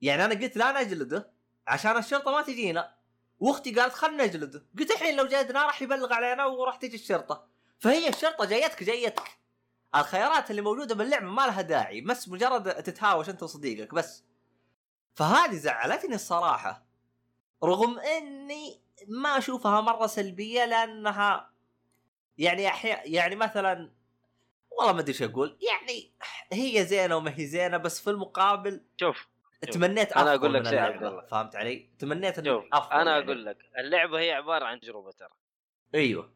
يعني 0.02 0.26
أنا 0.26 0.36
قلت 0.36 0.58
لا 0.58 0.82
نجلده 0.84 1.32
عشان 1.68 1.98
الشرطة 1.98 2.32
ما 2.32 2.42
تجينا. 2.42 2.96
واختي 3.42 3.76
قالت 3.76 3.94
خلنا 3.94 4.26
نجلده 4.26 4.66
قلت 4.80 4.92
الحين 4.92 5.16
لو 5.16 5.28
جلدناه 5.28 5.66
راح 5.66 5.82
يبلغ 5.82 6.14
علينا 6.14 6.46
وراح 6.46 6.76
تجي 6.76 6.96
الشرطة. 6.96 7.48
فهي 7.80 8.10
الشرطة 8.10 8.46
جايتك 8.46 8.84
جايتك. 8.84 9.40
الخيارات 9.96 10.52
اللي 10.52 10.62
موجودة 10.62 10.96
باللعبه 10.96 11.26
ما 11.26 11.42
لها 11.48 11.62
داعي 11.62 12.02
بس 12.02 12.30
مجرد 12.30 12.84
تتهاوش 12.84 13.30
أنت 13.30 13.44
وصديقك 13.44 13.94
بس. 13.94 14.24
فهذه 15.16 15.56
زعلتني 15.56 16.16
الصراحة. 16.16 16.86
رغم 17.64 18.00
إني 18.00 18.82
ما 19.08 19.38
أشوفها 19.38 19.82
مرة 19.82 20.08
سلبية 20.08 20.66
لأنها 20.66 21.52
يعني 22.38 22.68
أحيانا 22.68 23.04
يعني 23.06 23.36
مثلا 23.36 23.92
والله 24.72 24.94
ما 24.94 25.00
أدري 25.00 25.14
إيش 25.14 25.22
أقول. 25.22 25.58
يعني 25.62 26.12
هي 26.54 26.86
زينة 26.86 27.16
وما 27.16 27.34
هي 27.40 27.46
زينة 27.46 27.78
بس 27.78 28.02
في 28.02 28.10
المقابل 28.10 28.82
شوف 29.00 29.31
تمنيت 29.72 30.12
أنا 30.12 30.22
افضل 30.36 30.40
أقول 30.40 30.54
لك 30.54 30.62
من 30.62 30.70
شيء 30.70 30.80
عبد. 30.80 31.04
الله. 31.04 31.26
فهمت 31.26 31.56
علي؟ 31.56 31.90
تمنيت 32.00 32.46
شوف 32.46 32.66
افضل 32.74 32.96
أنا 32.96 33.12
يعني. 33.12 33.26
أقول 33.26 33.46
لك 33.46 33.58
اللعبة 33.80 34.20
هي 34.20 34.32
عبارة 34.32 34.66
عن 34.66 34.80
تجربة 34.80 35.12
ترى 35.12 35.30
أيوه 35.96 36.34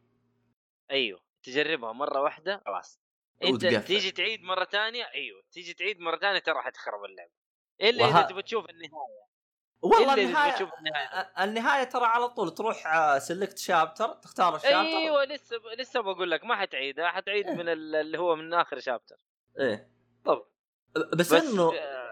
أيوه 0.90 1.20
تجربها 1.42 1.92
مرة 1.92 2.20
واحدة 2.20 2.62
خلاص 2.66 3.00
أنت. 3.44 3.66
تيجي 3.66 4.10
تعيد 4.10 4.42
مرة 4.42 4.64
ثانية 4.64 5.04
أيوه 5.14 5.42
تيجي 5.52 5.74
تعيد 5.74 6.00
مرة 6.00 6.16
ثانية 6.16 6.38
ترى 6.38 6.62
حتخرب 6.62 7.04
اللعبة 7.04 7.30
إلا 7.80 8.04
وه- 8.04 8.10
اذا 8.10 8.22
تبغى 8.22 8.42
تشوف 8.42 8.70
النهاية 8.70 8.90
والله 9.82 10.14
النهاية. 10.14 10.52
أ- 10.54 11.40
النهاية 11.40 11.84
ترى 11.84 12.04
على 12.04 12.28
طول 12.28 12.54
تروح 12.54 12.76
سلكت 13.18 13.58
شابتر 13.58 14.08
تختار 14.14 14.56
الشابتر 14.56 14.76
أيوه 14.78 15.24
لسه 15.24 15.56
لسه 15.78 16.00
بقول 16.00 16.30
لك 16.30 16.44
ما 16.44 16.56
حتعيدها 16.56 17.08
حتعيد 17.08 17.46
من 17.50 17.68
ال- 17.68 17.94
اللي 17.94 18.18
هو 18.18 18.36
من 18.36 18.54
آخر 18.54 18.78
شابتر 18.80 19.16
إيه 19.60 19.90
طب 20.24 20.46
بس, 21.14 21.32
بس 21.34 21.52
إنه 21.52 21.74
آه، 21.74 22.05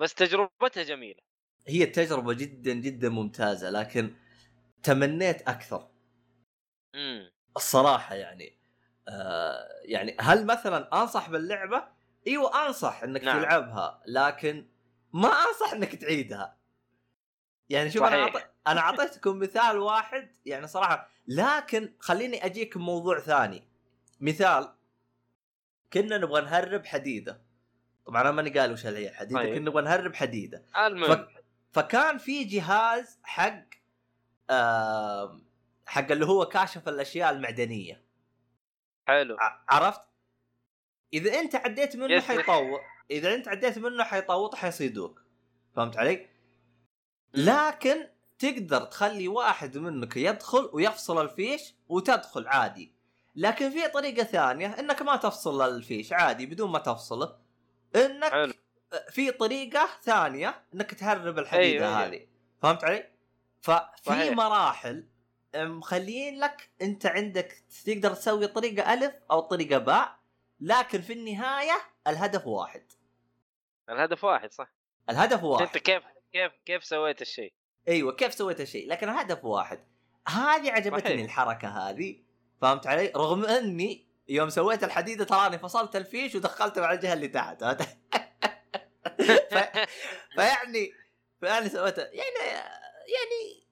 بس 0.00 0.14
تجربتها 0.14 0.82
جميلة 0.82 1.20
هي 1.66 1.84
التجربة 1.84 2.32
جدا 2.32 2.72
جدا 2.72 3.08
ممتازة 3.08 3.70
لكن 3.70 4.14
تمنيت 4.82 5.48
أكثر 5.48 5.88
امم 6.94 7.30
الصراحة 7.56 8.14
يعني 8.14 8.58
آه 9.08 9.68
يعني 9.84 10.16
هل 10.20 10.46
مثلا 10.46 11.02
أنصح 11.02 11.30
باللعبة؟ 11.30 11.88
إيوه 12.26 12.66
أنصح 12.66 13.02
إنك 13.02 13.24
نعم. 13.24 13.38
تلعبها 13.40 14.02
لكن 14.06 14.66
ما 15.12 15.28
أنصح 15.28 15.72
إنك 15.72 15.94
تعيدها. 15.94 16.56
يعني 17.68 17.90
شوف 17.90 18.02
أنا 18.02 18.26
صحيح. 18.26 18.36
أعط... 18.36 18.50
أنا 18.66 18.80
أعطيتكم 18.80 19.38
مثال 19.38 19.78
واحد 19.78 20.36
يعني 20.46 20.66
صراحة 20.66 21.08
لكن 21.26 21.94
خليني 21.98 22.44
أجيك 22.44 22.78
بموضوع 22.78 23.20
ثاني. 23.20 23.64
مثال 24.20 24.74
كنا 25.92 26.18
نبغى 26.18 26.40
نهرب 26.42 26.86
حديدة. 26.86 27.42
طبعا 28.10 28.22
أنا 28.22 28.30
ماني 28.30 28.58
قال 28.58 28.72
وش 28.72 28.86
هي 28.86 29.08
الحديده 29.08 29.40
طيب. 29.40 29.54
كنا 29.54 29.70
نبغى 29.70 29.82
نهرب 29.82 30.14
حديدة. 30.14 30.64
المهم 30.86 31.16
ف... 31.16 31.28
فكان 31.72 32.18
في 32.18 32.44
جهاز 32.44 33.18
حق 33.22 33.64
آه... 34.50 35.40
حق 35.86 36.10
اللي 36.12 36.26
هو 36.26 36.46
كاشف 36.46 36.88
الأشياء 36.88 37.30
المعدنية. 37.30 38.04
حلو 39.08 39.36
ع- 39.40 39.64
عرفت؟ 39.68 40.00
إذا 41.12 41.40
أنت 41.40 41.54
عديت 41.54 41.96
منه. 41.96 42.20
حيطوط 42.20 42.80
إذا 43.10 43.34
أنت 43.34 43.48
عديت 43.48 43.78
منه 43.78 44.04
حيطوط 44.04 44.54
حيصيدوك 44.54 45.22
فهمت 45.76 45.96
علي؟ 45.96 46.26
لكن 47.34 48.08
تقدر 48.38 48.84
تخلي 48.84 49.28
واحد 49.28 49.78
منك 49.78 50.16
يدخل 50.16 50.70
ويفصل 50.72 51.22
الفيش 51.24 51.74
وتدخل 51.88 52.48
عادي 52.48 52.92
لكن 53.36 53.70
في 53.70 53.88
طريقة 53.88 54.24
ثانية 54.24 54.66
إنك 54.66 55.02
ما 55.02 55.16
تفصل 55.16 55.62
الفيش 55.76 56.12
عادي 56.12 56.46
بدون 56.46 56.70
ما 56.70 56.78
تفصله 56.78 57.36
إنك 57.96 58.32
حلو. 58.32 58.52
في 59.10 59.30
طريقة 59.30 59.88
ثانية 60.02 60.62
إنك 60.74 60.94
تهرب 60.94 61.38
الحديدة 61.38 61.86
أيوة، 61.86 61.98
أيوة. 61.98 62.06
هذه. 62.06 62.26
فهمت 62.62 62.84
علي؟ 62.84 63.10
ففي 63.60 63.88
صحيح. 64.02 64.36
مراحل 64.36 65.08
مخليين 65.54 66.40
لك 66.40 66.70
أنت 66.82 67.06
عندك 67.06 67.64
تقدر 67.86 68.14
تسوي 68.14 68.46
طريقة 68.46 68.94
ألف 68.94 69.14
أو 69.30 69.40
طريقة 69.40 69.78
باء 69.78 70.18
لكن 70.60 71.00
في 71.00 71.12
النهاية 71.12 71.82
الهدف 72.06 72.46
واحد. 72.46 72.92
الهدف 73.90 74.24
واحد 74.24 74.52
صح. 74.52 74.72
الهدف 75.10 75.44
واحد. 75.44 75.66
انت 75.66 75.78
كيف 75.78 76.02
كيف 76.32 76.52
كيف 76.66 76.84
سويت 76.84 77.22
الشيء؟ 77.22 77.52
أيوه 77.88 78.12
كيف 78.12 78.34
سويت 78.34 78.60
الشيء؟ 78.60 78.88
لكن 78.88 79.08
الهدف 79.08 79.44
واحد. 79.44 79.84
هذه 80.28 80.70
عجبتني 80.70 81.00
صحيح. 81.00 81.24
الحركة 81.24 81.68
هذه. 81.68 82.22
فهمت 82.60 82.86
علي؟ 82.86 83.12
رغم 83.16 83.44
أني 83.44 84.09
يوم 84.28 84.48
سويت 84.50 84.84
الحديده 84.84 85.24
تراني 85.24 85.58
فصلت 85.58 85.96
الفيش 85.96 86.34
ودخلته 86.34 86.86
على 86.86 86.96
الجهة 86.98 87.12
اللي 87.12 87.28
تحت؟ 87.28 87.64
ف... 89.50 89.54
فيعني 90.34 90.92
فيعني 91.40 91.68
سويت 91.68 91.98
يعني 91.98 92.14
يعني 93.16 93.66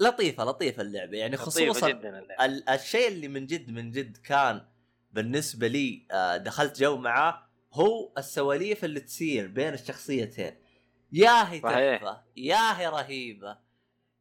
لطيفة 0.00 0.44
لطيفة 0.44 0.82
اللعبة 0.82 1.16
يعني 1.18 1.36
خصوصا 1.36 1.88
جدا 1.88 2.18
اللعبة. 2.18 2.44
ال- 2.44 2.68
الشيء 2.68 3.08
اللي 3.08 3.28
من 3.28 3.46
جد 3.46 3.70
من 3.70 3.90
جد 3.90 4.16
كان 4.16 4.66
بالنسبة 5.12 5.66
لي 5.66 6.06
آه، 6.12 6.36
دخلت 6.36 6.80
جو 6.80 6.96
معاه 6.96 7.48
هو 7.72 8.12
السواليف 8.18 8.84
اللي 8.84 9.00
تصير 9.00 9.46
بين 9.46 9.74
الشخصيتين 9.74 10.56
يا 11.12 11.50
هي. 11.52 11.60
تحفة 11.60 12.22
يا 12.36 12.78
هي 12.80 12.86
رهيبة 12.88 13.58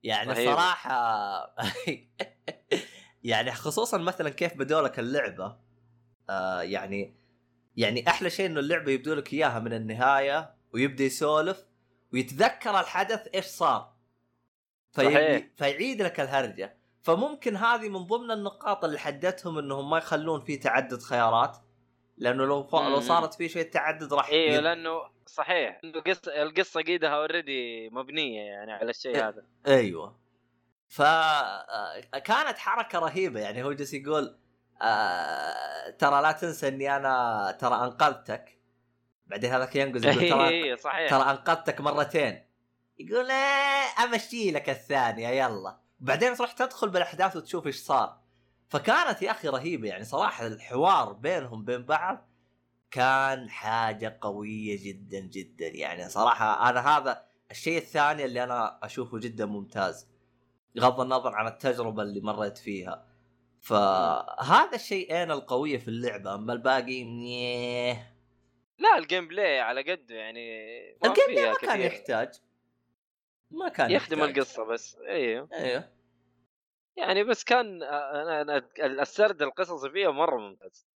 يعني 0.03 0.31
رهيبة. 0.31 0.51
صراحة 0.55 1.55
يعني 3.24 3.52
خصوصا 3.52 3.98
مثلا 3.98 4.30
كيف 4.30 4.58
بدوا 4.58 4.82
لك 4.82 5.00
اللعبة 5.00 5.58
آه 6.30 6.62
يعني 6.62 7.16
يعني 7.78 8.08
أحلى 8.08 8.30
شيء 8.30 8.45
إنه 8.45 8.60
اللعبة 8.60 8.91
يبدو 8.91 9.14
لك 9.14 9.34
إياها 9.34 9.60
من 9.60 9.74
النهاية 9.74 10.56
ويبدأ 10.74 11.04
يسولف 11.04 11.66
ويتذكر 12.14 12.80
الحدث 12.80 13.28
إيش 13.36 13.45
صار 13.45 13.94
في... 14.91 15.04
صحيح. 15.04 15.48
فيعيد 15.56 16.02
لك 16.02 16.20
الهرجة 16.20 16.78
فممكن 17.02 17.56
هذه 17.56 17.90
من 17.90 18.00
ضمن 18.00 18.32
النقاط 18.32 18.86
اللي 18.86 19.00
حدتهم 19.00 19.58
إنهم 19.58 19.90
ما 19.90 19.98
يخلون 19.98 20.41
في 20.41 20.58
تعدد 20.58 21.02
خيارات 21.02 21.58
لأنه 22.18 22.45
لو 22.45 22.64
ف... 22.64 22.76
لو. 22.76 23.00
صارت 23.00 23.34
في 23.34 23.50
شيء 23.50 23.70
تعدد 23.70 24.14
راح 24.14 24.30
أيوه 24.30 24.56
يد- 24.56 24.64
لأنه 24.64 25.02
صحيح 25.26 25.82
القصة 25.84 26.41
القصة 26.41 26.82
قيدها 26.82 27.10
اوريدي 27.10 27.90
مبنية 27.90 28.41
يعني 28.41 28.72
على 28.72 28.90
الشيء 28.90 29.16
إيه. 29.16 29.28
هذا 29.28 29.45
أيوه 29.68 30.23
فكانت 30.94 32.57
حركة 32.57 32.99
رهيبة. 32.99 33.40
يعني 33.40 33.64
هو 33.64 33.74
جالس 33.74 33.94
يقول 33.94 34.40
آه 34.82 35.90
ترى 35.90 36.22
لا 36.22 36.32
تنسى 36.32 36.68
إني 36.68 36.95
أنا 36.95 37.57
ترى 37.60 37.76
أنقذتك. 37.76 38.60
بعدين 39.28 39.52
هذاك 39.52 39.76
ينقز 39.76 40.06
يقول 40.06 40.30
ترى 40.30 40.48
اي 40.48 40.78
صحيح. 40.78 41.10
ترى 41.10 41.22
أنقذتك 41.22 41.82
مرتين. 41.82 42.45
يقول 42.99 43.32
إيه 43.32 44.03
أمشي 44.03 44.52
لك 44.52 44.70
الثانية 44.70 45.28
يلا. 45.28 45.80
بعدين 45.99 46.36
تروح 46.36 46.52
تدخل 46.52 46.90
بالأحداث 46.90 47.36
وتشوف 47.36 47.68
إيش 47.68 47.78
صار. 47.78 48.20
فكانت 48.70 49.22
يا 49.22 49.32
أخي 49.32 49.48
رهيبة. 49.48 49.88
يعني 49.88 50.03
صراحة 50.03 50.48
الحوار 50.48 51.14
بينهم 51.14 51.65
بين 51.65 51.86
بعض 51.86 52.30
كان 52.91 53.49
حاجة 53.49 54.18
قوية 54.22 54.84
جدا 54.84 55.20
جدا. 55.20 55.68
يعني 55.68 56.10
صراحة 56.10 56.70
أنا 56.70 56.98
هذا 56.98 57.26
الشيء 57.52 57.78
الثاني 57.78 58.26
اللي 58.26 58.44
أنا 58.44 58.80
أشوفه 58.84 59.20
جدا 59.20 59.45
ممتاز. 59.45 60.12
بغض 60.76 61.02
النظر 61.02 61.36
عن 61.36 61.48
التجربة 61.48 62.04
اللي 62.04 62.22
مريت 62.22 62.58
فيها. 62.58 63.08
فهذا 63.62 64.76
الشيئين 64.76 65.32
القوية 65.32 65.78
في 65.78 65.88
اللعبة 65.88 66.36
أما 66.36 66.54
الباقي 66.54 67.04
نيه 67.04 68.14
لا 68.80 68.98
ال 68.98 69.28
gameplay 69.28 69.60
على 69.60 69.82
قده 69.91 70.16
يعني 70.16 70.48
ما 71.04 71.10
ال 71.10 71.26
gameplay 71.28 71.49
ما 71.50 71.58
كان. 71.58 71.82
يحتاج. 71.82 72.34
ما 73.52 73.70
كان 73.70 73.91
يخدم 73.91 74.20
يحتاج. 74.20 74.38
القصة 74.38 74.64
بس. 74.66 74.98
أيوه 75.08 75.50
أيوه 75.54 75.90
يعني 76.98 77.24
بس 77.24 77.44
كان 77.44 77.84
أنا 77.84 78.41
أنا 78.41 78.64
السرد 79.02 79.41
القصصي 79.41 79.90
فيها 79.90 80.12
مرة 80.12 80.38
ممتاز. 80.38 80.88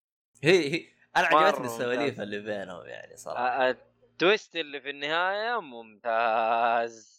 هي 0.44 0.74
هي. 0.74 0.86
أنا 1.18 1.28
عجبتني 1.28 1.66
السواليف. 1.66 2.22
اللي 2.22 2.40
بينهم 2.40 2.86
يعني 2.86 3.18
صراحة. 3.18 3.70
ال 3.70 3.84
twist 3.84 4.56
اللي 4.56 4.82
في 4.82 4.90
النهاية 4.90 5.62
ممتاز. 5.62 7.17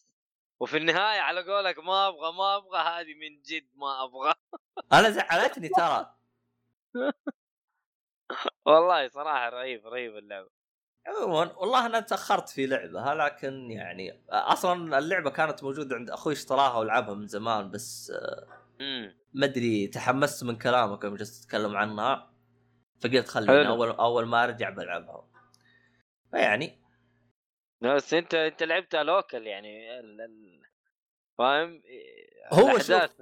وفي 0.61 0.77
النهاية 0.77 1.21
على 1.21 1.43
قولك 1.43 1.79
ما 1.79 2.09
أبغى 2.09 2.33
ما 2.33 2.57
أبغى 2.57 2.79
هذه 2.79 3.15
من 3.15 3.43
جد 3.43 3.69
ما 3.75 4.05
أبغى. 4.05 4.35
أنا 4.93 5.11
زعلتني 5.11 5.69
ترى. 5.69 6.15
والله 8.67 9.09
صراحة 9.09 9.49
رهيب 9.49 9.87
رهيب 9.87 10.17
اللعبة. 10.17 10.49
عموما 11.07 11.53
والله 11.57 11.87
أنا 11.87 12.01
تأخرت 12.01 12.49
في 12.49 12.67
لعبة 12.67 13.15
لكن 13.15 13.71
يعني 13.71 14.23
أصلا 14.31 14.99
اللعبة 14.99 15.31
كانت 15.31 15.65
موجودة 15.65 15.97
عند 15.97 16.11
أخوي 16.11 16.33
اشتراها 16.33 16.79
ولعبها 16.79 17.15
من 17.15 17.27
زمان 17.27 17.71
بس 17.71 18.13
ما 19.35 19.47
أدري 19.47 19.87
تحمست 19.87 20.45
من 20.45 20.57
كلامك 20.57 21.05
يوم 21.05 21.17
جلست 21.17 21.45
تتكلم 21.45 21.77
عنها 21.77 22.33
فقلت 23.01 23.29
خليني. 23.29 23.69
أول 23.69 23.91
أول 23.91 24.27
ما 24.27 24.45
أرجع 24.45 24.71
بلعبها. 24.71 25.29
فيعني 26.31 26.83
بس 27.81 28.15
أنت 28.15 28.35
أنت 28.35 28.63
لعبتها 28.63 29.03
لوكل 29.03 29.47
يعني 29.47 30.01
ال... 30.01 30.21
ال... 30.21 30.63
فاهم؟ 31.39 31.83
هو 32.53 32.69
الأحداث 32.69 33.21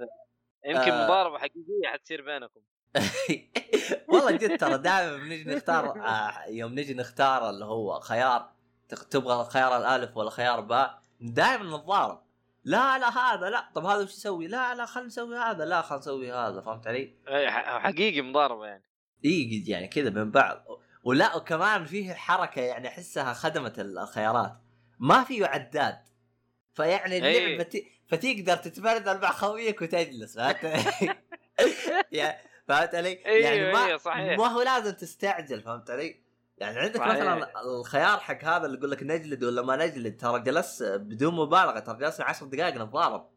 يمكن 0.65 0.91
آه. 0.91 1.05
مضاربة 1.05 1.37
حقيقية 1.37 1.87
حتصير 1.93 2.21
بينكم. 2.21 2.61
والله 4.09 4.31
جد 4.31 4.57
ترى 4.57 4.77
دائما 4.77 5.17
بنجي 5.17 5.43
نختار 5.43 6.05
آه، 6.05 6.45
يوم 6.47 6.79
نجي 6.79 6.93
نختار 6.93 7.49
اللي 7.49 7.65
هو 7.65 7.99
خيار 7.99 8.49
تبغى 9.09 9.45
خيار 9.45 9.77
الألف 9.77 10.17
ولا 10.17 10.29
خيار 10.29 10.59
باء 10.59 11.01
دائما 11.21 11.77
نتضارب. 11.77 12.27
لا 12.63 12.97
لا 12.97 13.09
هذا 13.09 13.49
لا 13.49 13.69
طب 13.75 13.85
هذا 13.85 14.03
وش 14.03 14.11
يسوي؟ 14.11 14.47
لا 14.47 14.75
لا 14.75 14.85
خلينا 14.85 15.07
نسوي 15.07 15.37
هذا 15.37 15.65
لا 15.65 15.81
خلينا 15.81 15.99
نسوي 15.99 16.31
هذا 16.31 16.61
فهمت 16.61 16.87
علي؟ 16.87 17.13
إيه، 17.27 17.49
حقيقي 17.79 18.21
مضاربة 18.21 18.65
يعني. 18.65 18.83
إي 19.25 19.63
يعني 19.67 19.87
كذا 19.87 20.09
بين 20.09 20.31
بعض. 20.31 20.65
ولا 21.07 21.35
وكمان 21.35 21.85
فيه 21.85 22.13
حركة 22.13 22.61
يعني 22.61 22.87
أحسها 22.87 23.33
خدمت 23.33 23.79
الخيارات 23.79 24.57
ما 24.99 25.23
في 25.23 25.45
عداد 25.45 25.97
فيعني 26.73 27.15
إيه. 27.15 27.45
اللعبة 27.45 27.63
ت... 27.63 27.83
فتقدر 28.07 28.55
تتبادل 28.55 29.21
مع 29.21 29.31
خويك 29.31 29.81
وتجلس 29.81 30.35
فهمت 30.35 30.63
يعني 32.11 32.37
فهمت 32.67 32.95
علي؟ 32.95 33.13
يعني 33.13 33.49
أيوه 33.49 33.71
ما 33.71 33.85
أيوه 33.85 33.97
صحيح 33.97 34.37
ما 34.37 34.47
هو 34.47 34.61
لازم 34.61 34.91
تستعجل 34.91 35.61
فهمت 35.61 35.89
علي؟ 35.89 36.23
يعني 36.57 36.79
عندك 36.79 36.97
صحيح. 36.97 37.11
مثلا 37.11 37.61
الخيار 37.61 38.19
حق 38.19 38.43
هذا 38.43 38.65
اللي 38.65 38.77
يقول 38.77 38.91
لك 38.91 39.03
نجلد 39.03 39.43
ولا 39.43 39.61
ما 39.61 39.75
نجلد 39.75 40.17
ترى 40.17 40.39
جلس 40.39 40.83
بدون 40.83 41.35
مبالغة 41.35 41.79
ترى 41.79 41.97
جلسنا 41.97 42.25
10 42.25 42.47
دقائق 42.47 42.75
نتضارب 42.75 43.29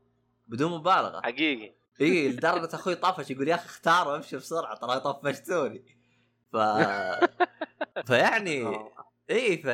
بدون 0.48 0.72
مبالغة 0.72 1.20
حقيقي 1.20 1.74
اي 2.00 2.28
لدرجة 2.28 2.74
أخوي 2.74 2.94
طفش 2.94 3.30
يقول 3.30 3.48
يا 3.48 3.54
أخي 3.54 3.66
اختار 3.66 4.08
وامشي 4.08 4.36
بسرعة 4.36 4.76
ترى 4.76 5.00
طفشتوني 5.00 5.99
ف 6.52 6.56
فيعني 8.08 8.66
آه. 8.66 8.92
اي 9.30 9.58
ف... 9.58 9.66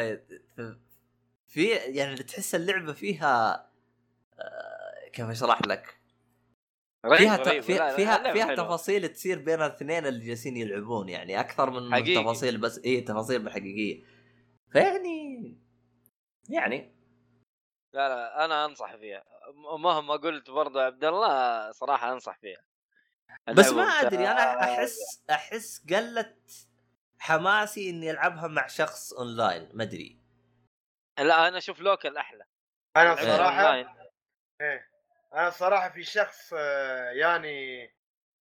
في 1.47 1.69
يعني 1.71 2.17
تحس 2.17 2.55
اللعبة 2.55 2.93
فيها 2.93 3.67
آه، 4.39 5.09
كيف 5.13 5.27
أشرح 5.27 5.63
لك؟ 5.63 6.01
فيها 7.17 7.37
ت... 7.37 7.49
رهيب. 7.49 7.71
لا، 7.71 7.97
فيها 7.97 8.19
لا، 8.19 8.33
فيها. 8.33 8.55
تفاصيل 8.55 9.09
تصير 9.09 9.39
بين 9.39 9.63
الاثنين 9.63 10.07
اللي 10.07 10.27
جالسين 10.27 10.57
يلعبون 10.57 11.09
يعني 11.09 11.41
أكثر 11.41 11.71
من 11.71 11.93
حقيقي. 11.93 12.23
تفاصيل 12.23 12.59
بس 12.59 12.79
اي 12.85 13.01
تفاصيل 13.01 13.51
حقيقيه 13.51 14.03
فيعني 14.73 15.59
يعني 16.49 16.97
لا 17.95 18.09
لا 18.09 18.45
أنا 18.45 18.65
أنصح 18.65 18.97
فيها 18.97 19.25
مهما 19.79 20.17
قلت 20.17 20.51
برضه 20.51 20.83
عبد 20.83 21.05
الله 21.05 21.71
صراحة 21.73 22.13
أنصح 22.13 22.39
فيها 22.39 22.61
بس 23.49 23.69
ما. 23.69 23.83
أدري 23.83 24.29
أنا 24.29 24.61
أحس 24.61 25.25
أحس 25.31 25.87
قلت 25.91 26.69
حماسي 27.19 27.91
إني 27.91 28.11
ألعبها 28.11 28.49
مع 28.49 28.67
شخص 28.67 29.13
اونلاين 29.13 29.71
ما 29.75 29.83
أدري 29.83 30.21
لا 31.19 31.49
أنا 31.49 31.59
أشوف 31.59 31.81
local 31.81 32.17
أحلى 32.17 32.45
أنا 32.97 33.11
أونلاين. 33.11 33.89
إيه 34.61 34.91
أنا 35.35 35.49
الصراحه 35.49 35.89
في 35.89 36.03
شخص 36.05 36.53
آه، 36.57 37.11
يعني 37.11 37.87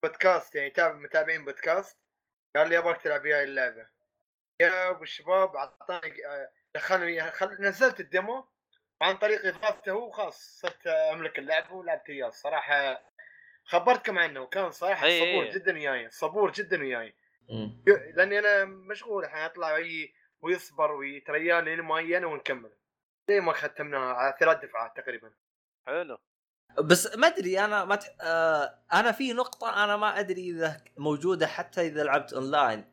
بودكاست 0.03 0.55
يعني 0.55 0.67
يتابع 0.67 0.93
متابعين 0.93 1.45
بودكاست 1.45 1.97
قال 2.55 2.69
لي 2.69 2.77
أبغاك 2.77 3.01
تلعب 3.01 3.23
وياي 3.23 3.43
اللعبة 3.43 3.89
يا 4.61 4.89
أبو 4.89 5.03
الشباب 5.03 5.55
أعطاني 5.55 6.27
آه، 6.27 6.51
دخلني 6.75 7.31
خل... 7.31 7.57
نزلت 7.59 7.99
ال 7.99 8.09
demo 8.09 8.47
وعن 9.01 9.17
طريق 9.17 9.45
إضافته 9.45 9.91
هو 9.91 10.11
خلاص 10.11 10.59
صرت 10.61 10.87
أملك 10.87 11.39
اللعبة 11.39 11.73
ولعبت 11.73 12.09
وياه 12.09 12.27
الصراحه 12.27 13.01
خبرتكم 13.65 14.19
عنه 14.19 14.41
وكان 14.41 14.71
صراحة 14.71 15.05
إي 15.05 15.19
صبور 15.19 15.43
إي. 15.43 15.51
جدا 15.51 15.73
وياي 15.73 16.09
صبور 16.09 16.51
جدا 16.51 16.81
وياي. 16.81 17.15
لأني 18.15 18.39
أنا 18.39 18.65
مشغول 18.65 19.23
الحين 19.23 19.41
أطلع 19.41 19.73
وي 19.73 20.13
ويصبر 20.41 20.91
ويتريان 20.91 21.63
لين 21.65 21.81
معينه 21.81 22.27
ونكمل 22.27 22.71
زي 23.27 23.39
ما 23.39 23.53
ختمناها 23.53 24.13
على 24.13 24.35
ثلاث 24.39 24.65
دفعات 24.65 24.97
تقريبا 24.97 25.31
حلو 25.87 26.17
بس 26.79 27.15
ما 27.15 27.27
أدري 27.27 27.59
أنا 27.59 27.85
ما 27.85 27.95
تح... 27.95 28.07
آه 28.21 28.79
أنا 28.93 29.11
في 29.11 29.33
نقطة 29.33 29.83
أنا 29.83 29.97
ما 29.97 30.19
أدري 30.19 30.49
إذا 30.49 30.81
موجودة 30.97 31.47
حتى 31.47 31.81
إذا 31.81 32.03
لعبت 32.03 32.33
أونلاين 32.33 32.85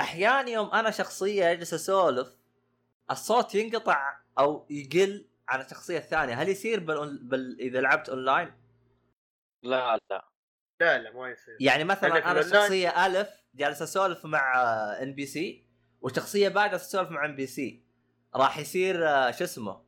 أحيانا 0.00 0.50
يوم 0.50 0.70
أنا 0.70 0.90
شخصية 0.90 1.52
أجلس 1.52 1.74
أسولف 1.74 2.28
الصوت 3.10 3.54
ينقطع 3.54 4.16
أو 4.38 4.66
يقل 4.70 5.26
عن 5.48 5.60
الشخصية 5.60 5.98
الثانية 5.98 6.34
هل 6.34 6.48
يصير 6.48 6.80
بال... 6.80 7.18
بال... 7.18 7.60
إذا 7.60 7.80
لعبت 7.80 8.08
أونلاين؟ 8.08 8.52
لا 9.62 9.98
لا. 10.10 10.28
لا 10.80 10.98
لا 10.98 11.12
ما 11.12 11.30
يصير. 11.30 11.56
يعني 11.60 11.84
مثلا 11.84 12.30
أنا 12.30 12.40
الشخصية 12.40 13.06
ألف 13.06 13.28
جالس 13.54 13.82
أسولف 13.82 14.24
مع 14.24 14.54
NPC 15.02 15.66
والشخصية 16.00 16.48
بعد 16.48 16.78
تسولف 16.78 17.10
مع 17.10 17.24
NPC 17.24 17.84
راح 18.34 18.58
يصير 18.58 19.08
آه، 19.08 19.30
شو 19.30 19.44
اسمه؟ 19.44 19.84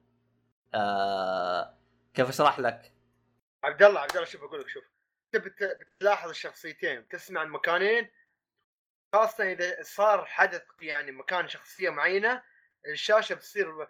آه 0.74 1.78
كيف 2.14 2.28
أشرح 2.28 2.58
لك؟ 2.58 2.92
عبد 3.64 3.82
الله 3.82 4.00
عبد 4.00 4.10
الله 4.16 4.24
شوف 4.24 4.42
أقول 4.42 4.60
لك 4.60 4.68
شوف. 4.68 4.84
أنت 5.34 5.44
بت- 5.44 5.78
بتلاحظ 5.96 6.28
الشخصيتين 6.28 7.00
بتسمع 7.00 7.42
المكانين 7.42 8.08
خاصة 9.14 9.52
إذا 9.52 9.82
صار 9.82 10.26
حدث 10.26 10.62
يعني 10.80 11.12
مكان 11.12 11.48
شخصية 11.48 11.90
معينة 11.90 12.42
الشاشة 12.86 13.34
بتصير 13.34 13.88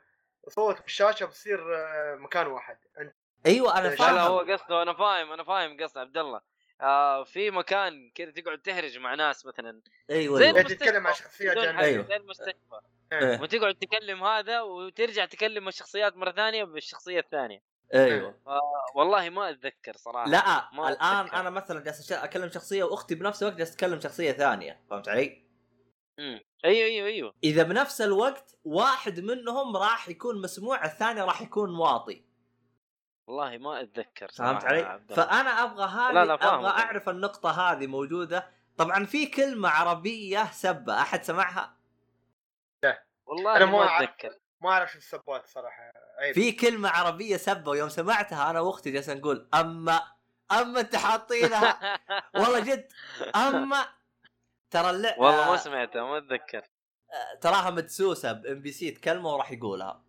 صوت 0.49 0.85
الشاشة 0.85 1.27
بتصير 1.27 1.77
آه، 1.77 2.15
مكان 2.17 2.47
واحد. 2.47 2.79
أنت 3.01 3.15
أيوه 3.47 3.79
أنا 3.79 3.89
لا، 3.89 3.95
لا 3.95 4.23
هو 4.23 4.45
فاهم 4.45 4.53
قصده 4.53 4.83
أنا 4.83 4.95
فاهم 4.95 5.33
أنا 5.33 5.45
فاهم 5.45 5.77
قصد 5.83 5.99
عبد 5.99 6.19
الله. 6.19 6.41
آه 6.81 7.25
في 7.25 7.51
مكان 7.51 8.11
كذا 8.15 8.31
تقعد 8.31 8.59
تهرج 8.59 8.99
مع 8.99 9.15
ناس 9.15 9.47
مثلا. 9.47 9.83
أيوه 10.11 10.39
زي 10.39 10.47
أيوه. 10.47 10.57
إيه، 10.57 10.63
تتكلم 10.63 11.03
مع 11.03 11.13
جانبية. 11.41 11.73
حاجة، 11.73 11.85
أيوه. 11.85 12.05
زي 12.05 12.17
المستشفى. 12.17 12.81
إيه. 13.13 13.41
وتقعد 13.41 13.75
تكلم 13.75 14.25
هذا 14.25 14.61
وترجع 14.61 15.25
تكلم 15.25 15.69
الشخصيات 15.69 16.17
مرة 16.17 16.33
ثانية 16.33 16.65
بالشخصية 16.65 17.21
الثانية. 17.21 17.63
أيوه. 17.95 18.35
والله 18.95 19.31
ما 19.31 19.51
أتذكر 19.51 19.97
صراحة. 19.97 20.31
لا 20.31 20.71
ما 20.73 20.89
الآن 20.89 21.17
أتذكر. 21.17 21.41
أنا 21.41 21.51
مثلا 21.51 21.81
جالس 21.81 22.13
أكلم 22.13 22.51
شخصية 22.51 22.85
وأختي 22.85 23.15
بنفس 23.15 23.43
الوقت 23.43 23.57
جالس 23.57 23.77
تكلم 23.77 24.01
شخصية 24.01 24.33
ثانية. 24.33 24.81
فهمت 24.91 25.09
علي؟ 25.09 25.43
مم. 26.19 26.41
أيوه 26.65 26.87
أيوه 26.87 27.07
أيوه. 27.07 27.35
إذا 27.45 27.63
بنفس 27.63 28.01
الوقت 28.01 28.57
واحد 28.65 29.21
منهم 29.21 29.77
راح 29.77 30.09
يكون 30.09 30.43
مسموع 30.43 30.85
الثاني 30.85 31.21
راح 31.21 31.43
يكون 31.43 31.75
واطي. 31.75 32.32
والله 33.27 33.59
ما 33.59 33.81
أتذكر 33.81 34.29
فهمت 34.29 34.65
علي؟ 34.65 35.01
فأنا 35.09 35.51
أبغى 35.51 35.85
هذه 35.85 36.13
لا، 36.13 36.25
لا، 36.25 36.35
أبغى. 36.35 36.69
أعرف 36.69 37.09
النقطة 37.09 37.51
هذه 37.51 37.87
موجودة. 37.87 38.51
طبعا 38.77 39.05
في 39.05 39.27
كلمة 39.27 39.69
عربية 39.69 40.45
سبة 40.53 41.01
أحد 41.01 41.23
سمعها؟ 41.23 41.77
والله 43.27 43.57
أنا 43.57 43.67
ما. 43.67 43.97
أتذكر. 43.99 44.39
ما 44.61 44.71
أعرف 44.71 44.93
شو 44.93 44.99
السبات 44.99 45.47
صراحة 45.47 45.93
عيب. 46.19 46.35
في 46.35 46.53
كلمة 46.53 46.89
عربية 46.89 47.37
سبة 47.37 47.71
ويوم 47.71 47.89
سمعتها 47.89 48.51
أنا 48.51 48.61
وأختي 48.61 48.91
جالسه 48.91 49.15
نقول 49.15 49.49
اما 49.55 50.03
اما 50.53 50.81
أنت 50.81 50.97
حاطينها؟ 50.97 51.79
والله 52.35 52.61
جد 52.61 52.93
اما 53.37 53.85
ترى 54.71 54.91
اللع... 54.91 55.15
والله 55.19 55.45
ما 55.47 55.53
آه، 55.53 55.57
سمعتها 55.57 56.03
ما 56.03 56.19
أتذكر. 56.19 56.63
تراها 57.41 57.71
مدسوسة 57.71 58.33
ب 58.33 58.61
NPC 58.61 58.91
تكلمه 58.91 59.29
وراح 59.35 59.53
يقولها. 59.53 60.03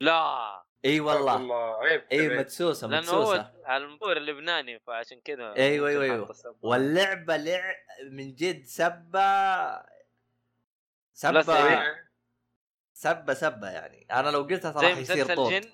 لا. 0.00 0.63
إي 0.84 1.00
والله. 1.00 1.32
والله 1.34 1.84
عيب 1.84 2.02
إي. 2.12 2.28
مدسوسة 2.38 2.86
لأنه 2.88 3.10
هو 3.10 3.20
مدسوسه 3.20 3.76
المطور 3.76 4.16
اللبناني 4.16 4.78
فعشان 4.78 5.20
كذا 5.20 5.56
أيوة، 5.56 6.24
حط 6.24 6.30
السبب. 6.30 6.56
واللعبة 6.62 7.36
لع 7.36 7.74
من 8.10 8.34
جد 8.34 8.64
سبة 8.64 9.20
سبة 11.12 11.68
إيه. 11.68 12.10
سبة 12.92 13.34
سبة 13.34 13.70
يعني. 13.70 14.06
أنا 14.12 14.28
لو 14.30 14.42
قلتها 14.42 14.72
ترى 14.72 14.90
يصير 14.90 15.36
طوط. 15.36 15.50
جن؟ 15.52 15.70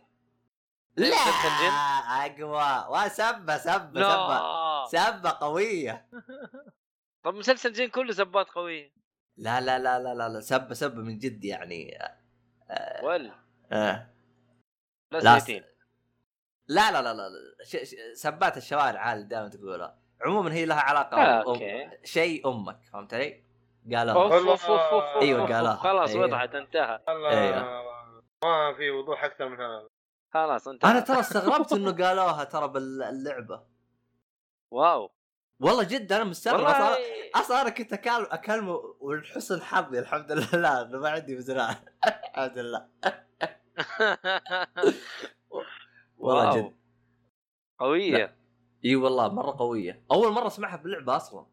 لا 0.96 1.06
زي 1.06 1.12
مسلسل 1.14 1.48
جن؟ 1.62 1.72
أقوى. 2.10 2.86
وسبه 3.04 3.08
سبة 3.08 3.56
سبة 3.58 4.00
لا. 4.00 4.84
سبة. 4.90 5.30
قوية. 5.30 6.06
طب 7.24 7.34
مسلسل 7.34 7.72
جن 7.72 7.88
كله 7.88 8.12
سبات 8.12 8.48
قوية. 8.50 8.92
لا 9.36 9.60
لا 9.60 9.78
لا 9.78 9.98
لا 9.98 10.14
لا, 10.14 10.28
لا. 10.28 10.40
سبة 10.40 10.74
سبة 10.74 11.02
من 11.02 11.18
جد 11.18 11.44
يعني. 11.44 11.98
آه 12.70 13.04
ولا 13.04 13.34
آه. 13.72 14.10
لا 15.12 15.18
لا، 15.18 15.38
سنتين. 15.38 15.64
لا 16.68 16.92
لا 16.92 17.02
لا. 17.14 17.28
ش... 17.64 17.76
ش... 17.76 17.94
سبات 18.14 18.56
الشوارع 18.56 19.00
عال 19.00 19.28
دائما 19.28 19.48
تقولها. 19.48 19.98
عموما 20.20 20.52
هي 20.52 20.64
لها 20.66 20.80
علاقة 20.80 21.16
آه، 21.16 21.40
أم... 21.42 21.46
أوكي. 21.48 21.90
شيء 22.04 22.48
أمك 22.48 22.78
فهمت 22.92 23.14
علي؟ 23.14 23.44
والله- 23.86 24.12
أوف، 24.12 24.32
أوف، 24.32 24.64
أوف، 24.66 24.80
أوف، 24.80 25.04
أوف، 25.40 25.52
قالها. 25.52 25.74
خلاص 25.74 26.10
أيوة. 26.10 26.24
وضحت 26.24 26.54
انتهى. 26.54 27.00
أيوة. 27.08 27.82
ما 28.44 28.74
في 28.76 28.90
وضوح 28.90 29.24
أكثر 29.24 29.48
من 29.48 29.60
هذا. 29.60 29.88
خلاص 30.34 30.68
انتهى. 30.68 30.90
أنا 30.90 31.00
ترى 31.00 31.20
استغربت 31.20 31.72
إنه 31.76 31.92
قالوها 32.04 32.44
ترى 32.44 32.68
باللعبه 32.68 33.62
واو. 34.70 35.10
والله 35.60 35.82
جد 35.82 36.12
أنا 36.12 36.24
مستغرب. 36.24 36.56
والله. 36.60 36.72
أصلا 36.92 36.98
أصلا 37.34 37.60
أنا 37.62 37.70
كنت. 37.70 37.92
أكلمه 38.06 38.72
ولحسن 39.00 39.62
حظي 39.62 39.98
الحمد 39.98 40.32
لله. 40.32 40.82
انه 40.82 40.98
ما 41.02 41.10
عندي 41.10 41.36
مزرعة. 41.36 41.76
الحمد 42.34 42.58
لله. 42.58 42.86
والله. 46.18 46.56
جد. 46.56 46.76
قوية. 47.78 48.36
إي 48.84 48.96
والله 48.96 49.28
مرة 49.28 49.56
قوية. 49.58 50.04
أول 50.10 50.32
مرة 50.32 50.46
أسمعها 50.46 50.76
باللعبه 50.76 51.16
أصلا. 51.16 51.46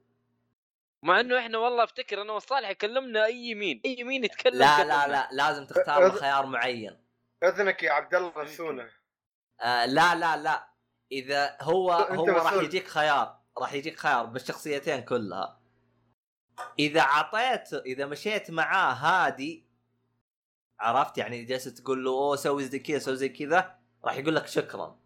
مع 1.03 1.19
إنه 1.19 1.39
إحنا 1.39 1.57
والله 1.57 1.83
أفتكر 1.83 2.21
أنا 2.21 2.33
وصالح 2.33 2.69
يكلمنا 2.69 3.25
أي 3.25 3.35
يمين. 3.35 3.81
أي 3.85 3.99
يمين 3.99 4.23
يتكلم. 4.23 4.59
لا 4.59 4.77
كلمنا. 4.77 4.93
لا 4.93 5.07
لا 5.07 5.29
لازم 5.31 5.65
تختار 5.65 6.11
خيار 6.11 6.45
معين. 6.45 7.03
أذنك 7.43 7.83
يا 7.83 7.91
عبد 7.91 8.15
الله 8.15 8.33
رسولة. 8.37 8.89
آه 9.61 9.85
لا 9.85 10.15
لا 10.15 10.37
لا. 10.37 10.73
إذا 11.11 11.57
هو 11.61 11.91
هو 11.91 12.25
راح. 12.25 12.53
يجيك 12.53 12.87
خيار. 12.87 13.39
راح 13.57 13.73
يجيك 13.73 13.99
خيار 13.99 14.25
بالشخصيتين 14.25 15.01
كلها. 15.01 15.61
إذا 16.79 17.01
عطيت 17.01 17.73
إذا 17.73 18.05
مشيت 18.05 18.51
معاه 18.51 18.93
هادي 18.93 19.66
عرفت؟ 20.79 21.17
يعني 21.17 21.43
جالس 21.43 21.63
تقول 21.63 22.03
له 22.03 22.11
أوه 22.11 22.35
سوي 22.35 22.63
زي 22.63 22.79
كذا 22.79 22.99
سوي 22.99 23.15
زي 23.15 23.29
كذا. 23.29 23.75
راح 24.05 24.17
يقول 24.17 24.35
لك 24.35 24.47
شكرا. 24.47 24.99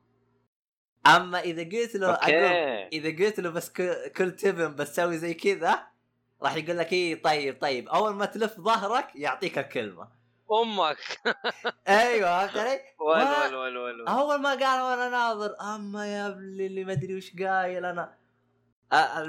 أما 1.07 1.39
إذا 1.39 1.63
قلت 1.63 1.95
له 1.95 2.11
okay. 2.11 2.97
إذا 2.97 3.25
قلت 3.25 3.39
له 3.39 3.49
بس 3.49 3.71
كل 4.17 4.31
تبن 4.31 4.75
بس 4.75 4.95
سوي 4.95 5.17
زي 5.17 5.33
كذا 5.33 5.87
راح 6.41 6.55
يقول 6.55 6.77
لك 6.77 6.93
إيه 6.93 7.21
طيب 7.21 7.61
طيب. 7.61 7.89
أول 7.89 8.13
ما 8.13 8.25
تلف 8.25 8.59
ظهرك 8.59 9.15
يعطيك 9.15 9.57
الكلمة. 9.57 10.21
أمك. 10.51 10.97
أيوه 11.87 12.47
فهمت 12.47 12.57
علي؟ 12.57 12.81
ول 12.99 13.55
ول 13.55 13.55
ول 13.55 13.77
ول 13.77 14.01
ول. 14.01 14.07
أول 14.07 14.41
ما 14.41 14.49
قال 14.49 14.81
وأنا 14.81 15.09
ناظر 15.09 15.55
أما 15.61 16.07
يا 16.07 16.27
ابني 16.27 16.65
اللي 16.65 16.83
ما 16.83 16.91
أدري 16.91 17.15
وش 17.15 17.35
قايل 17.35 17.85
أنا. 17.85 18.17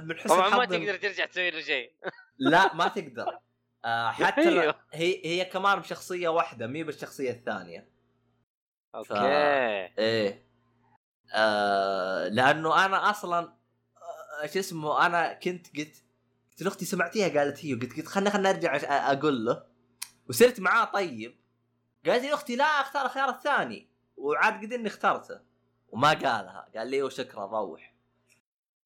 من 0.05 0.17
حسن 0.17 0.29
طبعا 0.29 0.49
ما 0.49 0.65
تقدر 0.65 0.97
ترجع 0.97 1.27
تسوي 1.27 1.51
له 1.51 1.61
شيء. 1.61 1.93
لا 2.39 2.75
ما 2.79 2.89
تقدر. 2.89 3.39
آه 3.85 4.11
حتى. 4.11 4.49
أيوه. 4.49 4.75
هي 4.93 5.27
هي 5.27 5.45
كمان 5.45 5.79
بشخصية 5.79 6.29
واحدة 6.29 6.67
مي 6.67 6.83
بالشخصية 6.85 7.31
الثانية. 7.31 7.89
okay. 8.95 9.15
إيه. 9.99 10.47
آه 11.35 12.29
لأنه 12.29 12.85
أنا 12.85 13.11
أصلا 13.11 13.53
آه، 14.43 14.47
شو 14.47 14.59
اسمه 14.59 15.07
أنا 15.07 15.33
كنت 15.33 15.67
قلت 15.79 16.05
قلت 16.51 16.63
لاختي 16.63 16.85
سمعتيها؟ 16.85 17.39
قالت 17.39 17.65
هي 17.65 17.75
قلت 17.75 17.97
قلت 17.97 18.07
خلنا 18.09 18.31
خلنا 18.31 18.51
ارجع 18.51 18.77
أقول 19.13 19.45
له. 19.45 19.67
وصرت 20.29 20.61
معاه 20.61 20.85
طيب. 20.85 21.41
قالت 22.07 22.25
لي 22.25 22.35
أختي 22.35 22.57
لا 22.57 22.65
أختار 22.65 23.07
الخيار 23.07 23.29
الثاني. 23.29 23.89
وعاد 24.17 24.65
قد 24.65 24.73
اني 24.73 24.89
اخترته. 24.89 25.41
وما 25.89 26.09
قالها. 26.09 26.69
قال 26.77 26.89
لي 26.89 27.03
وشكرا 27.03 27.47
روح. 27.47 27.95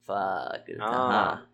فقلت 0.05 0.81
آه. 0.81 1.33
آه. 1.33 1.47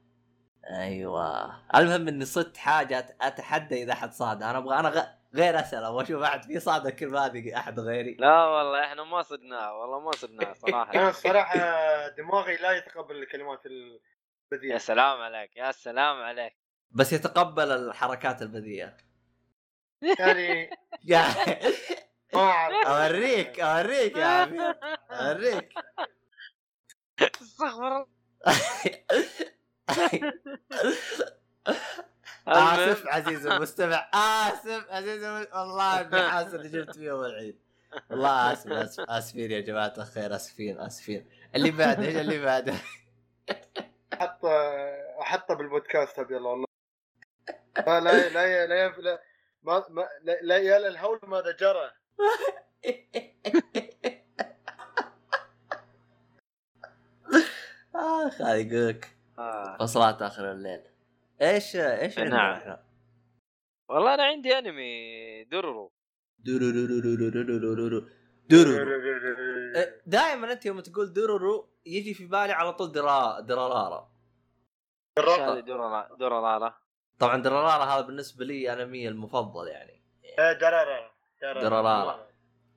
أيوه. 0.71 1.53
المهم 1.77 2.09
إني 2.09 2.25
صدت 2.25 2.57
حاجة 2.57 3.17
أتحدى 3.21 3.83
إذا 3.83 3.93
أحد 3.93 4.13
صاد. 4.13 4.43
أنا 4.43 4.59
أبغى 4.59 4.79
أنا 4.79 4.89
غ... 4.89 5.05
غير 5.35 5.61
اسال 5.61 5.85
أبغى 5.85 6.03
أشوف 6.03 6.23
أحد 6.23 6.45
في 6.45 6.61
صاد 6.61 6.87
الكلمة 6.87 7.27
هذه 7.27 7.57
أحد 7.57 7.81
غيري. 7.81 8.17
لا 8.21 8.45
والله 8.45 8.85
إحنا 8.85 9.05
ما 9.05 9.23
صدناه 9.23 9.75
والله 9.79 10.01
ما 10.01 10.13
صدناه 10.13 10.53
صراحة. 10.53 10.93
أنا 10.95 11.09
الصراحه 11.09 12.09
دماغي 12.09 12.57
لا 12.57 12.73
يتقبل 12.73 13.17
الكلمات 13.17 13.61
يا 13.67 13.99
البذيئه 14.53 14.79
سلام 14.79 15.21
عليك 15.21 15.57
يا 15.57 15.73
سلام 15.73 16.23
عليك. 16.23 16.57
بس 16.91 17.13
يتقبل 17.13 17.71
الحركات 17.73 18.43
البذيئة. 18.43 18.97
يعني 20.19 20.71
يا 21.05 21.25
ما 22.35 22.41
أعرف. 22.41 22.87
أوريك 22.87 23.61
أوريك 23.61 24.17
يا 24.17 24.27
عمي. 24.27 24.75
أوريك. 25.11 25.69
استغفر 27.21 27.87
الله. 27.87 28.07
اسف 32.49 33.07
عزيزي 33.07 33.57
المستمع. 33.57 34.09
آسف 34.15 34.87
عزيزي 34.91 35.29
والله 35.29 36.01
اني 36.01 36.29
حاسس 36.31 36.55
اني 36.55 36.69
جبت 36.69 36.97
فيهم 36.97 37.25
العيد. 37.25 37.59
والله 38.11 38.53
آسف 38.53 38.73
آسف 38.73 39.05
آسفين 39.11 39.51
يا 39.51 39.61
جماعة 39.61 39.95
الخير 39.99 40.37
آسفين 40.37 40.81
آسفين. 40.81 41.27
اللي 41.55 41.71
بعده 41.71 42.05
إيش 42.07 42.17
اللي 42.17 42.45
بعده؟ 42.45 42.75
أحط 44.15 44.45
أحطه 45.21 45.55
بالبودكاست 45.55 46.19
أبي 46.19 46.37
الله 46.37 46.51
والله. 46.51 46.67
لا 47.87 48.01
لا 48.01 48.29
لا 48.29 48.67
لا, 48.67 48.89
لا 48.99 49.23
ما 49.63 49.85
ما 49.91 50.09
لا, 50.23 50.39
لا 50.43 50.57
يا 50.59 50.79
للهول 50.79 51.21
ماذا 51.23 51.57
جرى. 51.57 51.91
اخ 57.95 58.43
هذا 58.43 58.55
يقولك 58.55 59.09
آه. 59.43 59.77
فصلات 59.77 60.23
آخر 60.23 60.53
الليل 60.53 60.83
إيش 61.43 61.77
إيش 61.77 62.19
نعم 62.19 62.55
إحنا؟ 62.55 62.85
والله 63.89 64.15
أنا 64.15 64.23
عندي 64.23 64.59
أنمي 64.59 65.45
دورورو 65.45 65.93
دورورو 66.39 68.07
دائما 70.07 70.53
انت 70.53 70.67
يوم 70.67 70.81
تقول 70.81 71.13
دورورو 71.13 71.69
يجي 71.87 72.15
في 72.15 72.27
بالي 72.27 72.53
على 72.53 72.73
طول 72.73 72.93
درا 72.93 73.41
درارارا 73.41 74.13
درارارا 76.19 76.75
طبعا 77.19 77.37
درارارا 77.37 77.85
هذا 77.85 78.01
بالنسبة 78.01 78.45
لي 78.45 78.73
انمي 78.73 79.09
المفضل 79.09 79.69
يعني 79.69 80.03
درارارا 80.39 81.11
درارارا 81.43 82.27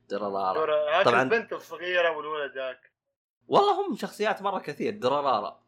درارارا 0.10 1.04
طبعا 1.04 1.22
البنت 1.22 1.54
الصغيره 1.54 2.18
والولد 2.18 2.58
ذاك 2.58 2.92
والله 3.48 3.88
هم 3.88 3.96
شخصيات 3.96 4.42
مره 4.42 4.60
كثير 4.60 4.94
درارارا 4.98 5.65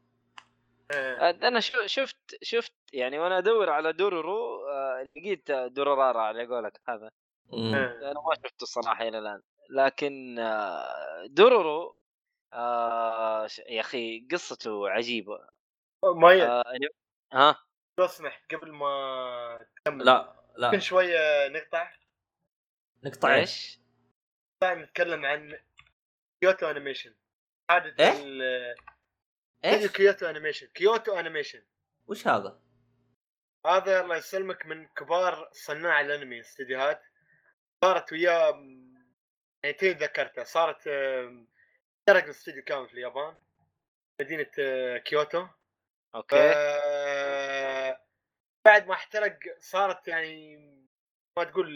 أنا 0.91 1.59
شو- 1.59 1.88
شفت 1.88 2.38
شفت 2.43 2.73
يعني 2.93 3.19
وأنا 3.19 3.38
أدور 3.38 3.69
على 3.69 3.93
دورورو 3.93 4.68
آه، 4.69 5.07
لقيت 5.18 5.51
دورارارا 5.51 6.22
على 6.22 6.45
قولك 6.47 6.81
هذا. 6.89 7.11
إيه. 7.53 8.11
أنا 8.11 8.19
ما 8.22 8.35
شفته 8.35 8.64
الصراحة 8.64 9.07
إلى 9.07 9.19
الآن. 9.19 9.41
لكن 9.69 10.39
آه، 10.39 11.26
دورورو 11.26 11.97
آه 12.53 13.47
يا 13.68 13.81
أخي 13.81 14.27
قصته 14.31 14.89
عجيبة. 14.89 15.47
مايد 16.15 16.41
آه 16.41 16.64
أنا- 16.64 16.89
ها؟ 17.34 17.64
لو 17.99 18.07
سمحت 18.07 18.53
قبل 18.55 18.72
ما 18.72 19.65
تكمل. 19.76 20.05
لا 20.05 20.34
لا. 20.57 20.68
ممكن 20.68 20.80
شوية 20.80 21.47
نقطع. 21.47 21.91
نقطع 23.03 23.35
إيش؟ 23.35 23.80
إيش؟ 24.64 24.77
نتكلم 24.77 25.26
عن 25.26 25.59
Kyoto 26.41 26.69
Animation. 26.69 27.15
عادة 27.69 27.95
إيه؟ 28.05 28.76
إيش؟ 29.65 29.73
استوديو 29.73 29.89
Kyoto 29.89 30.30
Animation. 30.30 30.68
Kyoto 30.68 31.19
Animation. 31.19 31.64
وش 32.07 32.27
هذا؟ 32.27 32.59
هذا 33.65 34.01
الله 34.01 34.15
يسلمك 34.17 34.65
من 34.65 34.88
كبار 34.88 35.49
صناع 35.51 36.01
الانمي 36.01 36.39
استديوهات. 36.39 37.01
صارت 37.84 38.11
وياه 38.13 38.51
يعني 39.63 39.73
تي 39.77 39.91
ذكرته 39.91 40.43
صارت 40.43 40.88
آم، 40.88 41.47
احترق 42.05 42.23
الاستوديو 42.23 42.63
كامل 42.63 42.88
في 42.88 42.93
اليابان 42.93 43.35
مدينة 44.21 44.51
آه، 44.59 44.97
كيوتو. 44.97 45.47
okay. 46.15 46.35
ف- 46.53 47.97
بعد 48.65 48.88
ما 48.88 48.93
احترق 48.93 49.39
صارت 49.59 50.07
يعني 50.07 50.57
ما 51.38 51.43
تقول 51.43 51.67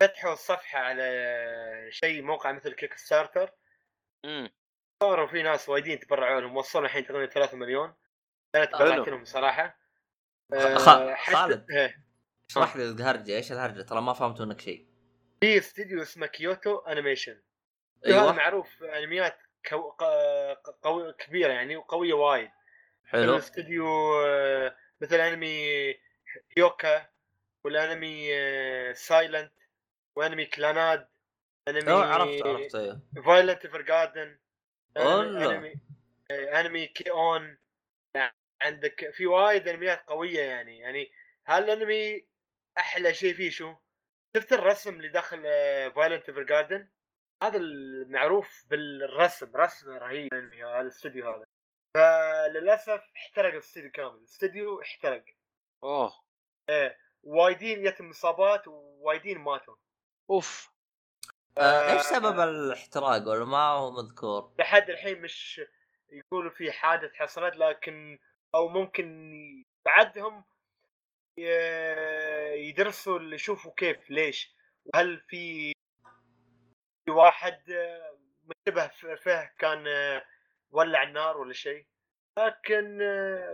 فتحوا 0.00 0.32
الصفحة 0.32 0.78
على 0.78 1.88
شيء 1.90 2.22
موقع 2.22 2.52
مثل 2.52 2.72
Kickstarter 2.74 3.50
امم 4.24 4.50
صاروا 5.02 5.26
في 5.26 5.42
ناس 5.42 5.68
وايدين 5.68 6.00
تبرعوا 6.00 6.40
لهم 6.40 6.56
وصلوا 6.56 6.84
الحين 6.84 7.06
تقريبا 7.06 7.26
3 7.32 7.56
مليون. 7.56 7.94
أنا. 8.54 8.64
تبرعت 8.64 9.08
لهم 9.08 9.24
صراحة. 9.24 9.78
آه، 10.52 11.14
حتى- 11.14 11.34
خالد. 11.34 11.70
إيه. 11.70 12.04
اشرح 12.50 12.76
لي 12.76 12.82
الهرجه 12.90 13.36
إيش 13.36 13.52
الهرجة؟ 13.52 13.82
ترى 13.82 14.00
ما 14.00 14.12
فهمت 14.12 14.40
منك 14.40 14.60
شيء. 14.60 14.86
في 15.40 15.58
استديو 15.58 16.02
اسمه 16.02 16.26
Kyoto 16.26 16.78
Animation. 16.78 17.40
هذا 18.06 18.14
أيوه. 18.14 18.32
معروف 18.32 18.82
انميات 18.82 19.38
كو... 19.68 19.90
قوي 20.82 21.12
كبيرة 21.12 21.52
يعني 21.52 21.76
وقوية 21.76 22.12
وايد. 22.14 22.50
حلو. 23.06 23.32
الاستديو 23.32 23.86
آه، 24.26 24.76
مثل 25.00 25.16
انمي 25.16 25.66
Hyouka 26.56 27.06
والانمي 27.64 28.28
Silent 28.94 29.52
وانمي 30.16 30.46
Clannad 30.46 31.08
انمي 31.68 31.92
أوه، 31.92 32.06
عرفت 32.06 32.46
عرفت 32.46 32.74
أيوه. 32.74 33.00
Violet 33.26 33.64
Evergarden. 33.64 34.38
أنمي 34.96 35.74
أنمي 36.30 36.86
K-On 36.86 37.58
عندك 38.62 39.10
في 39.10 39.26
وايد 39.26 39.68
أنميات 39.68 40.06
قوية 40.06 40.40
يعني. 40.40 40.78
يعني 40.78 41.12
هالأنمي 41.46 42.26
أحلى 42.78 43.14
شيء 43.14 43.34
فيه 43.34 43.50
شو؟ 43.50 43.74
شفت 44.36 44.52
الرسم 44.52 44.94
اللي 44.94 45.08
داخل 45.08 45.42
Violet 45.92 46.28
Evergarden؟ 46.28 46.88
هذا 47.42 47.58
المعروف 47.58 48.64
بالرسم 48.66 49.56
رسم 49.56 49.90
رهيب. 49.90 50.34
الانمي 50.34 50.64
هذا 50.64 50.80
الاستوديو 50.80 51.30
هذا. 51.30 51.44
فللأسف 51.96 53.02
احترق 53.16 53.52
الاستوديو 53.52 53.90
كامل. 53.90 54.18
الاستوديو 54.18 54.82
احترق. 54.82 55.24
أوه. 55.84 56.12
وايدين 57.22 57.86
يتم 57.86 58.10
إصابات 58.10 58.68
ووايدين 58.68 59.38
ماتوا. 59.38 59.76
أوف. 60.30 60.73
آه، 61.58 61.92
إيش 61.92 62.02
سبب 62.02 62.40
الاحتراق؟ 62.40 63.28
ولا 63.28 63.44
ما 63.44 63.68
هو 63.68 63.90
مذكور؟ 63.90 64.54
لحد 64.58 64.90
الحين 64.90 65.22
مش 65.22 65.60
يقولوا 66.12 66.50
في 66.50 66.72
حادث 66.72 67.14
حصلت 67.14 67.56
لكن 67.56 68.18
أو 68.54 68.68
ممكن 68.68 69.64
بعدهم 69.84 70.44
يدرسوا 72.56 73.18
اللي 73.18 73.34
يشوفوا 73.34 73.72
كيف 73.76 74.10
ليش؟ 74.10 74.54
وهل 74.84 75.20
في 75.20 75.72
في 77.04 77.10
واحد 77.10 77.62
مشتبه 78.44 78.86
فيه 79.16 79.54
كان 79.58 79.84
ولع 80.70 81.02
النار 81.02 81.36
ولا 81.36 81.52
شيء؟ 81.52 81.86
لكن 82.38 82.98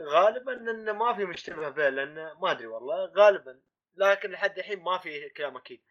غالبا 0.05 0.53
انه 0.53 0.93
ما 0.93 1.15
في 1.15 1.25
مشتبه 1.25 1.69
به 1.69 1.89
لأنه 1.89 2.41
ما 2.41 2.51
أدري 2.51 2.67
والله 2.67 3.13
غالبا. 3.17 3.61
لكن 3.95 4.31
لحد 4.31 4.59
الحين 4.59 4.83
ما 4.83 4.99
في 4.99 5.29
كلام 5.29 5.57
أكيد. 5.57 5.83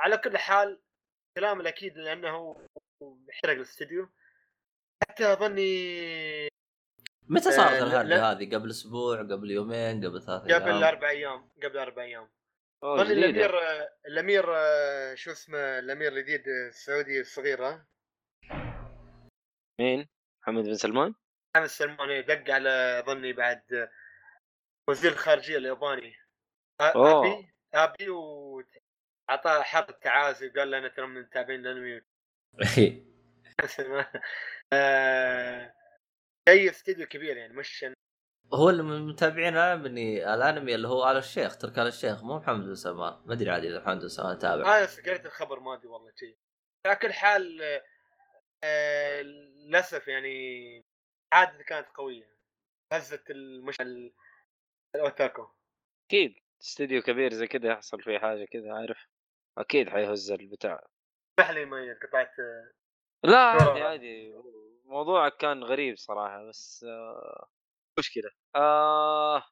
على 0.00 0.16
كل 0.18 0.38
حال 0.38 0.80
كلام 1.36 1.60
الأكيد 1.60 1.98
لأنه 1.98 2.28
هو 2.30 2.56
احترق 3.30 3.54
الاستديو 3.54 4.08
حتى 5.08 5.32
أظني 5.32 6.48
متى 7.28 7.50
صارت 7.52 7.72
آه، 7.72 7.82
الهرجة. 7.82 8.30
هذه؟ 8.32 8.54
قبل 8.54 8.70
أسبوع؟ 8.70 9.18
قبل 9.18 9.50
يومين؟ 9.50 10.06
قبل 10.06 10.22
ثلاث 10.22 10.42
قبل 10.42 10.52
أيام؟ 10.52 10.84
أربع 10.84 11.08
أيام 11.10 11.48
قبل 11.62 11.78
أربع 11.78 12.02
أيام 12.02 12.28
اظن. 12.82 13.10
الأمير 13.10 13.52
الأمير 14.06 14.44
آه، 14.56 15.14
شو 15.14 15.30
اسمه 15.32 15.58
الأمير 15.78 16.12
الجديد 16.12 16.48
السعودي 16.48 17.20
الصغير 17.20 17.66
ها 17.66 17.86
مين؟ 19.80 20.08
محمد 20.42 20.64
بن 20.64 20.74
سلمان؟ 20.74 21.14
محمد 21.56 21.68
سلمان 21.68 22.24
دق 22.24 22.50
على 22.54 23.02
ظني 23.06 23.32
بعد 23.32 23.88
وزير 24.88 25.12
الخارجية 25.12 25.56
الياباني 25.58 26.12
آ- 26.82 26.96
أوه. 26.96 27.26
آبي 27.26 27.52
آبي 27.74 28.06
واعطاه 29.28 29.62
حرب 29.62 30.00
تعازي 30.00 30.48
وقال 30.48 30.70
له 30.70 30.78
أنا 30.78 30.88
ترى 30.88 31.06
من 31.06 31.20
متابعين 31.20 31.66
الأنمي. 31.66 32.02
آه، 34.72 35.74
شيء 36.48 36.70
استديو 36.70 37.06
كبير 37.06 37.36
يعني 37.36 37.52
مش 37.54 37.86
هو 38.54 38.70
اللي 38.70 38.82
من 38.82 39.06
متابعين 39.06 39.56
الأنمي 39.56 40.34
الأنمي 40.34 40.74
اللي 40.74 40.88
هو 40.88 41.10
آل 41.10 41.16
الشيخ 41.16 41.58
ترك 41.58 41.78
آل 41.78 41.86
الشيخ 41.86 42.22
مو 42.24 42.36
محمد 42.38 42.64
بن 42.64 42.74
سلمان. 42.74 43.22
ما 43.26 43.32
أدري 43.34 43.50
عاد 43.50 43.64
إذا 43.64 43.78
محمد 43.80 44.00
بن 44.00 44.08
سلمان 44.08 44.38
تابع. 44.38 44.78
أنا 44.78 44.86
قريت 45.06 45.26
الخبر 45.26 45.60
ما 45.60 45.74
أدري 45.74 45.88
والله 45.88 46.12
شيء. 46.16 46.36
على 46.86 46.96
كل 46.96 47.12
حال 47.12 47.62
آه، 47.62 47.82
آه، 48.64 49.22
للأسف 49.22 50.08
يعني 50.08 50.84
عادة 51.32 51.64
كانت 51.64 51.88
قوية. 51.94 52.32
هزت 52.92 53.30
المش 53.30 53.80
ال- 53.80 54.14
الأوتاكو. 54.96 55.48
أكيد. 56.06 56.34
استوديو 56.62 57.02
كبير 57.02 57.32
زي 57.32 57.46
كذا 57.46 57.72
يحصل 57.72 58.02
فيه 58.02 58.18
حاجة 58.18 58.44
كذا 58.44 58.72
عارف. 58.72 59.06
أكيد 59.58 59.88
حيهز 59.88 60.30
البتاع 60.30 60.86
اسمح 61.40 61.50
لي 61.50 61.64
ما 61.64 61.98
قطعت 62.02 62.30
لا 63.24 63.38
عادي. 63.38 63.80
عادي 63.82 64.34
موضوعك 64.84 65.36
كان 65.36 65.64
غريب 65.64 65.96
صراحة 65.96 66.48
بس 66.48 66.84
آه 66.88 67.48
مشكلة 67.98 68.30
آه 68.56 69.42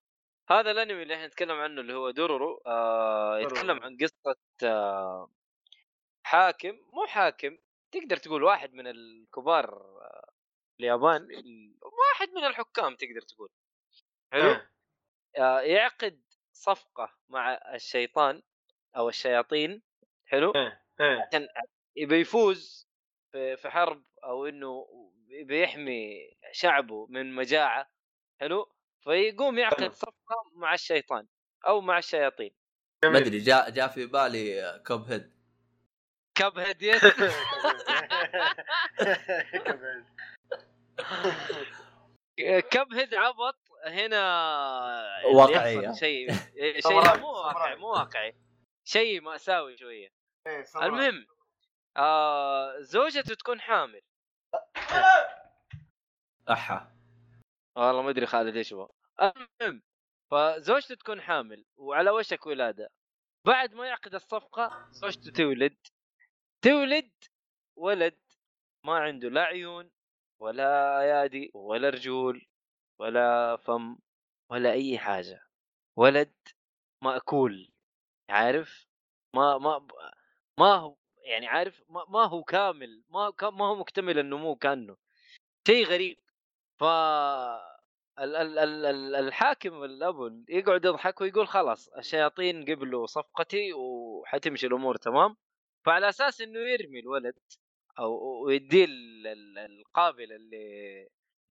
هذا 0.50 0.70
الأنمي 0.70 1.02
اللي 1.02 1.14
إحنا 1.14 1.26
نتكلم 1.26 1.56
عنه 1.60 1.80
اللي 1.80 1.94
هو 1.94 2.10
دورورو 2.10 2.62
آه 2.66 3.38
يتكلم. 3.38 3.82
عن 3.82 3.96
قصة 3.96 4.36
آه 4.64 5.30
حاكم 6.26 6.78
مو 6.92 7.06
حاكم 7.06 7.58
تقدر 7.92 8.16
تقول 8.16 8.42
واحد 8.42 8.72
من 8.74 8.86
الكبار 8.86 9.74
آه 10.02 10.30
اليابان 10.80 11.22
ال- 11.22 11.78
واحد 11.82 12.28
من 12.34 12.44
الحكام 12.44 12.96
تقدر 12.96 13.20
تقول 13.20 13.48
حلو 14.32 14.50
آه. 14.50 14.70
آه 15.38 15.60
يعقد 15.60 16.22
صفقة 16.52 17.14
مع 17.28 17.54
الشيطان 17.74 18.42
أو 18.96 19.08
الشياطين 19.08 19.82
حلو 20.30 20.50
آه. 20.50 20.80
آه. 21.00 21.26
عشان 21.28 21.48
يبي 21.96 22.20
يفوز 22.20 22.88
في 23.32 23.56
في 23.56 23.70
حرب 23.70 24.04
أو 24.24 24.46
إنه 24.46 24.86
بيحمي 25.44 26.30
شعبه 26.52 27.06
من 27.06 27.34
مجاعة 27.34 27.90
حلو 28.40 28.72
فيقوم. 29.04 29.58
يعقد 29.58 29.92
صفقة 29.92 30.36
مع 30.56 30.74
الشيطان 30.74 31.26
أو 31.66 31.80
مع 31.80 31.98
الشياطين 31.98 32.50
ما 33.04 33.18
أدري 33.18 33.38
جاء 33.38 33.70
جاء 33.70 33.88
في 33.88 34.06
بالي 34.06 34.82
كوب 34.86 35.02
هيد 35.02 35.32
كاب 36.34 36.58
هديت 36.58 37.00
كمل. 39.64 40.04
كاب 42.70 42.92
هيد 42.94 43.14
عبط 43.14 43.58
هنا 43.86 44.22
واقعية. 45.34 45.80
يحصل 45.80 45.98
شيء 46.00 46.32
شيء 46.88 47.18
مو 47.20 47.28
واقعي. 47.32 47.76
مو 47.76 47.88
واقعي 47.88 48.34
شيء 48.84 49.20
مأساوي 49.20 49.76
شوية 49.76 50.08
إيه، 50.46 50.64
صراحة. 50.64 50.86
المهم 50.86 51.26
آه 51.96 52.80
زوجته 52.80 53.34
تكون 53.34 53.60
حامل. 53.60 54.02
أحا. 56.50 56.96
والله 57.76 58.02
ما 58.02 58.10
أدري 58.10 58.26
خالد 58.26 58.56
إيش 58.56 58.72
هو. 58.72 58.90
المهم 59.22 59.82
فزوجته 60.30 60.94
تكون 60.94 61.20
حامل 61.20 61.64
وعلى 61.76 62.10
وشك 62.10 62.46
ولادة. 62.46 62.90
بعد 63.46 63.74
ما 63.74 63.86
يعقد 63.86 64.14
الصفقة 64.14 64.88
زوجته 64.90 65.30
تولد. 65.32 65.76
تولد 66.62 67.10
ولد 67.76 68.18
ما 68.86 68.98
عنده 68.98 69.28
لا 69.28 69.42
عيون 69.42 69.90
ولا 70.40 71.00
أيادي 71.00 71.50
ولا 71.54 71.88
رجول 71.88 72.46
ولا 73.00 73.56
فم 73.56 73.98
ولا 74.50 74.72
أي 74.72 74.98
حاجة. 74.98 75.46
ولد 75.96 76.34
مأكول 77.04 77.72
عارف؟ 78.30 78.86
ما 79.36 79.58
ما 79.58 79.88
ما 80.58 80.74
هو 80.74 80.96
يعني 81.24 81.46
عارف 81.46 81.82
ما, 81.88 82.04
ما 82.08 82.24
هو 82.28 82.42
كامل 82.42 83.02
ما 83.10 83.32
ما 83.42 83.64
هو 83.66 83.74
مكتمل 83.76 84.18
النمو 84.18 84.56
كأنه 84.56 84.96
شيء 85.66 85.86
غريب. 85.86 86.18
ف 86.78 86.84
ال- 86.84 88.36
ال- 88.36 88.58
ال- 88.58 88.86
ال- 88.86 89.14
الحاكم 89.14 89.84
الابو 89.84 90.30
يقعد 90.48 90.84
يضحك 90.84 91.20
ويقول 91.20 91.48
خلاص 91.48 91.88
الشياطين 91.88 92.64
قبلوا 92.64 93.06
صفقتي 93.06 93.72
وحتمشي 93.72 94.66
الأمور 94.66 94.96
تمام. 94.96 95.36
فعلى 95.86 96.08
أساس 96.08 96.40
إنه 96.40 96.58
يرمي 96.58 97.00
الولد 97.00 97.34
أو 97.98 98.42
ويديه 98.46 98.84
ال- 98.84 99.58
القابلة 99.58 100.36
اللي 100.36 101.08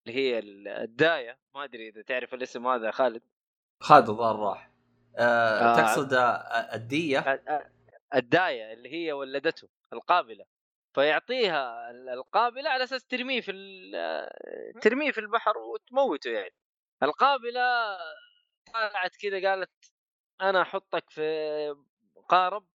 اللي 0.07 0.19
هي 0.19 0.39
ال- 0.39 0.69
الداية 0.69 1.39
ما 1.55 1.65
أدري 1.65 1.89
إذا 1.89 2.03
تعرف 2.03 2.35
الاسم 2.35 2.67
هذا 2.67 2.91
خالد. 2.91 3.23
خالد 3.83 4.09
الظاهر 4.09 4.39
راح. 4.39 4.71
آه 5.19 5.23
آه. 5.23 5.77
تقصد 5.77 6.13
آه، 6.15 6.75
الدية؟ 6.75 7.19
الداية 8.15 8.73
اللي 8.73 8.93
هي 8.93 9.13
ولدته 9.13 9.69
القابلة. 9.93 10.45
فيعطيها 10.95 11.91
ال- 11.91 12.09
القابلة 12.09 12.71
على 12.71 12.85
أساس 12.85 13.05
ترميه 13.05 13.41
في 13.41 13.51
ال- 13.51 14.81
ترميه 14.81 15.11
في 15.13 15.21
البحر 15.21 15.59
وتموته 15.59 16.31
يعني. 16.31 16.55
القابلة 17.03 17.97
طلعت 18.75 19.17
كذا 19.17 19.51
قالت 19.51 19.71
أنا 20.41 20.63
أحطك 20.63 21.11
في 21.11 21.75
قارب 22.29 22.67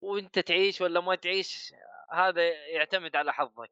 وأنت 0.00 0.38
تعيش 0.38 0.80
ولا 0.80 1.00
ما 1.00 1.14
تعيش 1.14 1.72
هذا 2.12 2.48
يعتمد 2.50 3.16
على 3.16 3.32
حظك. 3.32 3.70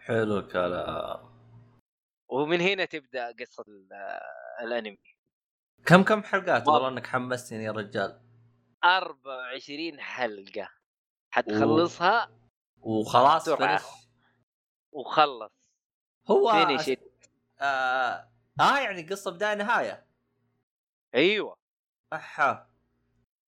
حلو 0.00 0.38
الكلام. 0.38 1.40
ومن 2.28 2.60
هنا 2.60 2.84
تبدأ 2.84 3.32
قصة 3.40 3.64
ال- 3.68 4.20
الأنمي. 4.60 4.98
كم 5.86 6.02
كم 6.02 6.22
حلقات؟ 6.22 6.68
والله 6.68 6.88
إنك 6.88 7.06
حمستني 7.06 7.64
يا 7.64 7.72
رجال. 7.72 8.20
24 8.84 10.00
حلقة. 10.00 10.68
حتخلصها؟ 11.30 12.30
وخلاص 12.80 13.48
وخلص. 14.92 15.50
هو 16.30 16.50
آه, 17.60 18.28
آه 18.60 18.78
يعني 18.78 19.02
قصة 19.02 19.30
بداية 19.30 19.54
نهاية. 19.54 20.06
أيوه. 21.14 21.56
أحا. 22.12 22.66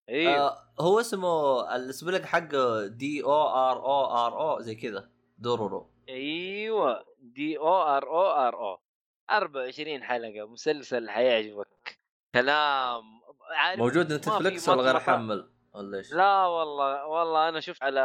أيوه. 0.08 0.48
آه 0.48 0.72
هو 0.80 1.00
اسمه 1.00 1.76
ال 1.76 1.81
spelling 1.81 2.22
حقه 2.22 2.86
D 2.86 3.24
O 3.24 3.42
R 3.42 3.76
O 3.76 4.04
R 4.04 4.40
O 4.40 4.60
زي 4.60 4.74
كذا. 4.74 5.10
Dororo. 5.38 5.90
أيوه. 6.08 7.04
D 7.18 7.58
O 7.58 7.82
R 7.82 8.08
O 8.08 8.26
R 8.26 8.54
O. 8.54 8.78
24 9.30 10.04
حلقة. 10.04 10.46
مسلسل 10.46 11.10
حيعجبك. 11.10 11.98
كلام 12.34 13.21
عارف 13.52 13.78
موجود 13.78 14.12
Netflix 14.12 14.68
ولا 14.68 14.82
غير. 14.82 15.00
حمل 15.00 15.50
ولا 15.74 15.98
إيش؟ 15.98 16.12
لا 16.12 16.46
والله 16.46 17.06
والله 17.06 17.48
أنا 17.48 17.60
شفت 17.60 17.82
على 17.82 18.02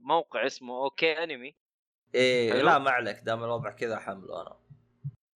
موقع 0.00 0.46
اسمه 0.46 0.84
OK 0.84 1.24
Anime. 1.24 1.54
إيه 2.14 2.52
حلو. 2.52 2.66
لا 2.66 2.78
ما 2.78 2.90
عليك 2.90 3.18
دام 3.18 3.44
الوضع 3.44 3.70
كذا 3.70 3.98
حمله 3.98 4.42
أنا. 4.42 4.56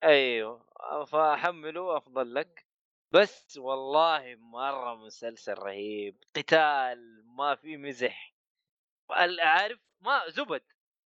أيوه 0.04 0.64
فاحمله 1.04 1.96
افضل 1.96 2.34
لك. 2.34 2.66
بس 3.12 3.56
والله 3.56 4.34
مرة 4.34 4.94
مسلسل 4.94 5.54
رهيب 5.54 6.24
قتال 6.36 7.22
ما 7.36 7.54
في 7.54 7.76
مزح. 7.76 8.34
عارف 9.40 9.78
ما 10.00 10.28
زبد 10.28 10.62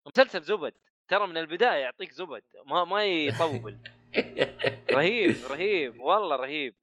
مسلسل 0.06 0.42
زبد. 0.42 0.74
ترى 1.08 1.26
من 1.26 1.36
البداية 1.36 1.78
يعطيك 1.78 2.12
زبد 2.12 2.42
ما 2.66 2.84
ما 2.84 3.04
يطول. 3.04 3.78
رهيب 4.96 5.36
رهيب 5.50 6.00
والله 6.00 6.36
رهيب. 6.36 6.74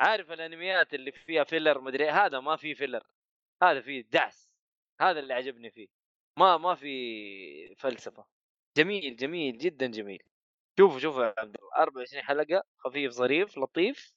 عارف 0.00 0.32
الأنميات 0.32 0.94
اللي 0.94 1.12
فيها 1.12 1.44
فيلر 1.44 1.80
مدري 1.80 2.04
إيه؟ 2.04 2.26
هذا 2.26 2.40
ما 2.40 2.56
في 2.56 2.74
فيلر 2.74 3.02
هذا 3.62 3.80
فيه 3.80 4.04
دعس. 4.12 4.50
هذا 5.00 5.20
اللي 5.20 5.34
عجبني 5.34 5.70
فيه. 5.70 5.88
ما 6.36 6.56
ما 6.56 6.74
في 6.74 7.74
فلسفة. 7.74 8.26
جميل 8.76 9.16
جميل 9.16 9.58
جدا 9.58 9.86
جميل. 9.86 10.22
شوفوا 10.78 10.98
شوفوا 10.98 11.24
يا 11.24 11.34
عبد 11.38 11.56
الله. 11.56 11.74
24 11.76 12.22
حلقة 12.22 12.64
خفيف 12.78 13.12
ظريف 13.12 13.58
لطيف. 13.58 14.14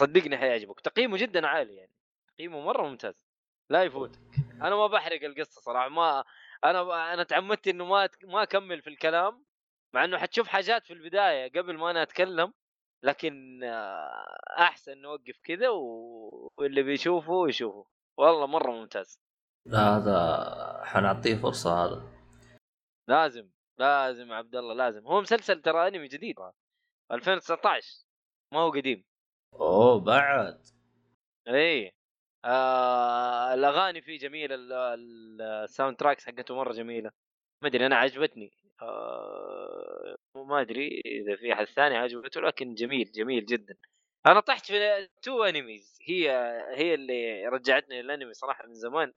صدقني 0.00 0.38
حيعجبك. 0.38 0.80
تقييمه 0.80 1.18
جدا 1.18 1.46
عالي 1.46 1.76
يعني. 1.76 1.92
تقييمه 2.34 2.60
مرة 2.60 2.82
ممتاز. 2.82 3.24
لا 3.70 3.82
يفوتك. 3.84 4.20
أنا 4.62 4.76
ما 4.76 4.86
بحرق 4.86 5.24
القصة 5.24 5.60
صراحة. 5.60 5.88
ما 5.88 6.24
أنا 6.64 7.14
أنا 7.14 7.22
تعمدت 7.22 7.68
إنه 7.68 7.84
ما 7.84 8.08
ما 8.24 8.42
أكمل 8.42 8.82
في 8.82 8.90
الكلام 8.90 9.44
مع 9.92 10.04
إنه 10.04 10.18
حتشوف 10.18 10.48
حاجات 10.48 10.86
في 10.86 10.92
البداية 10.92 11.52
قبل 11.52 11.76
ما 11.76 11.90
أنا 11.90 12.02
أتكلم. 12.02 12.52
لكن 13.02 13.60
أحسن 14.58 14.98
نوقف 14.98 15.38
كذا 15.44 15.68
و... 15.68 16.52
واللي 16.58 16.82
بيشوفه 16.82 17.48
يشوفه. 17.48 17.86
والله 18.18 18.46
مرة 18.46 18.70
ممتاز. 18.70 19.20
لا 19.66 19.78
هذا 19.96 20.84
حنعطيه 20.84 21.34
فرصة 21.36 21.84
هذا. 21.84 22.02
لازم 23.08 23.50
لازم 23.78 24.32
عبد 24.32 24.56
الله 24.56 24.74
لازم. 24.74 25.06
هو 25.06 25.20
مسلسل 25.20 25.62
ترى 25.62 25.88
أنمي 25.88 26.08
جديد. 26.08 26.36
2019 27.12 28.04
ما 28.54 28.60
هو 28.60 28.70
قديم. 28.70 29.04
أوه 29.54 30.00
بعد. 30.00 30.66
إي. 31.48 31.92
آه 32.44 33.54
الأغاني 33.54 34.02
فيه 34.02 34.18
جميلة 34.18 34.54
ال- 34.54 34.72
ال- 34.72 35.42
ال 35.42 35.96
soundtracks 35.96 36.26
حقته 36.26 36.54
مرة 36.54 36.72
جميلة. 36.72 37.10
ما 37.62 37.68
أدري 37.68 37.86
أنا 37.86 37.96
عجبتني. 37.96 38.52
آه 38.82 39.89
ما 40.36 40.60
أدري 40.60 41.00
إذا 41.06 41.36
في 41.36 41.52
أحد 41.52 41.64
ثاني 41.64 41.96
عجبته 41.96 42.40
لكن 42.40 42.74
جميل 42.74 43.12
جميل 43.12 43.46
جدا. 43.46 43.76
أنا 44.26 44.40
طحت 44.40 44.66
في 44.66 45.08
two 45.22 45.42
animes 45.44 45.98
هي 46.08 46.30
هي 46.76 46.94
اللي 46.94 47.46
رجعتني 47.46 48.02
للأنمي 48.02 48.34
صراحة 48.34 48.66
من 48.66 48.74
زمان. 48.74 49.12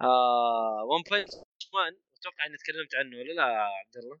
آه 0.00 0.84
One 0.84 1.02
Punch 1.10 1.30
Man 1.74 1.96
أتوقع 2.20 2.46
إني 2.46 2.56
تكلمت 2.56 2.94
عنه 2.94 3.16
ولا 3.18 3.32
لا 3.32 3.42
عبد 3.62 3.96
الله؟ 3.96 4.20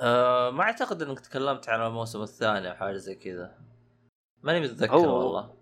آه 0.00 0.50
ما 0.50 0.62
أعتقد 0.62 1.02
إنك 1.02 1.20
تكلمت 1.20 1.68
عن 1.68 1.86
الموسم 1.86 2.22
الثاني 2.22 2.70
أو 2.70 2.74
حاجة 2.74 2.96
زي 2.96 3.14
كذا. 3.14 3.58
ماني 4.42 4.60
متذكر 4.60 4.94
هو- 4.94 5.18
والله. 5.18 5.56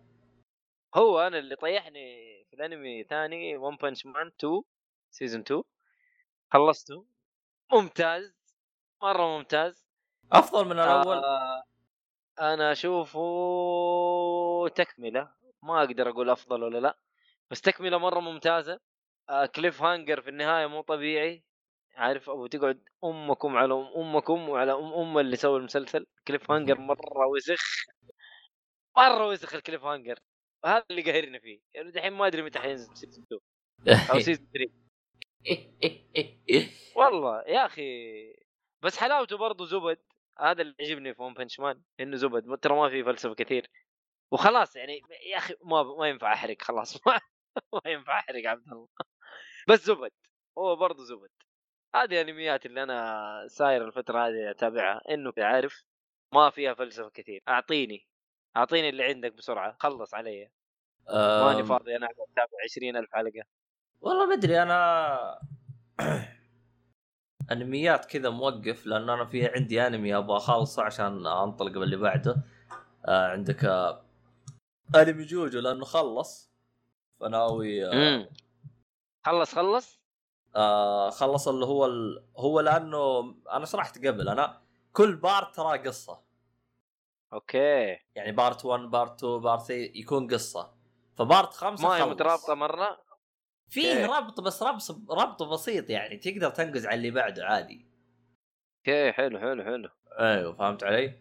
هو 0.95 1.21
أنا 1.21 1.39
اللي 1.39 1.57
طيحني 1.57 2.05
في 2.51 2.57
الأنمي 2.57 3.05
ثاني 3.05 3.57
One 3.57 3.77
Punch 3.77 4.07
Man 4.07 4.27
2 4.27 4.63
season 5.11 5.41
2 5.41 5.63
خلصته. 6.53 7.07
ممتاز. 7.73 8.35
مرة 9.03 9.39
ممتاز. 9.39 9.84
أفضل 10.35 10.65
من 10.65 10.73
الأول؟ 10.73 11.17
آه 11.17 11.63
أنا 12.41 12.73
أشوفه 12.73 13.21
تكملة. 14.75 15.33
ما 15.63 15.79
أقدر 15.83 16.11
أقول 16.11 16.31
أفضل 16.31 16.63
ولا 16.63 16.79
لا. 16.79 16.99
بس 17.51 17.61
تكملة 17.61 17.99
مرة 17.99 18.21
ممتازة. 18.21 18.81
آه 19.31 19.47
cliffhanger 19.47 20.21
في 20.21 20.31
النهاية 20.31 20.67
مو 20.67 20.81
طبيعي. 20.81 21.45
عارف 21.97 22.31
أبو 22.31 22.47
تقعد 22.47 22.85
أمكم 23.05 23.57
على 23.57 23.75
ام 23.75 23.87
أمكم 23.97 24.49
وعلى 24.49 24.73
ام 24.73 24.93
أم 24.95 25.19
اللي 25.19 25.37
سوى 25.37 25.59
المسلسل. 25.59 26.07
cliffhanger 26.29 26.79
مرة 26.91 27.27
وسخ 27.27 27.85
مرة 28.97 29.29
وسخ 29.29 29.55
ال 29.55 29.85
cliffhanger. 29.85 30.19
هذا 30.65 30.85
اللي 30.91 31.03
قاهرني 31.03 31.41
فيه. 31.41 31.61
يعني 31.75 31.91
دحين 31.91 32.13
ما 32.13 32.27
أدري 32.27 32.43
متى 32.43 32.59
حينزل 32.59 32.97
season 32.97 33.25
2 33.83 34.11
أو 34.11 34.21
season 34.21 34.49
3 34.55 34.73
والله 36.97 37.43
يا 37.47 37.67
أخي. 37.67 37.83
بس 38.83 38.97
حلاوته 38.99 39.37
برضه 39.37 39.67
زبد. 39.67 39.99
هذا 40.41 40.63
اللي 40.63 40.75
يعجبني 40.79 41.15
في 41.15 41.23
One 41.23 41.35
Punch 41.35 41.61
Man 41.61 41.83
إنه 42.01 42.17
زبد 42.17 42.59
ترى 42.59 42.77
ما 42.77 42.89
في 42.89 43.05
فلسفة 43.05 43.35
كثير. 43.35 43.71
وخلاص 44.31 44.77
يعني 44.77 45.01
يا 45.33 45.39
أخي 45.39 45.55
ما 45.65 45.83
ما 45.83 46.09
ينفع 46.09 46.33
أحرق 46.33 46.63
خلاص. 46.63 47.07
ما, 47.07 47.21
ما 47.85 47.91
ينفع 47.91 48.19
أحرق 48.19 48.47
عبد 48.47 48.73
الله. 48.73 48.89
بس 49.69 49.85
زبد 49.85 50.11
هو 50.59 50.77
برضه 50.77 51.05
زبد. 51.05 51.31
هذه 51.95 52.21
انميات 52.21 52.67
اللي 52.67 52.83
أنا 52.83 53.47
ساير 53.49 53.87
الفترة 53.87 54.29
هذه 54.29 54.51
أتابعها 54.51 55.01
إنه 55.11 55.33
عارف 55.39 55.85
ما 56.33 56.51
فيها 56.51 56.75
فلسفة 56.75 57.11
كثير. 57.11 57.43
أعطيني 57.49 58.07
أعطيني 58.57 58.89
اللي 58.89 59.05
عندك 59.05 59.33
بسرعة 59.33 59.77
خلص 59.81 60.15
علي. 60.15 60.51
ماني 61.11 61.65
فاضي 61.65 61.97
أنا 61.97 62.07
أتابع 62.07 62.59
20000 62.65 63.09
حلقة. 63.13 63.45
والله 64.01 64.27
ما 64.27 64.35
أدري 64.35 64.63
أنا 64.63 65.39
أنميات 67.53 68.05
كذا 68.05 68.31
موقف 68.31 68.87
لأن 68.87 69.11
أنا 69.11 69.25
في 69.25 69.47
عندي 69.49 69.87
أنمي 69.87 70.17
أبغى 70.17 70.37
أخلصه 70.37 70.83
عشان 70.83 71.27
أنطلق 71.27 71.73
باللي 71.73 71.97
بعده. 71.97 72.37
آه 73.07 73.27
عندك 73.29 73.65
آه 73.65 74.05
أنمي 74.95 75.25
جوجو 75.25 75.61
لأنه 75.61 75.85
خلص. 75.85 76.51
فناوي 77.21 77.87
آه 77.87 78.29
خلص 79.27 79.55
خلص؟ 79.55 80.01
آه 80.57 81.11
خلص 81.11 81.49
اللي 81.49 81.67
هو 81.67 81.87
ال... 81.87 82.25
هو 82.37 82.61
لأنه 82.61 83.35
أنا 83.53 83.67
شرحت 83.67 84.07
قبل 84.07 84.29
أنا 84.29 84.61
كل 84.93 85.17
بارت 85.17 85.57
ترى 85.57 85.79
قصة. 85.79 86.21
okay. 87.33 87.99
يعني 88.15 88.33
part 88.33 88.65
1 88.65 88.81
part 88.83 89.25
2 89.25 89.41
part 89.41 89.63
3 89.63 89.75
يكون 89.75 90.27
قصة. 90.35 90.75
ف 91.17 91.24
part 91.24 91.53
خمسة 91.55 91.89
ما 91.89 91.97
هي. 91.97 92.05
مترابطة 92.11 92.55
مرة؟ 92.55 93.04
فيه. 93.69 94.07
ربط 94.07 94.41
بس 94.41 94.63
ربط 94.63 95.11
ربط 95.11 95.43
بسيط 95.43 95.91
يعني 95.91 96.17
تقدر 96.17 96.51
تنقز 96.51 96.87
على 96.87 96.95
اللي 96.95 97.11
بعده 97.11 97.47
عادي. 97.47 97.87
okay 98.79 99.13
حلو 99.13 99.39
حلو 99.39 99.65
حلو. 99.65 99.89
أيوه 100.21 100.53
فهمت 100.53 100.85
علي؟ 100.85 101.21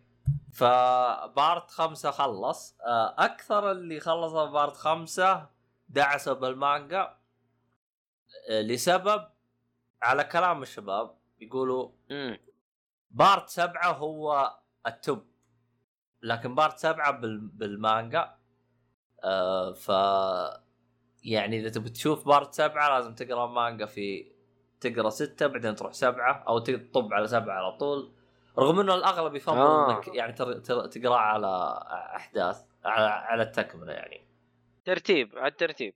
ف 0.54 0.77
part 0.77 1.72
خمسة 1.72 2.12
خلص. 2.12 2.78
آه، 2.82 3.16
أكثر 3.18 3.72
اللي 3.72 4.00
خلصوا 4.00 4.46
part 4.46 4.76
خمسة 4.76 5.50
دعسوا 5.90 6.34
بالمانجا 6.34 7.18
آه، 8.50 8.62
لسبب 8.62 9.28
على 10.02 10.24
كلام 10.24 10.62
الشباب 10.62 11.18
يقولوا 11.40 11.92
part 13.12 13.50
سبعة 13.50 13.92
هو 13.92 14.58
ال 14.88 14.97
top 14.97 15.26
لكن 16.22 16.56
part 16.56 16.78
سبعة 16.78 17.12
بال- 17.12 17.40
بالمانجا. 17.48 18.36
آه، 19.24 19.74
ف 19.74 19.92
يعني 21.24 21.60
إذا 21.60 21.70
تبي 21.70 21.90
تشوف 21.90 22.28
part 22.28 22.54
سبعة 22.54 22.90
لازم 22.90 23.16
تقرأ 23.16 23.48
مانجا 23.48 23.86
في 23.86 24.32
تقرأ 24.82 25.10
ستة 25.10 25.48
بعدين 25.48 25.76
تروح 25.76 25.94
سبعة 25.94 26.44
أو 26.48 26.60
تطب 26.60 27.14
على 27.14 27.28
سبعة 27.28 27.56
على 27.56 27.78
طول. 27.78 28.12
رغم 28.60 28.80
إنه 28.80 28.96
الأغلب 28.96 29.36
يفضل 29.36 29.58
آه. 29.58 29.98
إنك 29.98 30.08
يعني 30.08 30.34
تقرا 30.88 31.16
على 31.16 31.80
أحداث 32.16 32.64
على, 32.86 33.06
على 33.06 33.44
التكملة 33.44 33.92
يعني. 33.92 34.22
ترتيب 34.86 35.38
على 35.38 35.48
الترتيب. 35.48 35.94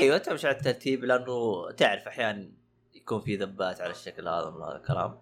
أيوه 0.00 0.18
تمشي 0.18 0.46
على 0.46 0.56
الترتيب 0.56 1.04
لأنه 1.04 1.70
تعرف 1.70 2.08
أحيانا 2.08 2.50
يكون 2.94 3.20
في 3.20 3.36
ذبات 3.36 3.80
على 3.80 3.90
الشكل 3.90 4.28
هذا 4.28 4.50
من 4.50 4.62
هذا 4.62 4.76
الكلام. 4.76 5.18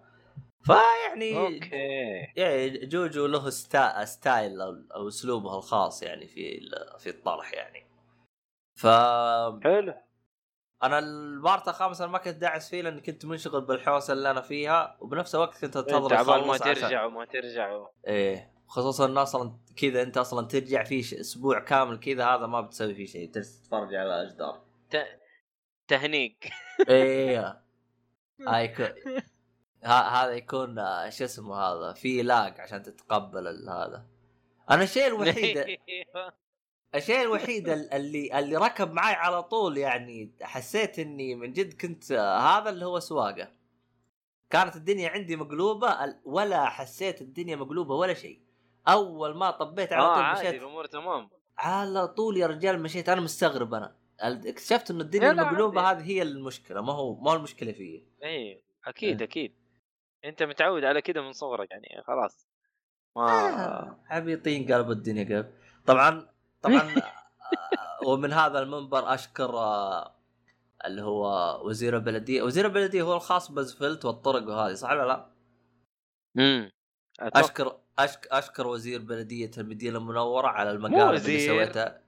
فيعني 0.63 1.37
okay. 1.37 2.33
يعني 2.35 2.85
جوجو 2.85 3.25
له 3.25 3.49
sty... 3.49 4.05
style 4.05 4.61
أو 4.61 5.07
أسلوبه 5.07 5.57
الخاص 5.57 6.03
يعني 6.03 6.27
في 6.27 6.59
في 6.99 7.09
الطرح 7.09 7.53
يعني. 7.53 7.84
ف 8.75 8.87
حلو. 9.63 9.93
أنا 10.83 10.99
ال 10.99 11.13
part 11.13 11.67
الخامس 11.67 12.01
أنا 12.01 12.11
ما 12.11 12.17
كنت 12.17 12.35
داعس 12.35 12.69
فيه 12.69 12.81
لأني 12.81 13.01
كنت 13.01 13.25
منشغل 13.25 13.61
بالحوسة 13.61 14.13
اللي 14.13 14.31
أنا 14.31 14.41
فيها 14.41 14.97
وبنفس 14.99 15.35
الوقت 15.35 15.53
كنت 15.53 15.63
انت 15.77 15.77
انتظر 15.77 16.15
عبال 16.15 16.47
ما 16.47 16.57
ترجع 16.57 17.05
وما 17.05 17.25
ترجع 17.25 17.85
إيه 18.07 18.51
خصوصا 18.67 19.05
انه 19.05 19.21
أصلا 19.21 19.57
كذا 19.77 20.01
أنت 20.01 20.17
أصلا 20.17 20.47
ترجع 20.47 20.83
فيه 20.83 21.01
أسبوع 21.01 21.59
كامل 21.59 21.99
كذا 21.99 22.25
هذا 22.25 22.45
ما 22.47 22.61
بتسوي 22.61 22.95
فيه 22.95 23.05
شيء 23.05 23.31
تتفرج 23.31 23.95
على 23.95 24.21
الأجدار. 24.21 24.61
ت- 24.91 25.19
تهنيق 25.87 26.35
إيه. 26.89 27.61
هاي 28.47 28.65
يكون 28.65 28.85
ه- 29.83 29.91
هذا 29.91 30.31
يكون 30.31 30.75
شو 31.09 31.23
اسمه 31.25 31.55
هذا 31.57 31.93
في 31.93 32.21
لاج 32.23 32.59
عشان 32.61 32.83
تتقبل 32.83 33.69
هذا. 33.69 34.05
أنا 34.71 34.83
الشيء 34.83 35.07
الوحيد 35.07 35.57
الشيء 36.95 37.21
الوحيد 37.25 37.69
ال- 37.69 37.93
اللي 37.93 38.39
اللي 38.39 38.55
ركب 38.57 38.91
معي 38.93 39.13
على 39.13 39.43
طول 39.43 39.77
يعني 39.77 40.31
حسيت 40.41 40.99
إني 40.99 41.35
من 41.35 41.53
جد 41.53 41.73
كنت 41.81 42.11
آه، 42.11 42.39
هذا 42.39 42.69
اللي 42.69 42.85
هو 42.85 42.99
سواقة. 42.99 43.51
كانت 44.49 44.75
الدنيا 44.75 45.09
عندي 45.09 45.35
مقلوبة 45.35 46.15
ولا 46.25 46.65
حسيت 46.65 47.21
الدنيا 47.21 47.55
مقلوبة 47.55 47.95
ولا 47.95 48.13
شيء. 48.13 48.41
أول 48.87 49.37
ما 49.37 49.51
طبيت 49.51 49.93
على 49.93 50.03
آه 50.05 50.15
طول 50.15 50.23
عادي 50.23 50.47
مشيت 50.49 50.61
الأمور 50.61 50.85
تمام. 50.85 51.29
على 51.57 52.07
طول 52.07 52.37
يا 52.37 52.47
رجال 52.47 52.83
مشيت 52.83 53.09
أنا 53.09 53.21
مستغرب 53.21 53.73
أنا. 53.73 53.95
اكتشفت 54.19 54.91
انه 54.91 55.01
الدنيا 55.01 55.31
المقلوبة 55.31 55.81
عادي. 55.81 56.03
هذه 56.03 56.07
هي 56.11 56.21
المشكلة 56.21 56.81
ما 56.81 56.93
هو 56.93 57.15
ما 57.15 57.31
هو 57.31 57.35
المشكلة 57.35 57.71
فيي. 57.71 58.07
اي 58.23 58.63
أكيد 58.85 59.21
إيه. 59.21 59.27
أكيد. 59.29 59.55
أنت 60.25 60.43
متعود 60.43 60.83
على 60.83 61.01
كذا 61.01 61.21
من 61.21 61.31
صغرك 61.33 61.71
يعني 61.71 62.03
خلاص. 62.07 62.47
ما 63.15 63.23
آه. 63.65 63.97
عبيطين 64.09 64.73
قلبوا 64.73 64.93
الدنيا 64.93 65.23
قلب 65.23 65.51
طبعا 65.85 66.27
طبعا 66.65 66.95
آه، 66.95 68.07
ومن 68.07 68.33
هذا 68.33 68.59
المنبر 68.59 69.13
أشكر 69.13 69.57
آه، 69.57 70.15
اللي 70.85 71.01
هو 71.01 71.59
وزير 71.67 71.95
البلدية. 71.95 72.41
وزير 72.43 72.65
البلدية 72.65 73.01
هو 73.01 73.13
الخاص 73.15 73.51
بزفلت 73.51 74.05
والطرق 74.05 74.47
وهذه 74.47 74.73
صح 74.73 74.89
ولا 74.91 75.03
لا؟ 75.07 75.31
امم 76.37 76.71
أشكر 77.19 77.77
أشك 77.99 78.27
أشكر 78.31 78.67
وزير 78.67 79.01
بلدية 79.01 79.51
المدينة 79.57 79.97
المنورة 79.97 80.47
على 80.47 80.71
المقالب 80.71 81.25
اللي. 81.25 81.47
سويتها 81.47 82.01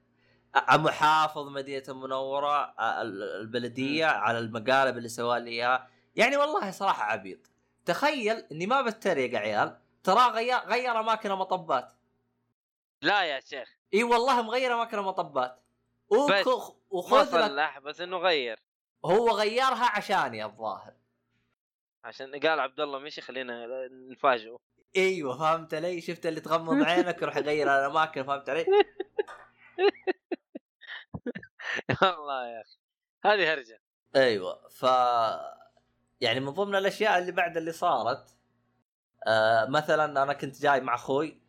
محافظ 0.71 1.47
مدينة 1.47 1.84
المنورة 1.89 2.63
ال- 2.79 3.23
البلدية 3.41 4.05
على 4.05 4.39
المقالب 4.39 4.97
اللي 4.97 5.09
سوى 5.09 5.39
لي 5.39 5.49
إياها. 5.51 5.88
يعني 6.15 6.38
والله 6.38 6.71
صراحة 6.71 7.03
عبيط. 7.03 7.39
تخيل 7.85 8.35
إني 8.51 8.65
ما 8.67 8.81
بتريق 8.81 9.34
يا 9.34 9.39
عيال. 9.39 9.77
ترى 10.03 10.29
غير 10.31 10.57
غير 10.57 10.99
أماكن 10.99 11.31
مطبات 11.31 11.93
لا 13.01 13.23
يا 13.23 13.39
شيخ. 13.39 13.77
إي 13.93 14.03
والله 14.03 14.41
مغير 14.41 14.73
اماكن 14.73 14.99
مطبات. 14.99 15.64
وخذ 16.89 17.47
لك. 17.47 17.81
بس 17.81 18.01
إنه 18.01 18.18
غير. 18.18 18.59
هو 19.05 19.30
غيرها 19.30 19.85
عشاني 19.85 20.45
الظاهر. 20.45 20.93
عشان 22.03 22.39
قال 22.39 22.59
عبد 22.59 22.80
الله 22.80 22.99
مشي 22.99 23.22
خلينا 23.22 23.68
نفاجئه. 23.91 24.57
إيوه 24.95 25.38
فهمت 25.38 25.73
علي؟ 25.73 26.01
شفت 26.01 26.26
اللي 26.26 26.41
تغمض 26.41 26.84
عينك 26.84 27.22
يروح 27.22 27.38
يغير 27.38 27.80
الأماكن 27.80 28.23
فهمت 28.23 28.49
علي؟ 28.49 28.65
والله 32.01 32.47
يا 32.47 32.61
أخي. 32.61 32.77
هذه 33.26 33.53
هرجة. 33.53 33.81
إيوه 34.15 34.68
ف 34.69 34.84
يعني 36.22 36.39
من 36.39 36.49
ضمن 36.49 36.76
الأشياء 36.76 37.18
اللي 37.18 37.31
بعد 37.31 37.57
اللي 37.57 37.72
صارت 37.72 38.38
آه 39.27 39.65
مثلا 39.65 40.23
أنا 40.23 40.34
كنت 40.34 40.61
جاي 40.61 40.81
مع 40.81 40.95
أخوي. 40.95 41.41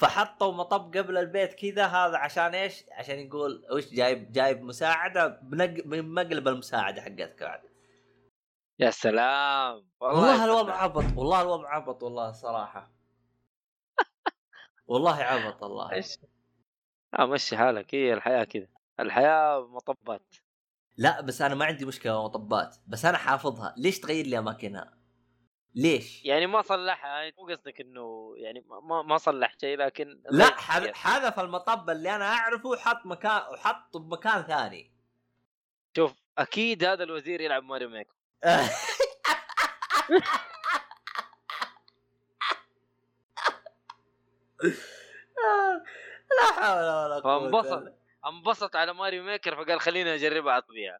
فحطوا 0.00 0.52
مطب 0.52 0.96
قبل 0.96 1.18
البيت 1.18 1.54
كذا 1.54 1.86
هذا 1.86 2.16
عشان 2.18 2.54
إيش؟ 2.54 2.84
عشان 2.92 3.18
يقول 3.18 3.66
وش 3.72 3.94
جايب 3.94 4.32
جايب 4.32 4.62
مساعدة 4.62 5.26
بنق... 5.26 5.86
من 5.86 6.14
مقلب 6.14 6.48
المساعدة 6.48 7.02
حقتك 7.02 7.42
بعد. 7.42 7.60
يا 8.78 8.90
سلام. 8.90 9.88
والله 10.00 10.40
يا 10.40 10.44
الوضع. 10.44 10.74
عبط 10.74 11.04
والله 11.16 11.42
الوضع 11.42 11.68
عبط 11.68 12.02
والله 12.02 12.32
صراحة. 12.32 12.92
والله 14.88 15.14
عبط 15.14 15.62
والله. 15.62 15.92
إيش؟ 15.92 16.16
آه 17.18 17.26
مشي 17.26 17.56
حالك. 17.56 17.94
هي 17.94 18.14
الحياة 18.14 18.44
كذا. 18.44 18.66
الحياة 19.00 19.68
مطبات. 19.70 20.34
لا 20.96 21.20
بس 21.20 21.42
أنا 21.42 21.54
ما 21.54 21.64
عندي 21.64 21.84
مشكلة 21.84 22.24
مطبات 22.24 22.76
بس 22.86 23.04
أنا 23.04 23.18
حافظها. 23.18 23.74
ليش 23.76 24.00
تغير 24.00 24.26
لي 24.26 24.38
أماكنها؟ 24.38 24.99
ليش 25.74 26.24
يعني 26.24 26.46
ما 26.46 26.62
صلحها 26.62 27.08
يعني 27.10 27.34
مو 27.38 27.46
قصدك 27.46 27.80
إنه 27.80 28.34
يعني 28.36 28.64
ما 28.82 29.02
ما 29.02 29.16
صلح 29.18 29.54
شيء 29.60 29.78
لكن 29.78 30.22
لا 30.30 30.48
كثير. 30.50 30.94
حذف 30.94 31.40
المطب 31.40 31.90
اللي 31.90 32.14
أنا 32.16 32.28
أعرفه 32.28 32.68
وحط 32.68 33.06
مكان 33.06 33.42
وحطه 33.52 33.98
بمكان 33.98 34.42
ثاني 34.42 34.92
شوف 35.96 36.12
أكيد 36.38 36.84
هذا 36.84 37.04
الوزير 37.04 37.40
يلعب 37.40 37.62
Mario 37.62 37.88
Maker 37.88 38.14
لا 46.40 46.52
حول 46.52 46.78
ولا 46.78 47.20
قوة 47.20 47.50
فانبسط. 47.50 47.92
انبسط 48.26 48.76
على 48.76 48.94
Mario 48.94 49.22
Maker 49.24 49.64
فقال 49.64 49.80
خليني 49.80 50.14
اجربها 50.14 50.52
على 50.52 50.62
الطبيعة 50.62 50.98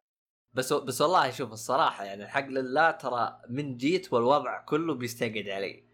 بس 0.55 0.72
بس 0.72 1.01
والله 1.01 1.31
شوف 1.31 1.52
الصراحة 1.52 2.05
يعني 2.05 2.24
الحق 2.24 2.47
لله 2.47 2.90
ترى 2.90 3.40
من 3.48 3.77
جيت 3.77 4.12
والوضع 4.12 4.60
كله 4.60 4.94
بيستقعد 4.94 5.48
علي. 5.48 5.85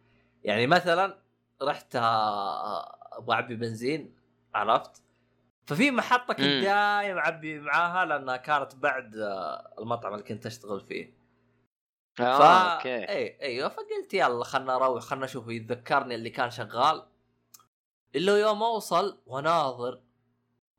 يعني 0.45 0.67
مثلا 0.67 1.19
رحت 1.63 1.97
آه، 1.97 2.99
أبغى 3.19 3.35
اعبي 3.35 3.57
بنزين 3.57 4.17
عرفت؟ 4.55 5.03
ففي 5.67 5.91
محطة 5.91 6.35
كنت. 6.35 6.45
دايم 6.45 7.19
أعبي 7.19 7.61
معاها 7.61 8.05
لأنها 8.05 8.37
كانت 8.37 8.75
بعد 8.75 9.17
آه، 9.17 9.75
المطعم 9.79 10.13
اللي 10.13 10.25
كنت 10.25 10.47
أشتغل 10.47 10.81
فيه. 10.81 11.17
آه 12.21 12.39
فا 12.39 12.75
okay. 12.77 13.09
إي 13.09 13.41
أيوه 13.43 13.69
فقلت 13.69 14.15
يلا 14.15 14.45
خلنا 14.45 14.77
أروح 14.77 15.03
خلنا 15.03 15.25
أشوف 15.25 15.49
يتذكرني 15.49 16.15
اللي 16.15 16.31
كان 16.31 16.51
شغال. 16.51 17.07
إلا 18.15 18.39
يوم 18.39 18.63
أوصل 18.63 19.19
وناظر 19.27 20.01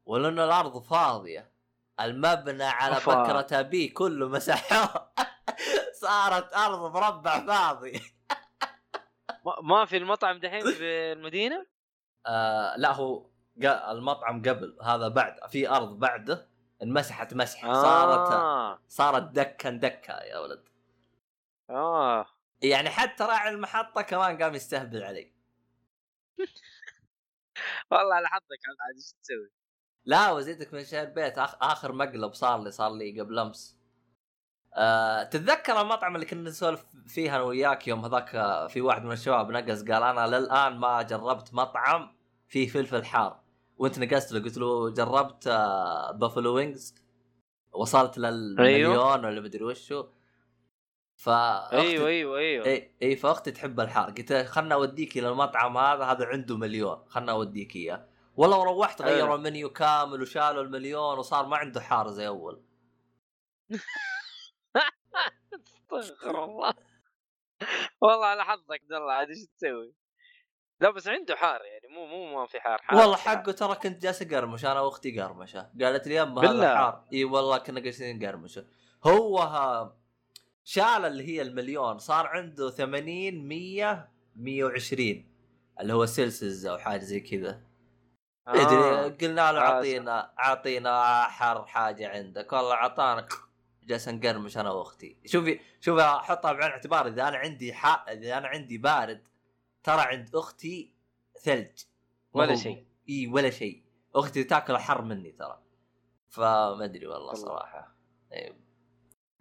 ولأن 0.05 0.39
الأرض 0.39 0.83
فاضية. 0.83 1.51
المبنى 1.99 2.63
على 2.63 2.95
أوفا. 2.95 3.23
بكرة 3.23 3.59
ابيه 3.59 3.87
كله 3.87 4.27
مسحوه 4.29 5.11
صارت 6.01 6.53
أرض 6.53 6.93
مربع 6.97 7.45
فاضي. 7.45 8.01
ما- 9.63 9.85
في 9.85 9.97
المطعم 9.97 10.39
دحين 10.39 10.71
في 10.71 10.83
المدينة؟ 11.13 11.65
آه 12.25 12.75
لا 12.77 12.91
هو 12.93 13.29
المطعم 13.63 14.41
قبل. 14.41 14.77
هذا 14.83 15.07
بعد. 15.07 15.49
في 15.49 15.69
أرض 15.69 15.99
بعده 15.99 16.49
انمسحت 16.83 17.33
مسح. 17.33 17.61
صارت 17.61 18.31
آه. 18.31 18.79
صارت 18.87 19.23
دكا 19.23 19.69
دكا 19.69 20.23
يا 20.23 20.39
ولد. 20.39 20.63
آه. 21.69 22.25
يعني 22.61 22.89
حتى 22.89 23.23
راعي 23.23 23.49
المحطة 23.49 24.01
كمان 24.01 24.43
قام 24.43 24.55
يستهبل 24.55 25.03
علي. 25.03 25.33
والله 27.91 28.15
عاد 28.15 28.25
عاد 28.81 28.95
إيش 28.95 29.13
تسوي؟ 29.23 29.51
لا 30.07 30.31
وزيدك 30.31 30.73
من 30.73 30.83
شهر 30.83 31.05
بيت. 31.05 31.37
آخ... 31.37 31.55
آخر 31.61 31.91
مقلب 31.91 32.33
صار 32.33 32.63
لي 32.63 32.71
صار 32.71 32.91
لي 32.93 33.21
قبل 33.21 33.39
أمس. 33.39 33.77
أه... 34.75 35.23
تتذكر 35.23 35.81
المطعم 35.81 36.15
اللي 36.15 36.25
كنا 36.25 36.49
نسولف 36.49 36.85
فيه 37.07 37.35
أنا 37.35 37.43
وياك 37.43 37.87
يوم 37.87 38.05
هذاك 38.05 38.35
آه، 38.35 38.67
في 38.67 38.81
واحد 38.81 39.03
من 39.03 39.11
الشباب 39.11 39.51
نقص 39.51 39.83
قال 39.83 40.03
أنا 40.03 40.27
للآن 40.27 40.77
ما 40.77 41.01
جربت 41.01 41.53
مطعم 41.53 42.15
فيه 42.47 42.67
فلفل 42.67 43.05
حار. 43.05 43.39
وأنت 43.77 43.99
نقصت 43.99 44.31
له 44.31 44.39
قلت 44.39 44.57
له 44.57 44.89
جربت 44.89 45.47
آه... 45.47 46.11
Buffalo 46.11 46.55
wings 46.55 46.95
وصلت 47.71 48.17
للمليون 48.17 48.91
أيوه. 48.91 49.11
ولا 49.13 49.41
مدري 49.41 49.63
وشو. 49.63 50.05
فاختي 51.15 51.77
أيوه 51.77 52.07
أيوه 52.07 52.37
أيوه. 52.37 52.65
إي 52.65 52.91
إي 53.01 53.15
فأختي 53.15 53.51
تحب 53.51 53.79
الحار. 53.79 54.11
قلت 54.11 54.33
خلنا 54.33 54.75
أوديك 54.75 55.17
إلى 55.17 55.29
المطعم 55.29 55.77
هذا 55.77 56.03
هذا 56.03 56.25
عنده 56.25 56.57
مليون. 56.57 56.97
خلنا 57.07 57.31
أوديك 57.31 57.75
إياه. 57.75 58.16
والله 58.37 58.63
روحت 58.63 59.01
حلو. 59.01 59.11
غيروا 59.11 59.35
المنيو 59.35 59.69
كامل 59.69 60.21
وشالوا 60.21 60.63
المليون 60.63 61.19
وصار 61.19 61.45
ما 61.45 61.57
عنده 61.57 61.81
حار 61.81 62.07
زي 62.09 62.27
أول 62.27 62.63
استغفر 65.93 66.43
الله 66.43 66.73
والله 68.01 68.25
على 68.25 68.43
حظك 68.45 68.71
عبد 68.71 68.93
الله 68.93 69.13
عاد 69.13 69.29
إيش 69.29 69.37
تسوي؟ 69.57 69.93
لا 70.79 70.89
بس 70.91 71.07
عنده 71.07 71.35
حار 71.35 71.61
يعني 71.65 71.87
مو 71.95 72.05
مو 72.05 72.39
ما 72.41 72.45
في 72.47 72.59
حار, 72.59 72.81
حار 72.81 72.99
والله. 72.99 73.15
حقه 73.15 73.51
ترى 73.51 73.75
كنت 73.75 74.01
جالس 74.01 74.21
أقرمش 74.21 74.65
أنا 74.65 74.81
وأختي 74.81 75.21
قرمشة 75.21 75.71
قالت 75.81 76.07
لي 76.07 76.15
يما 76.15 76.41
هذا. 76.51 76.77
حار 76.77 77.03
إي 77.13 77.23
والله 77.23 77.57
كنا 77.57 77.79
جالسين 77.79 78.19
نقرمشه 78.19 78.65
هو 79.03 79.39
ها 79.39 79.97
شال 80.63 80.83
اللي 81.05 81.23
هي 81.27 81.41
المليون 81.41 81.97
صار 81.97 82.27
عنده 82.27 82.69
80 82.69 83.47
100 83.47 84.09
120 84.35 85.25
اللي 85.79 85.93
هو 85.93 86.05
سلسلز 86.05 86.65
أو 86.65 86.77
حاجة 86.77 86.99
زي 86.99 87.19
كذا. 87.19 87.66
أدري 88.47 89.15
قلنا 89.27 89.51
له 89.51 89.59
آه، 89.59 89.61
اعطينا 89.61 90.33
اعطينا 90.39 91.23
حر 91.23 91.65
حاجة 91.65 92.09
عندك. 92.09 92.53
والله 92.53 92.73
اعطانا 92.73 93.27
جالس 93.83 94.09
نقرمش 94.09 94.57
أنا 94.57 94.71
وأختي. 94.71 95.17
شوفي 95.25 95.59
شوفي 95.81 96.01
أحطها 96.01 96.53
بعين 96.53 96.67
الاعتبار 96.67 97.07
إذا 97.07 97.27
أنا 97.27 97.37
عندي 97.37 97.73
ح... 97.73 98.09
إذا 98.09 98.37
أنا 98.37 98.47
عندي 98.47 98.77
بارد 98.77 99.27
ترى 99.83 100.01
عند 100.01 100.35
أختي 100.35 100.93
ثلج. 101.41 101.83
ولا 102.33 102.55
شيء. 102.55 102.85
إي 103.09 103.27
ولا 103.27 103.49
شيء. 103.49 103.83
أختي 104.15 104.43
تاكل 104.43 104.77
حر 104.77 105.01
مني 105.01 105.31
ترى. 105.31 105.59
فما 106.29 106.85
أدري 106.85 107.07
والله. 107.07 107.33
صراحة. 107.33 107.95
إيه. 108.33 108.57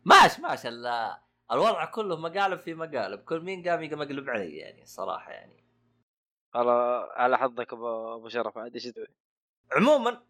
ماش 0.05 0.41
ماش 0.41 0.67
ال- 0.67 1.17
الوضع 1.53 1.85
كله 1.85 2.17
مقالب 2.17 2.61
في 2.61 2.75
مقالب. 2.75 3.21
كل 3.21 3.41
مين 3.41 3.69
قام 3.69 3.83
يقلب 3.83 4.31
علي 4.31 4.57
يعني 4.57 4.83
الصراحه 4.83 5.31
يعني. 5.33 5.66
على 6.57 7.09
على 7.13 7.39
حظك 7.39 7.73
أبو 7.73 8.29
شرف 8.29 8.59
عاد 8.59 8.75
إيش 8.75 8.85
تسوي؟ 8.85 9.07
عموما 9.73 10.23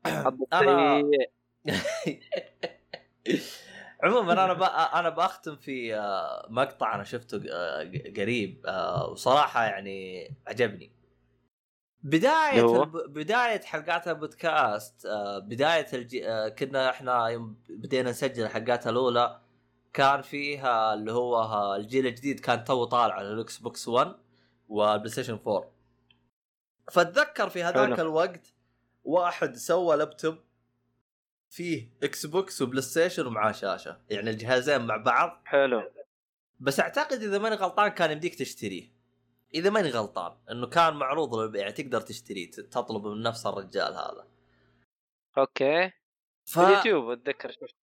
سيء. 0.55 1.31
عموما 4.03 4.33
أنا. 4.33 4.53
أنا 5.01 5.09
بأختم 5.09 5.57
في 5.57 5.95
آه، 5.97 6.47
مقطع 6.51 6.95
أنا 6.95 7.05
شفته 7.05 7.43
آه، 7.51 7.93
قريب 8.17 8.67
آه، 8.67 9.11
وصراحة 9.11 9.65
يعني 9.65 10.29
عجبني 10.47 10.93
بداية؟ 12.03 12.83
الب... 12.83 12.97
بداية 13.07 13.61
حلقات 13.61 14.09
البودكاست 14.09 15.07
بداية 15.43 15.87
الج... 15.93 16.19
كنا 16.59 16.91
إحنا 16.91 17.27
يوم 17.29 17.57
بدينا 17.69 18.11
نسجل 18.11 18.45
الحلقات 18.45 18.87
الأولى 18.87 19.41
كان 19.93 20.23
فيها 20.23 20.95
اللي 20.95 21.13
هو 21.13 21.75
الجيل 21.75 22.07
الجديد 22.07 22.41
كان 22.41 22.65
تو 22.65 22.85
طالع 22.85 23.15
على 23.15 23.29
ال 23.29 23.59
Xbox 23.59 23.89
1 23.89 24.15
وال 24.69 25.09
PlayStation 25.11 25.39
4 25.47 25.76
فاتذكر 26.93 27.49
في 27.49 27.63
هذاك. 27.63 28.01
الوقت 28.01 28.55
واحد 29.05 29.57
سوى 29.57 29.97
لابتوب 29.97 30.39
فيه 31.49 31.91
Xbox 32.03 32.27
و 32.27 32.63
PlayStation 32.63 33.27
ومعاه 33.27 33.53
شاشة. 33.53 34.01
يعني 34.11 34.31
الجهازين 34.31 34.87
مع 34.87 34.97
بعض. 34.97 35.43
حلو. 35.45 35.93
بس 36.61 36.81
أعتقد 36.81 37.23
إذا 37.23 37.39
ماني 37.39 37.55
غلطان 37.55 37.89
كان 37.89 38.11
يمديك 38.11 38.35
تشتريه. 38.35 38.93
إذا 39.55 39.71
ماني 39.71 39.91
غلطان 39.91 40.37
إنه 40.51 40.67
كان 40.67 40.95
معروض 40.95 41.35
للبيع 41.35 41.71
تقدر 41.71 42.01
تشتريه 42.01 42.51
ت- 42.51 42.61
تطلبه 42.61 43.15
من 43.15 43.23
نفس 43.23 43.47
الرجال 43.47 43.95
هذا. 43.95 44.27
okay. 45.39 45.89
ف... 46.45 46.59
في 46.59 46.61
اليوتيوب 46.61 47.11
أتذكر 47.11 47.51
شفت. 47.51 47.75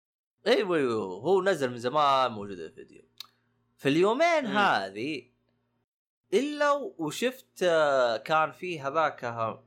أيوه 0.47 0.77
أيوه 0.77 1.03
هو 1.03 1.43
نزل 1.43 1.69
من 1.71 1.77
زمان 1.77 2.31
موجود 2.31 2.59
الفيديو. 2.59 3.01
في 3.77 3.89
اليومين. 3.89 4.45
هذه 4.45 5.32
إلا 6.33 6.71
وشفت 6.97 7.63
آه، 7.63 8.17
كان 8.17 8.51
في 8.51 8.81
هذاك 8.81 9.23
آه، 9.23 9.63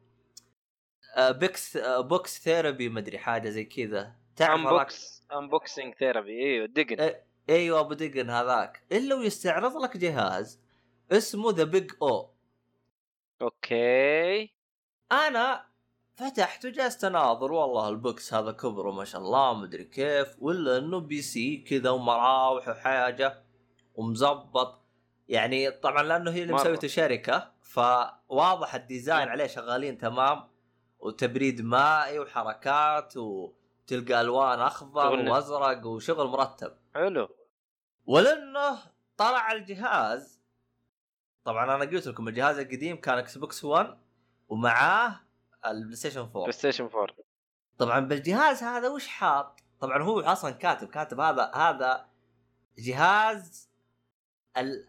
آه، 1.17 1.31
بيكس 1.31 1.77
Box 1.79 2.43
Therapy 2.43 2.89
مدري 2.89 3.19
حاجة 3.19 3.49
زي 3.49 3.65
كذا. 3.65 4.17
Unbox 4.41 5.27
Unboxing 5.33 5.95
Therapy 5.95 6.31
إيوه 6.31 6.67
دقن. 6.67 7.15
إيوه 7.49 7.81
أبو 7.81 7.95
دقن 7.95 8.31
هذاك. 8.31 8.83
إلا 8.93 9.15
ويستعرض 9.15 9.77
لك 9.77 9.97
جهاز 9.97 10.61
اسمه 11.13 11.51
The 11.51 11.65
Big 11.65 11.91
O 12.03 12.31
okay. 13.43 14.55
أنا 15.13 15.67
فتحت 16.15 16.65
وجلست 16.65 17.05
أناظر 17.05 17.53
والله 17.53 17.89
ال 17.89 18.00
box 18.00 18.35
هذا 18.35 18.53
كبره 18.53 18.91
ما 18.91 19.05
شاء 19.05 19.21
الله 19.21 19.55
مدري 19.55 19.85
كيف 19.85 20.37
ولا 20.43 20.79
إنه 20.79 21.01
PC 21.01 21.57
كذا 21.57 21.91
ومراوح 21.91 22.69
وحاجة 22.69 23.43
ومزبط. 23.95 24.86
يعني 25.29 25.71
طبعا 25.71 26.03
لأنه 26.03 26.31
هي 26.31 26.43
اللي. 26.43 26.55
مسويته 26.55 26.89
شركه 26.89 27.53
فواضح 27.63 28.75
ال 28.75 28.82
design 28.82 29.29
عليه 29.29 29.47
شغالين 29.47 29.99
تمام 29.99 30.49
وتبريد 30.99 31.61
مائي 31.61 32.19
وحركات 32.19 33.17
وتلقى 33.17 34.21
ألوان 34.21 34.59
أخضر 34.61 35.31
وأزرق 35.31 35.87
وشغل 35.87 36.27
مرتب. 36.27 36.77
حلو. 36.95 37.29
ولأنه 38.07 38.79
طلع 39.17 39.53
الجهاز 39.53 40.43
طبعا 41.45 41.65
أنا 41.75 41.85
قلت 41.85 42.07
لكم 42.07 42.29
الجهاز 42.29 42.59
القديم 42.59 42.97
كان 42.97 43.19
Xbox 43.19 43.65
1 43.65 43.99
ومعاه 44.49 45.21
ال 45.67 45.97
PlayStation 45.97 46.21
4 46.21 46.33
PlayStation 46.33 46.85
4 46.85 47.07
طبعا 47.79 48.01
بالجهاز 48.01 48.63
هذا 48.63 48.89
وش 48.89 49.07
حاط؟ 49.07 49.61
طبعا 49.81 50.03
هو 50.03 50.21
أصلا 50.21 50.51
كاتب 50.51 50.89
كاتب 50.89 51.21
هذا 51.21 51.51
هذا 51.55 52.09
جهاز 52.79 53.71
ال 54.57 54.89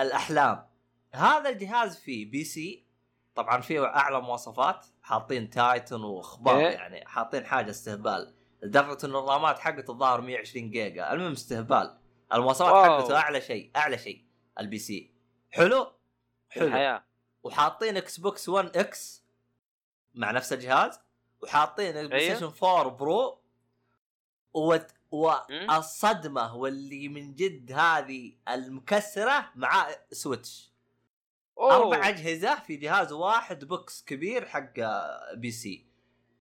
الأحلام. 0.00 0.66
هذا 1.12 1.48
الجهاز 1.48 1.98
فيه 1.98 2.30
PC 2.30 2.86
طبعا 3.34 3.60
فيه 3.60 3.84
أعلى 3.84 4.20
مواصفات 4.20 4.86
حاطين 5.02 5.50
Titan 5.50 6.00
وأخبار 6.00 6.58
إيه. 6.58 6.66
يعني 6.66 7.06
حاطين 7.06 7.46
حاجة 7.46 7.70
استهبال. 7.70 8.34
لدرجة 8.62 9.06
إن 9.06 9.10
الرامات 9.10 9.58
حقته 9.58 9.90
الظاهر 9.90 10.20
120 10.20 10.70
جيجا. 10.70 11.12
المهم 11.12 11.32
استهبال. 11.32 11.98
المواصفات. 12.32 12.90
حقته 12.90 13.16
أعلى 13.16 13.40
شيء 13.40 13.70
أعلى 13.76 13.98
شيء. 13.98 14.24
ال 14.58 14.78
PC. 14.78 15.14
حلو؟ 15.50 15.92
حلو. 16.48 16.66
الحياة. 16.66 17.04
وحاطين 17.42 17.96
Xbox 17.96 18.48
1 18.48 18.76
X 18.76 19.24
مع 20.14 20.30
نفس 20.30 20.52
الجهاز. 20.52 21.00
وحاطين 21.42 21.96
ال 21.96 22.34
PlayStation 22.34 22.52
4 22.62 22.88
Pro. 22.88 23.40
والصدمه 25.10 26.56
واللي 26.56 27.08
من 27.08 27.34
جد 27.34 27.72
هذه 27.72 28.32
المكسرة 28.48 29.50
مع 29.54 29.88
Switch. 30.12 30.70
أوه. 31.58 31.76
أربع 31.76 32.08
أجهزة 32.08 32.54
في 32.54 32.76
جهاز 32.76 33.12
واحد 33.12 33.64
box 33.64 34.04
كبير 34.04 34.46
حق 34.46 34.72
PC. 35.34 35.86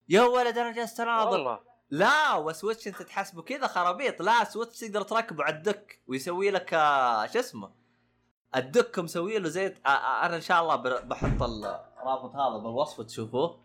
يا 0.09 0.23
ولد 0.23 0.59
أنا 0.59 0.73
جالس 0.73 1.01
أناظر. 1.01 1.61
لا 1.91 2.35
و 2.35 2.43
Switch 2.43 2.89
أنت 2.89 3.03
تحسبه 3.03 3.43
كذا 3.43 3.67
خرابيط. 3.67 4.23
لا 4.23 4.45
Switch 4.45 4.79
تقدر 4.79 5.03
تركبه 5.03 5.45
على 5.45 5.57
ال 5.57 5.66
dock 5.66 6.01
ويسوي 6.07 6.51
لك 6.51 6.75
آه، 6.75 7.27
شو 7.27 7.39
اسمه 7.39 7.71
ال 8.57 8.65
dock 8.65 8.99
مسوي 8.99 9.39
له 9.39 9.49
زي 9.49 9.67
آه، 9.67 9.89
آه، 9.89 10.27
أنا 10.27 10.37
إن 10.37 10.41
شاء 10.41 10.63
الله 10.63 10.77
بحط 11.01 11.43
الرابط 11.43 12.35
هذا 12.35 12.57
بالوصف 12.57 13.01
تشوفوه 13.01 13.61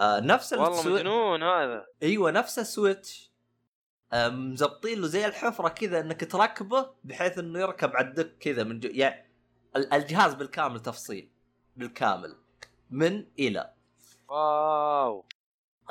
نفس 0.00 0.52
والله 0.52 0.88
مجنون 0.88 1.42
هذا. 1.42 1.86
أيوه 2.02 2.30
نفس 2.30 2.58
ال 2.58 2.67
Switch. 2.67 3.32
مزبطين 4.14 5.00
له 5.00 5.06
زي 5.06 5.26
الحفرة 5.26 5.68
كذا 5.68 6.00
إنك 6.00 6.30
تركبه 6.32 6.90
بحيث 7.04 7.38
إنه 7.38 7.58
يركب 7.60 7.96
على 7.96 8.08
ال 8.08 8.14
dock 8.14 8.36
كذا 8.40 8.64
من 8.64 8.80
جو 8.80 8.88
يعني 8.92 9.26
ال- 9.76 9.92
الجهاز 9.92 10.34
بالكامل 10.34 10.80
تفصيل. 10.80 11.30
بالكامل. 11.76 12.36
من 12.90 13.24
إلى. 13.38 13.72
wow. 14.28 15.24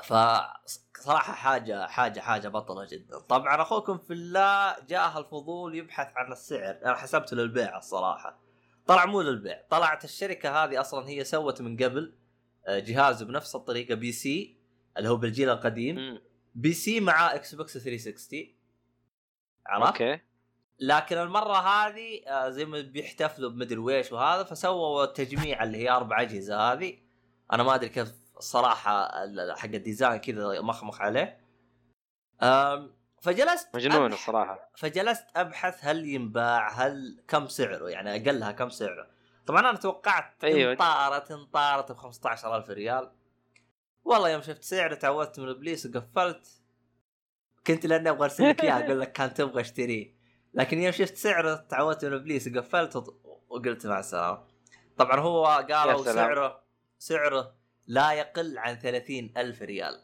فصراحه 0.04 1.34
حاجة 1.34 1.88
حاجة 1.88 2.20
حاجة 2.20 2.48
بطلة 2.48 2.86
جدا. 2.92 3.20
طبعا 3.20 3.62
أخوكم 3.62 3.98
في 3.98 4.14
الله 4.14 4.76
جاء 4.90 5.20
الفضول 5.20 5.76
يبحث 5.76 6.08
عن 6.16 6.32
السعر. 6.32 6.80
أنا 6.86 6.96
حسبته 6.96 7.36
للبيع 7.36 7.78
الصراحة. 7.78 8.40
طلع 8.88 9.06
مو 9.06 9.22
للبيع. 9.22 9.62
طلعت 9.70 10.04
الشركة 10.04 10.64
هذه 10.64 10.82
أصلا 10.82 11.08
هي 11.10 11.24
سوت 11.24 11.62
من 11.62 11.78
قبل 11.78 12.14
آه، 12.68 12.80
جهاز 12.80 13.24
بنفس 13.24 13.56
الطريقة 13.56 13.96
PC 13.96 14.58
اللي 14.98 15.10
هو 15.10 15.16
بالجيل 15.16 15.50
القديم. 15.50 16.20
PC 16.58 17.00
مع 17.00 17.36
Xbox 17.36 17.78
360 17.78 18.56
عرفت؟ 19.66 19.88
okay. 19.88 20.20
لكن 20.80 21.18
المرة 21.18 21.58
هذه 21.58 22.22
آه، 22.28 22.50
زي 22.50 22.66
ما 22.66 22.82
بيحتفلوا 22.82 23.50
بمدري 23.50 23.78
ويش 23.78 24.12
وهذا 24.12 24.44
فسووا 24.44 25.06
تجميع 25.06 25.64
اللي 25.64 25.78
هي 25.78 25.90
أربع 25.90 26.22
أجهزة 26.22 26.58
هذه. 26.74 26.98
أنا 27.54 27.64
ما 27.64 27.76
أدري 27.76 27.90
كيف 27.90 28.14
الصراحه 28.38 29.24
ال- 29.24 29.58
حق 29.58 29.66
ال 29.66 29.73
design 29.73 30.18
كذا 30.18 30.62
مخمخ 30.62 31.02
عليه. 31.02 31.38
فجلست 33.22 33.76
مجنون 33.76 34.14
الصراحة. 34.14 34.70
فجلست 34.78 35.26
أبحث 35.36 35.80
هل 35.86 36.06
ينباع 36.06 36.70
هل 36.70 37.24
كم 37.28 37.48
سعره 37.48 37.90
يعني 37.90 38.16
أقلها 38.16 38.52
كم 38.52 38.70
سعره. 38.70 39.08
طبعا 39.48 39.60
أنا 39.60 39.78
توقعت 39.78 40.44
أيوة. 40.44 40.72
انطارت 40.72 41.32
انطارت 41.32 41.92
ب 41.92 41.98
15000 41.98 42.70
ريال. 42.70 43.12
والله 44.08 44.30
يوم 44.30 44.42
شفت 44.42 44.64
سعره 44.64 44.96
تعوذت 44.96 45.40
من 45.40 45.50
إبليس 45.50 45.86
وقفلت. 45.86 46.62
كنت 47.68 47.86
لأني 47.86 48.10
أبغى 48.10 48.24
أرسل 48.24 48.50
لك 48.50 48.64
اياه 48.64 48.86
أقول 48.86 49.02
لك 49.02 49.12
كان 49.12 49.34
تبغى 49.34 49.62
اشتريه. 49.62 50.18
لكن 50.54 50.82
يوم 50.82 50.92
شفت 50.92 51.18
سعره 51.18 51.56
تعوذت 51.56 52.06
من 52.06 52.14
إبليس 52.14 52.48
وقفلت 52.48 52.96
وقلت 53.50 53.88
مع 53.88 54.00
السلامة. 54.00 54.44
طبعا 54.98 55.20
هو 55.20 55.46
قالوا. 55.46 56.04
سعره 56.04 56.64
سعره 56.98 57.56
لا 57.88 58.12
يقل 58.12 58.58
عن 58.58 58.80
30 58.80 59.34
ألف 59.38 59.62
ريال. 59.62 60.04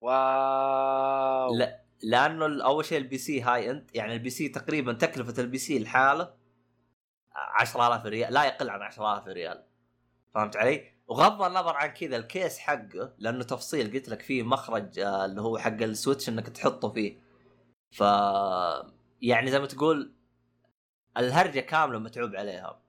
wow. 0.00 1.54
لا 1.54 1.80
لأنه 2.02 2.64
أول 2.64 2.84
شيء 2.84 2.98
ال 2.98 3.18
PC 3.18 3.42
high 3.42 3.70
end 3.70 3.90
يعني 3.94 4.14
ال 4.14 4.30
PC 4.30 4.48
تقريبا 4.48 4.92
تكلفة 4.92 5.42
ال 5.42 5.58
PC 5.58 5.78
لحاله 5.78 6.34
10000 7.34 8.06
ريال 8.06 8.32
لا 8.32 8.44
يقل 8.44 8.70
عن 8.70 8.82
10000 8.82 9.28
ريال. 9.28 9.66
فهمت 10.34 10.56
علي؟ 10.56 10.99
وغض 11.10 11.42
النظر 11.42 11.76
عن 11.76 11.88
كذا 11.88 12.16
ال 12.16 12.24
case 12.24 12.58
حقه 12.58 13.14
لأنه 13.18 13.44
تفصيل 13.44 13.92
قلت 13.92 14.08
لك 14.08 14.22
فيه 14.22 14.42
مخرج 14.42 14.98
آه، 14.98 15.24
اللي 15.24 15.40
هو 15.40 15.58
حق 15.58 15.82
ال 15.82 15.89
Switch 15.89 16.28
إنك 16.28 16.48
تحطه 16.48 16.88
فيه 16.88 17.18
ف 17.90 18.00
يعني 19.22 19.50
زي 19.50 19.58
ما 19.58 19.66
تقول 19.66 20.12
الهرجة 21.16 21.60
كاملة 21.60 21.98
متعوب 21.98 22.36
عليها 22.36 22.82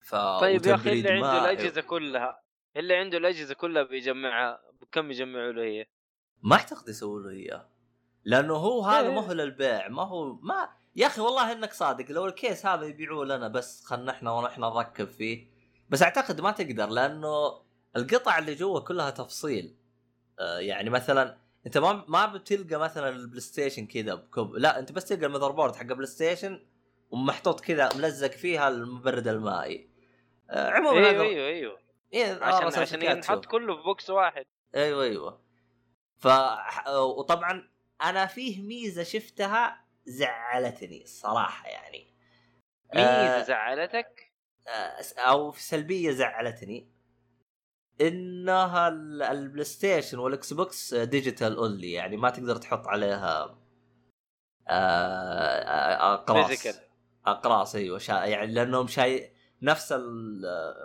ف 0.00 0.14
طيب 0.14 0.66
يا 0.66 0.74
أخي 0.74 0.92
اللي 0.92 1.10
عنده. 1.10 1.44
الأجهزة 1.44 1.80
كلها 1.80 2.42
اللي 2.76 2.96
عنده 2.96 3.18
الأجهزة 3.18 3.54
كلها 3.54 3.82
بيجمعها 3.82 4.60
بكم 4.80 5.10
يجمعوا 5.10 5.52
له 5.52 5.62
هي؟ 5.62 5.86
ما 6.42 6.56
أعتقد 6.56 6.88
يسووا 6.88 7.20
له 7.20 7.30
اياه 7.30 7.68
لأنه 8.24 8.54
هو 8.54 8.82
هذا 8.82 9.08
إيه. 9.08 9.14
ما 9.14 9.20
هو 9.20 9.32
للبيع 9.32 9.88
ما 9.88 10.02
هو 10.02 10.34
ما 10.34 10.68
يا 10.96 11.06
أخي 11.06 11.20
والله 11.20 11.52
إنك 11.52 11.72
صادق 11.72 12.10
لو 12.10 12.26
ال 12.26 12.34
case 12.34 12.66
هذا 12.66 12.84
يبيعوه 12.84 13.24
لنا 13.24 13.48
بس 13.48 13.84
خلنا 13.84 14.12
إحنا 14.12 14.32
ونحن 14.32 14.60
نركب 14.60 15.08
فيه 15.08 15.55
بس 15.88 16.02
أعتقد 16.02 16.40
ما 16.40 16.50
تقدر 16.50 16.86
لأنه 16.88 17.62
القطع 17.96 18.38
اللي 18.38 18.54
جوا 18.54 18.80
كلها 18.80 19.10
تفصيل. 19.10 19.76
آه 20.38 20.58
يعني 20.58 20.90
مثلا 20.90 21.38
أنت 21.66 21.78
ما 21.78 22.04
ما 22.08 22.26
بتلقى 22.26 22.76
مثلا 22.76 23.08
ال 23.08 23.40
PlayStation 23.40 23.86
كذا 23.86 24.14
بكب 24.14 24.54
لا 24.54 24.78
أنت 24.78 24.92
بس 24.92 25.04
تلقى 25.04 25.26
ال 25.26 25.50
motherboard 25.50 25.76
حق 25.76 25.82
ال 25.82 26.06
PlayStation 26.06 26.66
ومحطوط 27.10 27.60
كذا 27.60 27.88
ملزق 27.94 28.30
فيها 28.30 28.68
المبرد 28.68 29.28
المائي. 29.28 29.90
آه 30.50 30.70
عموما 30.70 31.08
أيوه 31.08 31.22
أيوه 31.22 31.46
أيوه. 31.46 31.78
إيه 32.12 32.44
عشان 32.44 32.64
أرسل 32.64 32.80
عشان 32.80 33.02
ينحط. 33.02 33.46
كله 33.46 33.76
في 33.76 33.82
box 33.82 34.10
واحد. 34.10 34.44
أيوه 34.74 35.04
أيوه. 35.04 35.40
ف 36.16 36.26
وطبعا 36.88 37.68
أنا 38.02 38.26
فيه 38.26 38.62
ميزة 38.62 39.02
شفتها 39.02 39.84
زعلتني 40.06 41.02
الصراحه 41.02 41.68
يعني. 41.68 42.14
ميزة 42.94 43.40
آه، 43.40 43.42
زعلتك؟ 43.42 44.25
آه، 44.68 45.02
أو 45.18 45.52
سلبية 45.52 46.10
زعلتني 46.10 46.88
إنها 48.00 48.88
ال- 48.88 49.22
ال 49.22 49.64
PlayStation 49.64 50.18
وال 50.18 50.52
Xbox 50.52 50.94
digital 50.94 51.56
only 51.56 51.92
يعني 51.92 52.16
ما 52.16 52.30
تقدر 52.30 52.56
تحط 52.56 52.86
عليها 52.86 53.58
آه، 54.68 56.14
أقراص. 56.14 56.50
Physical. 56.50 56.76
أقراص 57.26 57.74
أيوه 57.74 57.98
شا... 57.98 58.12
يعني 58.12 58.52
لأنهم 58.52 58.86
شاي 58.86 59.32
نفس 59.62 59.94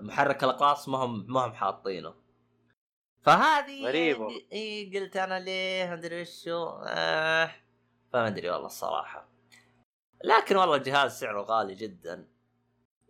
محرك 0.01 0.43
الأقراص 0.43 0.89
ما 0.89 0.97
هم 0.97 1.33
ما 1.33 1.45
هم 1.45 1.53
حاطينه. 1.53 2.13
فهذه 3.23 3.85
غريبة. 3.87 4.29
يعني 4.31 4.47
إي 4.53 4.99
قلت 4.99 5.17
أنا 5.17 5.39
ليه؟ 5.39 5.85
ما 5.87 5.93
أدري 5.93 6.21
وشو. 6.21 6.67
آه 6.87 7.51
فما 8.13 8.27
أدري 8.27 8.49
والله 8.49 8.65
الصراحة. 8.65 9.29
لكن 10.23 10.55
والله 10.57 10.75
الجهاز 10.75 11.19
سعره 11.19 11.41
غالي 11.41 11.75
جدا. 11.75 12.27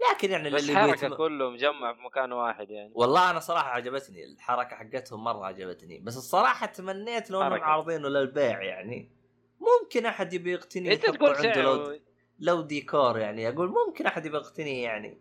لكن 0.10 0.32
يعني 0.32 0.50
بس 0.50 0.70
اللي 0.70 0.92
بيتم... 0.92 1.16
كله 1.16 1.50
مجمع 1.50 1.94
في 1.94 2.02
مكان 2.02 2.32
واحد 2.32 2.72
يعني. 2.72 2.92
والله 2.96 3.30
أنا 3.32 3.40
صراحة 3.40 3.70
عجبتني 3.70 4.26
الحركة 4.26 4.76
حقتهم 4.76 5.24
مرة 5.24 5.46
عجبتني. 5.46 6.00
بس 6.00 6.18
الصراحة 6.18 6.66
تمنيت 6.66 7.32
لو 7.32 7.42
إنهم. 7.42 7.62
عارضينه 7.62 8.10
للبيع 8.10 8.62
يعني. 8.62 9.12
ممكن 9.60 10.06
أحد 10.06 10.34
يبي 10.34 10.52
يقتني 10.52 10.94
انت 10.94 11.04
يحطه 11.04 11.18
تقول 11.18 11.36
عنده 11.36 11.62
لو, 11.62 12.00
لو 12.40 12.62
ديكور 12.62 13.18
يعني. 13.18 13.50
أقول 13.50 13.74
ممكن 13.88 14.06
أحد 14.06 14.26
يبي 14.26 14.38
يقتني 14.38 14.82
يعني. 14.82 15.18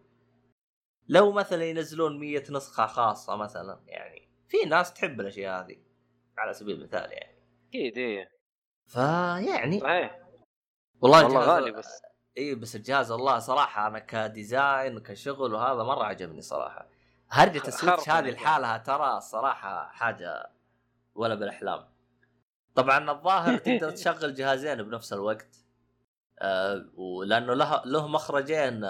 لو 1.09 1.33
مثلا 1.33 1.65
ينزلون 1.65 2.19
مية 2.19 2.45
نسخة 2.51 2.87
خاصة 2.87 3.37
مثلا 3.37 3.81
يعني. 3.87 4.29
في 4.49 4.57
ناس 4.69 4.95
تحب 4.95 5.21
الأشياء 5.21 5.65
هذه 5.65 5.77
على 6.39 6.53
سبيل 6.53 6.77
المثال 6.77 7.13
يعني. 7.13 7.39
أكيد 7.69 7.99
إيه. 7.99 8.31
فيعني 8.87 9.81
صحيح. 9.81 10.21
والله, 11.01 11.25
والله 11.25 11.41
غالي 11.41 11.71
بس. 11.71 12.03
إي 12.39 12.55
بس 12.55 12.77
الجهاز 12.77 13.11
والله 13.13 13.39
صراحة 13.39 13.87
أنا 13.87 13.99
ك 13.99 14.13
design 14.13 14.99
كشغل 14.99 15.55
وهذا 15.55 15.83
مرة 15.83 16.05
عجبني 16.05 16.41
صراحة. 16.43 16.87
هرجة 17.31 17.69
ال 17.69 17.74
Switch 17.74 18.09
هذه 18.09 18.19
الجهاز. 18.19 18.35
لحالها 18.35 18.79
ترى 18.79 19.17
الصراحه 19.17 19.89
حاجة 19.89 20.51
ولا 21.15 21.35
بالأحلام. 21.35 21.85
طبعا 22.75 23.11
الظاهر 23.11 23.57
تقدر 23.67 23.91
تشغل 23.91 24.35
جهازين 24.35 24.83
بنفس 24.83 25.13
الوقت 25.13 25.57
آه 26.39 26.85
ولأنه 26.97 27.55
له 27.55 27.83
له 27.85 28.09
مخرجين 28.09 28.85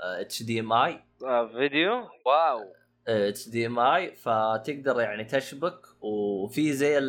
إتش 0.00 0.42
دي 0.42 0.60
إم 0.60 0.72
آي. 0.72 1.04
آه 1.24 1.46
فيديو؟ 1.46 2.08
واو. 2.26 2.74
إتش 3.08 3.48
دي 3.48 3.66
إم 3.66 3.78
آي 3.78 4.14
فتقدر 4.14 5.00
يعني 5.00 5.24
تشبك 5.24 5.80
وفي 6.00 6.72
زي 6.72 7.00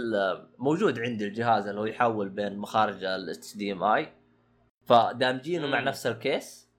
موجود 0.57 0.99
عندي 0.99 1.25
الجهاز 1.27 1.67
اللي 1.67 1.81
هو 1.81 1.85
يحول 1.85 2.29
بين 2.29 2.57
مخارج 2.57 3.03
ال 3.03 3.57
HDMI. 3.57 4.13
فدامجينه 4.85 5.67
مع. 5.67 5.79
نفس 5.79 6.07
ال 6.07 6.20
case 6.20 6.69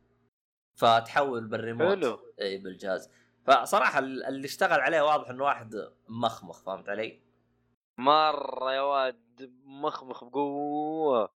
فتحول 0.74 1.46
بالريموت. 1.46 1.98
حلو. 1.98 2.18
إي 2.40 2.58
بالجهاز. 2.58 3.10
فصراحة 3.46 3.98
ال- 3.98 4.24
اللي 4.24 4.44
اشتغل 4.46 4.80
عليه 4.80 5.02
واضح 5.02 5.28
إنه 5.30 5.44
واحد 5.44 5.74
مخمخ 6.08 6.62
فهمت 6.62 6.88
علي؟ 6.88 7.20
مرة 7.98 8.72
يا 8.72 8.80
واد 8.80 9.52
مخمخ 9.64 10.24
بقوة. 10.24 11.28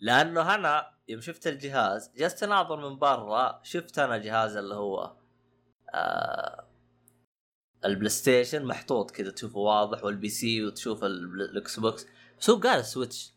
لأنه 0.00 0.54
أنا 0.54 0.94
يوم 1.08 1.20
شفت 1.20 1.46
الجهاز 1.46 2.10
جلست 2.16 2.42
أناظر 2.42 2.90
من 2.90 2.98
برا 2.98 3.60
شفت 3.62 3.98
أنا 3.98 4.16
جهاز 4.18 4.56
اللي 4.56 4.74
هو 4.74 5.16
آه 5.94 6.64
ال 7.84 8.08
PlayStation 8.08 8.64
محطوط 8.64 9.10
كذا 9.10 9.30
تشوفه 9.30 9.58
واضح 9.58 10.04
وال 10.04 10.28
PC 10.28 10.64
وتشوف 10.64 11.04
ال- 11.04 11.40
ال 11.42 11.80
Xbox. 11.80 12.06
بس 12.40 12.50
هو 12.50 12.56
قال 12.56 12.84
Switch. 12.84 13.33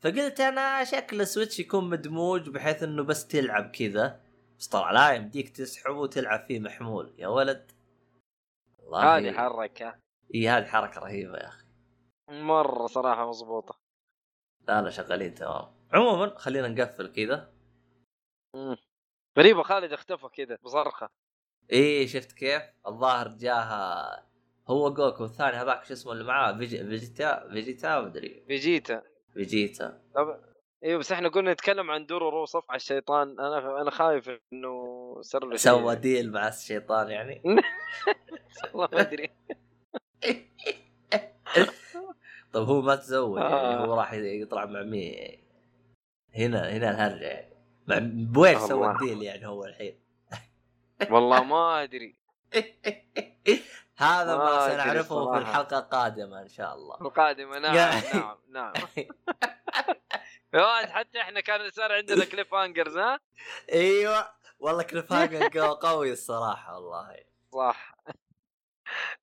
فقلت 0.00 0.40
أنا 0.40 0.84
شكل 0.84 1.20
ال 1.20 1.26
Switch 1.26 1.60
يكون 1.60 1.90
مدموج 1.90 2.48
بحيث 2.48 2.82
إنه 2.82 3.02
بس 3.02 3.26
تلعب 3.26 3.70
كذا. 3.70 4.20
بس 4.58 4.68
طلع 4.68 4.90
لا 4.90 5.12
يمديك 5.12 5.48
تسحبه 5.48 5.98
وتلعب 5.98 6.46
فيه 6.48 6.60
محمول. 6.60 7.14
يا 7.18 7.28
ولد. 7.28 7.72
هذه 8.94 9.32
حركة. 9.32 9.98
إي 10.34 10.48
هذه 10.48 10.64
حركة 10.64 11.00
رهيبة 11.00 11.38
يا 11.38 11.48
أخي. 11.48 11.66
مرة 12.28 12.86
صراحة 12.86 13.28
مضبوطه 13.28 13.78
لا 14.68 14.82
لا 14.82 14.90
شغالين 14.90 15.34
تمام. 15.34 15.76
عموما 15.92 16.38
خلينا 16.38 16.68
نقفل 16.68 17.12
كذا. 17.12 17.52
غريبة 19.38 19.62
خالد 19.62 19.92
اختفى 19.92 20.28
كذا 20.28 20.58
بصرخة. 20.64 21.08
إيه 21.72 22.06
شفت 22.06 22.32
كيف؟ 22.32 22.62
الظاهر 22.86 23.28
جاها 23.28 24.26
هو 24.68 24.94
جوكو 24.94 25.22
والثاني 25.22 25.56
هذاك 25.56 25.84
شو 25.84 25.92
اسمه 25.92 26.12
اللي 26.12 26.24
معاه؟ 26.24 26.58
فيجي... 26.58 26.78
فيجيتا 26.78 27.48
فيجيتا 27.48 28.00
مدري 28.00 28.44
فيجيتا. 28.48 29.02
فيجيتا. 29.36 30.02
طب 30.14 30.40
أيوه 30.84 30.98
بس 30.98 31.12
إحنا 31.12 31.28
قلنا 31.28 31.52
نتكلم 31.52 31.90
عن 31.90 32.06
دورورو 32.06 32.44
صف 32.44 32.70
على 32.70 32.76
الشيطان. 32.76 33.40
أنا 33.40 33.80
أنا 33.82 33.90
خايف 33.90 34.30
إنه 34.52 34.72
صار 35.20 35.44
له 35.44 35.56
شيء. 35.56 35.72
سوى 35.72 35.96
ديل 35.96 36.32
مع 36.32 36.48
الشيطان 36.48 37.08
يعني. 37.08 37.42
والله 38.74 38.88
ما 38.92 39.00
أدري. 39.00 39.30
طب 42.52 42.62
هو 42.62 42.80
ما 42.80 42.96
تزوج 42.96 43.40
يعني 43.40 43.54
آه. 43.54 43.86
هو 43.86 43.94
راح 43.94 44.12
يطلع 44.12 44.64
مع 44.64 44.82
مين 44.82 45.38
هنا 46.34 46.70
هنا 46.70 46.90
الهرجة 46.90 47.24
يعني. 47.24 47.54
مع 47.86 47.98
بويش 48.02 48.58
سوى. 48.58 48.90
الديل 48.92 49.22
يعني 49.22 49.46
هو 49.46 49.64
الحين. 49.64 49.98
والله 51.10 51.44
ما 51.44 51.82
أدري. 51.82 52.16
هذا 53.96 54.36
ما 54.36 54.68
سنعرفه 54.68 55.32
في. 55.32 55.38
الحلقة 55.38 55.78
القادمة 55.78 56.42
إن 56.42 56.48
شاء 56.48 56.74
الله. 56.74 56.94
القادمة 57.00 57.58
نعم 57.58 57.74
نعم 58.14 58.36
نعم. 58.48 58.72
يا 60.54 60.60
واد 60.62 60.88
حتى 60.88 61.20
إحنا 61.20 61.40
كان 61.40 61.70
صار 61.70 61.92
عندنا 61.92 62.24
cliffhangers 62.24 62.96
ها؟ 62.96 63.20
إيوه 63.72 64.28
والله 64.58 64.82
cliffhanger 64.82 65.48
قوي 65.74 66.12
الصراحة 66.12 66.74
والله. 66.78 67.16
صح. 67.54 67.94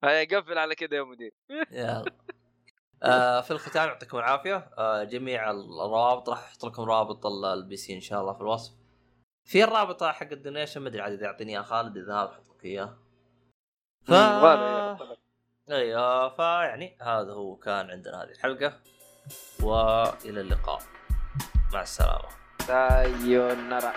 هيا 0.03 0.37
قفل 0.39 0.57
على 0.57 0.75
كذا 0.75 0.97
يا 0.97 1.03
مدير 1.03 1.33
يلا. 1.71 2.05
آه 3.03 3.41
في 3.41 3.51
الختام 3.51 3.87
يعطيكم 3.87 4.17
العافية. 4.17 4.69
آه 4.77 5.03
جميع 5.03 5.51
الروابط 5.51 6.29
راح 6.29 6.39
أحط 6.39 6.65
لكم 6.65 6.83
رابط 6.83 7.25
ال- 7.25 7.45
ال 7.45 7.75
PC 7.77 7.95
إن 7.95 8.01
شاء 8.01 8.21
الله 8.21 8.33
في 8.33 8.41
الوصف. 8.41 8.73
في 9.45 9.63
الرابط 9.63 10.03
حق 10.03 10.31
ال 10.31 10.37
donation 10.37 10.81
ما 10.81 10.89
أدري 10.89 11.01
عاد 11.01 11.11
إذا 11.13 11.23
يعطيني 11.23 11.51
اياه 11.53 11.61
خالد 11.61 11.97
إذا 11.97 12.13
هذا 12.13 12.29
أحط 12.29 12.49
لك 12.49 12.65
إياه. 12.65 12.97
ف. 14.07 14.11
أيوه 15.71 16.29
فيعني 16.29 16.97
هذا 17.01 17.33
هو 17.33 17.55
كان 17.55 17.89
عندنا 17.89 18.23
هذه 18.23 18.29
الحلقة 18.29 18.73
وإلى 19.61 20.41
اللقاء. 20.41 20.81
مع 21.73 21.81
السلامة. 21.81 22.29
سايونارا 22.67 23.93